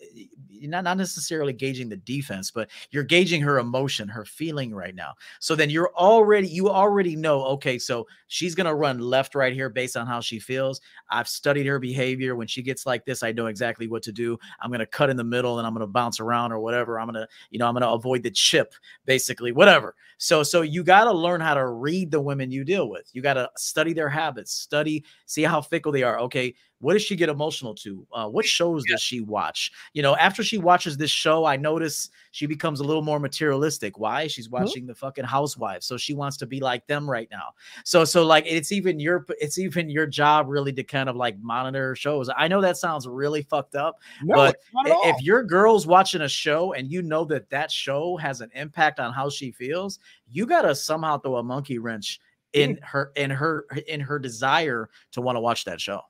not, 0.69 0.85
not 0.85 0.97
necessarily 0.97 1.53
gauging 1.53 1.89
the 1.89 1.97
defense, 1.97 2.51
but 2.51 2.71
you're 2.91 3.05
gauging 3.05 3.41
her 3.43 3.59
emotion, 3.59 4.09
her 4.09 4.25
feeling 4.25 4.75
right 4.75 4.95
now. 4.95 5.15
So 5.41 5.55
then 5.55 5.71
you're 5.71 5.93
already, 5.95 6.49
you 6.49 6.71
already 6.71 7.17
know, 7.17 7.45
okay, 7.45 7.79
so 7.79 8.07
she's 8.29 8.55
to 8.67 8.75
run 8.75 8.99
left 8.99 9.35
right 9.35 9.53
here 9.53 9.69
based 9.69 9.97
on 9.97 10.07
how 10.07 10.21
she 10.21 10.39
feels. 10.39 10.81
I've 11.11 11.29
studied 11.29 11.67
her 11.67 11.79
behavior. 11.79 12.37
When 12.37 12.47
she 12.47 12.63
gets 12.63 12.87
like 12.87 13.05
this, 13.05 13.23
I 13.23 13.33
know 13.33 13.47
exactly 13.47 13.89
what 13.89 14.03
to 14.05 14.13
do. 14.13 14.39
I'm 14.61 14.71
to 14.81 14.87
cut 14.87 15.11
in 15.11 15.17
the 15.17 15.25
middle 15.25 15.59
and 15.59 15.67
I'm 15.67 15.77
to 15.77 15.87
bounce 15.87 16.21
around 16.21 16.53
or 16.53 16.61
whatever. 16.61 16.99
I'm 16.99 17.13
to, 17.13 17.29
you 17.51 17.59
know, 17.59 17.67
I'm 17.67 17.75
to 17.83 17.89
avoid 17.89 18.23
the 18.23 18.31
chip, 18.31 18.75
basically, 19.05 19.53
whatever. 19.53 19.95
So, 20.25 20.43
so 20.43 20.63
you 20.63 20.83
got 20.83 21.05
to 21.05 21.13
learn 21.13 21.43
how 21.43 21.53
to 21.53 21.67
read 21.67 22.11
the 22.11 22.19
women 22.19 22.51
you 22.51 22.65
deal 22.65 22.89
with. 22.89 23.11
You 23.13 23.21
got 23.21 23.35
to 23.35 23.51
study 23.59 23.93
their 23.93 24.09
habits, 24.09 24.53
study, 24.53 25.05
see 25.27 25.43
how 25.43 25.61
fickle 25.61 25.93
they 25.93 26.03
are. 26.03 26.19
Okay, 26.21 26.55
what 26.85 26.93
does 26.93 27.03
she 27.03 27.17
get 27.17 27.29
emotional 27.31 27.75
to? 27.77 28.07
Uh, 28.13 28.29
what 28.29 28.45
shows 28.45 28.85
does 28.85 29.01
she 29.01 29.21
watch? 29.21 29.73
You 29.95 30.03
know, 30.03 30.17
after 30.17 30.43
she 30.45 30.59
watches 30.59 30.99
this 30.99 31.11
show, 31.11 31.47
I 31.47 31.57
notice 31.57 32.11
she 32.31 32.47
becomes 32.47 32.81
a 32.81 32.85
little 32.85 33.03
more 33.03 33.19
materialistic. 33.19 33.99
Why? 33.99 34.27
She's 34.27 34.49
mm-hmm. 34.49 34.63
watching 34.63 34.83
mm-hmm. 34.83 34.89
the 34.89 34.95
fucking 34.95 35.25
housewives, 35.25 35.87
so 35.87 35.97
she 35.97 36.13
wants 36.13 36.37
to 36.39 36.47
be 36.47 36.61
like 36.61 36.87
them 36.87 37.09
right 37.09 37.29
now. 37.31 37.53
So, 37.85 38.05
so 38.05 38.25
like 38.25 38.45
it's 38.47 38.71
even 38.71 39.01
your 39.01 39.25
it's 39.41 39.59
even 39.59 39.89
your 39.89 40.07
job 40.07 40.47
really 40.49 40.73
to 40.75 40.85
kind 40.85 41.09
of 41.09 41.17
like 41.17 41.39
monitor 41.41 41.95
shows. 41.97 42.29
I 42.37 42.49
know 42.49 42.61
that 42.61 42.77
sounds 42.77 43.09
really 43.09 43.43
fucked 43.43 43.77
up, 43.77 43.99
no, 44.23 44.35
but 44.35 44.57
if 44.85 45.23
your 45.23 45.43
girl's 45.43 45.87
watching 45.87 46.21
a 46.21 46.29
show 46.29 46.75
and 46.75 46.91
you 46.91 47.01
know 47.01 47.25
that 47.27 47.49
that 47.49 47.71
show 47.71 48.17
has 48.19 48.43
an 48.43 48.51
impact 48.55 49.01
on 49.01 49.13
how 49.15 49.31
she 49.31 49.53
feels, 49.53 49.99
you 50.27 50.47
gotta 50.47 50.75
somehow 50.75 51.19
throw 51.19 51.37
a 51.37 51.43
monkey 51.43 51.79
wrench 51.79 52.21
in 52.53 52.77
mm. 52.77 52.85
her 52.85 53.13
in 53.17 53.31
her 53.31 53.67
in 53.87 54.01
her 54.01 54.19
desire 54.19 54.89
to 55.13 55.21
want 55.21 55.37
to 55.37 55.41
watch 55.41 55.65
that 55.65 55.81
show. 55.81 56.01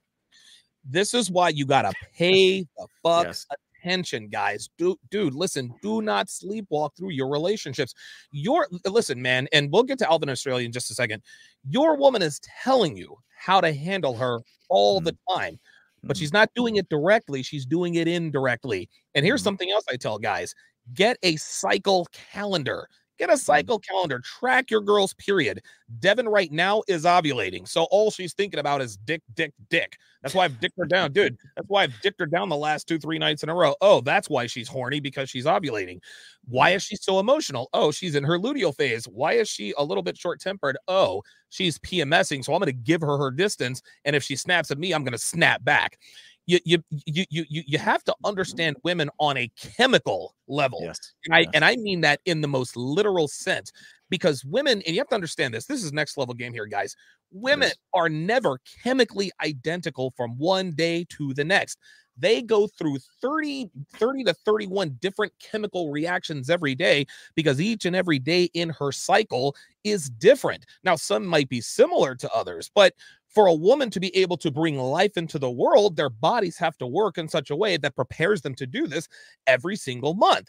This 0.85 1.15
is 1.15 1.31
why 1.31 1.49
you 1.51 1.67
gotta 1.67 1.93
pay 2.17 2.61
the 2.63 2.87
fuck 3.03 3.27
yes. 3.27 3.47
attention, 3.83 4.29
guys. 4.29 4.69
Dude, 4.79 4.99
dude, 5.11 5.35
listen, 5.35 5.75
do 5.83 6.03
not 6.03 6.29
sleepwalk 6.29 6.91
through 6.97 7.11
your 7.11 7.29
relationships. 7.29 7.95
Your 8.31 8.69
listen, 8.87 9.21
man, 9.21 9.49
and 9.53 9.73
we'll 9.73 9.83
get 9.83 9.99
to 9.99 10.11
Alvin 10.11 10.29
Australia 10.29 10.67
in 10.67 10.73
just 10.73 10.91
a 10.91 10.95
second. 10.95 11.23
Your 11.69 11.97
woman 11.97 12.23
is 12.23 12.41
telling 12.63 12.97
you 12.97 13.17
how 13.37 13.61
to 13.61 13.73
handle 13.73 14.17
her 14.17 14.41
all 14.69 15.01
mm-hmm. 15.01 15.07
the 15.07 15.17
time, 15.35 15.59
but 16.03 16.17
she's 16.17 16.29
mm-hmm. 16.29 16.39
not 16.39 16.51
doing 16.55 16.77
it 16.77 16.89
directly, 16.89 17.43
she's 17.43 17.67
doing 17.67 17.97
it 17.97 18.09
indirectly. 18.09 18.89
And 19.15 19.25
here's 19.25 19.41
mm-hmm. 19.41 19.45
something 19.45 19.71
else 19.71 19.85
I 19.91 19.97
tell 19.97 20.19
guys 20.19 20.55
get 20.93 21.17
a 21.23 21.37
cycle 21.37 22.07
calendar. 22.13 22.89
Get 23.19 23.31
a 23.31 23.35
mm-hmm. 23.35 23.39
cycle 23.39 23.79
calendar. 23.79 24.21
Track 24.21 24.71
your 24.71 24.81
girl's 24.81 25.15
period. 25.15 25.63
Devin 26.01 26.29
right 26.29 26.51
now 26.51 26.83
is 26.89 27.05
ovulating. 27.05 27.69
So 27.69 27.85
all 27.85 28.11
she's 28.11 28.35
thinking 28.35 28.59
about 28.59 28.81
is 28.81 28.97
dick, 28.97 29.23
dick, 29.35 29.53
dick. 29.69 29.97
That's 30.23 30.35
why 30.35 30.45
I've 30.45 30.59
dicked 30.59 30.79
her 30.79 30.87
down. 30.87 31.13
Dude, 31.13 31.37
that's 31.57 31.69
why 31.69 31.85
I've 31.85 32.01
dicked 32.01 32.19
her 32.21 32.27
down 32.27 32.49
the 32.49 32.57
last 32.57 32.89
two, 32.89 32.99
three 32.99 33.19
nights 33.19 33.43
in 33.43 33.49
a 33.49 33.55
row. 33.55 33.75
Oh, 33.81 34.01
that's 34.01 34.29
why 34.29 34.47
she's 34.47 34.69
horny 34.69 35.01
because 35.01 35.31
she's 35.31 35.45
ovulating. 35.45 36.01
Why 36.47 36.71
is 36.71 36.83
she 36.83 36.97
so 36.97 37.21
emotional? 37.21 37.69
Oh, 37.73 37.91
she's 37.91 38.15
in 38.15 38.25
her 38.25 38.39
luteal 38.39 38.75
phase. 38.75 39.05
Why 39.05 39.35
is 39.35 39.49
she 39.49 39.75
a 39.77 39.85
little 39.85 40.03
bit 40.03 40.17
short 40.17 40.41
tempered? 40.41 40.77
Oh, 40.89 41.23
she's 41.51 41.79
PMSing. 41.79 42.45
So 42.45 42.55
I'm 42.55 42.61
going 42.61 42.67
to 42.67 42.73
give 42.73 43.03
her 43.03 43.19
her 43.19 43.31
distance. 43.31 43.83
And 44.05 44.17
if 44.17 44.23
she 44.23 44.37
snaps 44.37 44.71
at 44.71 44.79
me, 44.79 44.93
I'm 44.93 45.05
going 45.05 45.13
to 45.13 45.19
snap 45.19 45.63
back 45.63 45.99
you 46.47 46.59
you 46.65 46.79
you 47.07 47.25
you 47.31 47.45
you 47.49 47.79
have 47.79 48.05
to 48.05 48.13
mm-hmm. 48.13 48.27
understand 48.27 48.77
women 48.85 49.11
on 49.19 49.37
a 49.37 49.51
chemical 49.57 50.35
level. 50.47 50.81
Yes. 50.83 51.13
And 51.25 51.35
I 51.35 51.41
yes. 51.41 51.51
and 51.55 51.65
I 51.65 51.77
mean 51.77 52.01
that 52.03 52.21
in 52.27 52.41
the 52.41 52.49
most 52.49 52.77
literal 52.77 53.29
sense 53.29 53.73
because 54.11 54.45
women 54.45 54.83
and 54.87 54.95
you 54.95 55.01
have 55.01 55.09
to 55.09 55.15
understand 55.15 55.55
this. 55.55 55.67
This 55.67 55.83
is 55.83 55.93
next 55.93 56.17
level 56.17 56.35
game 56.35 56.53
here 56.53 56.67
guys. 56.67 56.97
Women 57.33 57.69
yes. 57.69 57.77
are 57.95 58.09
never 58.09 58.61
chemically 58.83 59.31
identical 59.45 60.13
from 60.17 60.39
one 60.39 60.73
day 60.73 61.07
to 61.11 61.35
the 61.35 61.45
next. 61.45 61.79
They 62.17 62.43
go 62.43 62.69
through 62.69 62.99
30 63.21 63.71
30 63.95 64.25
to 64.25 64.35
31 64.35 64.99
different 65.01 65.33
chemical 65.41 65.91
reactions 65.91 66.49
every 66.49 66.75
day 66.75 67.07
because 67.35 67.61
each 67.61 67.87
and 67.87 67.97
every 67.97 68.19
day 68.19 68.51
in 68.55 68.71
her 68.71 68.93
cycle 68.93 69.57
is 69.83 70.11
different. 70.11 70.67
Now 70.85 70.97
some 70.97 71.27
might 71.27 71.49
be 71.49 71.61
similar 71.61 72.15
to 72.17 72.33
others, 72.33 72.71
but 72.73 72.95
for 73.35 73.47
a 73.47 73.55
woman 73.55 73.91
to 73.91 74.01
be 74.01 74.15
able 74.17 74.37
to 74.39 74.51
bring 74.51 74.79
life 74.79 75.17
into 75.17 75.39
the 75.39 75.51
world, 75.51 75.97
their 75.97 76.09
bodies 76.11 76.57
have 76.59 76.79
to 76.79 76.87
work 76.87 77.19
in 77.19 77.29
such 77.29 77.51
a 77.51 77.57
way 77.57 77.77
that 77.77 77.97
prepares 77.97 78.41
them 78.41 78.55
to 78.55 78.67
do 78.67 78.87
this 78.87 79.09
every 79.47 79.77
single 79.77 80.15
month. 80.15 80.49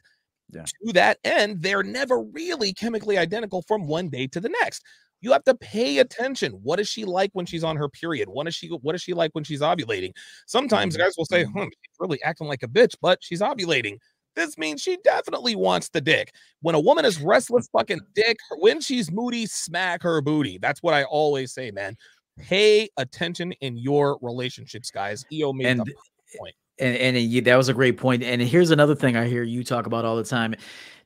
Yeah. 0.53 0.65
To 0.85 0.93
that 0.93 1.17
end, 1.23 1.63
they're 1.63 1.83
never 1.83 2.21
really 2.21 2.71
chemically 2.73 3.17
identical 3.17 3.63
from 3.63 3.87
one 3.87 4.09
day 4.09 4.27
to 4.27 4.39
the 4.39 4.53
next. 4.61 4.83
You 5.21 5.31
have 5.31 5.43
to 5.45 5.55
pay 5.55 5.97
attention. 5.97 6.51
What 6.61 6.79
is 6.79 6.87
she 6.87 7.03
like 7.03 7.31
when 7.33 7.47
she's 7.47 7.63
on 7.63 7.77
her 7.77 7.89
period? 7.89 8.29
What 8.29 8.47
is 8.47 8.53
she 8.53 8.67
what 8.67 8.93
is 8.93 9.01
she 9.01 9.13
like 9.13 9.31
when 9.33 9.43
she's 9.43 9.61
ovulating? 9.61 10.11
Sometimes 10.45 10.93
mm-hmm. 10.93 11.03
guys 11.03 11.15
will 11.17 11.25
say, 11.25 11.45
hmm, 11.45 11.63
she's 11.63 11.95
really 11.99 12.21
acting 12.21 12.47
like 12.47 12.61
a 12.61 12.67
bitch, 12.67 12.95
but 13.01 13.17
she's 13.21 13.41
ovulating. 13.41 13.97
This 14.35 14.57
means 14.57 14.81
she 14.81 14.97
definitely 15.03 15.55
wants 15.55 15.89
the 15.89 16.01
dick. 16.01 16.33
When 16.61 16.75
a 16.75 16.79
woman 16.79 17.05
is 17.05 17.21
restless 17.21 17.69
fucking 17.69 18.01
dick, 18.13 18.37
when 18.57 18.81
she's 18.81 19.09
moody, 19.09 19.45
smack 19.45 20.03
her 20.03 20.21
booty. 20.21 20.59
That's 20.59 20.83
what 20.83 20.93
I 20.93 21.05
always 21.05 21.53
say, 21.53 21.71
man 21.71 21.95
pay 22.37 22.89
attention 22.97 23.51
in 23.61 23.77
your 23.77 24.17
relationships, 24.21 24.91
guys. 24.91 25.25
EO 25.31 25.53
made 25.53 25.67
and, 25.67 25.79
the 25.81 25.93
point. 26.37 26.55
And, 26.79 27.17
and 27.17 27.45
that 27.45 27.55
was 27.55 27.69
a 27.69 27.73
great 27.73 27.97
point. 27.97 28.23
And 28.23 28.41
here's 28.41 28.71
another 28.71 28.95
thing 28.95 29.15
I 29.15 29.27
hear 29.27 29.43
you 29.43 29.63
talk 29.63 29.85
about 29.85 30.05
all 30.05 30.15
the 30.15 30.23
time 30.23 30.55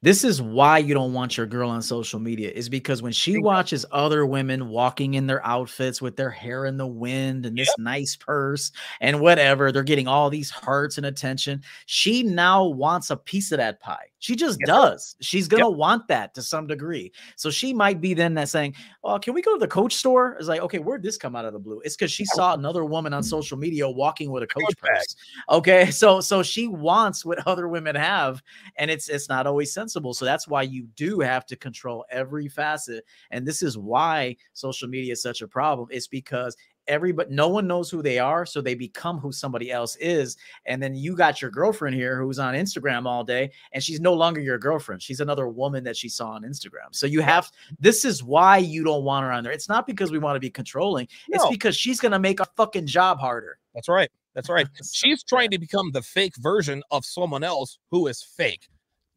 this 0.02 0.24
is 0.24 0.42
why 0.42 0.78
you 0.78 0.94
don't 0.94 1.12
want 1.12 1.36
your 1.36 1.46
girl 1.46 1.70
on 1.70 1.82
social 1.82 2.20
media 2.22 2.50
is 2.50 2.70
because 2.70 3.02
when 3.02 3.12
she 3.12 3.38
watches 3.38 3.86
other 3.92 4.26
women 4.26 4.70
walking 4.70 5.16
in 5.16 5.28
their 5.28 5.46
outfits 5.46 6.02
with 6.02 6.16
their 6.16 6.30
hair 6.30 6.66
in 6.66 6.78
the 6.78 6.88
wind 6.88 7.46
and 7.46 7.58
this 7.58 7.68
yep. 7.68 7.80
nice 7.80 8.16
purse 8.16 8.72
and 9.02 9.20
whatever, 9.20 9.74
they're 9.74 9.84
getting 9.84 10.08
all 10.08 10.30
these 10.30 10.50
hearts 10.50 10.98
and 10.98 11.06
attention. 11.06 11.62
She 11.86 12.24
now 12.24 12.66
wants 12.66 13.10
a 13.10 13.18
piece 13.18 13.52
of 13.52 13.58
that 13.58 13.82
pie. 13.82 14.06
She 14.20 14.36
just 14.36 14.60
yep. 14.62 14.68
does. 14.68 15.16
She's 15.20 15.48
gonna 15.48 15.70
yep. 15.70 15.78
want 15.78 16.08
that 16.08 16.34
to 16.36 16.42
some 16.42 16.68
degree. 16.68 17.12
So 17.36 17.50
she 17.50 17.74
might 17.74 18.00
be 18.00 18.14
then 18.14 18.34
that 18.36 18.50
saying, 18.50 18.76
"Oh, 19.02 19.18
can 19.18 19.34
we 19.34 19.42
go 19.42 19.54
to 19.54 19.60
the 19.60 19.68
Coach 19.68 19.96
store?" 19.96 20.36
It's 20.38 20.50
like, 20.50 20.60
okay, 20.60 20.80
where'd 20.80 21.04
this 21.04 21.18
come 21.18 21.38
out 21.38 21.46
of 21.46 21.54
the 21.54 21.60
blue? 21.60 21.82
It's 21.86 21.96
because 21.96 22.12
she 22.12 22.26
saw 22.26 22.54
another 22.54 22.84
woman 22.84 23.14
on 23.14 23.24
social 23.24 23.58
media 23.58 23.90
walking 23.90 24.30
with 24.30 24.44
a 24.44 24.48
Coach 24.48 24.76
purse. 24.78 25.16
Okay, 25.50 25.90
so 25.92 26.20
so 26.20 26.44
she 26.44 26.68
wants 26.68 27.24
what 27.24 27.48
other 27.48 27.70
women 27.70 27.96
have, 27.96 28.44
and 28.76 28.92
it's 28.92 29.08
it's 29.08 29.30
not 29.30 29.48
always 29.48 29.72
sensible 29.72 29.89
sensible. 29.90 30.14
So 30.14 30.26
that's 30.26 30.48
why 30.48 30.62
you 30.62 30.88
do 30.96 31.20
have 31.20 31.46
to 31.48 31.56
control 31.56 32.06
every 32.12 32.48
facet. 32.48 33.06
And 33.32 33.46
this 33.46 33.64
is 33.64 33.78
why 33.78 34.36
social 34.54 34.88
media 34.88 35.14
is 35.14 35.22
such 35.22 35.42
a 35.42 35.48
problem. 35.48 35.88
It's 35.92 36.08
because 36.08 36.56
everybody 36.88 37.30
no 37.34 37.48
one 37.48 37.68
knows 37.68 37.92
who 37.92 38.02
they 38.02 38.18
are 38.18 38.48
so 38.48 38.62
they 38.62 38.74
become 38.74 39.20
who 39.20 39.32
somebody 39.32 39.72
else 39.72 39.96
is 39.98 40.38
and 40.66 40.82
then 40.82 40.96
you 40.96 41.16
got 41.16 41.40
your 41.40 41.52
girlfriend 41.52 41.96
here 41.96 42.20
who's 42.20 42.40
on 42.40 42.56
instagram 42.56 43.06
all 43.06 43.24
day 43.24 43.52
and 43.74 43.84
she's 43.84 44.00
no 44.00 44.12
longer 44.12 44.42
your 44.42 44.58
girlfriend 44.58 45.00
she's 45.00 45.20
another 45.20 45.48
woman 45.48 45.84
that 45.84 45.96
she 45.96 46.10
saw 46.10 46.30
on 46.30 46.42
instagram 46.42 46.88
so 46.90 47.06
you 47.06 47.22
have 47.22 47.52
this 47.80 48.06
is 48.06 48.24
why 48.24 48.58
you 48.58 48.84
don't 48.84 49.04
want 49.04 49.24
her 49.24 49.32
on 49.32 49.44
there 49.44 49.54
it's 49.54 49.70
not 49.70 49.86
because 49.86 50.10
we 50.10 50.18
want 50.18 50.36
to 50.36 50.40
be 50.40 50.50
controlling 50.50 51.08
no. 51.28 51.36
it's 51.36 51.50
because 51.52 51.76
she's 51.76 52.00
going 52.00 52.12
to 52.12 52.18
make 52.18 52.40
a 52.40 52.46
fucking 52.58 52.88
job 52.88 53.20
harder 53.20 53.60
that's 53.76 53.88
right 53.88 54.10
that's 54.34 54.50
right 54.50 54.66
she's 54.92 55.22
trying 55.22 55.52
to 55.52 55.60
become 55.60 55.92
the 55.92 56.02
fake 56.02 56.36
version 56.38 56.82
of 56.90 57.06
someone 57.06 57.44
else 57.44 57.78
who 57.92 58.08
is 58.08 58.24
fake 58.24 58.68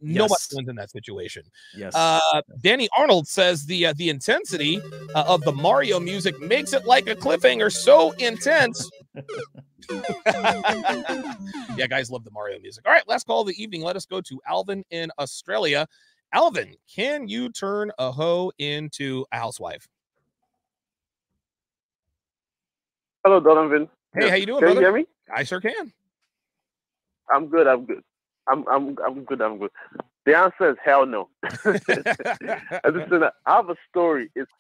Nobody 0.03 0.33
yes. 0.33 0.55
wins 0.55 0.69
in 0.69 0.77
that 0.77 0.91
situation. 0.91 1.45
Yes. 1.77 1.95
Uh, 1.95 2.43
Danny 2.61 2.89
Arnold 2.97 3.29
says 3.29 3.65
the 3.67 3.87
uh, 3.87 3.95
the 3.97 4.11
intensity 4.11 4.81
uh, 5.15 5.25
of 5.27 5.43
the 5.43 5.53
Mario 5.53 6.01
music 6.01 6.41
makes 6.41 6.73
it 6.73 6.85
like 6.85 7.09
a 7.09 7.15
cliffhanger 7.15 7.73
so 7.73 8.11
intense. 8.13 8.91
yeah, 11.77 11.87
guys 11.89 12.11
love 12.11 12.25
the 12.25 12.31
Mario 12.33 12.59
music. 12.61 12.87
All 12.87 12.93
right, 12.93 13.07
last 13.09 13.27
call 13.27 13.43
of 13.43 13.49
the 13.49 13.63
evening. 13.63 13.83
Let 13.83 13.97
us 13.97 14.07
go 14.07 14.21
to 14.21 14.41
Alvin 14.47 14.85
in 14.91 15.11
Australia. 15.19 15.87
Alvin, 16.33 16.75
can 16.93 17.29
you 17.29 17.51
turn 17.51 17.93
a 17.99 18.11
hoe 18.11 18.53
into 18.59 19.25
a 19.33 19.37
housewife? 19.37 19.87
Hello, 23.25 23.39
Donovan. 23.39 23.89
Hey, 24.15 24.29
how 24.29 24.35
you 24.35 24.47
doing, 24.47 24.59
can 24.59 24.67
brother? 24.67 24.81
you 24.81 24.87
hear 24.87 24.95
me? 24.95 25.07
I 25.35 25.45
sure 25.45 25.61
can. 25.61 25.93
I'm 27.33 27.49
good. 27.49 27.67
I'm 27.67 27.85
good. 27.85 28.03
I'm 28.49 28.67
I'm 28.69 28.97
I'm 29.05 29.25
good. 29.25 29.41
I'm 29.41 29.59
good. 29.59 29.71
The 30.27 30.37
answer 30.37 30.71
is 30.71 30.77
hell 30.85 31.07
no. 31.07 31.29
Listen, 31.65 32.05
I 33.47 33.57
have 33.57 33.71
a 33.71 33.77
story. 33.89 34.31
It's 34.35 34.51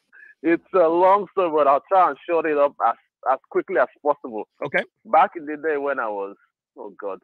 it's 0.42 0.64
a 0.74 0.88
long 0.88 1.26
story, 1.32 1.50
but 1.50 1.66
I'll 1.66 1.84
try 1.88 2.08
and 2.10 2.18
short 2.28 2.46
it 2.46 2.58
up 2.58 2.74
as 2.86 2.94
as 3.30 3.38
quickly 3.50 3.78
as 3.78 3.88
possible. 4.02 4.48
Okay. 4.64 4.82
Back 5.06 5.30
in 5.36 5.46
the 5.46 5.56
day 5.56 5.76
when 5.76 5.98
I 5.98 6.08
was 6.08 6.36
oh 6.78 6.92
god, 7.00 7.18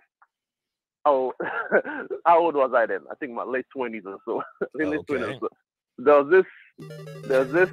how 1.05 1.33
how 2.27 2.41
old 2.41 2.55
was 2.55 2.73
I 2.75 2.87
then? 2.87 3.01
I 3.11 3.15
think 3.17 3.33
my 3.33 3.45
late 3.45 3.67
twenties 3.75 4.05
or 4.07 4.19
so. 4.25 4.43
late 4.75 5.07
twenties. 5.07 5.39
So. 5.41 5.49
There 5.99 6.23
was 6.23 6.31
this 6.31 6.89
there's 7.25 7.53
this 7.53 7.71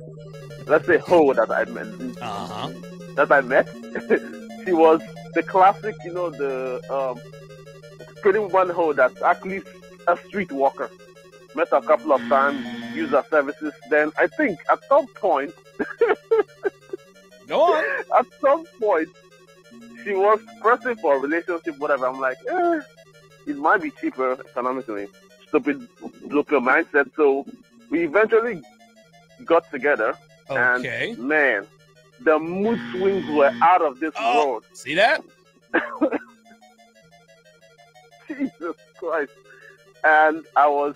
let's 0.68 0.86
say 0.88 0.98
hoe 0.98 1.34
that 1.34 1.52
I 1.52 1.66
met. 1.66 1.88
Uh-huh. 2.22 2.72
That 3.16 3.32
I 3.32 3.42
met. 3.42 3.68
she 4.66 4.74
was 4.74 5.02
the 5.34 5.44
classic, 5.44 5.96
you 6.04 6.14
know, 6.14 6.30
the 6.30 6.82
um 6.92 7.20
pretty 8.26 8.40
one 8.40 8.70
hoe 8.72 8.92
that's 8.92 9.22
actually 9.22 9.58
a 10.08 10.16
streetwalker. 10.16 10.90
Met 11.56 11.68
a 11.72 11.80
couple 11.80 12.12
of 12.12 12.22
times, 12.22 12.60
used 12.96 13.12
her 13.12 13.24
services. 13.30 13.72
Then 13.92 14.12
I 14.18 14.26
think 14.26 14.60
at 14.72 14.84
some 14.90 15.06
point, 15.06 15.54
go 17.48 17.62
on. 17.62 17.84
At 18.20 18.26
some 18.42 18.66
point, 18.80 19.10
she 20.04 20.14
was 20.14 20.40
pressing 20.60 20.96
for 20.96 21.18
a 21.18 21.20
relationship, 21.20 21.78
whatever. 21.78 22.08
I'm 22.08 22.20
like, 22.20 22.38
eh, 22.50 22.80
it 23.46 23.58
might 23.58 23.84
be 23.84 23.92
cheaper 23.92 24.32
economically. 24.34 25.08
Stupid 25.48 25.88
pill 26.00 26.62
mindset. 26.72 27.12
So 27.16 27.46
we 27.92 28.06
eventually 28.06 28.64
got 29.46 29.70
together. 29.70 30.16
Okay. 30.50 31.12
And 31.12 31.20
man, 31.20 31.68
the 32.22 32.40
mood 32.40 32.80
swings 32.92 33.30
were 33.38 33.54
out 33.62 33.84
of 33.84 34.00
this 34.00 34.14
oh, 34.18 34.48
world. 34.48 34.66
See 34.74 34.96
that? 34.96 35.24
Jesus 38.28 38.76
Christ. 38.98 39.32
And 40.04 40.46
I 40.56 40.68
was 40.68 40.96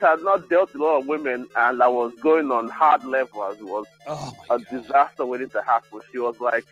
had 0.00 0.22
not 0.22 0.48
dealt 0.48 0.72
with 0.72 0.80
a 0.80 0.84
lot 0.84 1.00
of 1.00 1.06
women 1.06 1.46
and 1.56 1.82
I 1.82 1.88
was 1.88 2.12
going 2.20 2.50
on 2.52 2.68
hard 2.68 3.04
levels. 3.04 3.56
It 3.58 3.64
was 3.64 3.86
oh 4.06 4.32
a 4.50 4.58
God. 4.58 4.66
disaster 4.70 5.26
waiting 5.26 5.50
to 5.50 5.62
happen. 5.62 6.00
She 6.12 6.18
was 6.18 6.38
like 6.40 6.64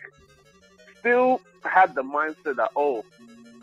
still 0.99 1.41
had 1.63 1.95
the 1.95 2.03
mindset 2.03 2.55
that 2.57 2.71
oh, 2.75 3.03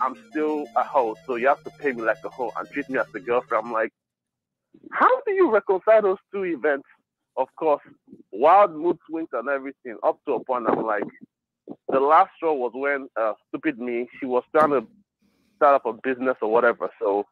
I'm 0.01 0.17
still 0.31 0.67
a 0.77 0.83
hoe, 0.85 1.17
so 1.27 1.37
you 1.37 1.49
have 1.49 1.63
to 1.65 1.71
pay 1.71 1.93
me 1.93 2.03
like 2.03 2.19
a 2.25 2.29
hoe 2.29 2.53
and 2.57 2.69
treat 2.71 2.89
me 2.91 2.99
as 2.99 3.07
a 3.15 3.21
girlfriend. 3.21 3.67
I'm 3.67 3.73
like, 3.73 3.93
how 4.93 5.21
do 5.23 5.33
you 5.33 5.51
reconcile 5.51 6.03
those 6.03 6.19
two 6.33 6.45
events? 6.45 6.87
Of 7.37 7.49
course, 7.57 7.83
wild 8.33 8.75
mood 8.75 8.99
swings 9.09 9.29
and 9.33 9.49
everything. 9.49 9.97
Up 10.03 10.19
to 10.27 10.35
a 10.35 10.45
point, 10.45 10.67
I'm 10.69 10.85
like, 10.85 11.05
the 11.89 12.01
last 12.01 12.31
straw 12.37 12.53
was 12.55 12.73
when 12.75 13.09
uh, 13.21 13.35
stupid 13.49 13.79
me. 13.79 14.09
She 14.21 14.27
was 14.27 14.45
trying 14.55 14.71
to 14.71 14.87
start 15.65 15.77
up 15.77 15.87
a 15.87 15.93
business 16.07 16.37
or 16.43 16.53
whatever, 16.53 16.91
so 17.01 17.25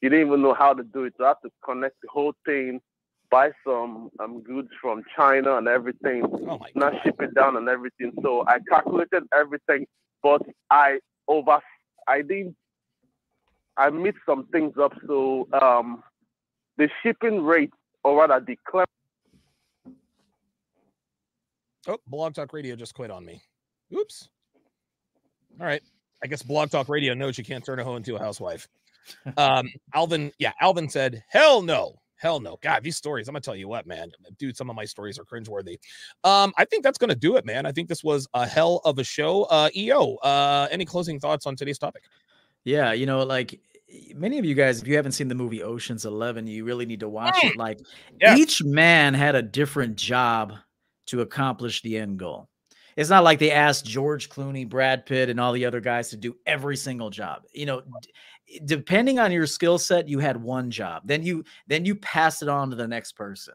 you 0.00 0.08
didn't 0.08 0.26
even 0.26 0.42
know 0.42 0.54
how 0.54 0.74
to 0.74 0.82
do 0.82 1.04
it. 1.04 1.14
So 1.16 1.24
I 1.24 1.28
had 1.28 1.34
to 1.44 1.50
connect 1.64 1.94
the 2.02 2.08
whole 2.10 2.32
thing, 2.44 2.80
buy 3.30 3.50
some 3.64 4.10
um, 4.18 4.42
goods 4.42 4.70
from 4.82 5.04
China 5.16 5.56
and 5.56 5.68
everything, 5.68 6.24
oh 6.48 6.58
not 6.74 6.94
ship 7.04 7.14
it 7.20 7.32
down 7.32 7.56
and 7.56 7.68
everything. 7.68 8.12
So 8.22 8.44
I 8.48 8.58
calculated 8.68 9.22
everything, 9.32 9.86
but 10.20 10.42
I 10.68 10.98
over, 11.28 11.60
I 12.08 12.22
didn't, 12.22 12.56
I 13.76 13.90
mixed 13.90 14.22
some 14.26 14.46
things 14.46 14.74
up. 14.82 14.92
So 15.06 15.46
um, 15.52 16.02
the 16.76 16.88
shipping 17.04 17.44
rate, 17.44 17.72
or 18.02 18.18
rather 18.18 18.44
the 18.44 18.58
Oh, 21.86 21.98
Blog 22.08 22.34
Talk 22.34 22.52
Radio 22.52 22.74
just 22.74 22.94
quit 22.94 23.12
on 23.12 23.24
me. 23.24 23.42
Oops. 23.96 24.28
All 25.60 25.66
right. 25.66 25.82
I 26.22 26.26
guess 26.26 26.42
Blog 26.42 26.70
Talk 26.70 26.88
Radio 26.88 27.14
knows 27.14 27.38
you 27.38 27.44
can't 27.44 27.64
turn 27.64 27.78
a 27.78 27.84
hoe 27.84 27.96
into 27.96 28.16
a 28.16 28.18
housewife. 28.18 28.68
Um, 29.36 29.70
Alvin, 29.94 30.32
yeah, 30.38 30.52
Alvin 30.60 30.88
said, 30.88 31.22
hell 31.28 31.62
no. 31.62 31.96
Hell 32.16 32.38
no. 32.38 32.58
God, 32.60 32.82
these 32.82 32.98
stories, 32.98 33.28
I'm 33.28 33.32
gonna 33.32 33.40
tell 33.40 33.56
you 33.56 33.66
what, 33.66 33.86
man. 33.86 34.12
Dude, 34.38 34.54
some 34.54 34.68
of 34.68 34.76
my 34.76 34.84
stories 34.84 35.18
are 35.18 35.24
cringeworthy. 35.24 35.78
Um, 36.22 36.52
I 36.58 36.66
think 36.66 36.84
that's 36.84 36.98
gonna 36.98 37.14
do 37.14 37.36
it, 37.36 37.46
man. 37.46 37.64
I 37.64 37.72
think 37.72 37.88
this 37.88 38.04
was 38.04 38.28
a 38.34 38.46
hell 38.46 38.82
of 38.84 38.98
a 38.98 39.04
show. 39.04 39.44
Uh 39.44 39.70
EO, 39.74 40.16
uh, 40.16 40.68
any 40.70 40.84
closing 40.84 41.18
thoughts 41.18 41.46
on 41.46 41.56
today's 41.56 41.78
topic? 41.78 42.02
Yeah, 42.64 42.92
you 42.92 43.06
know, 43.06 43.22
like 43.22 43.58
many 44.14 44.38
of 44.38 44.44
you 44.44 44.54
guys, 44.54 44.82
if 44.82 44.86
you 44.86 44.96
haven't 44.96 45.12
seen 45.12 45.28
the 45.28 45.34
movie 45.34 45.62
Ocean's 45.62 46.04
Eleven, 46.04 46.46
you 46.46 46.64
really 46.64 46.84
need 46.84 47.00
to 47.00 47.08
watch 47.08 47.42
it. 47.42 47.56
Like 47.56 47.80
each 48.36 48.62
man 48.62 49.14
had 49.14 49.34
a 49.34 49.40
different 49.40 49.96
job 49.96 50.52
to 51.06 51.22
accomplish 51.22 51.80
the 51.80 51.96
end 51.96 52.18
goal. 52.18 52.49
It's 53.00 53.08
not 53.08 53.24
like 53.24 53.38
they 53.38 53.50
asked 53.50 53.86
George 53.86 54.28
Clooney, 54.28 54.68
Brad 54.68 55.06
Pitt, 55.06 55.30
and 55.30 55.40
all 55.40 55.54
the 55.54 55.64
other 55.64 55.80
guys 55.80 56.10
to 56.10 56.18
do 56.18 56.36
every 56.44 56.76
single 56.76 57.08
job. 57.08 57.44
You 57.54 57.64
know, 57.64 57.82
depending 58.66 59.18
on 59.18 59.32
your 59.32 59.46
skill 59.46 59.78
set, 59.78 60.06
you 60.06 60.18
had 60.18 60.36
one 60.36 60.70
job. 60.70 61.04
Then 61.06 61.22
you 61.22 61.42
then 61.66 61.86
you 61.86 61.94
pass 61.94 62.42
it 62.42 62.50
on 62.50 62.68
to 62.68 62.76
the 62.76 62.86
next 62.86 63.12
person. 63.12 63.54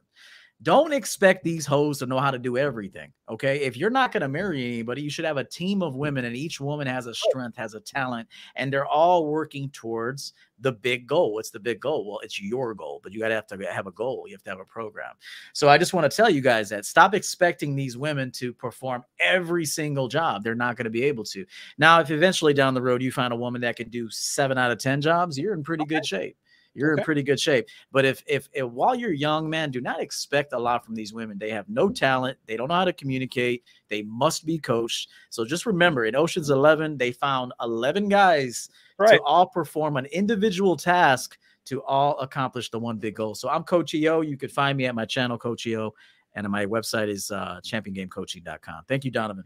Don't 0.65 0.93
expect 0.93 1.43
these 1.43 1.63
hoes 1.63 1.99
to 1.99 2.07
know 2.07 2.17
how 2.17 2.31
to 2.31 2.39
do 2.39 2.57
everything. 2.57 3.13
Okay. 3.29 3.61
If 3.61 3.77
you're 3.77 3.91
not 3.91 4.11
going 4.11 4.21
to 4.21 4.27
marry 4.27 4.65
anybody, 4.65 5.03
you 5.03 5.11
should 5.11 5.25
have 5.25 5.37
a 5.37 5.43
team 5.43 5.83
of 5.83 5.95
women, 5.95 6.25
and 6.25 6.35
each 6.35 6.59
woman 6.59 6.87
has 6.87 7.05
a 7.05 7.13
strength, 7.13 7.55
has 7.55 7.75
a 7.75 7.79
talent, 7.79 8.27
and 8.55 8.73
they're 8.73 8.87
all 8.87 9.27
working 9.27 9.69
towards 9.69 10.33
the 10.59 10.71
big 10.71 11.05
goal. 11.05 11.33
What's 11.33 11.51
the 11.51 11.59
big 11.59 11.79
goal? 11.79 12.09
Well, 12.09 12.19
it's 12.23 12.41
your 12.41 12.73
goal, 12.73 12.99
but 13.03 13.13
you 13.13 13.19
got 13.19 13.27
to 13.27 13.35
have 13.35 13.45
to 13.47 13.57
have 13.71 13.85
a 13.85 13.91
goal. 13.91 14.23
You 14.25 14.33
have 14.33 14.41
to 14.41 14.49
have 14.49 14.59
a 14.59 14.65
program. 14.65 15.13
So 15.53 15.69
I 15.69 15.77
just 15.77 15.93
want 15.93 16.09
to 16.09 16.17
tell 16.17 16.31
you 16.31 16.41
guys 16.41 16.67
that 16.69 16.83
stop 16.85 17.13
expecting 17.13 17.75
these 17.75 17.95
women 17.95 18.31
to 18.31 18.51
perform 18.51 19.03
every 19.19 19.65
single 19.65 20.07
job. 20.07 20.43
They're 20.43 20.55
not 20.55 20.77
going 20.77 20.85
to 20.85 20.89
be 20.89 21.03
able 21.03 21.25
to. 21.25 21.45
Now, 21.77 21.99
if 21.99 22.09
eventually 22.09 22.55
down 22.55 22.73
the 22.73 22.81
road 22.81 23.03
you 23.03 23.11
find 23.11 23.31
a 23.33 23.37
woman 23.37 23.61
that 23.61 23.75
can 23.75 23.89
do 23.89 24.09
seven 24.09 24.57
out 24.57 24.71
of 24.71 24.79
10 24.79 25.01
jobs, 25.01 25.37
you're 25.37 25.53
in 25.53 25.61
pretty 25.61 25.83
okay. 25.83 25.93
good 25.93 26.07
shape 26.07 26.37
you're 26.75 26.93
okay. 26.93 27.01
in 27.01 27.05
pretty 27.05 27.23
good 27.23 27.39
shape. 27.39 27.67
But 27.91 28.05
if, 28.05 28.23
if, 28.27 28.47
if 28.53 28.65
while 28.65 28.93
you're 28.93 29.13
young, 29.13 29.49
man, 29.49 29.71
do 29.71 29.81
not 29.81 30.01
expect 30.01 30.53
a 30.53 30.59
lot 30.59 30.85
from 30.85 30.93
these 30.93 31.13
women. 31.13 31.37
They 31.39 31.49
have 31.49 31.67
no 31.69 31.89
talent. 31.89 32.37
They 32.45 32.57
don't 32.57 32.67
know 32.67 32.75
how 32.75 32.85
to 32.85 32.93
communicate. 32.93 33.63
They 33.89 34.03
must 34.03 34.45
be 34.45 34.59
coached. 34.59 35.09
So 35.29 35.45
just 35.45 35.65
remember, 35.65 36.05
in 36.05 36.15
Ocean's 36.15 36.49
Eleven, 36.49 36.97
they 36.97 37.11
found 37.11 37.53
eleven 37.61 38.09
guys 38.09 38.69
right. 38.97 39.17
to 39.17 39.23
all 39.23 39.47
perform 39.47 39.97
an 39.97 40.05
individual 40.07 40.75
task 40.75 41.37
to 41.65 41.81
all 41.83 42.19
accomplish 42.19 42.69
the 42.69 42.79
one 42.79 42.97
big 42.97 43.15
goal. 43.15 43.35
So 43.35 43.49
I'm 43.49 43.63
Coach 43.63 43.93
EO. 43.93 44.21
You 44.21 44.37
can 44.37 44.49
find 44.49 44.77
me 44.77 44.85
at 44.85 44.95
my 44.95 45.05
channel, 45.05 45.37
Coach 45.37 45.65
EO, 45.65 45.93
and 46.35 46.47
my 46.49 46.65
website 46.65 47.09
is 47.09 47.31
uh, 47.31 47.59
championgamecoaching.com. 47.63 48.83
Thank 48.87 49.03
you, 49.03 49.11
Donovan. 49.11 49.43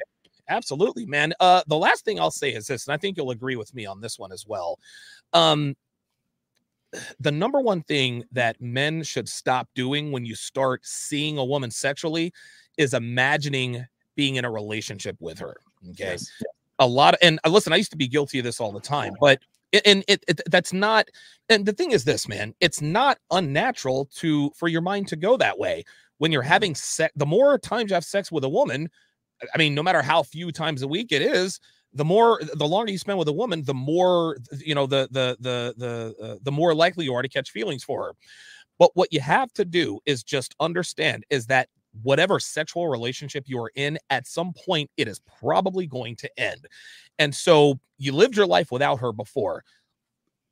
Absolutely, 0.50 1.06
man. 1.06 1.34
Uh, 1.40 1.62
the 1.68 1.78
last 1.78 2.04
thing 2.04 2.20
I'll 2.20 2.32
say 2.32 2.54
is 2.54 2.66
this, 2.68 2.88
and 2.88 2.94
I 2.94 2.98
think 2.98 3.18
you'll 3.18 3.32
agree 3.32 3.56
with 3.56 3.74
me 3.74 3.86
on 3.86 4.02
this 4.02 4.18
one 4.18 4.32
as 4.32 4.46
well. 4.48 4.80
Um, 5.32 5.76
the 7.20 7.32
number 7.32 7.60
one 7.60 7.84
thing 7.84 8.24
that 8.32 8.60
men 8.62 9.04
should 9.04 9.30
stop 9.30 9.70
doing 9.76 10.12
when 10.12 10.26
you 10.26 10.36
start 10.36 10.82
seeing 10.84 11.38
a 11.38 11.46
woman 11.46 11.72
sexually 11.72 12.34
is 12.78 12.94
imagining 12.94 13.86
being 14.16 14.36
in 14.36 14.46
a 14.46 14.52
relationship 14.52 15.16
with 15.20 15.40
her. 15.40 15.56
Okay. 15.92 16.12
Yes. 16.12 16.32
A 16.80 16.88
lot 16.88 17.14
of, 17.14 17.20
and 17.22 17.40
uh, 17.46 17.50
listen, 17.50 17.74
I 17.74 17.76
used 17.76 17.92
to 17.92 17.98
be 17.98 18.08
guilty 18.08 18.40
of 18.40 18.46
this 18.46 18.60
all 18.60 18.72
the 18.72 18.80
time, 18.80 19.14
but 19.20 19.40
and 19.72 20.04
it, 20.08 20.24
it, 20.28 20.42
that's 20.48 20.74
not 20.74 21.08
and 21.50 21.66
the 21.66 21.74
thing 21.74 21.92
is 21.92 22.04
this 22.04 22.28
man 22.28 22.54
it's 22.60 22.82
not 22.82 23.20
unnatural 23.32 24.10
to 24.16 24.50
for 24.56 24.68
your 24.68 24.82
mind 24.82 25.08
to 25.08 25.16
go 25.16 25.38
that 25.38 25.60
way 25.60 25.84
when 26.18 26.32
you're 26.32 26.42
having 26.42 26.74
sex 26.74 27.14
the 27.16 27.26
more 27.26 27.58
times 27.58 27.92
you 27.92 27.94
have 27.94 28.04
sex 28.04 28.32
with 28.32 28.44
a 28.44 28.50
woman 28.50 28.90
i 29.54 29.58
mean 29.58 29.76
no 29.76 29.84
matter 29.84 30.02
how 30.02 30.24
few 30.24 30.52
times 30.52 30.82
a 30.82 30.88
week 30.88 31.12
it 31.12 31.22
is 31.22 31.60
the 31.94 32.06
more 32.06 32.40
the 32.54 32.68
longer 32.68 32.92
you 32.92 32.98
spend 32.98 33.18
with 33.18 33.28
a 33.28 33.34
woman 33.34 33.64
the 33.64 33.74
more 33.74 34.38
you 34.64 34.76
know 34.76 34.86
the 34.86 35.08
the 35.12 35.38
the 35.40 35.74
the 35.78 36.24
uh, 36.24 36.36
the 36.42 36.52
more 36.52 36.76
likely 36.76 37.06
you 37.06 37.14
are 37.14 37.22
to 37.22 37.30
catch 37.30 37.52
feelings 37.52 37.84
for 37.84 38.04
her. 38.04 38.12
But 38.78 38.92
what 38.94 39.12
you 39.12 39.20
have 39.20 39.52
to 39.54 39.66
do 39.66 40.00
is 40.06 40.24
just 40.24 40.56
understand 40.60 41.26
is 41.30 41.48
that 41.48 41.68
whatever 42.04 42.40
sexual 42.40 42.88
relationship 42.88 43.46
you 43.48 43.60
are 43.60 43.72
in 43.76 43.98
at 44.10 44.28
some 44.28 44.54
point 44.54 44.90
it 44.98 45.08
is 45.08 45.20
probably 45.40 45.88
going 45.88 46.16
to 46.18 46.40
end. 46.40 46.68
And 47.18 47.34
so 47.34 47.80
you 47.98 48.14
lived 48.14 48.38
your 48.38 48.46
life 48.46 48.72
without 48.72 49.00
her 49.00 49.12
before. 49.12 49.64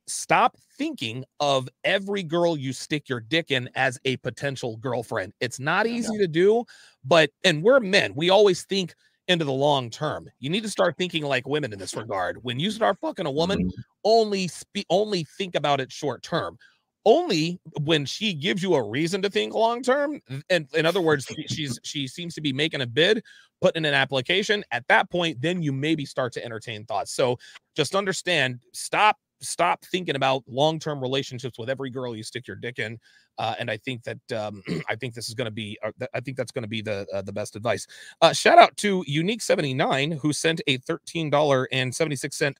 Stop 0.06 0.56
thinking 0.76 1.24
of 1.38 1.68
every 1.84 2.22
girl 2.22 2.56
you 2.56 2.72
stick 2.72 3.08
your 3.08 3.20
dick 3.20 3.50
in 3.50 3.68
as 3.74 3.98
a 4.04 4.16
potential 4.18 4.76
girlfriend. 4.78 5.34
It's 5.40 5.60
not 5.60 5.86
easy 5.86 6.16
to 6.18 6.26
do 6.26 6.64
but 7.04 7.30
and 7.44 7.62
we're 7.62 7.80
men 7.80 8.12
we 8.14 8.28
always 8.28 8.64
think 8.64 8.94
into 9.28 9.44
the 9.44 9.52
long 9.52 9.90
term. 9.90 10.28
You 10.40 10.50
need 10.50 10.62
to 10.62 10.70
start 10.70 10.96
thinking 10.96 11.24
like 11.24 11.46
women 11.46 11.72
in 11.72 11.78
this 11.78 11.94
regard. 11.94 12.38
When 12.42 12.58
you 12.58 12.70
start 12.70 12.98
fucking 13.00 13.26
a 13.26 13.30
woman, 13.30 13.66
mm-hmm. 13.66 13.80
only 14.04 14.48
speak 14.48 14.86
only 14.90 15.24
think 15.36 15.54
about 15.54 15.80
it 15.80 15.92
short 15.92 16.22
term. 16.22 16.58
Only 17.04 17.60
when 17.82 18.04
she 18.04 18.34
gives 18.34 18.62
you 18.62 18.74
a 18.74 18.82
reason 18.82 19.22
to 19.22 19.30
think 19.30 19.54
long 19.54 19.82
term. 19.82 20.20
And 20.50 20.66
in 20.74 20.84
other 20.84 21.00
words, 21.00 21.26
she's 21.46 21.78
she 21.84 22.08
seems 22.08 22.34
to 22.34 22.40
be 22.40 22.52
making 22.52 22.80
a 22.80 22.86
bid, 22.86 23.22
putting 23.60 23.84
in 23.84 23.84
an 23.86 23.94
application. 23.94 24.64
At 24.72 24.86
that 24.88 25.10
point, 25.10 25.40
then 25.40 25.62
you 25.62 25.72
maybe 25.72 26.04
start 26.04 26.32
to 26.34 26.44
entertain 26.44 26.84
thoughts. 26.84 27.12
So 27.12 27.38
just 27.76 27.94
understand, 27.94 28.60
stop 28.72 29.16
stop 29.40 29.84
thinking 29.86 30.16
about 30.16 30.42
long-term 30.48 31.00
relationships 31.00 31.58
with 31.58 31.70
every 31.70 31.90
girl 31.90 32.14
you 32.14 32.22
stick 32.22 32.46
your 32.46 32.56
dick 32.56 32.78
in 32.78 32.98
uh, 33.38 33.54
and 33.58 33.70
i 33.70 33.76
think 33.76 34.02
that 34.02 34.32
um, 34.32 34.62
i 34.88 34.96
think 34.96 35.14
this 35.14 35.28
is 35.28 35.34
going 35.34 35.46
to 35.46 35.50
be 35.50 35.78
uh, 35.84 35.90
i 36.14 36.20
think 36.20 36.36
that's 36.36 36.52
going 36.52 36.62
to 36.62 36.68
be 36.68 36.82
the 36.82 37.06
uh, 37.12 37.22
the 37.22 37.32
best 37.32 37.56
advice. 37.56 37.86
Uh, 38.20 38.32
shout 38.32 38.58
out 38.58 38.76
to 38.76 39.04
unique 39.06 39.42
79 39.42 40.12
who 40.12 40.32
sent 40.32 40.60
a 40.66 40.78
$13.76 40.78 42.54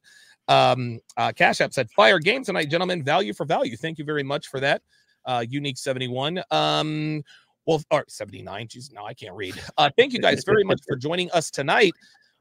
um, 0.49 1.01
uh, 1.17 1.33
cash 1.33 1.61
app 1.61 1.73
said 1.73 1.91
fire 1.91 2.19
game 2.19 2.45
tonight 2.45 2.71
gentlemen. 2.71 3.03
Value 3.03 3.35
for 3.35 3.45
value. 3.45 3.77
Thank 3.77 3.99
you 3.99 4.05
very 4.05 4.23
much 4.23 4.47
for 4.49 4.61
that 4.61 4.83
uh, 5.25 5.45
unique 5.49 5.79
71 5.79 6.43
um, 6.51 7.23
well 7.67 7.83
or 7.91 8.05
79 8.09 8.69
jeez 8.69 8.93
no 8.93 9.05
i 9.05 9.15
can't 9.15 9.35
read. 9.35 9.55
Thank 9.97 10.13
you 10.13 10.21
guys 10.21 10.43
very 10.45 10.65
much 10.65 10.81
for 10.87 10.97
joining 11.09 11.31
us 11.33 11.51
tonight. 11.51 11.93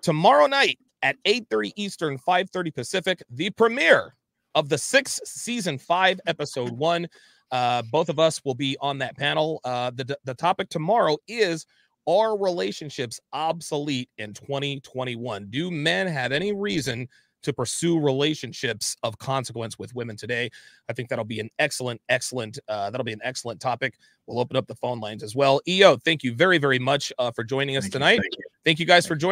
Tomorrow 0.02 0.48
night 0.48 0.80
at 1.02 1.18
8:30 1.26 1.74
Eastern, 1.76 2.18
5:30 2.18 2.74
Pacific, 2.74 3.24
the 3.30 3.50
premiere 3.52 4.16
of 4.58 4.70
the 4.70 4.78
sixth 4.78 5.20
season 5.24 5.78
five, 5.78 6.20
episode 6.26 6.72
one. 6.72 7.08
Uh, 7.52 7.84
both 7.92 8.10
of 8.10 8.18
us 8.18 8.44
will 8.44 8.56
be 8.56 8.76
on 8.82 8.98
that 8.98 9.16
panel. 9.16 9.62
Uh, 9.64 9.92
the, 9.92 10.18
the 10.26 10.34
topic 10.34 10.68
tomorrow 10.70 11.16
is 11.28 11.68
Are 12.08 12.36
relationships 12.36 13.20
obsolete 13.34 14.10
in 14.18 14.34
2021? 14.34 15.46
Do 15.52 15.70
men 15.70 16.08
have 16.08 16.32
any 16.32 16.54
reason 16.54 17.08
to 17.44 17.54
pursue 17.54 18.00
relationships 18.00 18.98
of 19.04 19.20
consequence 19.20 19.78
with 19.78 19.94
women 19.94 20.18
today? 20.18 20.50
I 20.90 20.94
think 20.94 21.08
that'll 21.10 21.24
be 21.24 21.40
an 21.40 21.52
excellent, 21.60 22.02
excellent, 22.10 22.58
uh, 22.68 22.90
that'll 22.90 23.06
be 23.06 23.14
an 23.14 23.22
excellent 23.24 23.62
topic. 23.62 23.94
We'll 24.26 24.40
open 24.40 24.58
up 24.58 24.66
the 24.66 24.76
phone 24.76 25.00
lines 25.00 25.22
as 25.22 25.36
well. 25.36 25.62
EO, 25.68 25.98
thank 25.98 26.24
you 26.24 26.34
very, 26.34 26.58
very 26.58 26.80
much 26.80 27.14
uh, 27.20 27.30
for 27.30 27.44
joining 27.44 27.78
us 27.78 27.84
thank 27.84 27.94
tonight. 27.94 28.14
You, 28.14 28.22
thank, 28.22 28.38
you. 28.38 28.44
thank 28.66 28.80
you 28.80 28.88
guys 28.88 29.06
for 29.06 29.16
joining. 29.16 29.26